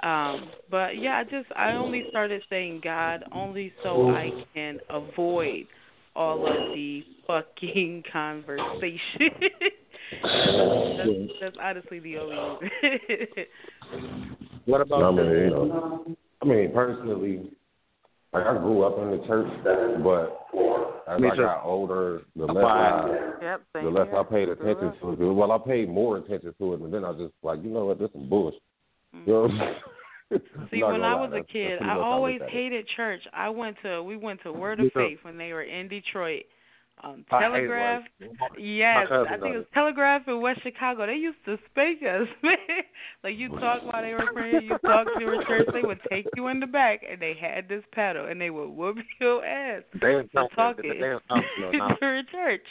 Um 0.02 0.52
but 0.70 0.96
yeah, 0.98 1.16
I 1.18 1.24
just 1.24 1.48
I 1.56 1.72
only 1.72 2.06
started 2.08 2.42
saying 2.48 2.80
God 2.82 3.24
only 3.32 3.72
so 3.82 4.02
I 4.02 4.32
can 4.54 4.80
avoid 4.90 5.66
all 6.14 6.46
of 6.46 6.60
the 6.72 7.04
fucking 7.26 8.04
conversation. 8.12 9.30
That's, 10.22 11.08
that's 11.40 11.56
honestly 11.62 12.00
the 12.00 12.18
only 12.18 12.36
reason. 12.82 13.46
What 14.66 14.80
I 14.80 14.84
about 14.84 15.14
mean, 15.16 15.26
you 15.26 15.50
know, 15.50 16.16
I 16.40 16.44
mean, 16.44 16.70
personally, 16.72 17.50
like 18.32 18.46
I 18.46 18.56
grew 18.58 18.82
up 18.84 18.98
in 18.98 19.10
the 19.18 19.26
church, 19.26 19.50
but 20.02 20.46
as 21.12 21.20
Me 21.20 21.28
I 21.30 21.36
too. 21.36 21.42
got 21.42 21.64
older, 21.64 22.22
the 22.36 22.46
less 22.46 22.64
I, 22.64 23.08
Yep, 23.42 23.62
the 23.74 23.80
less 23.90 24.08
here. 24.08 24.18
I 24.18 24.22
paid 24.22 24.48
attention 24.48 24.92
to 25.02 25.12
it. 25.12 25.32
Well, 25.34 25.52
I 25.52 25.58
paid 25.58 25.88
more 25.88 26.18
attention 26.18 26.54
to 26.58 26.74
it, 26.74 26.80
and 26.80 26.94
then 26.94 27.04
I 27.04 27.10
was 27.10 27.18
just 27.18 27.34
like, 27.42 27.62
you 27.62 27.70
know 27.70 27.86
what, 27.86 27.98
this 27.98 28.10
some 28.12 28.28
bullshit. 28.28 28.60
You 29.26 29.32
know 29.32 29.42
what 29.42 29.50
I'm 29.50 29.58
saying? 29.58 29.74
Mm-hmm. 30.32 30.64
See, 30.70 30.76
I'm 30.76 30.80
not 30.80 30.92
when 30.92 31.00
gonna 31.02 31.04
I 31.04 31.14
lie, 31.14 31.20
was 31.20 31.28
a 31.28 31.30
that's- 31.32 31.44
that's 31.52 31.52
kid, 31.52 31.82
I 31.82 31.98
always 31.98 32.40
look 32.40 32.48
at 32.48 32.48
it. 32.48 32.52
hated 32.54 32.88
church. 32.96 33.20
I 33.34 33.50
went 33.50 33.76
to 33.82 34.02
we 34.02 34.16
went 34.16 34.42
to 34.44 34.52
Word 34.52 34.80
of. 34.80 34.90
Faith 34.94 35.18
when 35.22 35.36
they 35.36 35.52
were 35.52 35.64
in 35.64 35.88
Detroit. 35.88 36.44
Um, 37.04 37.24
Telegraph. 37.28 38.02
like, 38.20 38.30
Yes, 38.58 39.08
I 39.10 39.24
think 39.26 39.28
does 39.28 39.38
it 39.40 39.56
was 39.56 39.62
it. 39.62 39.74
Telegraph 39.74 40.22
in 40.28 40.40
West 40.40 40.60
Chicago. 40.62 41.06
They 41.06 41.14
used 41.14 41.38
to 41.46 41.58
spank 41.70 41.98
us, 42.02 42.28
like 43.24 43.36
you 43.36 43.48
talk 43.48 43.82
while 43.82 44.02
they 44.02 44.12
were 44.12 44.30
praying, 44.32 44.62
you 44.70 44.78
talk 44.78 45.06
to 45.14 45.20
your 45.20 45.42
church. 45.44 45.66
They 45.72 45.82
would 45.82 45.98
take 46.08 46.26
you 46.36 46.46
in 46.48 46.60
the 46.60 46.66
back, 46.66 47.00
and 47.08 47.20
they 47.20 47.34
had 47.40 47.68
this 47.68 47.82
paddle, 47.92 48.26
and 48.28 48.40
they 48.40 48.50
would 48.50 48.68
whoop 48.70 48.98
your 49.20 49.44
ass 49.44 49.82
They 50.00 50.14
in 50.16 50.28
for 50.32 50.42
South- 50.42 50.50
talking 50.54 50.90
they 50.90 51.06
in 51.06 51.18
Southfield 51.28 51.72
now. 51.72 51.96
during 52.00 52.24
church. 52.30 52.62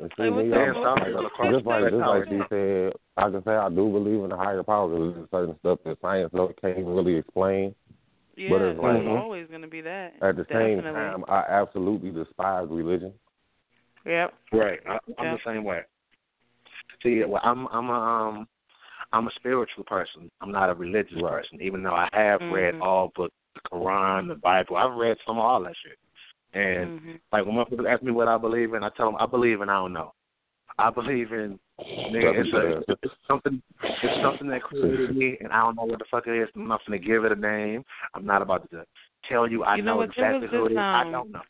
And 0.00 0.10
see, 0.16 0.22
Like, 0.24 0.34
what 0.34 0.44
me, 0.46 0.52
I'm- 0.52 0.74
fuck? 0.74 0.98
They 0.98 1.10
in 1.10 1.16
Southfield 1.16 1.52
just 1.54 1.66
like 1.66 1.84
just 1.84 1.96
like 1.96 2.24
she 2.28 2.40
said, 2.50 2.92
I 3.16 3.30
can 3.30 3.44
say 3.44 3.52
I 3.52 3.68
do 3.70 3.88
believe 3.90 4.24
in 4.24 4.32
a 4.32 4.36
higher 4.36 4.62
power 4.62 4.88
because 4.88 5.14
there's 5.14 5.30
certain 5.30 5.58
stuff 5.60 5.78
that 5.86 5.96
science 6.02 6.30
no 6.34 6.52
can't 6.60 6.76
really 6.86 7.14
explain. 7.16 7.74
Yeah, 8.36 8.48
But 8.50 8.62
it's 8.62 8.80
like- 8.80 9.02
always 9.06 9.46
gonna 9.50 9.66
be 9.68 9.80
that. 9.82 10.14
At 10.22 10.36
the 10.36 10.46
same 10.50 10.82
time, 10.82 11.24
I 11.28 11.44
absolutely 11.48 12.10
despise 12.10 12.66
religion. 12.70 13.12
Yep. 14.04 14.34
Right. 14.52 14.80
I, 14.86 14.98
I'm 15.18 15.24
Yeah. 15.26 15.36
the 15.36 15.52
same 15.52 15.64
way. 15.64 15.82
See, 17.02 17.22
well, 17.24 17.40
I'm 17.44 17.66
I'm 17.68 17.88
a 17.90 17.92
um 17.92 18.48
I'm 19.12 19.26
a 19.26 19.30
spiritual 19.36 19.84
person. 19.84 20.30
I'm 20.40 20.52
not 20.52 20.70
a 20.70 20.74
religious 20.74 21.20
person, 21.20 21.60
even 21.60 21.82
though 21.82 21.94
I 21.94 22.08
have 22.12 22.40
read 22.40 22.74
Mhm. 22.74 22.82
all 22.82 23.12
books, 23.14 23.34
the 23.54 23.60
Quran, 23.70 24.28
the 24.28 24.36
Bible. 24.36 24.76
I've 24.76 24.94
read 24.96 25.18
some 25.26 25.38
of 25.38 25.44
all 25.44 25.62
that 25.64 25.76
shit. 25.76 25.98
And 26.54 27.00
Mhm. 27.00 27.20
like 27.32 27.44
when 27.44 27.56
my 27.56 27.64
people 27.64 27.88
ask 27.88 28.02
me 28.02 28.12
what 28.12 28.28
I 28.28 28.36
believe 28.38 28.74
in, 28.74 28.82
I 28.84 28.90
tell 28.90 29.06
them 29.06 29.16
I 29.20 29.26
believe 29.26 29.60
in 29.60 29.68
I 29.68 29.74
don't 29.74 29.92
know. 29.92 30.14
I 30.78 30.90
believe 30.90 31.32
in 31.32 31.58
nigga, 32.08 32.34
it's, 32.34 32.52
a, 32.52 32.94
it's 33.02 33.14
something 33.28 33.62
it's 34.02 34.14
something 34.20 34.48
that 34.48 34.62
created 34.62 35.14
me 35.16 35.36
and 35.40 35.52
I 35.52 35.60
don't 35.60 35.76
know 35.76 35.84
what 35.84 35.98
the 35.98 36.04
fuck 36.10 36.26
it 36.26 36.36
is. 36.36 36.48
I'm 36.54 36.68
not 36.68 36.80
gonna 36.86 36.98
give 36.98 37.24
it 37.24 37.32
a 37.32 37.36
name. 37.36 37.84
I'm 38.14 38.24
not 38.24 38.42
about 38.42 38.68
to 38.70 38.84
tell 39.28 39.48
you 39.48 39.64
I 39.64 39.76
You 39.76 39.82
know 39.82 39.96
what, 39.96 40.10
there 40.16 40.32
exactly 40.32 40.48
was 40.48 40.50
who 40.50 40.66
it 40.66 40.72
is. 40.72 40.76
this, 40.76 40.82
is. 40.82 40.86
I 40.86 41.02
um, 41.02 41.12
don't 41.12 41.30
know. 41.32 41.42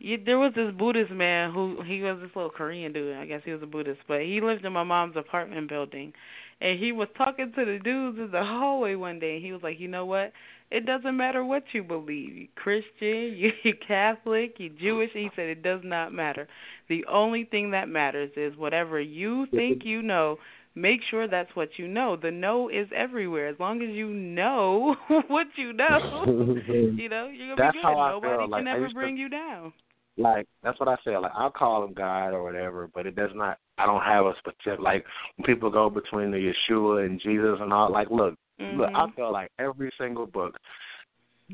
Yeah, 0.00 0.16
there 0.24 0.38
was 0.38 0.52
this 0.56 0.72
Buddhist 0.76 1.10
man 1.12 1.52
who 1.52 1.82
he 1.86 2.00
was 2.02 2.18
this 2.22 2.30
little 2.34 2.50
Korean 2.50 2.92
dude. 2.92 3.16
I 3.16 3.26
guess 3.26 3.42
he 3.44 3.52
was 3.52 3.62
a 3.62 3.66
Buddhist, 3.66 4.00
but 4.08 4.22
he 4.22 4.40
lived 4.40 4.64
in 4.64 4.72
my 4.72 4.82
mom's 4.82 5.14
apartment 5.16 5.68
building, 5.68 6.14
and 6.60 6.78
he 6.78 6.90
was 6.90 7.08
talking 7.18 7.52
to 7.54 7.64
the 7.66 7.78
dudes 7.84 8.18
in 8.18 8.30
the 8.30 8.42
hallway 8.44 8.94
one 8.94 9.18
day. 9.18 9.36
And 9.36 9.44
he 9.44 9.52
was 9.52 9.62
like, 9.62 9.78
"You 9.78 9.88
know 9.88 10.06
what? 10.06 10.32
It 10.70 10.86
doesn't 10.86 11.16
matter 11.16 11.44
what 11.44 11.64
you 11.72 11.82
believe. 11.84 12.34
You 12.34 12.48
Christian, 12.56 12.86
you 13.36 13.50
you 13.62 13.74
Catholic, 13.86 14.54
you 14.58 14.70
Jewish." 14.70 15.10
He 15.12 15.28
said 15.36 15.48
it 15.48 15.62
does 15.62 15.82
not 15.84 16.14
matter. 16.14 16.48
The 16.88 17.04
only 17.04 17.44
thing 17.44 17.72
that 17.72 17.88
matters 17.88 18.30
is 18.36 18.56
whatever 18.56 18.98
you 19.00 19.46
think 19.50 19.84
you 19.84 20.00
know. 20.02 20.38
Make 20.76 21.00
sure 21.10 21.26
that's 21.26 21.54
what 21.54 21.70
you 21.78 21.88
know. 21.88 22.16
The 22.16 22.30
know 22.30 22.68
is 22.68 22.86
everywhere. 22.96 23.48
As 23.48 23.56
long 23.58 23.82
as 23.82 23.90
you 23.90 24.06
know 24.06 24.94
what 25.26 25.48
you 25.56 25.72
know, 25.72 26.24
you 26.26 27.08
know 27.08 27.26
you're 27.26 27.56
gonna 27.56 27.56
That's 27.58 27.76
be 27.76 27.82
good. 27.82 27.96
Nobody. 27.96 28.50
Like, 28.50 28.60
can 28.60 28.68
I 28.68 28.72
ever 28.74 28.82
used 28.82 28.94
to- 28.94 29.00
bring 29.00 29.16
you 29.16 29.28
down. 29.28 29.72
Like 30.20 30.46
that's 30.62 30.78
what 30.78 30.88
I 30.88 30.96
say. 31.04 31.16
Like 31.16 31.32
I'll 31.34 31.50
call 31.50 31.84
him 31.84 31.94
God 31.94 32.28
or 32.28 32.42
whatever, 32.42 32.88
but 32.94 33.06
it 33.06 33.16
does 33.16 33.30
not. 33.34 33.58
I 33.78 33.86
don't 33.86 34.02
have 34.02 34.26
a 34.26 34.34
specific 34.38 34.80
like 34.80 35.04
when 35.36 35.46
people 35.46 35.70
go 35.70 35.88
between 35.88 36.30
the 36.30 36.52
Yeshua 36.70 37.06
and 37.06 37.20
Jesus 37.20 37.58
and 37.60 37.72
all. 37.72 37.90
Like, 37.90 38.10
look, 38.10 38.34
look. 38.58 38.90
I 38.94 39.06
Mhm. 39.06 39.14
feel 39.14 39.32
like 39.32 39.50
every 39.58 39.90
single 39.98 40.26
book 40.26 40.56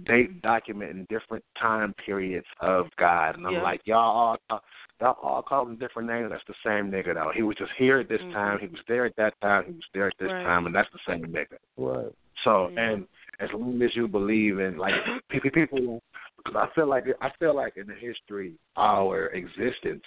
they 0.07 0.25
document 0.43 0.91
in 0.91 1.07
different 1.09 1.45
time 1.61 1.95
periods 2.05 2.47
of 2.61 2.87
God, 2.97 3.37
and 3.37 3.47
I'm 3.47 3.55
Yeah. 3.55 3.63
like, 3.63 3.81
y'all 3.87 4.39
all 4.51 4.63
y'all 5.01 5.17
all 5.23 5.43
call 5.43 5.67
him 5.67 5.77
different 5.77 6.09
names. 6.09 6.31
That's 6.31 6.45
the 6.47 6.55
same 6.65 6.91
nigga 6.91 7.15
though. 7.15 7.33
He 7.35 7.43
was 7.43 7.57
just 7.57 7.73
here 7.79 7.99
at 7.99 8.09
this 8.09 8.23
Mhm. 8.23 8.33
time. 8.33 8.59
He 8.59 8.67
was 8.67 8.81
there 8.89 9.07
at 9.07 9.17
that 9.17 9.41
time. 9.41 9.65
He 9.67 9.73
was 9.73 9.89
there 9.95 10.09
at 10.09 10.19
this 10.19 10.33
Right. 10.33 10.43
time, 10.43 10.67
and 10.67 10.75
that's 10.75 10.91
the 10.93 10.99
same 11.07 11.25
nigga. 11.27 11.59
Right. 11.77 12.13
So 12.45 12.71
Yeah. 12.77 12.91
and 12.91 13.09
as 13.39 13.53
long 13.53 13.81
as 13.83 13.95
you 13.95 14.09
believe 14.09 14.61
in 14.61 14.77
like 14.77 14.95
people, 15.29 15.51
people, 15.51 16.03
because 16.47 16.69
I 16.71 16.75
feel 16.75 16.89
like 16.89 17.05
I 17.21 17.29
feel 17.39 17.55
like 17.55 17.77
in 17.77 17.87
the 17.87 17.95
history 17.95 18.55
of 18.77 18.83
our 18.85 19.27
existence, 19.29 20.03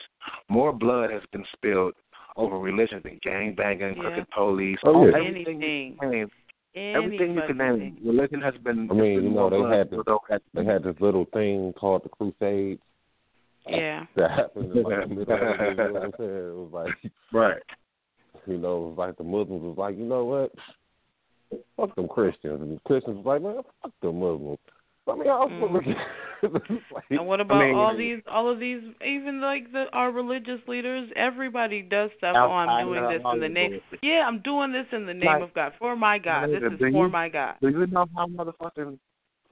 more 0.50 0.72
blood 0.74 1.10
has 1.12 1.22
been 1.32 1.46
spilled 1.54 1.94
over 2.36 2.58
religion 2.60 3.02
than 3.04 3.20
gang 3.24 3.54
banging, 3.56 3.96
Yeah. 3.96 4.02
crooked 4.02 4.30
police, 4.32 4.78
Oh, 4.86 5.06
yeah. 5.06 5.18
everything 5.18 5.62
Anything. 5.64 5.92
you 5.94 5.98
can 6.00 6.10
name. 6.12 6.32
Any 6.76 6.96
Everything 6.96 7.34
you 7.34 7.42
can 7.48 7.58
name. 7.58 7.80
thing. 7.80 7.98
Religion 8.06 8.42
has 8.42 8.54
been. 8.64 8.90
I 8.90 8.94
mean, 8.94 9.24
you 9.24 9.30
know, 9.30 9.50
they 9.50 9.78
had 9.78 9.88
spilled 9.88 10.06
the- 10.06 10.12
over 10.12 10.26
that- 10.30 10.42
They 10.54 10.64
had 10.64 10.84
this 10.84 10.96
little 11.02 11.26
thing 11.34 11.74
called 11.74 12.04
the 12.04 12.10
Crusades 12.10 12.82
Yeah. 13.68 14.06
that 14.16 14.32
happened 14.32 14.72
in 14.76 14.84
like 14.84 15.02
the 15.02 15.08
middle 15.16 15.22
of 15.34 15.58
the, 15.58 15.66
you 15.66 15.76
know 15.76 15.92
what 15.94 16.04
I'm 16.04 16.14
saying? 16.18 16.30
It 16.30 16.56
was 16.56 16.70
like 16.72 17.12
right. 17.34 17.64
you 18.46 18.58
know, 18.58 18.78
it 18.78 18.88
was 18.90 18.98
like 18.98 19.18
the 19.18 19.24
Muslims 19.24 19.64
was 19.64 19.78
like, 19.78 19.98
you 19.98 20.06
know 20.06 20.24
what? 20.26 20.52
Fuck 21.76 21.96
them 21.96 22.08
Christians. 22.08 22.62
And 22.62 22.78
the 22.78 22.80
Christians 22.86 23.18
was 23.18 23.26
like, 23.26 23.42
man, 23.42 23.64
fuck 23.82 23.92
them 24.02 24.20
Muslims. 24.20 24.60
I 25.08 25.16
mean, 25.16 25.28
I 25.28 25.40
was 25.40 25.52
Mm. 25.52 25.96
like, 26.94 27.04
And 27.10 27.28
what 27.28 27.42
about 27.42 27.60
mean, 27.60 27.76
all 27.76 27.96
these, 27.96 28.20
all 28.32 28.52
of 28.52 28.60
these, 28.60 28.82
even 29.06 29.42
like 29.42 29.72
the 29.72 29.86
our 29.94 30.12
religious 30.12 30.60
leaders? 30.68 31.10
Everybody 31.16 31.82
does 31.82 32.10
stuff. 32.18 32.36
Oh, 32.38 32.52
I'm 32.52 32.86
doing 32.86 33.04
this 33.10 33.22
in 33.34 33.40
the 33.40 33.50
name. 33.50 33.80
Yeah, 34.02 34.26
I'm 34.28 34.42
doing 34.42 34.72
this 34.72 34.86
in 34.92 35.06
the 35.06 35.14
name 35.14 35.26
Like- 35.26 35.42
of 35.42 35.54
God 35.54 35.74
for 35.80 35.96
my 35.96 36.18
God. 36.18 36.50
This 36.50 36.64
is 36.64 36.72
do 36.72 36.78
for 36.78 36.88
you- 36.88 37.10
my 37.10 37.30
God. 37.30 37.56
Do 37.62 37.70
you 37.70 37.88
know 37.88 38.06
how 38.16 38.28
motherfucking 38.28 38.98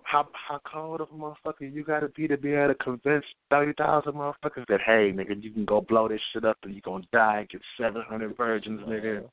how 0.08 0.26
how 0.32 0.60
cold 0.72 1.02
of 1.02 1.10
a 1.10 1.14
motherfucker 1.14 1.72
you 1.74 1.84
gotta 1.84 2.08
be 2.10 2.28
to 2.30 2.38
be 2.38 2.54
able 2.54 2.70
to 2.70 2.76
convince 2.76 3.26
thirty 3.50 3.74
thousand 3.74 4.14
motherfuckers 4.14 4.66
that 4.70 4.80
hey 4.86 5.12
nigga 5.14 5.42
you 5.44 5.52
can 5.52 5.66
go 5.66 5.82
blow 5.82 6.08
this 6.08 6.22
shit 6.32 6.46
up 6.46 6.58
and 6.64 6.74
you 6.74 6.82
gonna 6.82 7.04
die 7.12 7.40
and 7.40 7.50
get 7.50 7.62
seven 7.78 8.02
hundred 8.08 8.36
virgins 8.38 8.80
nigga. 8.88 9.24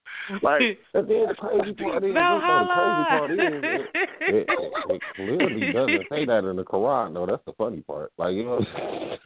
Like 0.42 0.62
And 0.94 1.08
then 1.08 1.26
the 1.28 1.34
crazy 1.38 1.72
part 1.74 2.02
is, 2.04 2.08
you 2.08 2.14
know, 2.14 2.40
the 2.40 2.66
crazy 2.74 3.04
part 3.08 3.30
is, 3.30 3.64
it, 3.64 3.90
it, 4.28 4.46
it, 4.48 4.72
it 4.90 5.02
clearly 5.14 5.72
doesn't 5.72 6.06
say 6.08 6.24
that 6.24 6.44
in 6.44 6.56
the 6.56 6.64
Quran. 6.64 7.14
though. 7.14 7.26
that's 7.26 7.44
the 7.46 7.52
funny 7.52 7.80
part. 7.82 8.12
Like, 8.18 8.34
you 8.34 8.44
know, 8.44 8.60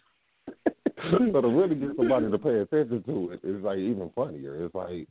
so 1.11 1.41
to 1.41 1.49
really 1.49 1.75
get 1.77 1.97
somebody 1.97 2.31
to 2.31 2.39
pay 2.39 2.59
attention 2.61 3.03
to 3.05 3.31
it 3.33 3.41
is 3.43 3.63
like 3.63 3.79
even 3.79 4.11
funnier. 4.15 4.65
It's 4.65 4.75
like, 4.75 5.09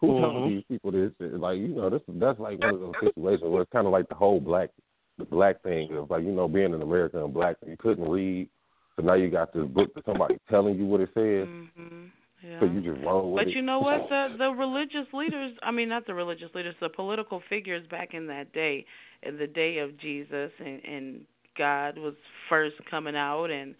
who 0.00 0.08
Mhm. 0.08 0.20
telling 0.20 0.50
these 0.54 0.64
people 0.68 0.92
this? 0.92 1.12
Shit? 1.18 1.34
Like, 1.34 1.58
you 1.58 1.68
know, 1.68 1.90
this 1.90 2.02
that's 2.08 2.38
like 2.38 2.58
one 2.58 2.74
of 2.74 2.80
those 2.80 2.94
situations 3.00 3.42
where 3.50 3.62
it's 3.62 3.72
kind 3.72 3.86
of 3.86 3.92
like 3.92 4.08
the 4.08 4.14
whole 4.14 4.40
black, 4.40 4.70
the 5.18 5.24
black 5.24 5.62
thing 5.62 5.92
of 5.96 6.10
like, 6.10 6.22
you 6.22 6.32
know, 6.32 6.48
being 6.48 6.74
an 6.74 6.82
American 6.82 7.20
and 7.20 7.34
black, 7.34 7.56
you 7.66 7.76
couldn't 7.78 8.08
read, 8.08 8.48
so 8.96 9.02
now 9.02 9.14
you 9.14 9.30
got 9.30 9.52
this 9.52 9.66
book 9.66 9.92
that 9.94 10.04
somebody 10.04 10.38
telling 10.50 10.76
you 10.78 10.86
what 10.86 11.00
it 11.00 11.10
says, 11.14 11.46
hmm 11.46 12.06
Yeah. 12.42 12.60
so 12.60 12.66
you 12.66 12.80
just 12.80 13.04
roll 13.04 13.32
with 13.32 13.44
But 13.44 13.48
it. 13.48 13.56
you 13.56 13.62
know 13.62 13.80
what? 13.80 14.08
The 14.08 14.34
the 14.38 14.50
religious 14.50 15.06
leaders, 15.12 15.52
I 15.62 15.70
mean 15.70 15.88
not 15.88 16.06
the 16.06 16.14
religious 16.14 16.50
leaders, 16.54 16.74
the 16.80 16.88
political 16.88 17.42
figures 17.48 17.86
back 17.88 18.14
in 18.14 18.26
that 18.28 18.52
day, 18.52 18.84
in 19.22 19.36
the 19.36 19.46
day 19.46 19.78
of 19.78 19.98
Jesus 19.98 20.50
and 20.58 20.84
and 20.84 21.20
God 21.56 21.98
was 21.98 22.14
first 22.48 22.76
coming 22.90 23.16
out 23.16 23.50
and 23.50 23.74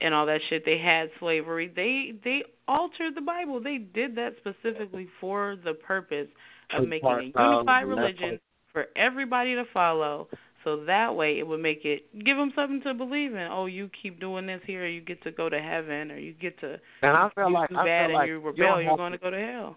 and 0.00 0.14
all 0.14 0.26
that 0.26 0.40
shit. 0.48 0.64
They 0.64 0.78
had 0.78 1.10
slavery. 1.18 1.72
They 1.74 2.12
they 2.24 2.44
altered 2.66 3.14
the 3.14 3.20
Bible. 3.20 3.60
They 3.60 3.78
did 3.78 4.14
that 4.16 4.34
specifically 4.38 5.08
for 5.20 5.56
the 5.64 5.74
purpose 5.74 6.28
of 6.74 6.86
making 6.88 7.08
a 7.08 7.22
unified 7.22 7.86
religion 7.86 8.38
for 8.72 8.86
everybody 8.96 9.54
to 9.54 9.64
follow. 9.72 10.28
So 10.64 10.84
that 10.84 11.14
way 11.14 11.38
it 11.38 11.46
would 11.46 11.60
make 11.60 11.84
it 11.84 12.24
give 12.24 12.36
them 12.36 12.52
something 12.54 12.80
to 12.82 12.94
believe 12.94 13.32
in. 13.34 13.48
Oh, 13.50 13.66
you 13.66 13.90
keep 14.02 14.20
doing 14.20 14.46
this 14.46 14.60
here, 14.66 14.86
you 14.86 15.00
get 15.00 15.22
to 15.22 15.30
go 15.30 15.48
to 15.48 15.60
heaven, 15.60 16.10
or 16.10 16.18
you 16.18 16.32
get 16.32 16.58
to 16.60 16.78
and 17.02 17.16
I 17.16 17.30
feel 17.34 17.52
like 17.52 17.70
I 17.72 17.84
bad 17.84 18.06
feel 18.06 18.14
like 18.14 18.22
and 18.22 18.28
you 18.28 18.34
you 18.34 18.46
rebel, 18.46 18.76
don't 18.76 18.84
you're 18.84 18.96
going 18.96 19.12
to 19.12 19.18
go 19.18 19.30
to 19.30 19.38
hell. 19.38 19.76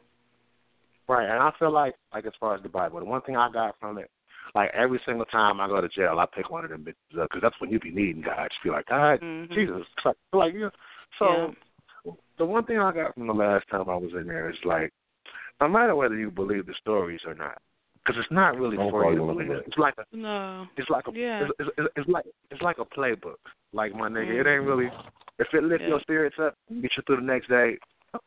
Right, 1.07 1.29
and 1.29 1.41
I 1.41 1.51
feel 1.59 1.71
like 1.71 1.93
like 2.13 2.25
as 2.25 2.33
far 2.39 2.55
as 2.55 2.63
the 2.63 2.69
Bible, 2.69 2.99
the 2.99 3.05
one 3.05 3.21
thing 3.21 3.35
I 3.35 3.51
got 3.51 3.75
from 3.79 3.97
it, 3.97 4.09
like 4.55 4.71
every 4.73 4.99
single 5.05 5.25
time 5.25 5.61
I 5.61 5.67
go 5.67 5.81
to 5.81 5.89
jail, 5.89 6.19
I 6.19 6.25
pick 6.25 6.49
one 6.49 6.63
of 6.63 6.71
them 6.71 6.83
bitches 6.85 7.21
up 7.21 7.29
because 7.29 7.41
that's 7.41 7.59
when 7.59 7.69
you 7.69 7.79
be 7.79 7.91
needing 7.91 8.21
God. 8.21 8.47
Just 8.49 8.63
be 8.63 8.69
like, 8.69 8.87
God, 8.87 9.19
Mhm. 9.21 9.53
Jesus, 9.53 9.87
like, 10.05 10.15
like 10.33 10.53
you. 10.53 10.71
So 11.19 11.53
the 12.37 12.45
one 12.45 12.65
thing 12.65 12.79
I 12.79 12.91
got 12.91 13.13
from 13.13 13.27
the 13.27 13.33
last 13.33 13.67
time 13.69 13.89
I 13.89 13.95
was 13.95 14.11
in 14.13 14.27
there 14.27 14.49
is 14.49 14.57
like, 14.65 14.91
no 15.59 15.67
matter 15.67 15.95
whether 15.95 16.15
you 16.15 16.31
believe 16.31 16.65
the 16.65 16.73
stories 16.81 17.21
or 17.25 17.35
not, 17.35 17.61
because 18.03 18.19
it's 18.19 18.31
not 18.31 18.57
really 18.57 18.77
Don't 18.77 18.89
for 18.89 19.03
you 19.11 19.17
to 19.17 19.21
you 19.23 19.27
believe. 19.33 19.49
one. 19.49 19.61
It's 19.67 19.77
like 19.77 19.93
a 19.97 20.15
No. 20.15 20.65
it's 20.77 20.89
like 20.89 21.07
a 21.07 21.11
Yeah. 21.13 21.43
it's, 21.59 21.69
it's, 21.77 21.87
it's 21.97 22.09
like 22.09 22.25
it's 22.49 22.61
like 22.61 22.77
a 22.79 22.85
playbook. 22.85 23.37
Like 23.73 23.93
my 23.93 24.09
nigga, 24.09 24.39
it 24.41 24.45
Mhm. 24.45 24.57
ain't 24.59 24.67
really 24.67 24.91
if 25.39 25.47
it 25.53 25.63
lifts 25.63 25.83
Yeah. 25.83 25.89
your 25.89 25.99
spirits 26.01 26.37
up, 26.39 26.55
get 26.81 26.91
you 26.97 27.03
through 27.05 27.17
the 27.17 27.21
next 27.21 27.47
day. 27.47 27.77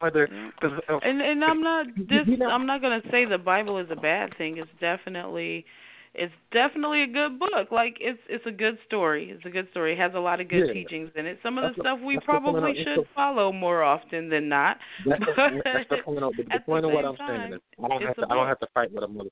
Whether 0.00 0.26
cause, 0.60 0.72
uh, 0.88 0.98
And 1.02 1.20
and 1.20 1.44
I'm 1.44 1.60
not 1.60 1.86
this 1.96 2.26
you 2.26 2.36
know- 2.38 2.48
I'm 2.50 2.66
not 2.66 2.80
gonna 2.80 3.02
say 3.10 3.24
the 3.24 3.36
Bible 3.38 3.78
is 3.78 3.90
a 3.90 3.96
bad 3.96 4.34
thing. 4.36 4.56
It's 4.58 4.70
definitely 4.80 5.66
it's 6.14 6.32
definitely 6.52 7.02
a 7.02 7.08
good 7.08 7.40
book. 7.40 7.72
Like 7.72 7.98
it's 8.00 8.20
it's 8.28 8.46
a 8.46 8.52
good 8.52 8.78
story. 8.86 9.30
It's 9.30 9.44
a 9.44 9.50
good 9.50 9.68
story. 9.72 9.92
It 9.94 9.98
has 9.98 10.14
a 10.14 10.20
lot 10.20 10.40
of 10.40 10.48
good 10.48 10.68
Yeah. 10.68 10.72
teachings 10.72 11.10
in 11.16 11.26
it. 11.26 11.40
Some 11.42 11.58
of 11.58 11.64
That's 11.64 11.76
the 11.76 11.82
the- 11.82 11.88
stuff 11.88 12.00
we 12.00 12.14
that's 12.14 12.24
the 12.26 12.32
point 12.32 12.44
probably 12.44 12.84
should 12.84 12.98
the- 12.98 13.08
follow 13.14 13.50
more 13.52 13.82
often 13.82 14.28
than 14.30 14.48
not. 14.48 14.78
That's 15.04 15.20
the, 15.20 15.32
But 15.36 15.64
that's 15.64 15.88
the 15.90 15.96
point 16.04 16.22
of 16.22 16.32
the, 16.36 16.44
the 16.44 16.60
point 16.60 16.84
of 16.86 16.92
what 16.92 17.04
I'm 17.04 17.16
time, 17.16 17.28
saying 17.40 17.52
is 17.54 17.60
I 17.82 17.88
don't 17.88 18.02
have 18.02 18.14
to 18.16 18.22
a 18.22 18.28
I 18.30 18.34
don't 18.36 18.46
have 18.46 18.60
to 18.60 18.66
fight 18.72 18.92
with 18.92 19.02
a 19.04 19.08
mother 19.08 19.30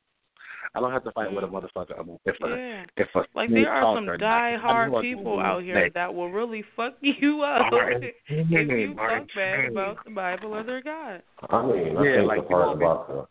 I 0.75 0.81
don't 0.81 0.93
have 0.93 1.05
to 1.05 1.13
fight 1.13 1.33
with 1.33 1.45
a 1.45 1.47
motherfucker 1.47 1.99
um, 1.99 2.19
if 2.25 2.37
a 2.43 2.49
Yeah. 2.49 2.85
if 2.97 3.09
a 3.15 3.25
Like 3.35 3.51
there 3.51 3.71
are 3.71 3.97
some 3.97 4.07
talker, 4.07 4.19
die-hard 4.19 4.93
people 5.03 5.39
out 5.39 5.63
here 5.63 5.83
snake. 5.83 5.95
that 5.95 6.15
will 6.15 6.31
really 6.31 6.63
fuck 6.77 6.95
you 7.01 7.43
up 7.43 7.71
Martin, 7.71 8.11
if 8.29 8.51
you 8.51 8.95
Martin, 8.95 9.27
talk 9.27 9.29
bad 9.35 9.65
about 9.67 10.05
the 10.05 10.11
Bible 10.11 10.55
or 10.55 10.63
their 10.63 10.83
God. 10.83 11.23
I 11.51 11.67
mean, 11.67 11.97
I 11.97 12.05
Yeah, 12.05 12.17
think 12.17 12.29
like, 12.29 12.43
the 12.43 12.49
part 12.49 12.77
about 12.77 13.09
the, 13.09 13.27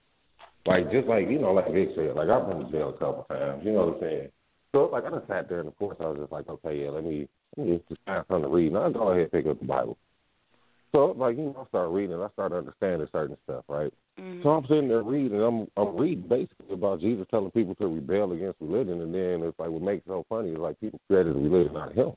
like 0.65 0.91
just 0.91 1.07
like 1.07 1.29
you 1.29 1.39
know, 1.39 1.53
like 1.53 1.71
Vic 1.71 1.89
said, 1.95 2.15
like 2.15 2.29
I've 2.29 2.47
been 2.47 2.65
to 2.65 2.71
jail 2.71 2.89
a 2.89 2.93
couple 2.93 3.25
times. 3.29 3.63
You 3.65 3.73
know 3.73 3.85
what 3.87 3.95
I'm 3.95 4.01
saying? 4.01 4.29
So 4.73 4.85
like 4.85 5.05
I 5.05 5.09
just 5.09 5.27
sat 5.27 5.49
there, 5.49 5.59
and 5.59 5.67
of 5.67 5.77
course 5.77 5.97
I 5.99 6.05
was 6.05 6.19
just 6.19 6.31
like, 6.31 6.47
okay, 6.47 6.83
yeah, 6.83 6.89
let 6.91 7.03
me 7.03 7.27
let 7.57 7.67
me 7.67 7.81
just 7.89 8.01
find 8.05 8.23
something 8.27 8.43
to 8.49 8.55
read, 8.55 8.67
and 8.67 8.77
I 8.77 8.89
go 8.91 9.09
ahead 9.09 9.23
and 9.23 9.31
pick 9.31 9.47
up 9.47 9.59
the 9.59 9.65
Bible. 9.65 9.97
So 10.93 11.15
like 11.17 11.37
you 11.37 11.43
know, 11.45 11.61
I 11.63 11.67
start 11.69 11.89
reading, 11.91 12.13
and 12.13 12.23
I 12.23 12.29
start 12.29 12.51
understanding 12.53 13.07
certain 13.11 13.37
stuff, 13.43 13.63
right? 13.67 13.93
Mhm. 14.19 14.43
So 14.43 14.49
I'm 14.49 14.65
sitting 14.67 14.87
there 14.89 15.03
reading, 15.03 15.41
I'm 15.41 15.67
I'm 15.77 15.95
reading 15.95 16.27
basically 16.27 16.73
about 16.73 16.99
Jesus 16.99 17.25
telling 17.31 17.51
people 17.51 17.75
to 17.75 17.87
rebel 17.87 18.33
against 18.33 18.59
religion, 18.61 19.01
and 19.01 19.13
then 19.13 19.47
it's 19.47 19.57
like 19.59 19.69
what 19.69 19.81
makes 19.81 20.05
it 20.05 20.09
so 20.09 20.25
funny 20.27 20.51
is 20.51 20.57
like 20.57 20.79
people 20.79 20.99
created 21.07 21.35
religion 21.35 21.77
out 21.77 21.89
of 21.91 21.95
him 21.95 22.13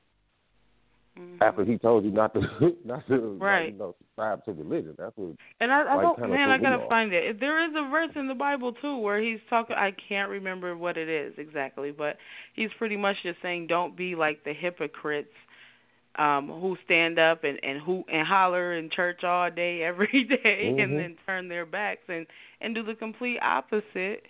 Mhm. 1.16 1.38
after 1.40 1.64
he 1.64 1.78
told 1.78 2.04
you 2.04 2.10
not 2.10 2.34
to 2.34 2.40
not 2.84 3.06
to 3.06 3.34
like, 3.34 3.40
Right. 3.42 3.72
you 3.72 3.78
know 3.78 3.94
subscribe 3.98 4.44
to 4.44 4.52
religion. 4.52 4.94
That's 4.98 5.16
what 5.16 5.36
And 5.60 5.72
I, 5.72 5.82
I 5.82 5.96
like, 5.96 6.02
don't, 6.02 6.30
man, 6.30 6.50
I 6.50 6.58
gotta 6.58 6.88
find 6.88 7.12
it. 7.12 7.38
There 7.38 7.64
is 7.64 7.72
a 7.76 7.88
verse 7.88 8.10
in 8.16 8.26
the 8.26 8.34
Bible 8.34 8.72
too 8.72 8.96
where 8.98 9.22
he's 9.22 9.38
talking. 9.48 9.76
I 9.76 9.92
can't 10.08 10.28
remember 10.28 10.76
what 10.76 10.96
it 10.96 11.08
is 11.08 11.34
exactly, 11.38 11.92
but 11.92 12.16
he's 12.54 12.70
pretty 12.78 12.96
much 12.96 13.16
just 13.22 13.40
saying, 13.42 13.68
don't 13.68 13.96
be 13.96 14.16
like 14.16 14.42
the 14.44 14.52
hypocrites, 14.52 15.28
um, 16.16 16.48
who 16.48 16.76
stand 16.84 17.18
up 17.18 17.44
and 17.44 17.58
and 17.62 17.80
who 17.80 18.04
and 18.12 18.26
holler 18.26 18.74
in 18.74 18.90
church 18.90 19.24
all 19.24 19.50
day 19.50 19.82
every 19.90 20.24
day, 20.24 20.72
Mhm. 20.72 20.82
and 20.82 20.98
then 20.98 21.16
turn 21.26 21.48
their 21.48 21.66
backs 21.66 22.02
and 22.08 22.26
and 22.60 22.74
do 22.74 22.82
the 22.82 22.94
complete 22.94 23.38
opposite 23.42 24.22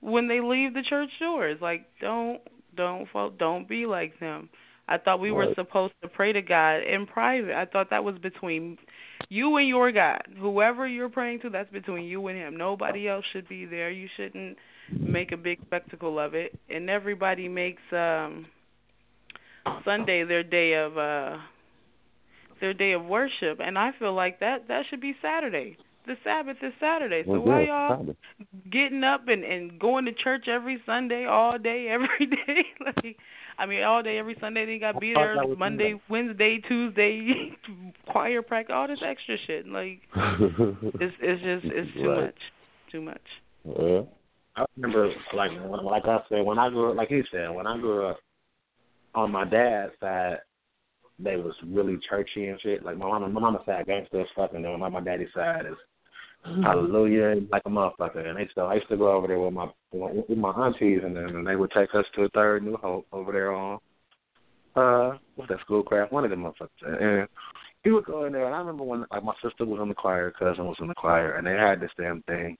when 0.00 0.28
they 0.28 0.40
leave 0.40 0.74
the 0.74 0.82
church 0.82 1.10
doors. 1.20 1.58
Like, 1.60 1.86
don't 2.00 2.40
don't 2.76 3.06
don't 3.38 3.68
be 3.68 3.86
like 3.86 4.18
them. 4.20 4.48
I 4.90 4.96
thought 4.96 5.20
we 5.20 5.32
were 5.32 5.52
supposed 5.54 5.92
to 6.02 6.08
pray 6.08 6.32
to 6.32 6.40
God 6.40 6.76
in 6.76 7.06
private. 7.06 7.54
I 7.54 7.66
thought 7.66 7.90
that 7.90 8.04
was 8.04 8.16
between 8.22 8.78
you 9.28 9.54
and 9.58 9.68
your 9.68 9.92
God. 9.92 10.22
Whoever 10.38 10.86
you're 10.88 11.10
praying 11.10 11.40
to, 11.40 11.50
that's 11.50 11.70
between 11.70 12.04
you 12.06 12.26
and 12.28 12.38
him. 12.38 12.56
Nobody 12.56 13.06
else 13.06 13.26
should 13.34 13.46
be 13.50 13.66
there. 13.66 13.90
You 13.90 14.08
shouldn't 14.16 14.56
make 15.04 15.32
a 15.32 15.36
big 15.36 15.58
spectacle 15.66 16.18
of 16.18 16.34
it. 16.34 16.58
And 16.70 16.88
everybody 16.88 17.48
makes 17.48 17.82
um 17.92 18.46
Sunday 19.84 20.24
their 20.24 20.42
day 20.42 20.74
of 20.74 20.96
uh 20.98 21.38
their 22.60 22.74
day 22.74 22.92
of 22.92 23.04
worship 23.04 23.60
and 23.64 23.78
I 23.78 23.92
feel 23.98 24.12
like 24.14 24.40
that 24.40 24.68
that 24.68 24.84
should 24.90 25.00
be 25.00 25.14
Saturday. 25.22 25.76
The 26.06 26.16
Sabbath 26.24 26.56
is 26.62 26.72
Saturday. 26.80 27.22
So 27.26 27.32
Well, 27.32 27.42
why 27.42 27.62
y'all 27.64 27.98
Sabbath. 27.98 28.16
getting 28.72 29.04
up 29.04 29.28
and 29.28 29.44
and 29.44 29.78
going 29.78 30.06
to 30.06 30.12
church 30.12 30.48
every 30.48 30.82
Sunday, 30.86 31.26
all 31.26 31.58
day, 31.58 31.88
every 31.90 32.26
day. 32.26 32.64
like, 32.84 33.16
I 33.58 33.66
mean, 33.66 33.82
all 33.82 34.02
day, 34.02 34.18
every 34.18 34.36
Sunday. 34.40 34.64
They 34.64 34.78
got 34.78 34.92
to 34.92 35.00
be 35.00 35.12
thought 35.12 35.34
there 35.34 35.56
Monday, 35.56 36.00
Wednesday, 36.08 36.60
Tuesday, 36.66 37.52
choir 38.10 38.40
practice, 38.40 38.72
all 38.74 38.86
this 38.88 39.00
extra 39.04 39.36
shit. 39.46 39.66
Like, 39.68 40.00
it's 40.16 41.14
it's 41.20 41.42
just 41.42 41.74
it's 41.76 41.92
too 41.94 42.08
Right. 42.08 42.24
much, 42.24 42.40
too 42.90 43.00
much. 43.02 43.28
Yeah. 43.78 44.00
I 44.56 44.64
remember, 44.76 45.12
like, 45.34 45.50
when, 45.68 45.84
like 45.84 46.04
I 46.06 46.18
said, 46.28 46.44
when 46.44 46.58
I 46.58 46.68
grew 46.70 46.90
up, 46.90 46.96
like 46.96 47.08
he 47.08 47.22
said, 47.30 47.50
when 47.54 47.66
I 47.66 47.76
grew 47.78 48.06
up, 48.06 48.18
on 49.14 49.32
my 49.32 49.44
dad's 49.44 49.92
side, 50.00 50.38
they 51.18 51.36
was 51.36 51.54
really 51.66 51.98
churchy 52.08 52.46
and 52.46 52.60
shit. 52.60 52.84
Like 52.84 52.96
my 52.96 53.06
mama, 53.06 53.28
my 53.28 53.40
mama's 53.40 53.62
side 53.66 53.86
gangster 53.86 54.20
as 54.20 54.26
fuck, 54.36 54.52
and 54.54 54.64
then 54.64 54.78
my 54.78 54.88
my 54.88 55.00
daddy's 55.00 55.28
side 55.34 55.66
is 55.66 55.76
hallelujah 56.62 57.40
like 57.50 57.62
a 57.66 57.68
motherfucker. 57.68 58.26
And 58.26 58.38
they 58.38 58.48
still, 58.50 58.66
I 58.66 58.76
used 58.76 58.88
to 58.88 58.96
go 58.96 59.10
over 59.10 59.26
there 59.26 59.38
with 59.38 59.52
my 59.52 59.68
with 59.92 60.38
my 60.38 60.50
aunties 60.50 61.00
and 61.04 61.16
them, 61.16 61.36
and 61.36 61.46
they 61.46 61.56
would 61.56 61.72
take 61.72 61.94
us 61.94 62.04
to 62.14 62.22
a 62.22 62.28
third 62.30 62.62
New 62.62 62.76
Hope 62.76 63.06
over 63.12 63.32
there 63.32 63.52
on 63.52 63.78
uh 64.76 65.18
what's 65.34 65.48
that 65.48 65.60
schoolcraft, 65.60 66.12
one 66.12 66.24
of 66.24 66.30
them 66.30 66.44
motherfuckers. 66.44 67.02
And 67.02 67.28
he 67.84 67.90
would 67.90 68.04
go 68.04 68.24
in 68.24 68.32
there, 68.32 68.46
and 68.46 68.54
I 68.54 68.58
remember 68.58 68.84
when 68.84 69.04
like 69.10 69.24
my 69.24 69.34
sister 69.42 69.64
was 69.64 69.80
in 69.82 69.88
the 69.88 69.94
choir, 69.94 70.32
cousin 70.38 70.66
was 70.66 70.76
in 70.80 70.88
the 70.88 70.94
choir, 70.94 71.36
and 71.36 71.46
they 71.46 71.52
had 71.52 71.80
this 71.80 71.90
damn 71.98 72.22
thing 72.22 72.56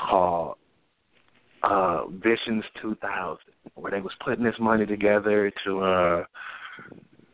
called 0.00 0.56
uh 1.62 2.06
Visions 2.08 2.64
2000, 2.80 3.38
where 3.74 3.90
they 3.90 4.00
was 4.00 4.12
putting 4.24 4.44
this 4.44 4.54
money 4.58 4.86
together 4.86 5.52
to 5.64 5.80
uh 5.80 6.24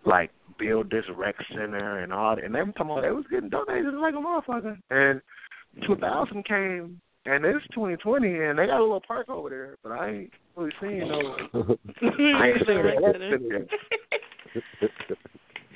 like 0.05 0.31
build 0.59 0.91
this 0.91 1.05
rec 1.17 1.35
center 1.51 1.99
and 2.01 2.13
all 2.13 2.37
that. 2.37 2.45
And 2.45 2.57
every 2.57 2.73
time 2.75 2.89
they 3.03 3.11
was 3.11 3.25
getting 3.31 3.51
donations 3.51 3.95
like 4.01 4.15
a 4.15 4.17
motherfucker. 4.17 4.79
And 4.91 5.21
2000 5.87 6.45
came, 6.47 7.01
and 7.27 7.45
it's 7.45 7.67
2020, 7.75 8.27
and 8.29 8.59
they 8.59 8.67
got 8.67 8.79
a 8.79 8.83
little 8.83 9.03
park 9.07 9.29
over 9.29 9.51
there, 9.51 9.77
but 9.83 9.93
I 9.93 10.09
ain't 10.09 10.31
really 10.57 10.73
seen 10.81 11.01
no. 11.01 11.19
I 12.03 12.49
ain't 12.49 12.67
seen 12.67 12.79
Rec 12.79 12.99
that 13.01 13.17
center. 13.19 13.67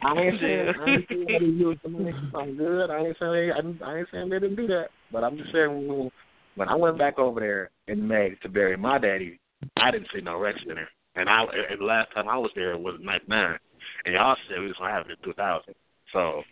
I 0.02 0.18
ain't 0.18 0.40
saying 0.40 0.68
I 0.80 0.90
ain't 0.90 1.08
saying 1.08 1.26
they 1.26 1.44
used 1.44 1.80
the 1.82 1.90
money 1.90 2.12
for 2.12 2.38
something 2.38 2.56
good. 2.56 2.88
I 2.88 2.98
ain't 3.04 3.16
saying 3.20 3.52
I, 3.52 3.56
didn't- 3.56 3.82
I 3.82 3.98
ain't 3.98 4.08
saying 4.10 4.30
they 4.30 4.38
didn't 4.38 4.56
do 4.56 4.66
that. 4.68 4.86
But 5.12 5.24
I'm 5.24 5.36
just 5.36 5.52
saying 5.52 5.86
when, 5.86 6.10
when 6.56 6.68
I 6.68 6.74
went 6.74 6.98
back 6.98 7.18
over 7.18 7.40
there 7.40 7.70
in 7.88 8.06
May 8.06 8.36
to 8.42 8.48
bury 8.48 8.76
my 8.76 8.98
daddy, 8.98 9.38
I 9.76 9.90
didn't 9.90 10.08
see 10.14 10.20
no 10.20 10.38
rec 10.38 10.56
center. 10.66 10.88
And 11.16 11.28
I 11.28 11.42
and 11.42 11.80
the 11.80 11.84
last 11.84 12.12
time 12.14 12.28
I 12.28 12.36
was 12.36 12.50
there 12.54 12.76
was 12.78 12.98
'99, 13.00 13.58
and 14.04 14.14
y'all 14.14 14.36
said 14.48 14.60
we 14.60 14.68
was 14.68 14.76
gonna 14.78 14.92
have 14.92 15.06
it 15.06 15.18
in 15.18 15.24
2000. 15.24 15.74
So, 16.12 16.42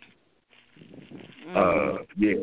uh, 1.55 1.97
yeah. 2.17 2.33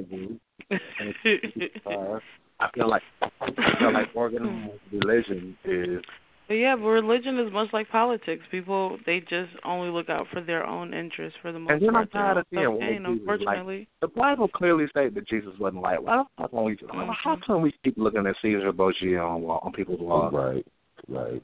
uh, 1.86 2.18
I 2.58 2.70
feel 2.74 2.88
like 2.88 3.02
I 3.22 3.50
feel 3.78 3.92
like 3.92 4.08
organized 4.14 4.80
religion 4.92 5.56
is 5.64 6.02
But 6.48 6.54
yeah, 6.54 6.76
but 6.76 6.84
religion 6.86 7.40
is 7.40 7.52
much 7.52 7.68
like 7.72 7.88
politics. 7.90 8.42
People 8.50 8.98
they 9.04 9.20
just 9.20 9.50
only 9.64 9.90
look 9.90 10.08
out 10.08 10.26
for 10.32 10.40
their 10.40 10.64
own 10.64 10.94
interests 10.94 11.36
for 11.42 11.50
the 11.50 11.58
most 11.58 11.72
And 11.72 11.82
then 11.82 11.88
I'm 11.96 12.06
part. 12.06 12.12
Their 12.12 12.22
tired 12.22 12.36
of 12.38 12.46
seeing 12.50 12.62
self-gain, 12.64 13.02
white 13.02 13.02
like- 13.02 13.58
unfortunately. 13.58 13.88
the 14.00 14.08
Bible 14.08 14.48
clearly 14.48 14.86
states 14.88 15.14
that 15.16 15.28
Jesus 15.28 15.52
wasn't 15.58 15.82
white. 15.82 16.02
Why 16.02 16.18
the 16.18 16.24
fuck 16.42 16.52
we, 16.52 16.76
how 16.88 17.34
mm-hmm. 17.34 17.40
come 17.46 17.62
we 17.62 17.74
keep 17.82 17.96
looking 17.98 18.26
at 18.26 18.36
Caesar 18.42 18.70
Borgia 18.72 19.18
on 19.18 19.42
wall, 19.42 19.60
on 19.64 19.72
people's 19.72 20.00
walls? 20.00 20.32
Right, 20.32 20.64
right, 21.08 21.42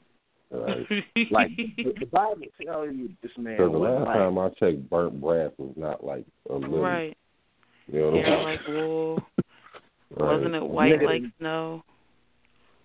right. 0.51 0.87
Like 1.31 1.49
the, 1.57 1.93
the 1.99 2.05
Bible 2.05 2.37
tells 2.65 2.89
you 2.93 3.09
this 3.21 3.31
man 3.37 3.57
Because 3.57 3.71
the 3.73 3.77
last 3.77 4.05
white. 4.05 4.13
time 4.13 4.37
I 4.37 4.49
checked, 4.59 4.89
burnt 4.89 5.19
brass 5.19 5.51
was 5.57 5.73
not 5.75 6.03
like 6.03 6.25
a 6.49 6.53
little. 6.53 6.79
right. 6.81 7.17
You 7.87 7.99
know 7.99 8.11
what 8.11 8.25
Hair 8.25 8.37
I'm 8.37 8.43
like 8.43 8.67
wool. 8.67 9.19
Right. 10.15 10.37
Wasn't 10.37 10.53
it 10.53 10.63
white 10.63 10.93
Nigga- 10.93 11.05
like 11.05 11.21
snow? 11.39 11.83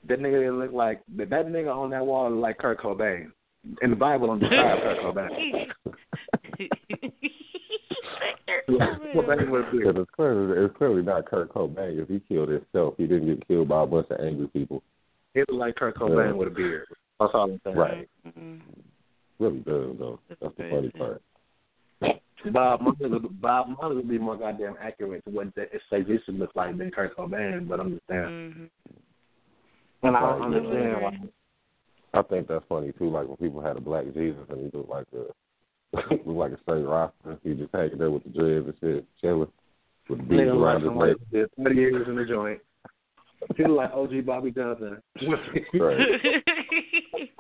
That 0.07 0.21
nigga 0.21 0.59
look 0.59 0.73
like 0.73 1.03
that, 1.17 1.31
that 1.31 1.47
nigga 1.47 1.75
on 1.75 1.91
that 1.91 2.07
wall 2.07 2.31
look 2.31 2.43
like 2.43 2.59
Kurt 2.59 2.81
Cobain. 2.81 3.33
In 3.83 3.91
the 3.91 3.97
Bible, 3.97 4.31
on 4.31 4.39
the 4.39 4.47
side, 4.47 4.81
Kurt 4.83 4.99
Cobain. 4.99 5.67
Kurt 8.47 8.67
Cobain 8.69 9.51
with 9.51 9.67
a 9.67 9.71
beard. 9.71 9.73
Because 9.73 9.97
it's 9.97 10.11
clearly, 10.15 10.65
it's 10.65 10.77
clearly 10.77 11.03
not 11.03 11.27
Kurt 11.27 11.53
Cobain. 11.53 12.01
If 12.01 12.09
he 12.09 12.21
killed 12.21 12.49
himself, 12.49 12.95
he 12.97 13.07
didn't 13.07 13.27
get 13.27 13.49
killed 13.49 13.69
by 13.69 13.83
a 13.83 13.87
bunch 13.87 14.07
of 14.11 14.21
angry 14.25 14.49
people. 14.49 14.83
He 15.35 15.41
look 15.41 15.51
like 15.51 15.77
Kurt 15.77 15.97
Cobain 15.97 16.29
Yeah. 16.29 16.33
with 16.33 16.49
a 16.49 16.53
beard. 16.53 16.87
That's 17.21 17.33
all 17.35 17.51
I'm 17.51 17.61
saying. 17.65 17.77
Right. 17.77 18.09
Mm-mm. 18.27 18.61
Really 19.39 19.59
does 19.59 19.97
though. 19.99 20.21
That's 20.29 20.57
the 20.57 20.71
funny 20.71 20.91
part. 20.91 21.23
Bob 22.53 22.81
Marley 22.81 23.09
would 23.09 23.41
Bob 23.41 23.69
Marley 23.69 23.97
would 23.97 24.09
be 24.09 24.19
more 24.19 24.37
goddamn 24.37 24.77
accurate 24.81 25.25
to 25.25 25.31
what 25.31 25.49
it 25.57 25.83
say 25.91 26.05
looks 26.29 26.55
like 26.57 26.77
than 26.79 26.91
Kurt 26.91 27.17
Cobain, 27.17 27.69
but 27.69 27.81
I'm 27.81 27.95
just 27.95 28.07
saying. 28.09 28.23
Mhm. 28.23 28.71
And 30.03 30.17
I 30.17 30.21
don't 30.21 30.43
understand 30.55 31.03
why 31.03 31.19
I 32.15 32.23
think 32.23 32.49
that's 32.49 32.65
funny 32.69 32.93
too. 32.99 33.11
Like 33.11 33.27
when 33.29 33.37
people 33.37 33.61
had 33.61 33.77
a 33.77 33.81
black 33.81 34.05
Jesus 34.15 34.39
and 34.49 34.59
he 34.59 34.77
looked 34.77 34.89
like 34.91 35.07
a 35.15 35.25
looked 36.15 36.27
like 36.27 36.53
a 36.53 36.61
straight 36.63 36.83
roster. 36.85 37.39
He 37.43 37.55
just 37.55 37.75
hanging 37.75 37.99
there 37.99 38.11
with 38.11 38.25
the 38.25 38.31
dreads 38.31 38.67
and 38.67 38.75
shit, 38.81 39.05
chilling 39.21 39.41
with 39.41 40.19
the 40.19 40.25
beads 40.25 40.43
around 40.51 40.81
his 40.83 40.89
somebody 40.89 41.11
neck. 41.13 41.21
did 41.33 41.49
thirty 41.63 41.77
years 41.77 42.09
in 42.09 42.17
the 42.17 42.25
joint. 42.25 42.61
People 43.55 43.77
like 43.77 43.93
OG 43.93 44.25
Bobby 44.27 44.51
Johnson. 44.51 45.01
Right. 45.75 46.01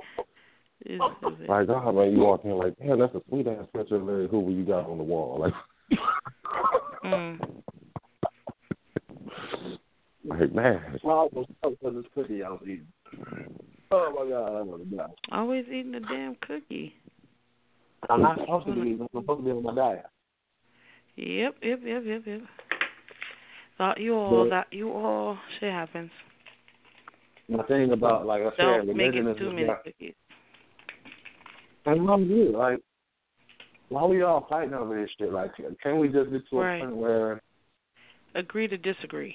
It's- 0.86 1.48
Like, 1.48 1.66
God, 1.66 1.94
man, 1.94 2.12
you 2.12 2.20
walk 2.20 2.44
in 2.44 2.52
like, 2.52 2.74
damn, 2.78 2.98
that's 3.01 3.14
a 3.14 3.20
sweet 3.28 3.47
ass 3.47 3.66
picture 3.74 3.97
of 3.97 4.05
Larry 4.05 4.28
Hoover 4.28 4.51
you 4.51 4.64
got 4.64 4.89
on 4.89 4.97
the 4.97 5.05
wall. 5.05 5.39
Like, 5.40 5.52
mm. 7.05 7.39
Like 10.29 10.53
man, 10.55 10.99
Well, 11.03 11.29
I 11.35 11.67
was 11.67 11.77
for 11.81 11.91
this 11.91 12.05
cookie 12.15 12.43
I 12.43 12.51
was 12.51 12.61
eating. 12.65 12.87
Oh 13.91 14.13
my 14.13 14.31
God, 14.31 14.57
I 14.59 14.63
want 14.63 14.89
to 14.91 14.97
die. 14.97 15.07
Always 15.33 15.65
eating 15.67 15.93
the 15.93 16.01
damn 16.01 16.37
cookie. 16.47 16.95
I'm 18.11 18.23
not 18.23 18.39
supposed 18.39 18.67
to 18.67 18.75
be. 18.75 18.93
I'm 19.01 19.09
supposed 19.13 19.41
to 19.41 19.45
be 19.45 19.51
on 19.51 19.63
my 19.63 19.75
diet. 19.75 20.05
Yep, 21.17 21.57
yep, 21.63 21.81
yep, 21.85 22.03
yep, 22.05 22.23
yep. 22.27 22.41
Thought 23.77 24.01
you 24.01 24.15
all 24.15 24.45
But- 24.45 24.51
that 24.51 24.67
you 24.73 24.93
all 24.93 25.39
shit 25.59 25.73
happens. 25.73 26.11
My 27.49 27.63
thing 27.65 27.93
about, 27.93 28.27
like 28.27 28.43
I 28.43 28.51
said, 28.51 28.57
Don't 28.59 28.87
make 28.89 28.97
religion 29.15 29.27
it 29.27 29.31
is 29.31 29.37
too 29.39 29.45
just 29.45 29.55
many 29.57 29.69
cookies. 29.83 30.15
And 31.87 32.11
I'm 32.11 32.29
good. 32.29 32.51
Like, 32.53 32.79
why 33.89 34.05
we 34.05 34.21
all 34.21 34.47
fighting 34.51 34.75
over 34.75 35.01
this 35.01 35.09
shit? 35.19 35.33
Like, 35.33 35.53
can 35.83 35.99
we 35.99 36.09
just 36.09 36.31
get 36.31 36.43
to 36.51 36.57
a 36.59 36.61
Right. 36.63 36.81
point 36.83 36.97
where, 36.97 37.41
Agree 38.35 38.69
to 38.69 38.77
disagree. 38.77 39.35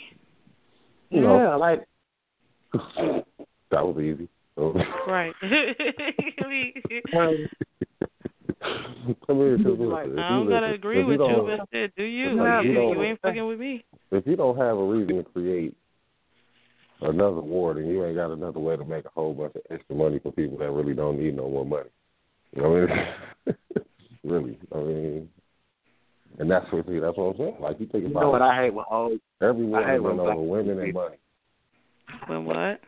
You 1.13 1.21
know. 1.21 1.37
yeah, 1.37 1.55
like, 1.55 1.87
that 3.71 3.85
was 3.85 3.97
easy. 3.99 4.27
Right. 4.57 5.33
I 5.43 6.47
mean, 6.47 6.73
because 9.23 9.77
I 10.17 10.29
don't 10.29 10.49
gotta 10.49 10.73
agree 10.73 11.03
with 11.03 11.19
you, 11.19 11.57
but 11.57 11.67
shit, 11.71 11.93
do 11.95 12.03
you? 12.03 12.33
Like, 12.33 12.63
you, 12.63 12.71
you 12.71 12.93
you 12.93 13.03
ain't 13.03 13.21
fucking 13.21 13.45
with 13.45 13.59
me. 13.59 13.83
if 14.11 14.25
you 14.25 14.35
don't 14.35 14.57
have 14.57 14.77
a 14.77 14.83
reason 14.83 15.17
to 15.17 15.23
create 15.23 15.75
another 17.01 17.41
war, 17.41 17.73
then 17.73 17.87
you 17.87 18.05
ain't 18.05 18.15
got 18.15 18.31
another 18.31 18.59
way 18.59 18.77
to 18.77 18.85
make 18.85 19.05
a 19.05 19.09
whole 19.09 19.33
bunch 19.33 19.55
of 19.55 19.61
extra 19.69 19.95
money 19.95 20.19
for 20.19 20.31
people 20.31 20.57
that 20.57 20.71
really 20.71 20.93
don't 20.93 21.19
need 21.19 21.35
no 21.35 21.49
more 21.49 21.65
money. 21.65 21.89
You 22.55 22.61
know 22.61 22.69
what 22.69 22.91
I 22.91 22.95
mean? 22.95 23.55
really, 24.23 24.57
I 24.73 24.77
mean, 24.77 25.29
and 26.39 26.49
that's 26.49 26.65
what 26.71 26.85
that's 26.87 27.17
what 27.17 27.31
I'm 27.31 27.37
saying. 27.37 27.55
Like 27.59 27.79
you 27.79 27.87
think 27.87 28.03
you 28.05 28.11
about 28.11 28.21
know 28.21 28.29
what 28.31 28.41
I 28.41 28.63
hate 28.63 28.73
when 28.73 28.85
all 28.89 29.17
every 29.41 29.65
war 29.65 29.83
I 29.83 29.93
hate 29.93 29.99
when 29.99 30.19
over 30.19 30.35
women 30.35 30.79
and 30.79 30.93
money. 30.93 31.17
When 32.27 32.45
what? 32.45 32.79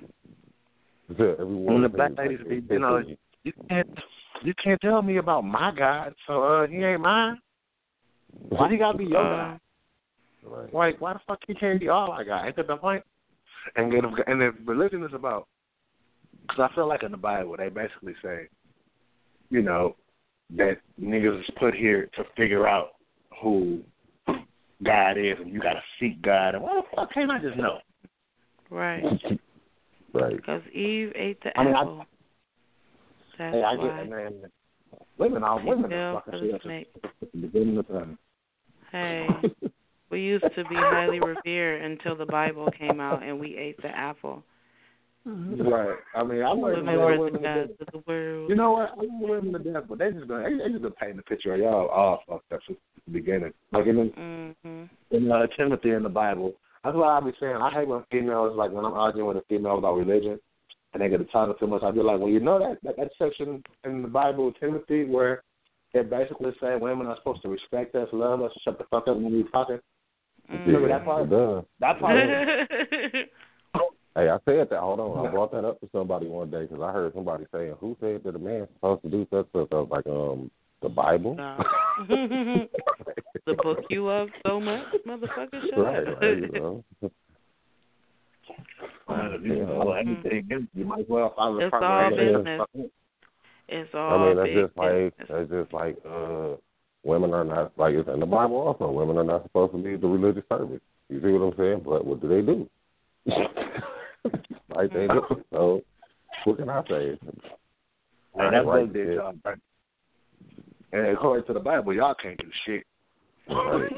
Every 1.10 1.46
war 1.46 1.74
when 1.74 1.84
the 1.84 1.90
black 1.90 2.12
like 2.18 2.30
ladies 2.30 2.40
be, 2.48 2.64
you 2.74 2.80
know, 2.80 3.02
you 3.44 3.54
can't, 3.70 3.90
you 4.44 4.54
can't 4.64 4.82
tell 4.82 5.02
me 5.02 5.18
about 5.18 5.44
my 5.44 5.72
God, 5.76 6.16
so 6.26 6.44
uh, 6.44 6.68
he 6.68 6.78
ain't 6.84 7.02
mine. 7.02 7.40
Why 8.50 8.70
he 8.72 8.78
gotta 8.78 8.98
be 8.98 9.06
your 9.06 9.24
God? 9.24 9.60
Right. 10.44 10.74
Like, 10.74 11.02
why 11.02 11.14
the 11.14 11.20
fuck 11.28 11.40
he 11.48 11.54
can't 11.54 11.80
be 11.80 11.90
all 11.90 12.12
I 12.12 12.24
got? 12.24 12.46
Ain't 12.46 12.56
that 12.56 12.68
the 12.68 12.78
point? 12.78 13.04
And 13.76 13.92
then, 13.92 14.02
and 14.28 14.42
if 14.42 14.56
religion 14.66 15.04
is 15.04 15.14
about, 15.14 15.48
because 16.42 16.70
I 16.72 16.76
feel 16.76 16.88
like 16.88 17.04
in 17.04 17.12
the 17.12 17.18
Bible 17.18 17.56
they 17.58 17.70
basically 17.70 18.14
say, 18.24 18.48
you 19.50 19.62
know, 19.62 19.96
that 20.56 20.78
niggas 21.02 21.40
is 21.40 21.46
put 21.60 21.74
here 21.74 22.10
to 22.16 22.24
figure 22.36 22.68
out 22.68 22.95
who 23.42 23.82
God 24.84 25.18
is, 25.18 25.38
and 25.40 25.52
you 25.52 25.60
got 25.62 25.74
to 25.74 25.82
seek 26.00 26.22
God. 26.22 26.56
And 26.56 26.64
why 26.64 26.76
the 26.76 26.84
fuck 26.96 27.14
can't 27.14 27.32
I 27.32 27.40
just 27.40 27.58
know? 27.58 27.80
Right. 28.70 29.04
Right. 30.14 30.38
Because 30.38 30.62
Eve 30.74 31.12
ate 31.14 31.44
the 31.44 31.52
I 31.60 31.66
mean, 31.66 31.76
I- 31.76 31.82
apple. 31.82 32.06
That's 33.38 33.54
hey, 33.54 33.64
I 33.64 33.76
why. 33.76 33.98
get 33.98 34.10
man. 34.10 34.34
Women 35.18 35.44
are 35.44 35.62
women 35.66 35.90
Fell 35.90 36.00
are 36.16 36.22
for 36.24 36.32
fucking 36.32 36.48
the 36.48 36.54
shit. 36.54 36.62
snake. 36.64 36.88
At 37.04 37.32
the 37.34 37.38
beginning 37.38 37.78
of 37.80 37.88
time. 37.90 38.18
Hey, 38.94 39.28
we 40.10 40.22
used 40.22 40.46
to 40.56 40.64
be 40.70 40.76
highly 40.76 41.20
revered 41.20 41.82
until 41.82 42.16
the 42.16 42.26
Bible 42.26 42.70
came 42.80 43.02
out 43.02 43.24
and 43.24 43.38
we 43.38 43.58
ate 43.58 43.76
the 43.82 43.90
apple. 43.90 44.42
Right. 45.26 45.96
I 46.16 46.24
mean, 46.24 46.44
I 46.44 46.54
wouldn't 46.54 46.86
Women 46.86 47.20
women 47.20 47.34
to 47.34 47.40
death. 47.40 47.88
the 47.92 48.04
world. 48.06 48.50
You 48.50 48.56
know 48.56 48.74
what? 48.74 48.92
I 48.92 48.96
love 49.02 49.08
women 49.44 49.54
to 49.54 49.60
death, 49.74 49.84
but 49.90 49.98
they 49.98 50.12
just 50.12 50.28
gonna 50.28 50.44
they, 50.44 50.58
they 50.58 50.70
just 50.70 50.84
gonna 50.84 50.94
paint 50.94 51.16
the 51.18 51.24
picture 51.24 51.54
of 51.56 51.60
y'all 51.60 51.88
all 51.88 52.22
fucked 52.28 52.52
up 52.52 52.60
since 52.68 52.78
the 53.08 53.12
beginning. 53.12 53.52
Like 53.72 53.88
in 53.88 54.56
Mhm. 54.66 54.90
in 55.12 55.32
uh, 55.32 55.48
Timothy 55.58 55.92
in 55.92 56.04
the 56.04 56.10
Bible. 56.10 56.54
That's 56.84 56.96
why 56.96 57.18
I 57.18 57.20
be 57.22 57.32
saying 57.40 57.56
I 57.56 57.72
hate 57.72 57.88
when 57.88 58.04
females 58.12 58.56
like 58.56 58.72
when 58.72 58.86
I'm 58.86 58.94
arguing 58.94 59.28
with 59.28 59.38
a 59.38 59.42
female 59.50 59.80
about 59.80 59.96
religion 59.98 60.40
and 60.94 61.02
they 61.02 61.10
get 61.10 61.18
to 61.18 61.26
talk 61.26 61.60
too 61.60 61.66
much. 61.68 61.82
I 61.82 61.90
be 61.90 62.02
like, 62.02 62.20
well, 62.20 62.30
you 62.30 62.40
know 62.40 62.60
that 62.60 62.78
that, 62.84 62.96
that 62.98 63.10
section 63.18 63.64
in 63.84 64.04
the 64.04 64.08
Bible 64.08 64.52
Timothy 64.60 65.06
where 65.06 65.42
it 65.96 66.10
basically 66.10 66.52
say 66.62 66.76
women 66.76 67.08
are 67.08 67.16
supposed 67.18 67.42
to 67.42 67.50
respect 67.50 67.96
us, 67.96 68.08
love 68.12 68.42
us, 68.44 68.52
shut 68.64 68.78
the 68.78 68.84
fuck 68.92 69.08
up 69.08 69.16
when 69.16 69.32
we 69.34 69.44
talking. 69.52 69.80
Remember 70.50 70.88
that 70.90 71.04
part? 71.04 71.24
It 71.24 71.30
does. 71.32 71.64
That 71.80 72.00
part. 72.00 72.16
Hey, 74.16 74.30
I 74.30 74.38
said 74.46 74.70
that. 74.70 74.80
Hold 74.80 75.02
on, 75.02 75.28
I 75.28 75.30
brought 75.30 75.52
that 75.52 75.66
up 75.66 75.80
to 75.82 75.90
somebody 75.92 76.28
one 76.28 76.50
day 76.50 76.62
because 76.62 76.82
I 76.82 76.92
heard 76.94 77.14
somebody 77.14 77.46
saying, 77.52 77.76
"Who 77.82 77.98
said 78.00 78.24
that 78.24 78.36
a 78.36 78.40
man's 78.40 78.70
supposed 78.76 79.02
to 79.04 79.10
do 79.10 79.28
such 79.30 79.50
stuff?" 79.50 79.68
I 79.72 79.76
was 79.76 79.90
like, 79.92 80.08
"Um, 80.08 80.50
the 80.82 80.88
Bible." 80.88 81.36
No. 81.36 81.58
the 83.46 83.54
book 83.62 83.80
you 83.90 84.06
love 84.06 84.30
so 84.46 84.62
much, 84.62 84.86
motherfucker. 85.06 85.62
Shut 85.70 85.80
right, 85.80 86.08
up. 86.08 86.22
right, 86.22 86.38
you 86.38 86.50
know. 86.52 86.84
Uh, 89.08 89.38
you 89.42 89.66
know, 89.66 89.92
anything, 89.94 90.68
you 90.74 90.86
might 90.86 91.02
as 91.02 91.06
well 91.08 91.34
follow 91.36 91.60
the 91.60 91.68
It's 91.68 91.76
all 91.80 92.10
business. 92.10 92.46
regulations. 92.46 92.92
It's 93.68 93.96
I 93.96 94.18
mean, 94.18 94.36
that's 94.36 94.50
big 94.50 94.66
just 94.66 94.78
like 94.78 95.14
that's 95.30 95.50
just 95.50 95.74
like 95.74 95.98
uh, 96.08 96.56
women 97.04 97.34
are 97.34 97.44
not 97.44 97.72
like 97.78 97.94
it's 97.96 98.10
in 98.10 98.20
the 98.20 98.26
Bible 98.26 98.58
also. 98.58 98.92
Women 98.92 99.18
are 99.18 99.24
not 99.24 99.44
supposed 99.44 99.74
to 99.74 99.78
lead 99.78 100.02
the 100.02 100.08
religious 100.08 100.44
service. 100.50 100.82
You 101.10 101.22
see 101.22 101.32
what 101.32 101.46
I'm 101.46 101.58
saying? 101.58 101.82
But 101.86 102.06
what 102.06 102.22
do 102.22 102.28
they 102.28 102.42
do? 102.42 102.70
like 104.76 104.92
they 104.94 105.08
do. 105.08 105.22
So 105.52 105.82
what 106.46 106.58
can 106.58 106.70
I 106.70 106.82
say? 106.90 107.18
Hey, 108.38 108.50
that 108.52 108.66
Right, 108.66 108.86
book 108.86 108.94
did 108.94 109.08
yeah. 109.10 109.14
y'all 109.16 109.34
right. 109.46 109.58
And 110.94 111.08
according 111.08 111.46
to 111.48 111.54
the 111.54 111.60
Bible, 111.60 111.94
y'all 111.94 112.16
can't 112.16 112.38
do 112.38 112.48
shit. 112.66 112.84
Right. 113.50 113.92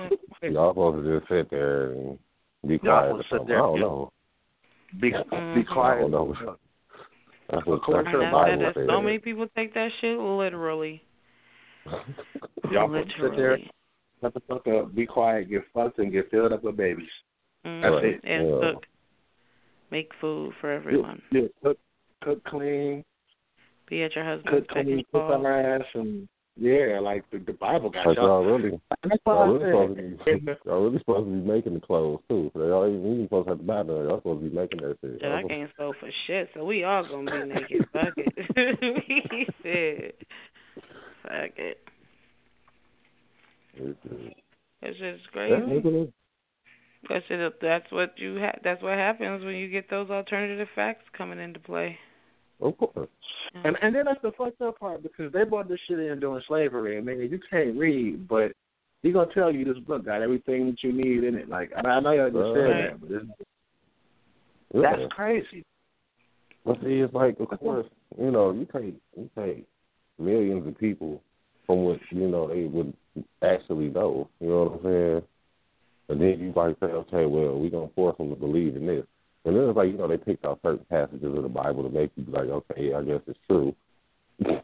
Y'all 0.43 0.71
supposed 0.71 1.03
to 1.05 1.19
just 1.19 1.29
sit 1.29 1.49
there 1.49 1.91
and 1.91 2.19
be 2.67 2.75
Y'all 2.75 2.79
quiet 2.79 3.11
or 3.11 3.23
supposed 3.23 3.23
to 3.23 3.23
sit 3.23 3.37
something. 3.37 3.47
there 3.47 3.57
I 3.57 3.65
don't 3.65 3.79
know. 3.79 4.11
Be 4.99 5.09
be 5.11 5.63
quiet. 5.63 5.97
I 5.97 6.01
don't 6.01 6.11
know. 6.11 6.35
That's 7.49 7.65
what, 7.65 7.75
According 7.75 8.05
that's 8.05 8.13
to 8.15 8.17
the 8.19 8.25
the 8.25 8.31
Bible 8.31 8.59
that, 8.59 8.75
that, 8.75 8.87
so 8.87 8.95
says. 8.97 9.03
many 9.03 9.19
people 9.19 9.47
take 9.55 9.73
that 9.73 9.89
shit 10.01 10.17
literally. 10.19 11.01
Y'all 12.71 12.87
supposed 12.87 13.09
to 13.09 13.13
sit 13.15 13.21
there, 13.21 13.51
literally. 13.51 13.71
shut 14.21 14.33
the 14.33 14.41
fuck 14.47 14.67
up, 14.67 14.93
be 14.95 15.05
quiet, 15.05 15.49
get 15.49 15.63
fucked, 15.73 15.99
and 15.99 16.11
get 16.11 16.29
filled 16.29 16.51
up 16.51 16.63
with 16.63 16.75
babies. 16.77 17.07
Mhm. 17.65 17.81
That's 17.81 18.05
it. 18.05 18.21
And 18.29 18.49
Yeah. 18.49 18.73
cook. 18.73 18.85
Make 19.91 20.11
food 20.19 20.53
for 20.59 20.71
everyone. 20.71 21.21
Yeah, 21.31 21.43
cook, 21.63 21.77
cook 22.23 22.43
clean, 22.45 23.03
Be 23.89 24.03
at 24.03 24.15
your 24.15 24.25
cook 24.25 24.43
husband's 24.45 24.67
clean, 24.69 24.85
second 24.85 25.05
cook 25.13 25.21
call. 25.29 25.45
on 25.45 25.45
ass, 25.45 25.81
and 25.93 26.27
yeah, 26.59 26.99
like 27.01 27.23
the, 27.31 27.37
the 27.39 27.53
Bible 27.53 27.89
got 27.89 28.05
But 28.05 28.17
y'all. 28.17 28.43
y'all 28.43 28.57
really, 28.57 28.79
That's 29.03 29.21
why 29.23 29.33
y'all 29.33 29.43
I 29.43 29.47
really 29.47 29.65
supposed 29.65 29.95
to 29.97 30.23
said. 30.25 30.45
be, 30.45 30.51
y'all 30.65 30.83
really 30.83 30.99
supposed 30.99 31.25
to 31.27 31.31
be 31.31 31.47
making 31.47 31.73
the 31.75 31.79
clothes 31.79 32.19
too. 32.27 32.51
So 32.53 32.67
y'all 32.67 32.85
ain't 32.85 32.95
even 33.05 33.25
supposed 33.25 33.45
to 33.47 33.51
have 33.51 33.59
to 33.59 33.63
buy 33.63 33.83
none. 33.83 33.95
Y'all 34.07 34.17
supposed 34.17 34.43
to 34.43 34.49
be 34.49 34.55
making 34.55 34.79
that 34.81 34.97
shit. 35.01 35.21
Shit, 35.21 35.31
I 35.31 35.43
can't 35.43 35.71
sew 35.77 35.93
for 35.99 36.09
shit, 36.25 36.49
so 36.53 36.65
we 36.65 36.83
all 36.83 37.07
gonna 37.07 37.31
be 37.31 37.47
naked. 37.53 37.87
Fuck 37.93 38.13
it. 38.17 39.07
we 39.07 39.47
said, 39.63 40.13
fuck 41.23 41.57
it. 41.57 41.77
It's 44.81 44.99
just 44.99 45.31
crazy. 45.31 46.11
That's 47.09 47.25
it. 47.29 47.53
That's 47.61 47.91
what 47.91 48.13
you. 48.17 48.39
Ha- 48.39 48.59
that's 48.63 48.81
what 48.83 48.93
happens 48.93 49.43
when 49.43 49.55
you 49.55 49.69
get 49.69 49.89
those 49.89 50.09
alternative 50.09 50.67
facts 50.75 51.05
coming 51.17 51.39
into 51.39 51.59
play. 51.59 51.97
Of 52.59 52.77
course. 52.77 53.07
And 53.53 53.77
and 53.81 53.95
then 53.95 54.05
that's 54.05 54.21
the 54.21 54.31
fucked 54.37 54.61
up 54.61 54.79
part 54.79 55.03
because 55.03 55.31
they 55.31 55.43
brought 55.43 55.69
this 55.69 55.79
shit 55.87 55.99
in 55.99 56.19
during 56.19 56.43
slavery, 56.47 56.97
and 56.97 57.05
man, 57.05 57.19
you 57.19 57.39
can't 57.49 57.77
read, 57.77 58.27
but 58.27 58.51
he 59.03 59.11
gonna 59.11 59.33
tell 59.33 59.53
you 59.53 59.63
this 59.63 59.77
book 59.83 60.05
got 60.05 60.21
everything 60.21 60.67
that 60.67 60.83
you 60.83 60.91
need 60.91 61.23
in 61.23 61.35
it. 61.35 61.47
Like 61.49 61.71
I, 61.75 61.87
I 61.87 61.99
know 61.99 62.11
you 62.11 62.25
just 62.25 62.33
said 62.33 62.41
Right. 62.41 62.91
that, 62.91 63.01
but 63.01 63.11
it's, 63.11 63.25
Yeah. 64.73 64.81
that's 64.81 65.13
crazy. 65.13 65.63
But 66.65 66.81
see, 66.81 66.99
it's 66.99 67.13
like, 67.13 67.39
of 67.39 67.47
course, 67.59 67.87
you 68.19 68.31
know, 68.31 68.51
you 68.51 68.65
take 68.73 68.95
you 69.15 69.29
take 69.37 69.65
millions 70.19 70.67
of 70.67 70.77
people 70.77 71.21
from 71.65 71.83
what 71.83 71.99
you 72.09 72.27
know 72.27 72.47
they 72.49 72.65
would 72.65 72.93
actually 73.41 73.87
know. 73.89 74.27
You 74.41 74.47
know 74.49 74.63
what 74.63 74.73
I'm 74.73 74.83
saying? 74.83 75.21
And 76.09 76.21
then 76.21 76.39
you 76.39 76.53
might 76.55 76.79
say, 76.79 76.87
okay, 76.87 77.25
well, 77.25 77.59
we're 77.59 77.69
gonna 77.69 77.89
force 77.95 78.17
them 78.17 78.29
to 78.29 78.35
believe 78.35 78.75
in 78.75 78.85
this. 78.85 79.05
And 79.45 79.55
then 79.55 79.63
it's 79.69 79.77
like, 79.77 79.87
you 79.89 79.97
know, 79.97 80.07
they 80.07 80.17
picked 80.17 80.45
out 80.45 80.59
certain 80.63 80.85
passages 80.89 81.35
of 81.35 81.43
the 81.43 81.49
Bible 81.49 81.83
to 81.83 81.89
make 81.89 82.11
you 82.15 82.23
be 82.23 82.31
like, 82.31 82.47
okay, 82.49 82.93
I 82.93 83.01
guess 83.03 83.21
it's 83.27 83.39
true. 83.47 83.75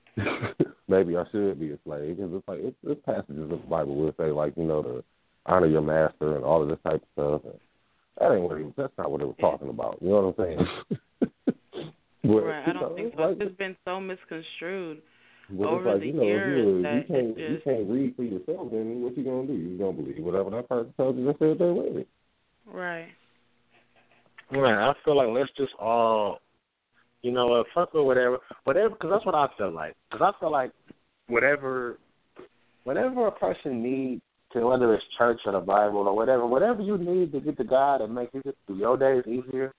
Maybe 0.88 1.16
I 1.18 1.24
should 1.32 1.60
be 1.60 1.72
a 1.72 1.80
slave 1.86 2.18
because 2.18 2.32
it's 2.34 2.48
like 2.48 2.60
it's, 2.62 2.76
it's 2.84 3.02
passages 3.06 3.44
of 3.44 3.50
the 3.50 3.56
Bible 3.58 3.96
will 3.96 4.14
say 4.20 4.32
like, 4.32 4.54
you 4.58 4.64
know, 4.64 4.84
to 4.84 5.04
honor 5.46 5.68
your 5.68 5.82
master 5.82 6.36
and 6.36 6.44
all 6.46 6.62
of 6.62 6.68
this 6.70 6.78
type 6.86 7.02
of 7.18 7.42
stuff. 7.42 7.52
And 7.52 7.60
that 8.20 8.34
ain't 8.36 8.44
what 8.44 8.58
it, 8.58 8.74
that's 8.78 8.94
not 8.98 9.12
what 9.12 9.22
it 9.22 9.26
was 9.26 9.36
talking 9.40 9.70
about. 9.70 9.98
You 10.02 10.10
know 10.10 10.34
what 10.36 10.46
I'm 10.46 10.56
saying? 10.58 10.68
But, 12.26 12.40
right. 12.40 12.64
I 12.70 12.72
don't 12.72 12.82
know, 12.82 12.96
think 12.96 13.14
so. 13.18 13.22
like- 13.22 13.32
It's 13.34 13.42
just 13.50 13.58
been 13.58 13.76
so 13.84 14.00
misconstrued. 14.00 15.02
But 15.50 15.68
over 15.68 15.78
it's 15.78 15.86
like, 15.86 16.00
the 16.00 16.08
you 16.08 16.14
know, 16.14 16.24
years 16.24 16.60
if 16.60 16.66
you, 16.66 16.82
that 16.84 16.96
you 16.96 17.04
can't 17.04 17.38
it 17.38 17.38
you 17.38 17.56
just- 17.56 17.64
can't 17.66 17.90
read 17.90 18.16
for 18.16 18.24
yourself, 18.24 18.72
then 18.72 19.02
what 19.02 19.18
you 19.18 19.24
gonna 19.24 19.48
do? 19.48 19.54
You 19.54 19.78
gonna 19.78 19.94
believe 19.94 20.24
whatever 20.24 20.50
that 20.52 20.70
person 20.70 20.94
tells 20.96 21.18
you 21.18 21.26
to 21.26 21.34
say 21.34 21.54
there 21.58 21.74
with 21.74 21.98
it. 21.98 22.08
Right. 22.66 23.10
Man, 24.52 24.78
I 24.78 24.94
feel 25.04 25.18
like 25.18 25.30
let's 25.30 25.52
just 25.58 25.74
all, 25.80 26.40
you 27.22 27.32
know, 27.32 27.48
what, 27.48 27.66
fuck 27.74 27.94
with 27.94 28.06
whatever, 28.06 28.38
whatever, 28.64 28.90
because 28.90 29.10
that's 29.12 29.26
what 29.26 29.36
I 29.36 29.48
feel 29.58 29.72
like. 29.72 29.96
Because 30.10 30.34
I 30.34 30.40
feel 30.40 30.52
like 30.52 30.72
whatever, 31.28 31.98
whatever 32.84 33.28
a 33.28 33.32
person 33.32 33.82
needs 33.82 34.22
to, 34.54 34.68
whether 34.68 34.94
it's 34.94 35.04
church 35.18 35.40
or 35.46 35.54
the 35.54 35.60
Bible 35.60 36.08
or 36.08 36.16
whatever, 36.16 36.46
whatever 36.46 36.82
you 36.82 36.98
need 36.98 37.32
to 37.32 37.40
get 37.40 37.58
to 37.58 37.64
God 37.64 38.02
and 38.02 38.14
make 38.14 38.30
it 38.34 38.56
through 38.68 38.78
your 38.78 38.98
days 38.98 39.24
easier, 39.28 39.74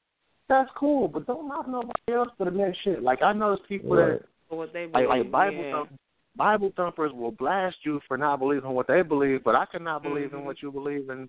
that's 0.48 0.70
cool. 0.76 1.08
But 1.08 1.26
don't 1.26 1.48
knock 1.48 1.68
nobody 1.68 2.12
else 2.12 2.28
for 2.36 2.44
the 2.44 2.50
next 2.50 2.78
shit. 2.84 3.02
Like 3.02 3.22
I 3.22 3.32
know 3.32 3.54
there's 3.54 3.66
people 3.68 3.96
right. 3.96 4.20
that 4.20 4.26
what 4.48 4.72
they 4.72 4.86
like, 4.86 4.92
believe, 4.92 5.08
like 5.08 5.30
Bible 5.30 5.64
yeah. 5.64 5.72
thump, 5.72 6.00
Bible 6.36 6.72
thumpers 6.76 7.12
will 7.12 7.32
blast 7.32 7.76
you 7.84 8.00
for 8.08 8.16
not 8.16 8.38
believing 8.38 8.70
what 8.70 8.86
they 8.86 9.02
believe, 9.02 9.44
but 9.44 9.54
I 9.54 9.66
cannot 9.66 10.02
believe 10.02 10.28
mm-hmm. 10.28 10.38
in 10.38 10.44
what 10.44 10.62
you 10.62 10.72
believe 10.72 11.08
in. 11.10 11.28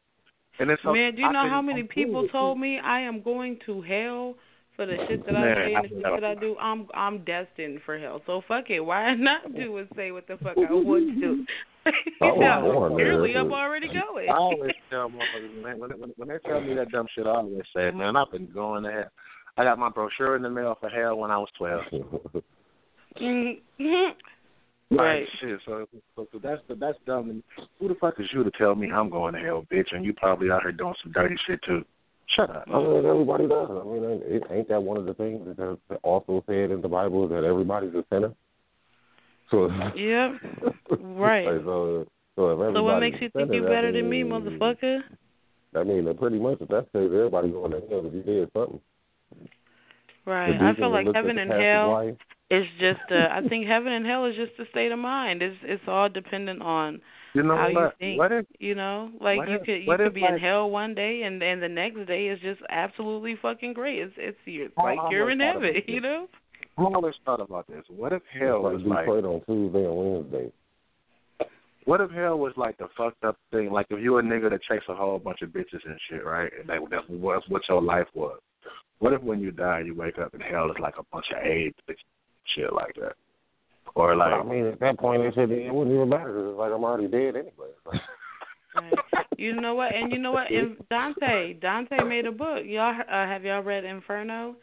And 0.58 0.72
it's 0.72 0.84
Man, 0.84 1.16
do 1.16 1.22
you 1.22 1.28
I 1.28 1.34
know 1.34 1.50
how 1.50 1.62
many 1.62 1.84
people 1.84 2.28
told 2.30 2.60
me 2.60 2.80
I 2.80 3.02
am 3.02 3.22
going 3.22 3.60
to 3.66 3.82
hell 3.82 4.36
for 4.76 4.86
the 4.86 4.96
shit 5.08 5.26
that 5.26 5.34
Man, 5.34 5.44
I 5.44 5.56
say 5.56 5.74
and 5.74 5.84
the 5.84 5.90
shit 5.90 6.04
that 6.04 6.24
I 6.24 6.36
do? 6.36 6.56
I'm 6.60 6.88
I'm 6.94 7.26
destined 7.26 7.82
for 7.86 8.00
hell. 8.00 8.22
So 8.26 8.42
fuck 8.48 8.70
it. 8.70 8.80
Why 8.80 9.14
not 9.16 9.54
do 9.54 9.78
and 9.78 9.88
say 9.96 10.12
what 10.12 10.28
the 10.28 10.38
fuck 10.38 10.58
I 10.58 10.74
would 10.74 11.20
do? 11.20 11.46
I 11.86 11.92
was 12.22 12.38
Yeah, 12.40 12.62
born 12.62 12.96
there. 12.96 13.06
Clearly, 13.06 13.36
I'm 13.36 13.52
already 13.52 13.88
going. 13.88 14.30
I 14.30 14.34
always 14.34 14.72
tell 14.90 15.10
motherfuckers, 15.10 15.64
man, 15.64 15.78
when, 15.78 15.92
when, 16.00 16.14
when 16.16 16.30
they 16.30 16.38
tell 16.48 16.62
me 16.62 16.74
that 16.76 16.90
dumb 16.90 17.08
shit, 17.14 17.28
I 17.28 17.32
always 17.32 17.62
say, 17.76 17.92
man, 17.92 18.16
I've 18.16 18.32
been 18.32 18.50
going 18.52 18.84
to 18.84 18.92
hell. 18.92 19.12
I 19.58 19.64
got 19.64 19.78
my 19.78 19.90
brochure 19.90 20.36
in 20.36 20.42
the 20.42 20.50
mail 20.50 20.78
for 20.80 20.90
hell 20.90 21.18
when 21.18 21.32
I 21.32 21.38
was 21.38 21.50
12. 23.18 23.58
Mhm. 23.80 24.16
Like, 24.92 25.00
Right. 25.00 25.28
shit, 25.42 25.60
so, 25.66 25.88
so, 26.16 26.28
so 26.32 26.40
that's 26.40 26.62
that's 26.70 26.98
dumb. 27.08 27.30
And 27.32 27.44
who 27.80 27.88
the 27.88 27.96
fuck 27.96 28.20
is 28.20 28.28
you 28.32 28.44
to 28.44 28.52
tell 28.52 28.76
me 28.76 28.92
I'm 28.92 29.10
going 29.10 29.34
to 29.34 29.40
hell, 29.40 29.66
bitch, 29.72 29.88
and 29.92 30.06
you 30.06 30.14
probably 30.14 30.52
out 30.52 30.62
here 30.62 30.72
doing 30.72 30.94
some 31.02 31.12
dirty 31.12 31.36
shit 31.48 31.60
too? 31.64 31.84
Shut 32.36 32.50
up. 32.50 32.66
I 32.72 32.78
mean, 32.80 33.06
everybody 33.06 33.48
does. 33.48 33.70
I 33.70 33.84
mean, 33.84 34.04
it, 34.24 34.44
ain't 34.52 34.68
that 34.70 34.82
one 34.82 34.98
of 34.98 35.06
the 35.06 35.14
things 35.16 35.46
that 35.46 35.58
that 35.90 36.00
also 36.04 36.44
said 36.48 36.72
in 36.72 36.82
the 36.82 36.88
Bible 36.88 37.28
that 37.28 37.44
everybody's 37.44 37.94
a 37.96 38.04
sinner? 38.12 38.34
So 39.52 39.70
Yep. 39.96 40.32
Right. 41.02 41.46
like, 41.52 41.64
so, 41.66 42.06
so 42.36 42.52
if 42.52 42.76
So 42.76 42.84
what 42.84 43.00
makes 43.00 43.18
you 43.22 43.30
think 43.30 43.52
you're 43.54 43.68
better 43.68 43.92
than 43.92 44.10
me, 44.10 44.24
means- 44.24 44.34
motherfucker? 44.60 45.00
I 45.76 45.84
mean, 45.84 46.06
that 46.06 46.20
pretty 46.20 46.40
much 46.40 46.62
if 46.62 46.70
that's 46.70 46.88
the 46.94 47.00
case, 47.00 47.12
everybody 47.14 47.50
going 47.52 47.72
to 47.72 47.82
hell 47.90 48.06
if 48.06 48.14
you 48.14 48.22
did 48.22 48.50
something. 48.54 48.80
Right. 50.26 50.56
I 50.60 50.74
feel 50.76 50.90
like 50.90 51.06
looked 51.06 51.18
heaven 51.18 51.38
and 51.38 51.50
pastor's 51.50 51.66
hell 51.66 51.92
wife. 51.92 52.16
Is 52.50 52.66
just. 52.80 53.00
Uh, 53.10 53.28
I 53.32 53.48
think 53.48 53.68
heaven 53.68 53.92
and 53.92 54.06
hell 54.06 54.26
is 54.26 54.36
just 54.36 54.60
a 54.60 54.70
state 54.72 54.92
of 54.92 55.00
mind. 55.00 55.42
It's 55.42 55.58
it's 55.64 55.84
all 55.88 56.10
dependent 56.10 56.62
on 56.62 57.02
You 57.34 57.44
know 57.44 57.56
how 57.56 57.68
you 57.68 57.90
think. 58.00 58.20
What 58.20 58.32
if 58.32 58.46
you 58.60 58.76
know, 58.76 59.12
like 59.20 59.40
you 59.48 59.56
if- 59.56 59.66
could 59.66 59.74
you 59.74 59.98
could 59.98 60.08
if, 60.08 60.14
be 60.14 60.24
in 60.24 60.38
hell 60.38 60.70
one 60.70 60.96
day 60.96 61.24
and 61.24 61.42
and 61.42 61.62
the 61.62 61.70
next 61.70 62.06
day 62.08 62.28
is 62.28 62.40
just 62.42 62.62
absolutely 62.70 63.38
fucking 63.42 63.74
great. 63.74 64.00
It's 64.00 64.14
it's 64.18 64.38
you're, 64.46 64.70
like 64.78 65.00
you're 65.10 65.32
in 65.32 65.40
heaven. 65.40 65.74
You 65.88 66.02
know. 66.02 66.28
I 66.78 66.82
always 66.82 67.14
thought 67.24 67.40
about 67.40 67.68
this. 67.68 67.84
What 67.88 68.12
if 68.12 68.22
hell 68.38 68.62
was 68.62 68.82
like? 68.86 68.90
like 68.90 69.06
Detroit 69.06 69.24
on 69.24 69.42
Tuesday 69.46 69.86
and 69.86 69.96
Wednesday. 69.96 70.52
What 71.86 72.02
if 72.02 72.12
hell 72.12 72.38
was 72.38 72.52
like 72.58 72.78
the 72.78 72.90
fucked 72.98 73.24
up 73.24 73.38
thing? 73.52 73.72
Like 73.72 73.86
if 73.92 74.04
you 74.04 74.18
a 74.18 74.24
nigga 74.24 74.50
that 74.50 74.62
chased 74.64 74.90
a 74.90 74.96
whole 74.96 75.20
bunch 75.20 75.42
of 75.42 75.50
bitches 75.50 75.86
and 75.86 75.98
shit, 76.10 76.26
right? 76.26 76.52
And 76.60 76.68
like 76.68 76.90
that's 76.90 77.06
what 77.08 77.44
what 77.48 77.62
your 77.70 77.82
life 77.82 78.08
was. 78.14 78.40
What 79.00 79.14
if 79.14 79.22
when 79.22 79.40
you 79.40 79.52
die 79.52 79.84
you 79.86 79.94
wake 79.94 80.18
up 80.18 80.34
and 80.34 80.42
hell 80.44 80.70
is 80.70 80.78
like 80.82 80.96
a 80.98 81.04
bunch 81.14 81.28
of 81.32 81.46
AIDS 81.46 81.76
and 81.88 81.98
shit 82.54 82.72
like 82.74 82.96
that? 82.96 83.14
Or 83.96 84.16
like 84.16 84.34
I 84.34 84.44
mean, 84.44 84.66
at 84.66 84.80
that 84.80 85.00
point, 85.00 85.24
they 85.24 85.32
said 85.36 85.50
it 85.52 85.74
wouldn't 85.74 85.96
even 85.96 86.10
matter. 86.10 86.34
'cause 86.34 86.50
It's 86.50 86.58
like 86.60 86.72
I'm 86.72 86.84
already 86.84 87.08
dead 87.08 87.36
anyway. 87.36 87.72
Right. 88.76 88.94
You 89.38 89.54
know 89.62 89.74
what? 89.74 89.94
And 89.94 90.12
you 90.12 90.20
know 90.20 90.34
what? 90.34 90.52
In 90.52 90.76
Dante, 90.90 91.54
Dante 91.54 92.04
made 92.04 92.26
a 92.26 92.32
book. 92.32 92.64
Y'all 92.66 92.94
uh, 93.00 93.06
have 93.08 93.46
y'all 93.46 93.64
read 93.64 93.86
Inferno? 93.86 94.58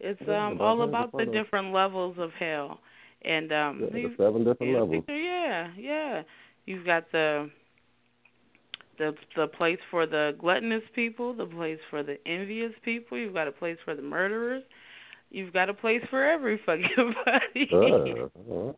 It's 0.00 0.20
um 0.28 0.60
all 0.60 0.82
about 0.82 1.12
the 1.12 1.26
different 1.26 1.72
levels 1.72 2.16
of 2.18 2.30
hell. 2.40 2.80
And 3.24 3.52
um 3.52 3.80
Yeah, 3.80 3.86
the 3.92 4.14
seven 4.16 4.44
different 4.44 4.72
yeah, 4.72 4.78
levels. 4.80 5.04
Yeah, 5.08 5.68
yeah. 5.78 6.22
You've 6.66 6.84
got 6.84 7.10
the 7.12 7.50
the 8.98 9.14
the 9.36 9.46
place 9.46 9.78
for 9.90 10.06
the 10.06 10.36
gluttonous 10.40 10.82
people, 10.94 11.32
the 11.34 11.46
place 11.46 11.78
for 11.88 12.02
the 12.02 12.16
envious 12.26 12.72
people. 12.84 13.16
You've 13.16 13.34
got 13.34 13.46
a 13.48 13.52
place 13.52 13.78
for 13.84 13.94
the 13.94 14.02
murderers. 14.02 14.64
You've 15.32 15.52
got 15.52 15.70
a 15.70 15.74
place 15.74 16.02
for 16.10 16.22
every 16.22 16.60
fucking 16.64 17.14
body. 17.24 17.70
Uh, 17.72 18.52
uh, 18.54 18.72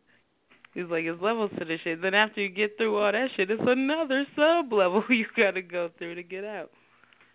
He's 0.73 0.85
like, 0.89 1.03
it's 1.03 1.21
levels 1.21 1.51
to 1.59 1.65
this 1.65 1.79
shit. 1.83 2.01
Then 2.01 2.13
after 2.13 2.41
you 2.41 2.49
get 2.49 2.77
through 2.77 2.97
all 2.97 3.11
that 3.11 3.29
shit, 3.35 3.51
it's 3.51 3.61
another 3.65 4.25
sub 4.35 4.71
level 4.71 5.03
you 5.09 5.25
got 5.35 5.51
to 5.51 5.61
go 5.61 5.89
through 5.97 6.15
to 6.15 6.23
get 6.23 6.45
out. 6.45 6.71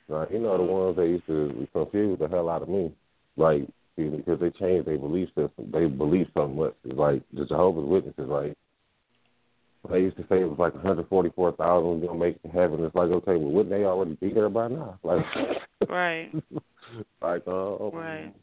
Now, 0.08 0.26
you 0.30 0.40
know 0.40 0.56
the 0.56 0.64
ones 0.64 0.96
that 0.96 1.06
used 1.06 1.26
to 1.26 1.68
confuse 1.72 2.18
the 2.18 2.28
hell 2.28 2.48
out 2.48 2.62
of 2.62 2.68
me, 2.68 2.92
like 3.36 3.68
because 3.96 4.40
they 4.40 4.50
changed 4.50 4.88
their 4.88 4.98
belief 4.98 5.28
system. 5.28 5.70
They 5.72 5.86
believe 5.86 6.26
so 6.34 6.48
much. 6.48 6.74
It's 6.84 6.98
like 6.98 7.22
the 7.32 7.44
Jehovah's 7.44 7.86
Witnesses, 7.86 8.28
like 8.28 8.56
they 9.88 10.00
used 10.00 10.16
to 10.16 10.22
say 10.28 10.40
it 10.40 10.48
was 10.48 10.58
like 10.58 10.74
144,000 10.74 11.84
was 11.84 12.06
gonna 12.06 12.18
make 12.18 12.38
heaven. 12.52 12.84
It's 12.84 12.94
like, 12.94 13.10
okay, 13.10 13.36
well, 13.36 13.50
wouldn't 13.50 13.70
they 13.70 13.84
already 13.84 14.14
be 14.14 14.32
there 14.32 14.48
by 14.48 14.68
now? 14.68 14.98
Like, 15.02 15.24
Right. 15.88 16.30
like, 17.22 17.42
uh, 17.46 17.90
Right. 17.90 18.34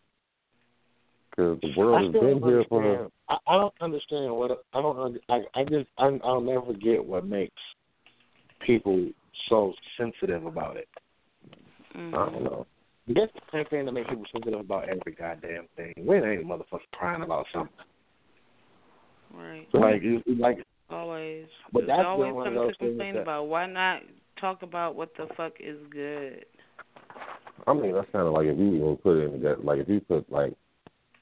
Because 1.37 1.59
the 1.61 1.71
world 1.77 1.95
I 1.99 2.03
has 2.03 2.11
still 2.11 2.21
been 2.21 2.39
don't 2.39 2.49
here 2.49 2.63
for. 2.67 2.81
understand. 2.83 3.11
I, 3.29 3.37
I 3.47 3.57
don't 3.57 3.73
understand 3.81 4.35
what 4.35 4.63
I 4.73 4.81
don't. 4.81 5.17
I 5.29 5.35
I 5.55 5.63
just 5.65 5.87
I, 5.97 6.19
I'll 6.23 6.41
never 6.41 6.73
get 6.73 7.05
what 7.05 7.25
makes 7.25 7.53
people 8.65 9.09
so 9.49 9.73
sensitive 9.97 10.45
about 10.45 10.77
it. 10.77 10.87
Mm-hmm. 11.95 12.15
I 12.15 12.25
don't 12.31 12.43
know. 12.43 12.65
That's 13.07 13.31
the 13.33 13.41
same 13.53 13.65
thing 13.65 13.85
that 13.85 13.91
makes 13.93 14.09
people 14.09 14.25
sensitive 14.33 14.59
about 14.59 14.89
every 14.89 15.13
goddamn 15.17 15.67
thing. 15.77 15.93
When 15.97 16.23
ain't 16.23 16.45
motherfuckers 16.45 16.81
crying 16.93 17.21
about 17.21 17.45
something? 17.53 17.71
Right. 19.33 19.67
So 19.71 19.77
like, 19.77 20.01
like, 20.39 20.57
Always. 20.89 21.45
But 21.73 21.85
There's 21.85 21.97
that's 21.97 22.05
always 22.07 22.27
been 22.29 22.35
one 22.35 22.47
of 22.47 22.53
something 22.53 22.63
those 22.67 22.77
to 22.77 22.79
things 22.79 22.91
complain 22.91 23.13
that- 23.15 23.21
about. 23.21 23.43
Why 23.47 23.65
not 23.67 24.01
talk 24.39 24.61
about 24.63 24.95
what 24.95 25.09
the 25.17 25.27
fuck 25.35 25.53
is 25.59 25.77
good? 25.91 26.45
I 27.65 27.73
mean, 27.73 27.93
that's 27.93 28.07
kind 28.11 28.25
of 28.27 28.33
like 28.33 28.45
if 28.45 28.57
you 28.57 28.75
even 28.75 28.97
put 28.97 29.17
it 29.17 29.33
in 29.33 29.41
that, 29.41 29.65
like 29.65 29.79
if 29.79 29.89
you 29.89 29.99
put 29.99 30.31
like 30.31 30.53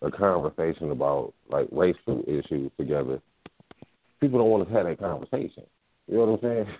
a 0.01 0.11
conversation 0.11 0.91
about 0.91 1.33
like 1.49 1.67
racial 1.71 2.23
issues 2.27 2.71
together, 2.77 3.19
people 4.19 4.39
don't 4.39 4.49
want 4.49 4.67
to 4.67 4.73
have 4.73 4.85
that 4.85 4.99
conversation. 4.99 5.63
You 6.07 6.17
know 6.17 6.25
what 6.25 6.43
I'm 6.43 6.65
saying? 6.65 6.65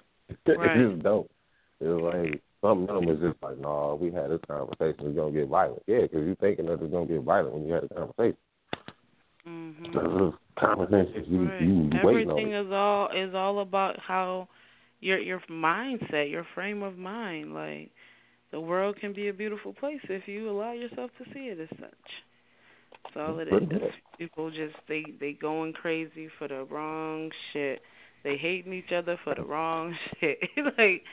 Right. 0.48 0.76
they 0.76 0.90
just 0.90 1.04
don't. 1.04 1.30
It's 1.80 2.02
like 2.02 2.42
some 2.60 2.82
of 2.82 2.88
them 2.88 3.10
is 3.10 3.22
just 3.22 3.44
like, 3.44 3.60
no, 3.60 3.98
we 4.02 4.12
had 4.12 4.32
this 4.32 4.40
conversation, 4.48 5.06
it's 5.06 5.16
gonna 5.16 5.32
get 5.32 5.48
violent. 5.48 5.84
Yeah, 5.86 6.02
because 6.02 6.26
you're 6.26 6.36
thinking 6.38 6.66
that 6.66 6.82
it's 6.82 6.92
gonna 6.92 7.06
get 7.06 7.22
violent 7.22 7.54
when 7.54 7.68
you 7.68 7.74
had 7.74 7.84
a 7.84 7.90
conversation. 7.90 8.38
Mm-hmm. 9.48 10.30
Common 10.58 10.90
sense. 10.90 11.28
You 11.28 11.46
Right. 11.46 11.62
you, 11.62 11.68
you 11.68 11.90
waiting 12.04 12.32
on 12.32 12.40
Everything 12.40 12.54
is 12.54 12.72
all 12.72 13.10
is 13.10 13.36
all 13.36 13.60
about 13.60 14.00
how 14.00 14.48
your 15.00 15.20
your 15.20 15.40
mindset, 15.42 16.32
your 16.32 16.46
frame 16.56 16.82
of 16.82 16.98
mind. 16.98 17.54
Like 17.54 17.92
the 18.52 18.60
world 18.60 18.98
can 19.00 19.14
be 19.14 19.28
a 19.28 19.34
beautiful 19.34 19.74
place 19.74 20.00
if 20.10 20.28
you 20.28 20.50
allow 20.50 20.72
yourself 20.72 21.12
to 21.20 21.26
see 21.34 21.48
it 21.48 21.60
as 21.60 21.70
such. 21.80 22.10
That's 23.14 23.28
all 23.28 23.40
it 23.40 23.50
Pretty 23.50 23.76
is. 23.76 23.92
People 24.18 24.50
just 24.50 24.76
they 24.88 25.04
they 25.20 25.34
going 25.34 25.74
crazy 25.74 26.30
for 26.38 26.48
the 26.48 26.64
wrong 26.64 27.30
shit. 27.54 27.82
They 28.24 28.38
hating 28.38 28.74
each 28.74 28.92
other 28.96 29.20
for 29.24 29.36
the 29.36 29.44
wrong 29.44 29.96
shit. 30.20 30.40
like 30.78 31.04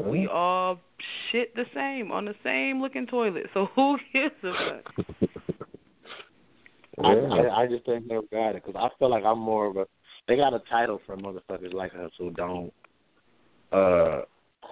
we 0.00 0.26
all 0.26 0.78
shit 1.30 1.54
the 1.54 1.64
same 1.74 2.10
on 2.10 2.24
the 2.24 2.34
same 2.42 2.80
looking 2.80 3.06
toilet. 3.06 3.46
So 3.54 3.66
who 3.74 3.98
gives 4.12 4.34
a 4.42 4.52
fuck? 4.52 5.38
I, 7.02 7.12
I, 7.12 7.62
I 7.62 7.66
just 7.66 7.88
ain't 7.88 8.06
never 8.06 8.26
got 8.30 8.50
it 8.50 8.64
because 8.64 8.76
I 8.78 8.88
feel 8.98 9.10
like 9.10 9.24
I'm 9.24 9.38
more 9.38 9.66
of 9.66 9.76
a. 9.76 9.86
They 10.28 10.36
got 10.36 10.54
a 10.54 10.60
title 10.70 11.00
for 11.04 11.16
motherfuckers 11.16 11.72
like 11.72 11.92
us 11.94 12.12
who 12.16 12.30
don't, 12.30 12.72
uh, 13.72 14.20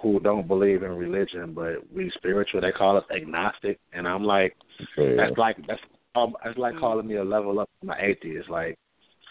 who 0.01 0.19
don't 0.21 0.47
believe 0.47 0.83
in 0.83 0.91
religion, 0.91 1.53
but 1.53 1.75
we 1.93 2.09
spiritual. 2.15 2.61
They 2.61 2.71
call 2.71 2.95
us 2.95 3.03
agnostic, 3.13 3.79
and 3.91 4.07
I'm 4.07 4.23
like, 4.23 4.55
Yeah. 4.97 5.15
that's 5.17 5.37
like 5.37 5.57
that's 5.67 5.81
um, 6.15 6.35
that's 6.43 6.57
like 6.57 6.77
calling 6.77 7.07
me 7.07 7.15
a 7.15 7.23
level 7.23 7.59
up 7.59 7.69
from 7.79 7.89
an 7.89 7.97
atheist. 7.99 8.49
Like 8.49 8.77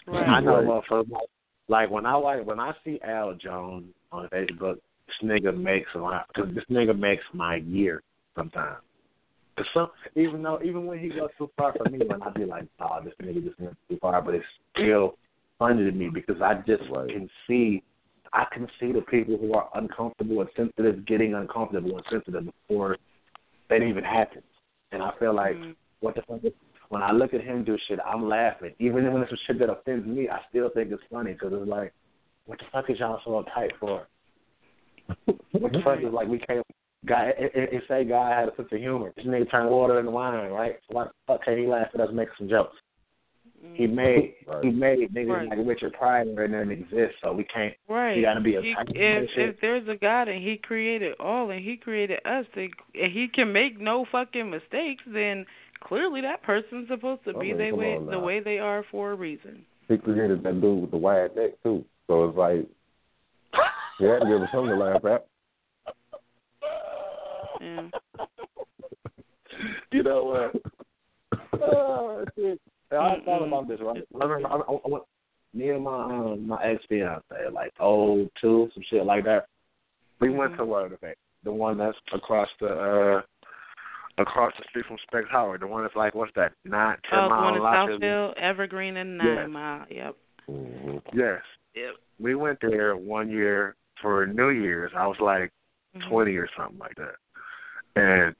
Right. 0.07 0.27
I 0.27 0.39
know 0.41 0.55
Right. 0.55 0.65
motherfuckers 0.65 1.11
like, 1.11 1.29
like 1.67 1.89
when 1.91 2.05
I 2.05 2.15
like 2.15 2.45
when 2.45 2.59
I 2.59 2.73
see 2.83 2.99
Al 3.03 3.33
Jones 3.35 3.93
on 4.11 4.27
Facebook, 4.29 4.77
this 5.07 5.15
nigga 5.23 5.55
makes 5.55 5.89
a 5.95 5.99
lot 5.99 6.27
because 6.27 6.53
this 6.53 6.65
nigga 6.69 6.97
makes 6.97 7.23
my 7.33 7.57
year 7.57 8.01
sometimes. 8.35 8.81
Cause 9.57 9.67
some, 9.73 9.91
even 10.15 10.41
though 10.41 10.59
even 10.63 10.85
when 10.85 10.99
he 10.99 11.09
goes 11.09 11.29
too 11.37 11.49
far 11.57 11.73
for 11.77 11.89
me, 11.89 11.99
when 11.99 12.23
I 12.23 12.29
be 12.31 12.45
like, 12.45 12.65
oh, 12.79 12.99
this 13.03 13.13
nigga 13.21 13.43
just 13.43 13.59
went 13.59 13.77
too 13.89 13.97
far, 14.01 14.21
but 14.21 14.33
it's 14.33 14.45
still 14.73 15.17
funny 15.59 15.83
to 15.83 15.91
me 15.91 16.09
because 16.09 16.41
I 16.41 16.55
just 16.65 16.83
Right. 16.89 17.09
can 17.09 17.29
see, 17.47 17.83
I 18.33 18.45
can 18.51 18.67
see 18.79 18.91
the 18.91 19.01
people 19.01 19.37
who 19.37 19.53
are 19.53 19.69
uncomfortable 19.75 20.41
and 20.41 20.49
sensitive 20.55 21.05
getting 21.05 21.35
uncomfortable 21.35 21.97
and 21.97 22.05
sensitive 22.09 22.45
before 22.45 22.97
that 23.69 23.83
even 23.83 24.03
happens, 24.03 24.45
and 24.91 25.03
I 25.03 25.11
feel 25.19 25.33
like 25.33 25.57
Mhm. 25.57 25.75
what 25.99 26.15
the 26.15 26.21
fuck 26.23 26.43
is 26.43 26.53
when 26.91 27.01
I 27.01 27.13
look 27.13 27.33
at 27.33 27.41
him 27.41 27.63
do 27.63 27.77
shit, 27.87 27.99
I'm 28.05 28.27
laughing. 28.27 28.73
Even 28.79 29.11
when 29.13 29.21
it's 29.21 29.31
some 29.31 29.39
shit 29.47 29.59
that 29.59 29.71
offends 29.71 30.05
me, 30.05 30.27
I 30.27 30.39
still 30.49 30.69
think 30.73 30.91
it's 30.91 31.01
funny 31.09 31.31
because 31.31 31.53
it's 31.53 31.69
like, 31.69 31.93
what 32.45 32.59
the 32.59 32.65
fuck 32.69 32.89
is 32.89 32.99
y'all 32.99 33.21
so 33.23 33.41
uptight 33.41 33.71
for? 33.79 34.07
what 35.25 35.71
the 35.71 35.81
fuck 35.85 35.99
is 35.99 36.13
like 36.13 36.27
we 36.27 36.39
can't 36.39 36.65
guy, 37.05 37.31
it, 37.37 37.51
it, 37.55 37.73
it 37.73 37.83
say 37.87 38.03
guy 38.03 38.37
had 38.37 38.49
a 38.49 38.55
sense 38.57 38.67
of 38.71 38.79
humor. 38.79 39.13
This 39.15 39.25
nigga 39.25 39.49
turned 39.49 39.69
water 39.69 39.99
into 39.99 40.11
wine, 40.11 40.51
right? 40.51 40.75
So 40.87 40.95
why 40.95 41.05
the 41.05 41.11
fuck 41.27 41.45
can 41.45 41.57
he 41.57 41.65
laugh 41.65 41.87
at 41.93 42.01
us 42.01 42.09
making 42.13 42.33
some 42.37 42.49
jokes? 42.49 42.75
He 43.73 43.85
mm-hmm. 43.85 43.95
made 43.95 44.33
Right. 44.45 44.63
he 44.65 44.71
made 44.71 45.13
niggas 45.13 45.29
Right. 45.29 45.49
like 45.49 45.59
Richard 45.65 45.93
Pryor 45.93 46.21
and 46.21 46.53
them 46.53 46.71
exist, 46.71 47.15
so 47.23 47.31
we 47.31 47.45
can't. 47.45 47.73
Right. 47.87 48.17
You 48.17 48.21
gotta 48.21 48.41
be 48.41 48.55
a 48.55 48.61
He, 48.61 48.75
if 48.95 49.29
if 49.37 49.61
there's 49.61 49.87
a 49.87 49.95
God 49.95 50.27
and 50.27 50.43
He 50.43 50.57
created 50.57 51.15
all 51.19 51.51
and 51.51 51.63
He 51.63 51.77
created 51.77 52.19
us, 52.25 52.45
and 52.55 52.73
and 52.99 53.11
He 53.13 53.27
can 53.27 53.53
make 53.53 53.79
no 53.79 54.05
fucking 54.11 54.49
mistakes, 54.49 55.03
then 55.07 55.45
clearly 55.81 56.21
that 56.21 56.43
person's 56.43 56.87
supposed 56.87 57.23
to 57.25 57.31
I 57.31 57.39
be 57.39 57.47
mean, 57.47 57.57
they 57.57 57.71
way 57.71 57.97
the 58.09 58.19
way 58.19 58.39
they 58.39 58.59
are 58.59 58.85
for 58.91 59.11
a 59.11 59.15
reason. 59.15 59.65
He 59.87 59.97
created 59.97 60.43
that 60.43 60.61
dude 60.61 60.81
with 60.81 60.91
the 60.91 60.97
wide 60.97 61.35
neck 61.35 61.51
too. 61.63 61.83
So 62.07 62.25
it's 62.25 62.37
like 62.37 62.67
he 63.99 64.05
had 64.05 64.19
to 64.19 64.25
give 64.25 64.41
him 64.41 64.47
something 64.51 64.69
to 64.69 64.77
laugh 64.77 65.05
at. 65.05 65.27
Yeah. 67.61 67.89
you 69.91 70.03
know 70.03 70.51
what? 71.31 71.41
oh, 71.61 72.25
shit. 72.35 72.59
I 72.91 73.15
thought 73.23 73.45
about 73.45 73.67
this, 73.67 73.79
right? 73.81 74.03
I 74.19 74.25
remember, 74.25 74.47
I, 74.47 74.55
I, 74.55 74.73
I, 74.73 74.89
went- 74.89 75.03
me 75.53 75.69
and 75.69 75.83
my 75.83 76.03
um, 76.03 76.47
my 76.47 76.63
ex 76.63 76.83
fiance, 76.87 77.23
like 77.53 77.73
oh 77.79 78.27
two, 78.39 78.69
some 78.73 78.83
shit 78.89 79.05
like 79.05 79.25
that. 79.25 79.47
We 80.19 80.29
went 80.29 80.57
to 80.57 80.65
what 80.65 80.89
the 80.89 81.13
the 81.43 81.51
one 81.51 81.77
that's 81.77 81.97
across 82.13 82.47
the 82.59 82.67
uh 82.67 83.21
across 84.17 84.53
the 84.57 84.63
street 84.69 84.85
from 84.85 84.97
Specs 85.03 85.27
Howard, 85.31 85.61
the 85.61 85.67
one 85.67 85.83
that's 85.83 85.95
like 85.95 86.15
what's 86.15 86.31
that? 86.35 86.53
Nine 86.65 86.97
ten 87.09 87.19
Oh, 87.19 87.23
the 87.23 87.29
mile 87.29 87.43
one 87.43 87.55
in 87.55 87.61
lot 87.61 87.89
Southfield, 87.89 88.33
Evergreen, 88.37 88.97
and 88.97 89.17
Nine 89.17 89.37
Yes. 89.37 89.49
Mile. 89.49 89.85
Yep. 89.89 90.15
Mm-hmm. 90.49 91.17
Yes. 91.19 91.41
Yep. 91.75 91.93
We 92.19 92.35
went 92.35 92.59
there 92.61 92.95
one 92.95 93.29
year 93.29 93.75
for 94.01 94.25
New 94.27 94.49
Year's. 94.49 94.91
I 94.95 95.07
was 95.07 95.19
like 95.19 95.51
Mhm. 95.95 96.07
twenty 96.09 96.37
or 96.37 96.49
something 96.57 96.79
like 96.79 96.95
that. 96.95 97.15
And 97.95 98.35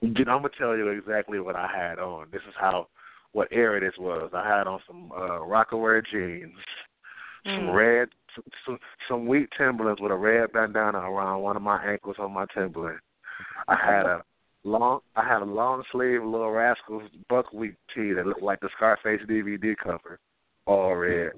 you 0.00 0.24
know, 0.24 0.36
I'm 0.36 0.42
gonna 0.42 0.50
tell 0.56 0.76
you 0.76 0.88
exactly 0.88 1.40
what 1.40 1.56
I 1.56 1.66
had 1.66 1.98
on. 1.98 2.28
This 2.30 2.42
is 2.48 2.54
how 2.58 2.88
what 3.32 3.48
era 3.50 3.80
this 3.80 3.96
was. 3.98 4.30
I 4.32 4.46
had 4.46 4.66
on 4.66 4.80
some 4.86 5.12
uh 5.12 5.40
Rocawear 5.40 6.04
jeans, 6.06 6.56
some 7.44 7.68
Mm. 7.68 7.74
red 7.74 8.08
some, 8.34 8.44
some 8.64 8.78
some 9.08 9.26
wheat 9.26 9.50
Timberlands 9.56 10.00
with 10.00 10.12
a 10.12 10.16
red 10.16 10.52
bandana 10.52 10.98
around 10.98 11.40
one 11.42 11.56
of 11.56 11.62
my 11.62 11.82
ankles 11.84 12.16
on 12.18 12.32
my 12.32 12.46
Timberland. 12.54 13.00
I 13.66 13.74
had 13.74 14.06
a 14.06 14.22
long 14.64 15.00
I 15.16 15.26
had 15.26 15.42
a 15.42 15.44
long 15.44 15.82
sleeve 15.92 16.22
little 16.22 16.50
rascals 16.50 17.04
buckwheat 17.28 17.76
tee 17.94 18.12
that 18.12 18.26
looked 18.26 18.42
like 18.42 18.60
the 18.60 18.68
Scarface 18.76 19.20
DVD 19.28 19.74
cover, 19.76 20.18
all 20.66 20.96
red. 20.96 21.32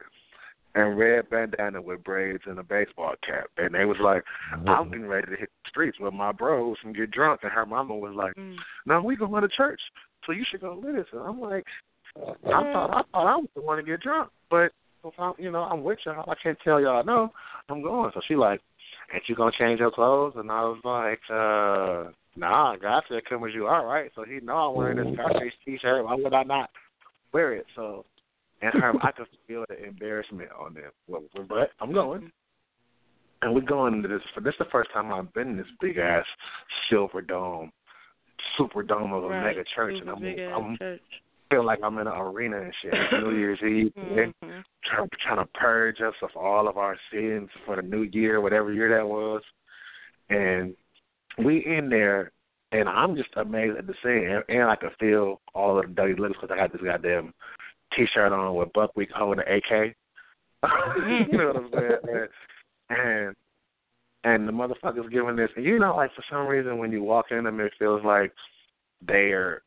And 0.77 0.97
red 0.97 1.29
bandana 1.29 1.83
with 1.83 2.05
braids 2.05 2.45
and 2.47 2.61
a 2.61 2.63
baseball 2.63 3.15
cap. 3.27 3.47
And 3.59 3.75
they 3.75 3.85
was 3.85 3.97
like, 4.01 4.23
I'm 4.69 4.89
getting 4.89 5.09
ready 5.09 5.27
to 5.27 5.37
hit 5.37 5.51
the 5.65 5.69
streets 5.69 5.99
with 5.99 6.15
my 6.15 6.31
bros 6.31 6.77
and 6.85 6.95
get 6.95 7.11
drunk 7.11 7.41
and 7.43 7.51
her 7.51 7.67
mama 7.67 7.97
was 7.97 8.15
like, 8.15 8.35
Mm. 8.37 8.55
No, 8.87 9.03
we 9.03 9.17
going 9.17 9.43
to 9.43 9.49
church. 9.49 9.81
So 10.25 10.33
you 10.33 10.45
should 10.49 10.61
go 10.61 10.81
with 10.81 10.95
us. 10.95 11.07
And 11.13 11.23
I'm 11.23 11.41
like 11.41 11.65
I 12.17 12.73
thought 12.73 12.91
I 12.91 13.03
thought 13.13 13.27
I 13.27 13.37
was 13.37 13.49
the 13.55 13.63
one 13.63 13.79
to 13.79 13.83
get 13.83 14.01
drunk. 14.01 14.31
But 14.49 14.73
if 15.05 15.15
I'm, 15.19 15.33
you 15.39 15.51
know, 15.51 15.63
I'm 15.63 15.83
with 15.83 15.99
y'all. 16.05 16.31
I 16.31 16.35
can't 16.43 16.59
tell 16.63 16.81
y'all 16.81 17.05
no. 17.05 17.31
I'm 17.69 17.83
going. 17.83 18.11
So 18.15 18.21
she 18.27 18.37
like, 18.37 18.61
Ain't 19.13 19.25
you 19.29 19.35
gonna 19.35 19.51
change 19.59 19.81
your 19.81 19.91
clothes? 19.91 20.35
And 20.37 20.51
I 20.51 20.63
was 20.63 20.81
like, 20.85 21.21
uh, 21.31 22.13
nah, 22.41 22.77
God 22.77 23.03
said 23.09 23.23
come 23.29 23.45
as 23.47 23.55
you 23.55 23.67
are, 23.67 23.87
right? 23.87 24.11
So 24.15 24.25
he 24.25 24.41
know 24.41 24.57
I'm 24.71 24.75
wearing 24.75 24.97
this 24.97 25.15
Scarface 25.15 25.53
t-shirt. 25.65 26.05
Why 26.05 26.15
would 26.15 26.35
I 26.35 26.43
not 26.43 26.71
wear 27.33 27.55
it? 27.55 27.67
So, 27.77 28.05
and 28.62 28.73
her, 28.75 28.93
I 29.03 29.12
could 29.12 29.27
feel 29.47 29.65
the 29.69 29.85
embarrassment 29.85 30.51
on 30.59 30.75
them. 30.75 30.91
But 31.49 31.71
I'm 31.81 31.93
going. 31.93 32.33
And 33.43 33.55
we're 33.55 33.61
going 33.62 33.95
into 33.95 34.09
this. 34.09 34.21
for 34.35 34.41
This 34.41 34.53
is 34.55 34.59
the 34.59 34.65
first 34.73 34.91
time 34.93 35.12
I've 35.12 35.33
been 35.33 35.51
in 35.51 35.57
this 35.57 35.67
big 35.81 35.97
ass 35.99 36.25
silver 36.91 37.23
dome, 37.23 37.73
super 38.59 38.83
dome 38.83 39.12
of 39.12 39.25
a 39.25 39.29
Right. 39.29 39.43
mega 39.57 39.65
church, 39.75 39.95
and 40.01 40.11
I'm, 40.11 40.25
I'm 40.55 40.77
church. 40.77 41.01
feel 41.51 41.65
like 41.65 41.79
I'm 41.83 41.97
in 41.99 42.07
an 42.07 42.12
arena 42.19 42.61
and 42.61 42.75
shit. 42.83 42.93
It's 42.95 43.12
New 43.12 43.35
Year's 43.37 43.62
Eve, 43.62 43.93
and 43.97 44.35
Mhm. 44.45 44.65
trying, 44.85 45.09
trying 45.23 45.39
to 45.39 45.47
purge 45.55 46.01
us 46.03 46.15
of 46.23 46.31
all 46.37 46.69
of 46.69 46.77
our 46.77 46.99
sins 47.11 47.49
for 47.65 47.77
the 47.77 47.83
new 47.83 48.03
year, 48.03 48.41
whatever 48.41 48.73
year 48.73 48.89
that 48.97 49.07
was. 49.09 49.43
And 50.29 50.77
we 51.39 51.65
in 51.65 51.89
there, 51.89 52.32
and 52.73 52.89
I'm 52.89 53.16
just 53.16 53.31
amazed 53.36 53.78
at 53.78 53.86
the 53.86 53.94
scene, 54.02 54.28
and, 54.28 54.44
and 54.48 54.70
I 54.70 54.77
can 54.77 54.90
feel 54.98 55.40
all 55.55 55.78
of 55.78 55.86
the 55.86 55.93
dirty 55.93 56.20
looks 56.20 56.36
because 56.40 56.52
I 56.52 56.57
got 56.57 56.73
this 56.73 56.82
goddamn 56.82 57.32
T-shirt 57.97 58.32
on 58.32 58.55
with 58.55 58.73
Buckwheat 58.73 59.11
holding 59.12 59.44
an 59.47 59.57
AK. 59.57 59.94
you 61.32 61.39
know 61.39 61.52
what 61.52 61.57
I'm 61.57 61.70
saying? 61.73 62.27
And, 62.90 63.36
and 64.24 64.48
the 64.48 64.52
motherfuckers 64.52 65.11
giving 65.11 65.36
this, 65.36 65.51
and 65.57 65.65
you 65.65 65.78
know, 65.78 65.97
like 65.97 66.15
for 66.15 66.24
some 66.31 66.47
reason 66.47 66.78
when 66.78 66.93
you 66.93 67.02
walk 67.02 67.27
in 67.31 67.44
them, 67.44 67.61
it 67.61 67.73
feels 67.78 68.05
like 68.05 68.32
they're 69.07 69.62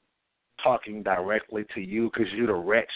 talking 0.64 1.04
directly 1.04 1.66
to 1.74 1.82
you 1.82 2.12
because 2.14 2.32
you 2.34 2.46
the 2.46 2.54
wretch. 2.54 2.92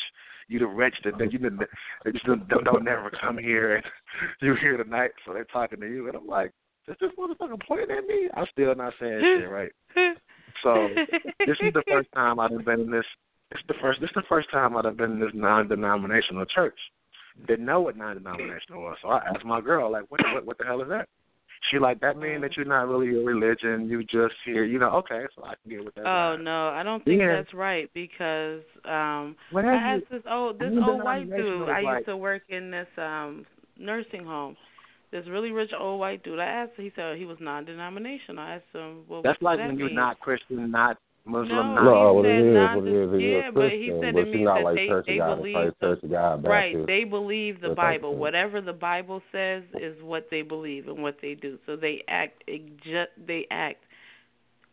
You 0.48 0.60
the 0.60 0.68
wretch 0.68 0.95
that 1.03 1.18
that 1.18 1.34
you 1.34 1.39
didn't, 1.39 1.60
that 1.60 2.14
just 2.14 2.26
don't, 2.26 2.48
don't, 2.48 2.64
don't 2.64 2.85
never 2.85 3.11
come 3.19 3.38
here 3.38 3.77
and 3.77 3.85
you 4.41 4.56
here 4.56 4.77
tonight, 4.77 5.11
so 5.26 5.34
they're 5.34 5.44
talking 5.45 5.80
to 5.81 5.88
you, 5.88 6.07
and 6.07 6.15
I'm 6.15 6.27
like, 6.27 6.52
is 6.88 6.96
this 7.02 7.12
motherfucker 7.18 7.60
pointing 7.68 7.96
at 7.98 8.06
me? 8.06 8.30
I'm 8.36 8.46
still 8.52 8.74
not 8.76 8.94
saying 9.00 9.20
shit 9.42 9.50
right. 9.50 9.72
So 10.64 10.88
this 11.46 11.58
is 11.62 11.74
the 11.74 11.84
first 11.88 12.10
time 12.14 12.40
I've 12.40 12.64
been 12.66 12.82
in 12.82 12.92
this. 12.92 13.06
It's 13.52 13.62
the 13.68 13.76
first. 13.82 14.02
This 14.02 14.10
is 14.10 14.16
the 14.16 14.24
first 14.28 14.50
time 14.52 14.76
I've 14.76 14.98
been 14.98 15.14
in 15.14 15.20
this 15.20 15.32
non-denominational 15.34 16.46
church. 16.54 16.78
Didn't 17.48 17.66
know 17.66 17.82
what 17.82 17.96
non-denominational 17.96 18.82
was, 18.82 18.98
so 19.02 19.10
I 19.10 19.20
asked 19.28 19.46
my 19.46 19.62
girl, 19.62 19.92
like, 19.92 20.06
what, 20.10 20.20
what, 20.34 20.46
what 20.46 20.58
the 20.58 20.66
hell 20.66 20.82
is 20.82 20.90
that? 20.90 21.08
She 21.72 21.80
like 21.80 22.00
that 22.02 22.18
mean 22.18 22.42
that 22.42 22.56
you're 22.56 22.66
not 22.66 22.88
really 22.88 23.16
a 23.20 23.24
religion. 23.24 23.88
You 23.90 24.02
just 24.04 24.36
here, 24.46 24.64
you 24.64 24.80
know? 24.80 24.90
Okay, 24.98 25.24
so 25.36 25.44
I 25.44 25.54
can 25.62 25.72
get 25.72 25.86
with 25.86 25.96
that. 25.96 26.06
Oh 26.06 26.38
no, 26.40 26.70
I 26.70 26.84
don't 26.84 27.04
think 27.04 27.20
Yeah. 27.20 27.36
that's 27.36 27.54
right 27.54 27.90
because 27.94 28.62
um 28.86 29.36
What 29.52 29.66
I 29.66 29.74
have 29.74 30.00
you- 30.00 30.04
asked 30.04 30.12
this 30.12 30.22
old 30.32 30.60
this 30.60 30.72
old 30.72 31.04
white 31.04 31.30
dude. 31.30 31.68
I 31.70 31.82
like- 31.82 31.96
used 32.00 32.08
to 32.08 32.18
work 32.18 32.44
in 32.50 32.70
this 32.72 32.88
um 32.98 33.46
nursing 33.78 34.24
home. 34.24 34.56
This 35.12 35.26
really 35.28 35.52
rich 35.52 35.72
old 35.78 36.00
white 36.00 36.22
dude. 36.24 36.40
I 36.40 36.46
asked 36.46 36.74
him, 36.78 36.86
he 36.86 36.92
said 36.96 37.18
he 37.18 37.26
was 37.26 37.38
non 37.40 37.64
denominational. 37.66 38.44
I 38.44 38.56
asked 38.56 38.66
him, 38.74 39.04
Well 39.08 39.22
That's 39.22 39.42
like 39.42 39.58
that 39.60 39.68
when 39.68 39.78
you're 39.80 39.88
mean? 39.88 39.96
not 39.96 40.20
Christian, 40.20 40.70
not 40.72 40.98
Muslim, 41.26 41.50
No, 41.50 41.64
not. 41.76 41.84
No, 41.84 42.10
he 42.10 42.16
what 42.16 42.26
it 42.26 42.54
said 42.54 42.76
what 42.76 42.88
it 42.88 42.94
is, 43.04 43.14
is 43.14 43.22
yeah, 43.22 43.48
a 43.48 43.52
but 43.52 43.72
he 43.72 43.90
said 44.02 44.14
but 44.14 44.20
it 44.20 44.28
you're 44.28 44.36
means 44.36 44.46
not 44.46 44.56
that 44.56 44.64
like 44.66 44.76
they- 44.76 44.88
Church 44.88 45.00
of 45.04 45.06
they 45.08 45.18
God, 45.18 45.36
believe 45.38 45.54
Christ, 45.56 45.76
the- 45.80 45.88
Church 45.88 46.04
of 46.04 46.10
God, 46.12 46.44
Right. 46.48 46.74
Baptist. 46.74 46.88
They 46.88 47.04
believe 47.06 47.62
the 47.62 47.68
that 47.70 47.76
type 47.76 47.96
of 47.98 48.02
Bible. 48.02 48.16
Whatever 48.18 48.62
the 48.62 48.74
Bible 48.74 49.22
says 49.32 49.64
is 49.80 50.02
what 50.04 50.28
they 50.30 50.42
believe 50.42 50.88
and 50.88 51.02
what 51.04 51.18
they 51.22 51.36
do. 51.36 51.58
So 51.66 51.76
they 51.76 52.04
act 52.08 52.44
exa- 52.48 53.08
they 53.26 53.46
act 53.52 53.84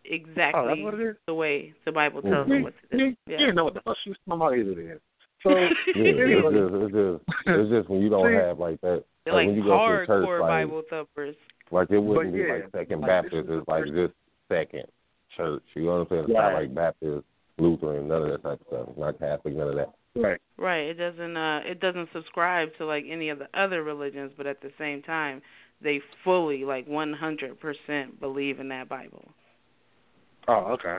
exactly 0.05 0.61
Oh, 0.62 0.66
that's 0.69 0.81
what 0.82 0.94
it 0.94 1.01
is? 1.01 1.16
the 1.27 1.35
way 1.35 1.73
the 1.85 1.93
Bible 1.93 2.23
tells 2.23 2.47
You, 2.48 2.55
them 2.55 2.62
what 2.65 2.74
to 2.90 2.97
do. 2.98 3.05
you, 3.05 3.16
Yeah. 3.27 3.39
you 3.40 3.52
know 3.52 3.65
what 3.65 3.74
the 3.74 3.81
fuck 3.82 3.97
she 4.05 4.11
was 4.11 4.19
talking 4.28 4.40
about 4.40 4.59
either 4.59 4.74
then. 4.74 5.01
So 5.44 5.50
Yeah, 5.50 5.68
it's 5.94 6.56
just, 6.56 6.74
it's 6.74 6.92
just, 6.92 7.46
it's 7.46 7.70
just 7.70 7.88
when 7.90 8.00
you 8.02 8.08
don't 8.08 8.28
See? 8.28 8.34
have 8.34 8.58
like 8.58 8.80
that. 8.80 9.04
Like 9.26 9.34
like 9.34 9.46
when 9.46 9.56
you 9.56 9.62
go 9.62 9.76
to 9.76 10.02
a 10.02 10.06
church, 10.06 10.26
like, 10.28 10.40
Bible 10.40 10.82
thumpers. 10.90 11.36
like 11.70 11.90
it 11.90 11.98
wouldn't 11.98 12.32
But 12.32 12.36
be 12.36 12.48
like 12.50 12.70
Second 12.72 13.00
like, 13.00 13.22
this 13.22 13.30
Baptist. 13.30 13.48
It's 13.50 13.68
like 13.68 13.84
first- 13.84 13.94
just 13.94 14.12
Second 14.48 14.84
Church. 15.36 15.62
You 15.74 15.82
know 15.84 15.92
what 15.92 16.00
I'm 16.00 16.06
saying? 16.10 16.24
It's 16.24 16.32
not 16.32 16.52
like 16.54 16.74
Baptist, 16.74 17.24
Lutheran, 17.58 18.08
none 18.08 18.22
of 18.22 18.28
that 18.30 18.42
type 18.42 18.60
of 18.60 18.66
stuff. 18.66 18.86
It's 18.90 18.98
not 18.98 19.18
Catholic, 19.18 19.54
none 19.54 19.68
of 19.68 19.76
that. 19.76 19.92
right. 20.16 20.40
Right. 20.56 20.84
It 20.88 20.94
doesn't 20.94 21.36
uh 21.36 21.60
it 21.64 21.80
doesn't 21.80 22.08
subscribe 22.12 22.68
to 22.78 22.86
like 22.86 23.04
any 23.10 23.28
of 23.28 23.38
the 23.38 23.48
other 23.54 23.82
religions, 23.82 24.32
but 24.36 24.46
at 24.46 24.60
the 24.60 24.70
same 24.78 25.02
time 25.02 25.42
they 25.82 26.00
fully 26.22 26.64
like 26.64 26.86
one 26.86 27.12
hundred 27.12 27.58
percent 27.60 28.18
believe 28.20 28.60
in 28.60 28.68
that 28.68 28.88
Bible. 28.88 29.28
Oh, 30.48 30.72
okay. 30.74 30.96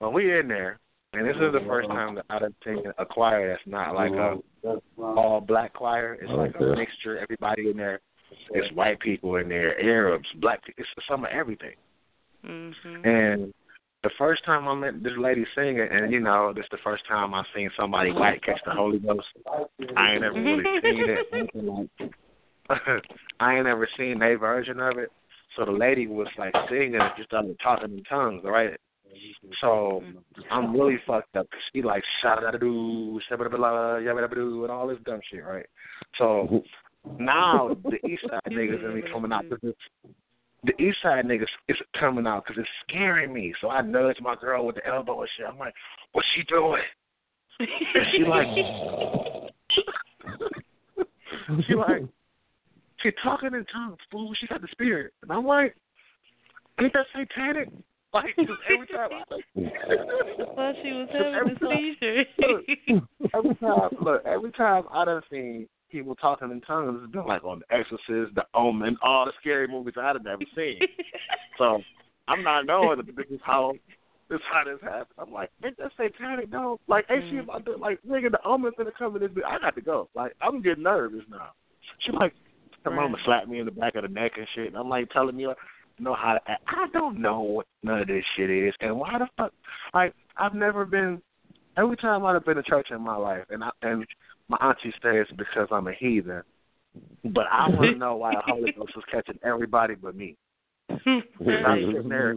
Well, 0.00 0.12
we 0.12 0.38
in 0.38 0.48
there, 0.48 0.78
and 1.12 1.26
this 1.26 1.36
is 1.36 1.52
the 1.52 1.64
first 1.66 1.88
time 1.88 2.16
that 2.16 2.24
I've 2.30 2.42
seen 2.64 2.82
a 2.98 3.04
choir 3.04 3.48
that's 3.48 3.62
not 3.66 3.94
like 3.94 4.12
a 4.12 4.36
all 5.02 5.40
black 5.40 5.72
choir. 5.72 6.14
It's 6.20 6.30
like 6.30 6.54
a 6.60 6.76
mixture. 6.76 7.18
Everybody 7.18 7.70
in 7.70 7.76
there. 7.76 8.00
It's 8.50 8.70
white 8.74 9.00
people 9.00 9.36
in 9.36 9.48
there, 9.48 9.80
Arabs, 9.82 10.28
black. 10.40 10.64
people. 10.64 10.84
It's 10.96 11.06
some 11.08 11.24
of 11.24 11.30
everything. 11.30 11.74
Mhm. 12.44 13.06
And 13.06 13.54
the 14.02 14.10
first 14.18 14.44
time 14.44 14.68
I 14.68 14.74
met 14.74 15.02
this 15.02 15.16
lady 15.16 15.46
singing, 15.54 15.80
and 15.90 16.12
you 16.12 16.20
know, 16.20 16.52
this 16.52 16.64
is 16.64 16.70
the 16.70 16.78
first 16.84 17.06
time 17.08 17.34
I 17.34 17.42
seen 17.54 17.70
somebody 17.78 18.12
white 18.12 18.42
catch 18.42 18.60
the 18.64 18.72
Holy 18.72 18.98
Ghost. 18.98 19.26
I 19.96 20.12
ain't 20.12 20.20
never 20.20 20.34
really 20.40 20.64
seen 20.82 21.08
it. 21.08 21.90
I 23.40 23.54
ain't 23.56 23.64
never 23.64 23.88
seen 23.96 24.22
a 24.22 24.36
version 24.36 24.78
of 24.78 24.98
it. 24.98 25.10
So 25.56 25.64
the 25.64 25.72
lady 25.72 26.06
was 26.06 26.28
like 26.36 26.54
singing 26.68 26.96
and 26.96 27.10
just 27.16 27.30
started 27.30 27.58
talking 27.62 27.96
in 27.96 28.04
tongues, 28.04 28.42
right? 28.44 28.78
So 29.60 30.02
mm-hmm. 30.04 30.40
I'm 30.50 30.72
really 30.72 30.98
fucked 31.06 31.36
up 31.36 31.46
because 31.50 31.62
she 31.72 31.82
like 31.82 32.02
shout 32.22 32.42
shabba 32.42 33.50
blah, 33.50 33.96
and 33.96 34.70
all 34.70 34.88
this 34.88 34.98
dumb 35.04 35.20
shit, 35.30 35.44
right? 35.44 35.66
So 36.16 36.64
mm-hmm. 37.06 37.24
now 37.24 37.76
the 37.84 38.04
East 38.06 38.22
Side 38.28 38.52
niggas 38.52 38.94
me 38.94 39.02
coming 39.12 39.32
out 39.32 39.44
because 39.48 39.74
the 40.64 40.82
East 40.82 40.98
Side 41.02 41.24
niggas 41.24 41.46
is 41.68 41.76
coming 41.98 42.26
out 42.26 42.44
because 42.44 42.60
it's 42.60 42.68
scaring 42.88 43.32
me. 43.32 43.54
So 43.60 43.70
I 43.70 43.82
nudge 43.82 44.16
my 44.20 44.34
girl 44.36 44.66
with 44.66 44.76
the 44.76 44.86
elbow 44.86 45.20
and 45.20 45.28
shit. 45.36 45.46
I'm 45.48 45.58
like, 45.58 45.74
what's 46.12 46.28
she 46.34 46.42
doing? 46.44 46.82
And 47.60 48.06
she 48.12 48.24
like, 48.24 48.46
she 51.66 51.74
like, 51.74 52.02
she 53.02 53.10
talking 53.22 53.54
in 53.54 53.64
tongues, 53.66 53.98
fool. 54.10 54.32
She 54.40 54.46
got 54.46 54.60
the 54.60 54.68
spirit, 54.70 55.12
and 55.22 55.32
I'm 55.32 55.46
like, 55.46 55.74
ain't 56.80 56.92
that 56.92 57.06
satanic? 57.16 57.68
Like 58.14 58.34
just 58.36 58.50
every 58.72 58.86
time 58.86 59.10
I 59.12 59.22
I 59.34 60.54
thought 60.54 60.74
she 60.82 60.92
was 60.92 61.08
having 61.12 61.34
every 61.34 61.52
a 61.52 61.58
time- 61.58 61.96
seizure. 62.00 63.00
every 63.34 63.54
time 63.56 63.90
look, 64.00 64.22
every 64.24 64.52
time 64.52 64.84
I 64.90 65.04
done 65.04 65.20
seen 65.30 65.68
people 65.92 66.14
talking 66.14 66.50
in 66.50 66.60
tongues, 66.62 67.00
it's 67.04 67.12
been 67.12 67.26
like 67.26 67.44
on 67.44 67.60
The 67.68 67.74
Exorcist, 67.74 68.34
The 68.34 68.44
Omen, 68.54 68.96
all 69.02 69.26
the 69.26 69.32
scary 69.40 69.68
movies 69.68 69.94
I'd 69.98 70.16
have 70.16 70.24
never 70.24 70.42
seen. 70.56 70.78
so 71.58 71.82
I'm 72.28 72.42
not 72.42 72.64
knowing 72.66 72.96
that 72.98 73.14
this 73.14 73.26
is 73.30 73.40
how 73.44 73.74
this 74.30 74.40
how 74.50 74.64
this 74.64 74.80
happened. 74.82 75.06
I'm 75.18 75.30
like, 75.32 75.50
ain't 75.62 75.76
that 75.76 75.92
satanic 75.96 76.50
though? 76.50 76.80
Like, 76.88 77.04
ain't 77.10 77.24
she 77.30 77.36
mm. 77.36 77.42
about 77.44 77.66
to 77.66 77.76
like 77.76 77.98
nigga 78.08 78.30
the 78.30 78.40
omen's 78.44 78.74
gonna 78.78 78.90
come 78.98 79.16
in 79.16 79.22
this 79.22 79.30
bitch. 79.32 79.44
I 79.46 79.58
got 79.58 79.74
to 79.74 79.82
go. 79.82 80.08
Like, 80.14 80.32
I'm 80.40 80.62
getting 80.62 80.82
nervous 80.84 81.24
now. 81.30 81.50
She 82.06 82.12
like 82.12 82.32
her 82.84 82.90
Right. 82.90 82.96
mama 82.96 83.18
slapped 83.26 83.48
me 83.48 83.58
in 83.58 83.66
the 83.66 83.70
back 83.72 83.96
of 83.96 84.02
the 84.02 84.08
neck 84.08 84.32
and 84.38 84.46
shit. 84.54 84.68
And 84.68 84.76
I'm 84.76 84.88
like 84.88 85.10
telling 85.10 85.36
me 85.36 85.46
like, 85.46 85.56
know 86.00 86.14
how 86.14 86.34
to 86.34 86.40
act. 86.50 86.62
I 86.68 86.86
don't 86.92 87.20
know 87.20 87.40
what 87.40 87.66
none 87.82 88.00
of 88.00 88.08
this 88.08 88.24
shit 88.36 88.50
is 88.50 88.74
and 88.80 88.98
why 88.98 89.18
the 89.18 89.26
fuck 89.36 89.52
like 89.94 90.14
I've 90.36 90.54
never 90.54 90.84
been 90.84 91.20
every 91.76 91.96
time 91.96 92.24
I've 92.24 92.44
been 92.44 92.56
to 92.56 92.62
church 92.62 92.88
in 92.90 93.00
my 93.00 93.16
life 93.16 93.44
and 93.50 93.62
I 93.62 93.70
and 93.82 94.06
my 94.48 94.56
auntie 94.60 94.94
says 95.02 95.26
because 95.36 95.68
I'm 95.70 95.88
a 95.88 95.92
heathen. 95.92 96.42
But 97.24 97.44
I 97.50 97.68
want 97.68 97.92
to 97.92 97.98
know 97.98 98.16
why 98.16 98.34
the 98.34 98.42
Holy 98.42 98.72
Ghost 98.72 98.96
was 98.96 99.04
catching 99.10 99.38
everybody 99.44 99.94
but 99.94 100.16
me. 100.16 100.36
I'm 100.88 101.92
sitting 101.92 102.08
there, 102.08 102.34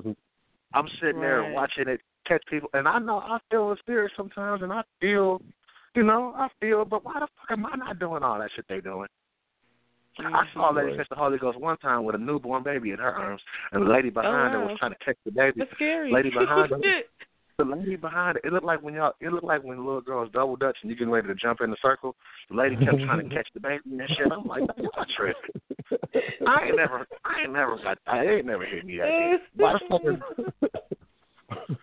I'm 0.73 0.87
sitting 1.01 1.21
there 1.21 1.41
Right. 1.43 1.53
watching 1.53 1.87
it 1.87 2.01
catch 2.27 2.43
people, 2.49 2.69
and 2.73 2.87
I 2.87 2.99
know 2.99 3.17
I 3.19 3.39
feel 3.49 3.69
the 3.69 3.77
spirit 3.77 4.11
sometimes, 4.15 4.61
and 4.61 4.71
I 4.71 4.83
feel, 4.99 5.41
you 5.95 6.03
know, 6.03 6.33
I 6.35 6.47
feel. 6.59 6.85
But 6.85 7.03
why 7.03 7.13
the 7.15 7.27
fuck 7.37 7.51
am 7.51 7.65
I 7.65 7.75
not 7.75 7.99
doing 7.99 8.23
all 8.23 8.39
that 8.39 8.49
shit 8.55 8.65
they 8.69 8.81
doing? 8.81 9.07
I 10.19 10.43
saw 10.53 10.71
a 10.71 10.73
lady 10.73 10.97
catch 10.97 11.09
the 11.09 11.15
Holy 11.15 11.37
Ghost 11.37 11.59
one 11.59 11.77
time 11.77 12.03
with 12.03 12.15
a 12.15 12.19
newborn 12.19 12.63
baby 12.63 12.91
in 12.91 12.99
her 12.99 13.15
arms, 13.15 13.41
and 13.71 13.85
the 13.85 13.89
lady 13.89 14.09
behind 14.09 14.53
her 14.53 14.59
was 14.59 14.71
oh, 14.73 14.77
trying 14.77 14.91
to 14.91 15.05
catch 15.05 15.17
the 15.25 15.31
baby. 15.31 15.59
That's 15.59 15.71
scary. 15.75 16.11
Lady 16.11 16.29
behind 16.29 16.71
her, 16.71 16.77
the 17.57 17.65
lady 17.65 17.95
behind 17.95 18.37
it, 18.37 18.45
it 18.45 18.53
looked 18.53 18.65
like 18.65 18.81
when 18.81 18.93
y'all, 18.93 19.13
it 19.21 19.31
looked 19.31 19.45
like 19.45 19.63
when 19.63 19.77
the 19.77 19.83
little 19.83 20.01
girls 20.01 20.29
double 20.33 20.55
dutch 20.55 20.77
and 20.81 20.89
you 20.89 20.97
getting 20.97 21.11
ready 21.11 21.27
to 21.27 21.35
jump 21.35 21.61
in 21.61 21.69
the 21.69 21.77
circle. 21.81 22.15
The 22.49 22.55
lady 22.57 22.75
kept 22.75 22.99
trying 23.05 23.27
to 23.27 23.35
catch 23.35 23.47
the 23.53 23.59
baby 23.59 23.81
and 23.85 24.01
shit. 24.17 24.31
I'm 24.31 24.45
like, 24.45 24.63
y'all 24.77 25.05
tripping. 25.15 25.35
I 26.47 26.65
ain't 26.65 26.75
never, 26.75 27.07
I 27.25 27.41
ain't 27.43 27.53
never 27.53 27.77
got, 27.77 27.97
I 28.07 28.25
ain't 28.25 28.45
never 28.45 28.65
hit 28.65 28.85
me 28.85 28.99
like 28.99 29.09
that. 29.09 29.39
Why 29.55 29.73
the 29.73 29.79
fuck 29.89 30.01
is, 30.03 30.17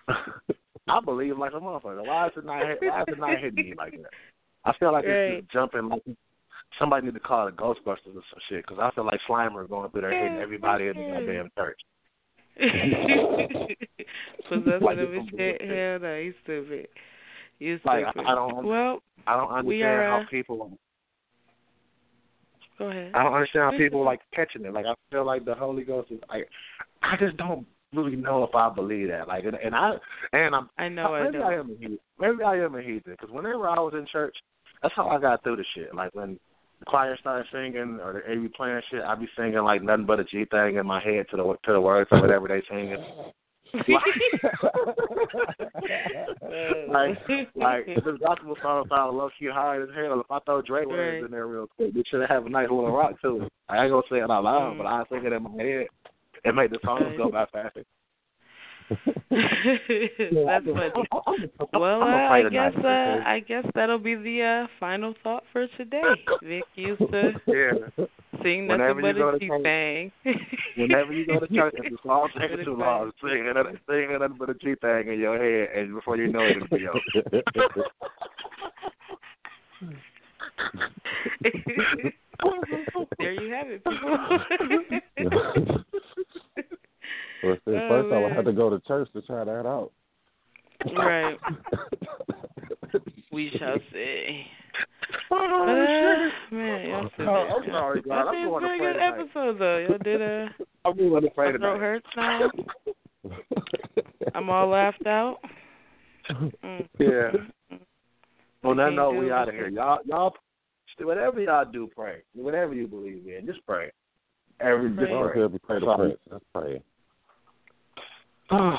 I 0.88 1.00
believe 1.00 1.38
like 1.38 1.52
a 1.52 1.60
motherfucker. 1.60 2.04
Why 2.04 2.26
is 2.26 2.32
it 2.36 2.44
not, 2.44 2.62
why 2.80 3.02
is 3.02 3.08
it 3.08 3.18
not 3.18 3.38
hitting 3.40 3.64
me 3.64 3.74
like 3.76 3.92
that? 3.92 4.10
I 4.64 4.72
feel 4.78 4.92
like 4.92 5.04
it's 5.04 5.28
Right. 5.28 5.40
just 5.40 5.52
jumping 5.52 5.88
like 5.88 6.02
somebody 6.78 7.06
need 7.06 7.14
to 7.14 7.20
call 7.20 7.46
the 7.46 7.52
Ghostbusters 7.52 8.14
or 8.16 8.22
some 8.30 8.40
shit 8.48 8.64
because 8.66 8.78
I 8.80 8.90
feel 8.94 9.04
like 9.04 9.20
Slimer 9.28 9.68
going 9.68 9.90
through 9.90 10.02
there 10.02 10.10
hitting 10.10 10.38
everybody 10.38 10.88
in 10.88 10.96
the 10.96 11.02
goddamn 11.12 11.50
church. 11.56 11.80
Possessing 14.48 14.80
Like 14.80 14.98
of 14.98 15.12
his 15.12 15.22
shit. 15.36 15.60
Hell 15.62 15.98
no, 16.00 16.16
you 16.16 16.34
stupid. 16.42 16.88
You 17.58 17.78
Like, 17.84 18.06
I- 18.06 18.10
stupid. 18.10 18.26
I 18.28 18.34
don't- 18.34 18.66
Well, 18.66 19.02
I 19.26 19.36
don't 19.36 19.50
understand 19.50 19.82
are, 19.84 20.06
how 20.08 20.20
uh, 20.20 20.26
people 20.30 20.78
go 22.78 22.88
ahead. 22.90 23.12
I 23.14 23.22
don't 23.22 23.34
understand 23.34 23.72
how 23.72 23.78
people 23.78 24.04
like 24.04 24.20
catching 24.34 24.64
it. 24.64 24.72
Like 24.72 24.86
I 24.86 24.94
feel 25.10 25.24
like 25.24 25.44
the 25.44 25.54
Holy 25.54 25.84
Ghost 25.84 26.10
is 26.10 26.20
like 26.28 26.48
I 27.02 27.16
just 27.16 27.36
don't 27.36 27.66
really 27.94 28.16
know 28.16 28.44
if 28.44 28.54
I 28.54 28.70
believe 28.70 29.08
that. 29.08 29.28
Like 29.28 29.44
and, 29.44 29.56
and 29.56 29.74
I 29.74 29.92
and 30.32 30.54
I'm 30.54 30.70
I 30.78 30.88
know 30.88 31.14
I 31.14 31.24
maybe 31.24 31.38
don't. 31.38 31.46
I 31.46 31.54
am 31.56 31.70
a 31.70 31.74
heathen. 31.78 31.98
Maybe 32.18 32.42
I 32.42 32.56
am 32.56 32.74
a 32.74 32.82
heathen 32.82 33.12
because 33.12 33.30
whenever 33.30 33.68
I 33.68 33.78
was 33.80 33.94
in 33.94 34.06
church, 34.10 34.36
that's 34.82 34.94
how 34.94 35.08
I 35.08 35.20
got 35.20 35.42
through 35.42 35.56
the 35.56 35.64
shit. 35.74 35.94
Like 35.94 36.14
when 36.14 36.38
the 36.78 36.84
choir 36.86 37.16
started 37.18 37.46
singing 37.52 37.98
or 38.02 38.22
the 38.26 38.40
be 38.40 38.48
playing 38.48 38.80
shit, 38.90 39.02
I'd 39.02 39.20
be 39.20 39.28
singing 39.36 39.62
like 39.62 39.82
nothing 39.82 40.06
but 40.06 40.20
a 40.20 40.24
G 40.24 40.44
thing 40.44 40.76
in 40.76 40.86
my 40.86 41.00
head 41.02 41.26
to 41.30 41.36
the 41.36 41.56
to 41.64 41.72
the 41.72 41.80
words 41.80 42.08
of 42.12 42.20
whatever 42.20 42.48
they 42.48 42.62
singing. 42.68 43.04
like 46.88 47.18
like 47.54 47.86
this 47.86 48.18
gospel 48.20 48.56
song 48.62 48.86
sound 48.88 49.16
low 49.16 49.28
key 49.38 49.48
hard 49.52 49.82
as 49.82 49.94
hell. 49.94 50.20
If 50.20 50.30
I 50.30 50.38
throw 50.40 50.62
Dre 50.62 50.86
words 50.86 51.24
in 51.26 51.30
there 51.30 51.46
real 51.46 51.66
quick, 51.76 51.94
it 51.94 52.06
should 52.08 52.28
have 52.28 52.46
a 52.46 52.48
nice 52.48 52.70
little 52.70 52.90
rock 52.90 53.20
to 53.22 53.42
it. 53.42 53.52
I 53.68 53.82
ain't 53.82 53.90
gonna 53.90 54.02
say 54.10 54.18
it 54.18 54.30
out 54.30 54.44
loud, 54.44 54.74
Mm. 54.74 54.78
but 54.78 54.86
I 54.86 55.04
sing 55.10 55.26
it 55.26 55.32
in 55.32 55.42
my 55.42 55.62
head. 55.62 55.86
It 56.44 56.54
make 56.54 56.70
the 56.70 56.78
song 56.84 57.14
go 57.16 57.30
by 57.30 57.46
faster. 57.46 57.84
That's 59.30 60.64
funny. 60.64 60.90
Well, 61.74 62.00
uh, 62.02 62.06
I'm 62.06 62.32
I 62.32 62.38
afraid 62.38 62.46
of 62.46 62.52
guess 62.52 62.72
uh, 62.84 63.20
I 63.26 63.40
guess 63.46 63.64
that'll 63.74 63.98
be 63.98 64.14
the 64.14 64.42
uh, 64.42 64.66
final 64.80 65.14
thought 65.22 65.42
for 65.52 65.66
today. 65.76 66.00
Vic 66.42 66.64
used 66.74 67.00
to 67.12 67.32
Yeah. 67.46 67.72
sing 68.42 68.66
Whenever 68.68 69.00
nothing 69.02 69.04
you 69.04 69.12
but 69.12 69.18
go 69.18 69.28
a 69.28 69.32
to 69.32 69.38
G 69.38 69.48
church- 69.48 69.62
bang. 69.62 70.12
Whenever 70.76 71.12
you 71.12 71.26
go 71.26 71.38
to 71.40 71.46
church, 71.48 71.74
if 71.76 71.90
the 71.92 71.98
song 72.06 72.28
taking 72.34 72.50
Really 72.50 72.64
too 72.64 72.74
quick. 72.76 72.86
long, 72.86 73.12
sing 73.22 73.44
it, 73.46 73.56
sing 73.88 74.10
it 74.10 74.20
nothing 74.20 74.36
but 74.38 74.48
a 74.50 74.54
G 74.54 74.74
thing 74.80 75.08
in 75.12 75.18
your 75.20 75.36
head, 75.36 75.68
and 75.76 75.94
before 75.94 76.16
you 76.16 76.28
know 76.32 76.40
it, 76.40 76.56
it'll 76.56 76.68
be 76.68 76.88
over. 76.88 77.00
there 83.18 83.32
you 83.32 83.52
have 83.52 83.68
it, 83.68 83.82
people. 83.84 84.28
Well, 87.42 87.56
see, 87.64 87.72
Oh, 87.74 87.88
first 87.88 88.12
I 88.12 88.18
would 88.22 88.32
have 88.32 88.44
to 88.46 88.52
go 88.52 88.70
to 88.70 88.80
church 88.80 89.08
to 89.12 89.22
try 89.22 89.44
that 89.44 89.66
out. 89.66 89.92
right. 90.96 91.36
We 93.30 93.50
shall 93.58 93.76
see. 93.92 94.44
Oh, 95.30 95.62
Uh, 95.62 96.54
man, 96.54 96.88
y'all 96.88 97.10
Oh, 97.20 97.56
I'm 97.58 97.66
sorry, 97.70 98.02
God. 98.02 98.12
I 98.12 98.20
I'm 98.20 98.32
think 98.32 98.42
it's 98.44 98.50
going 98.50 98.64
a 98.64 98.66
to 98.66 98.66
pretty 98.66 98.78
pray 98.78 98.78
good 98.78 98.92
tonight. 98.98 99.20
episode 99.20 99.58
though. 99.58 99.78
Y'all 99.78 99.98
did 99.98 100.22
a 100.22 100.48
I'm 100.84 100.96
really 100.98 101.28
afraid 101.28 101.48
my 101.50 101.54
of 101.54 101.60
throat 101.60 101.80
hurts 101.80 102.06
now. 102.16 102.50
I'm 104.34 104.50
all 104.50 104.68
laughed 104.68 105.06
out. 105.06 105.38
Mm. 106.30 106.88
Yeah. 106.98 107.30
On 108.64 108.76
that 108.76 108.84
Can't 108.86 108.96
note, 108.96 109.12
we 109.18 109.26
it. 109.26 109.32
out 109.32 109.48
of 109.48 109.54
here. 109.54 109.68
Y'all, 109.68 109.98
y'all, 110.06 110.34
whatever 111.00 111.40
y'all 111.40 111.64
do, 111.70 111.88
pray. 111.94 112.22
Whatever 112.34 112.74
you 112.74 112.86
believe 112.86 113.26
in, 113.26 113.46
just 113.46 113.64
pray. 113.66 113.90
Every 114.60 114.90
Pray. 114.90 115.04
just 115.04 115.10
I 115.10 115.14
don't 115.14 115.24
pray. 115.26 115.34
care 115.34 115.44
if 115.44 115.52
you 115.52 115.58
pray 115.60 116.82
the 118.50 118.56
prince. 118.56 118.78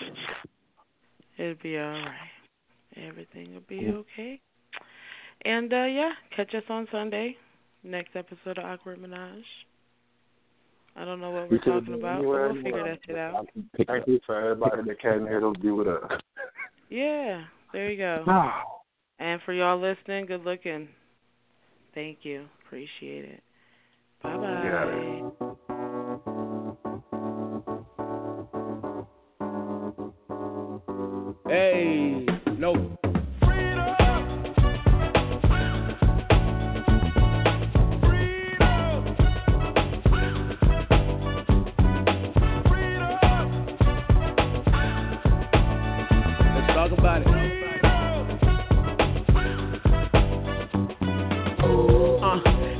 Let's 0.00 0.16
pray. 0.26 1.44
It'll 1.44 1.62
be 1.62 1.78
all 1.78 1.90
right. 1.90 2.30
Everything 2.96 3.54
will 3.54 3.62
be 3.68 3.88
okay. 3.88 4.40
And 5.44 5.72
uh 5.72 5.86
yeah, 5.86 6.12
catch 6.36 6.54
us 6.54 6.62
on 6.68 6.86
Sunday. 6.92 7.36
Next 7.82 8.14
episode 8.14 8.58
of 8.58 8.64
Awkward 8.64 9.00
Menage. 9.00 9.44
I 10.94 11.04
don't 11.04 11.20
know 11.20 11.30
what 11.30 11.50
we're 11.50 11.58
talking 11.58 11.94
about, 11.94 12.18
but 12.18 12.28
we'll 12.28 12.54
figure 12.62 12.84
that 12.84 12.98
shit 13.06 13.16
out. 13.16 13.48
Thank 13.86 14.06
you 14.06 14.20
for 14.26 14.38
everybody 14.38 14.82
that 14.86 15.00
came 15.00 15.26
here 15.26 15.40
to 15.40 15.52
be 15.52 15.70
with 15.70 15.88
us. 15.88 16.20
Yeah, 16.90 17.44
there 17.72 17.90
you 17.90 17.98
go. 17.98 18.24
And 19.18 19.40
for 19.44 19.52
y'all 19.52 19.80
listening, 19.80 20.26
good 20.26 20.42
looking. 20.44 20.88
Thank 21.94 22.18
you. 22.22 22.46
Appreciate 22.66 23.24
it. 23.24 23.42
Bye 24.20 24.30
out 24.30 24.42
of 24.42 25.38
bye. 25.38 25.41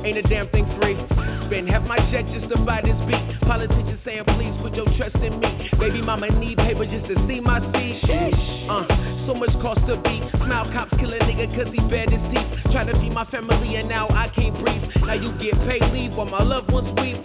Ain't 0.03 0.17
a 0.17 0.21
damn 0.23 0.49
thing 0.49 0.67
free. 0.79 0.95
Spend 1.47 1.69
half 1.69 1.83
my 1.83 1.97
check 2.11 2.25
just 2.35 2.51
to 2.51 2.59
buy 2.63 2.81
this 2.83 2.97
beat. 3.07 3.23
Politicians 3.47 3.99
saying, 4.05 4.23
please 4.35 4.53
put 4.61 4.75
your 4.75 4.87
trust 4.97 5.15
in 5.23 5.39
me. 5.39 5.69
Baby 5.79 6.01
mama 6.01 6.29
need 6.39 6.57
paper 6.57 6.85
just 6.85 7.07
to 7.07 7.15
see 7.27 7.39
my 7.39 7.59
seed. 7.71 8.03
Uh, 8.69 9.02
so 9.25 9.33
much 9.33 9.51
cost 9.61 9.79
to 9.87 9.95
beat. 10.03 10.23
Smile 10.43 10.67
cops 10.73 10.91
kill 10.99 11.13
a 11.13 11.19
nigga 11.23 11.47
cause 11.55 11.71
he 11.71 11.79
bared 11.87 12.11
his 12.11 12.23
teeth. 12.31 12.49
Try 12.71 12.83
to 12.83 12.93
feed 12.99 13.11
my 13.11 13.25
family 13.31 13.75
and 13.75 13.87
now 13.87 14.07
I 14.09 14.27
can't 14.35 14.55
breathe. 14.59 14.83
Now 15.03 15.13
you 15.15 15.31
get 15.39 15.55
paid 15.67 15.83
leave 15.93 16.13
while 16.13 16.27
my 16.27 16.43
loved 16.43 16.71
ones 16.71 16.91
weep. 16.99 17.19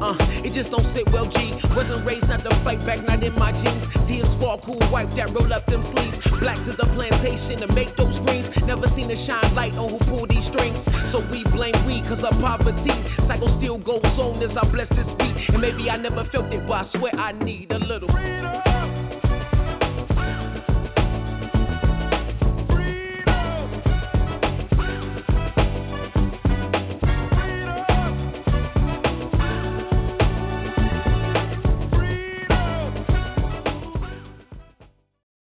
Uh, 0.00 0.16
it 0.42 0.54
just 0.56 0.70
don't 0.72 0.86
sit 0.96 1.04
well, 1.12 1.28
G. 1.28 1.36
Wasn't 1.76 2.06
raised 2.06 2.26
not 2.26 2.42
to 2.42 2.50
fight 2.64 2.80
back, 2.86 3.04
not 3.06 3.22
in 3.22 3.34
my 3.36 3.52
jeans. 3.52 3.84
Tears 4.08 4.32
fall 4.40 4.60
cool, 4.64 4.80
wipe 4.90 5.12
that, 5.16 5.30
roll 5.34 5.52
up 5.52 5.66
them 5.66 5.84
sleeves. 5.92 6.24
Black 6.40 6.56
to 6.64 6.72
the 6.72 6.88
plantation 6.96 7.60
to 7.60 7.68
make 7.68 7.94
those 7.96 8.14
screams. 8.22 8.48
Never 8.64 8.88
seen 8.96 9.10
a 9.10 9.18
shine 9.26 9.54
light 9.54 9.76
on 9.76 9.92
who 9.92 9.98
pull 10.08 10.26
these 10.26 10.44
strings. 10.50 10.80
So 11.12 11.20
we 11.30 11.44
blame 11.52 11.76
we 11.84 12.00
cause 12.08 12.24
of 12.24 12.34
poverty. 12.40 12.96
Cycle 13.28 13.52
still 13.60 13.78
goes 13.78 14.16
on 14.18 14.42
as 14.42 14.56
I 14.56 14.64
bless 14.72 14.88
this 14.90 15.08
beat. 15.20 15.36
And 15.52 15.60
maybe 15.60 15.90
I 15.90 15.96
never 16.00 16.24
felt 16.32 16.50
it, 16.50 16.64
but 16.66 16.88
I 16.88 16.90
swear 16.96 17.14
I 17.14 17.32
need 17.32 17.70
a 17.70 17.78
little. 17.78 18.08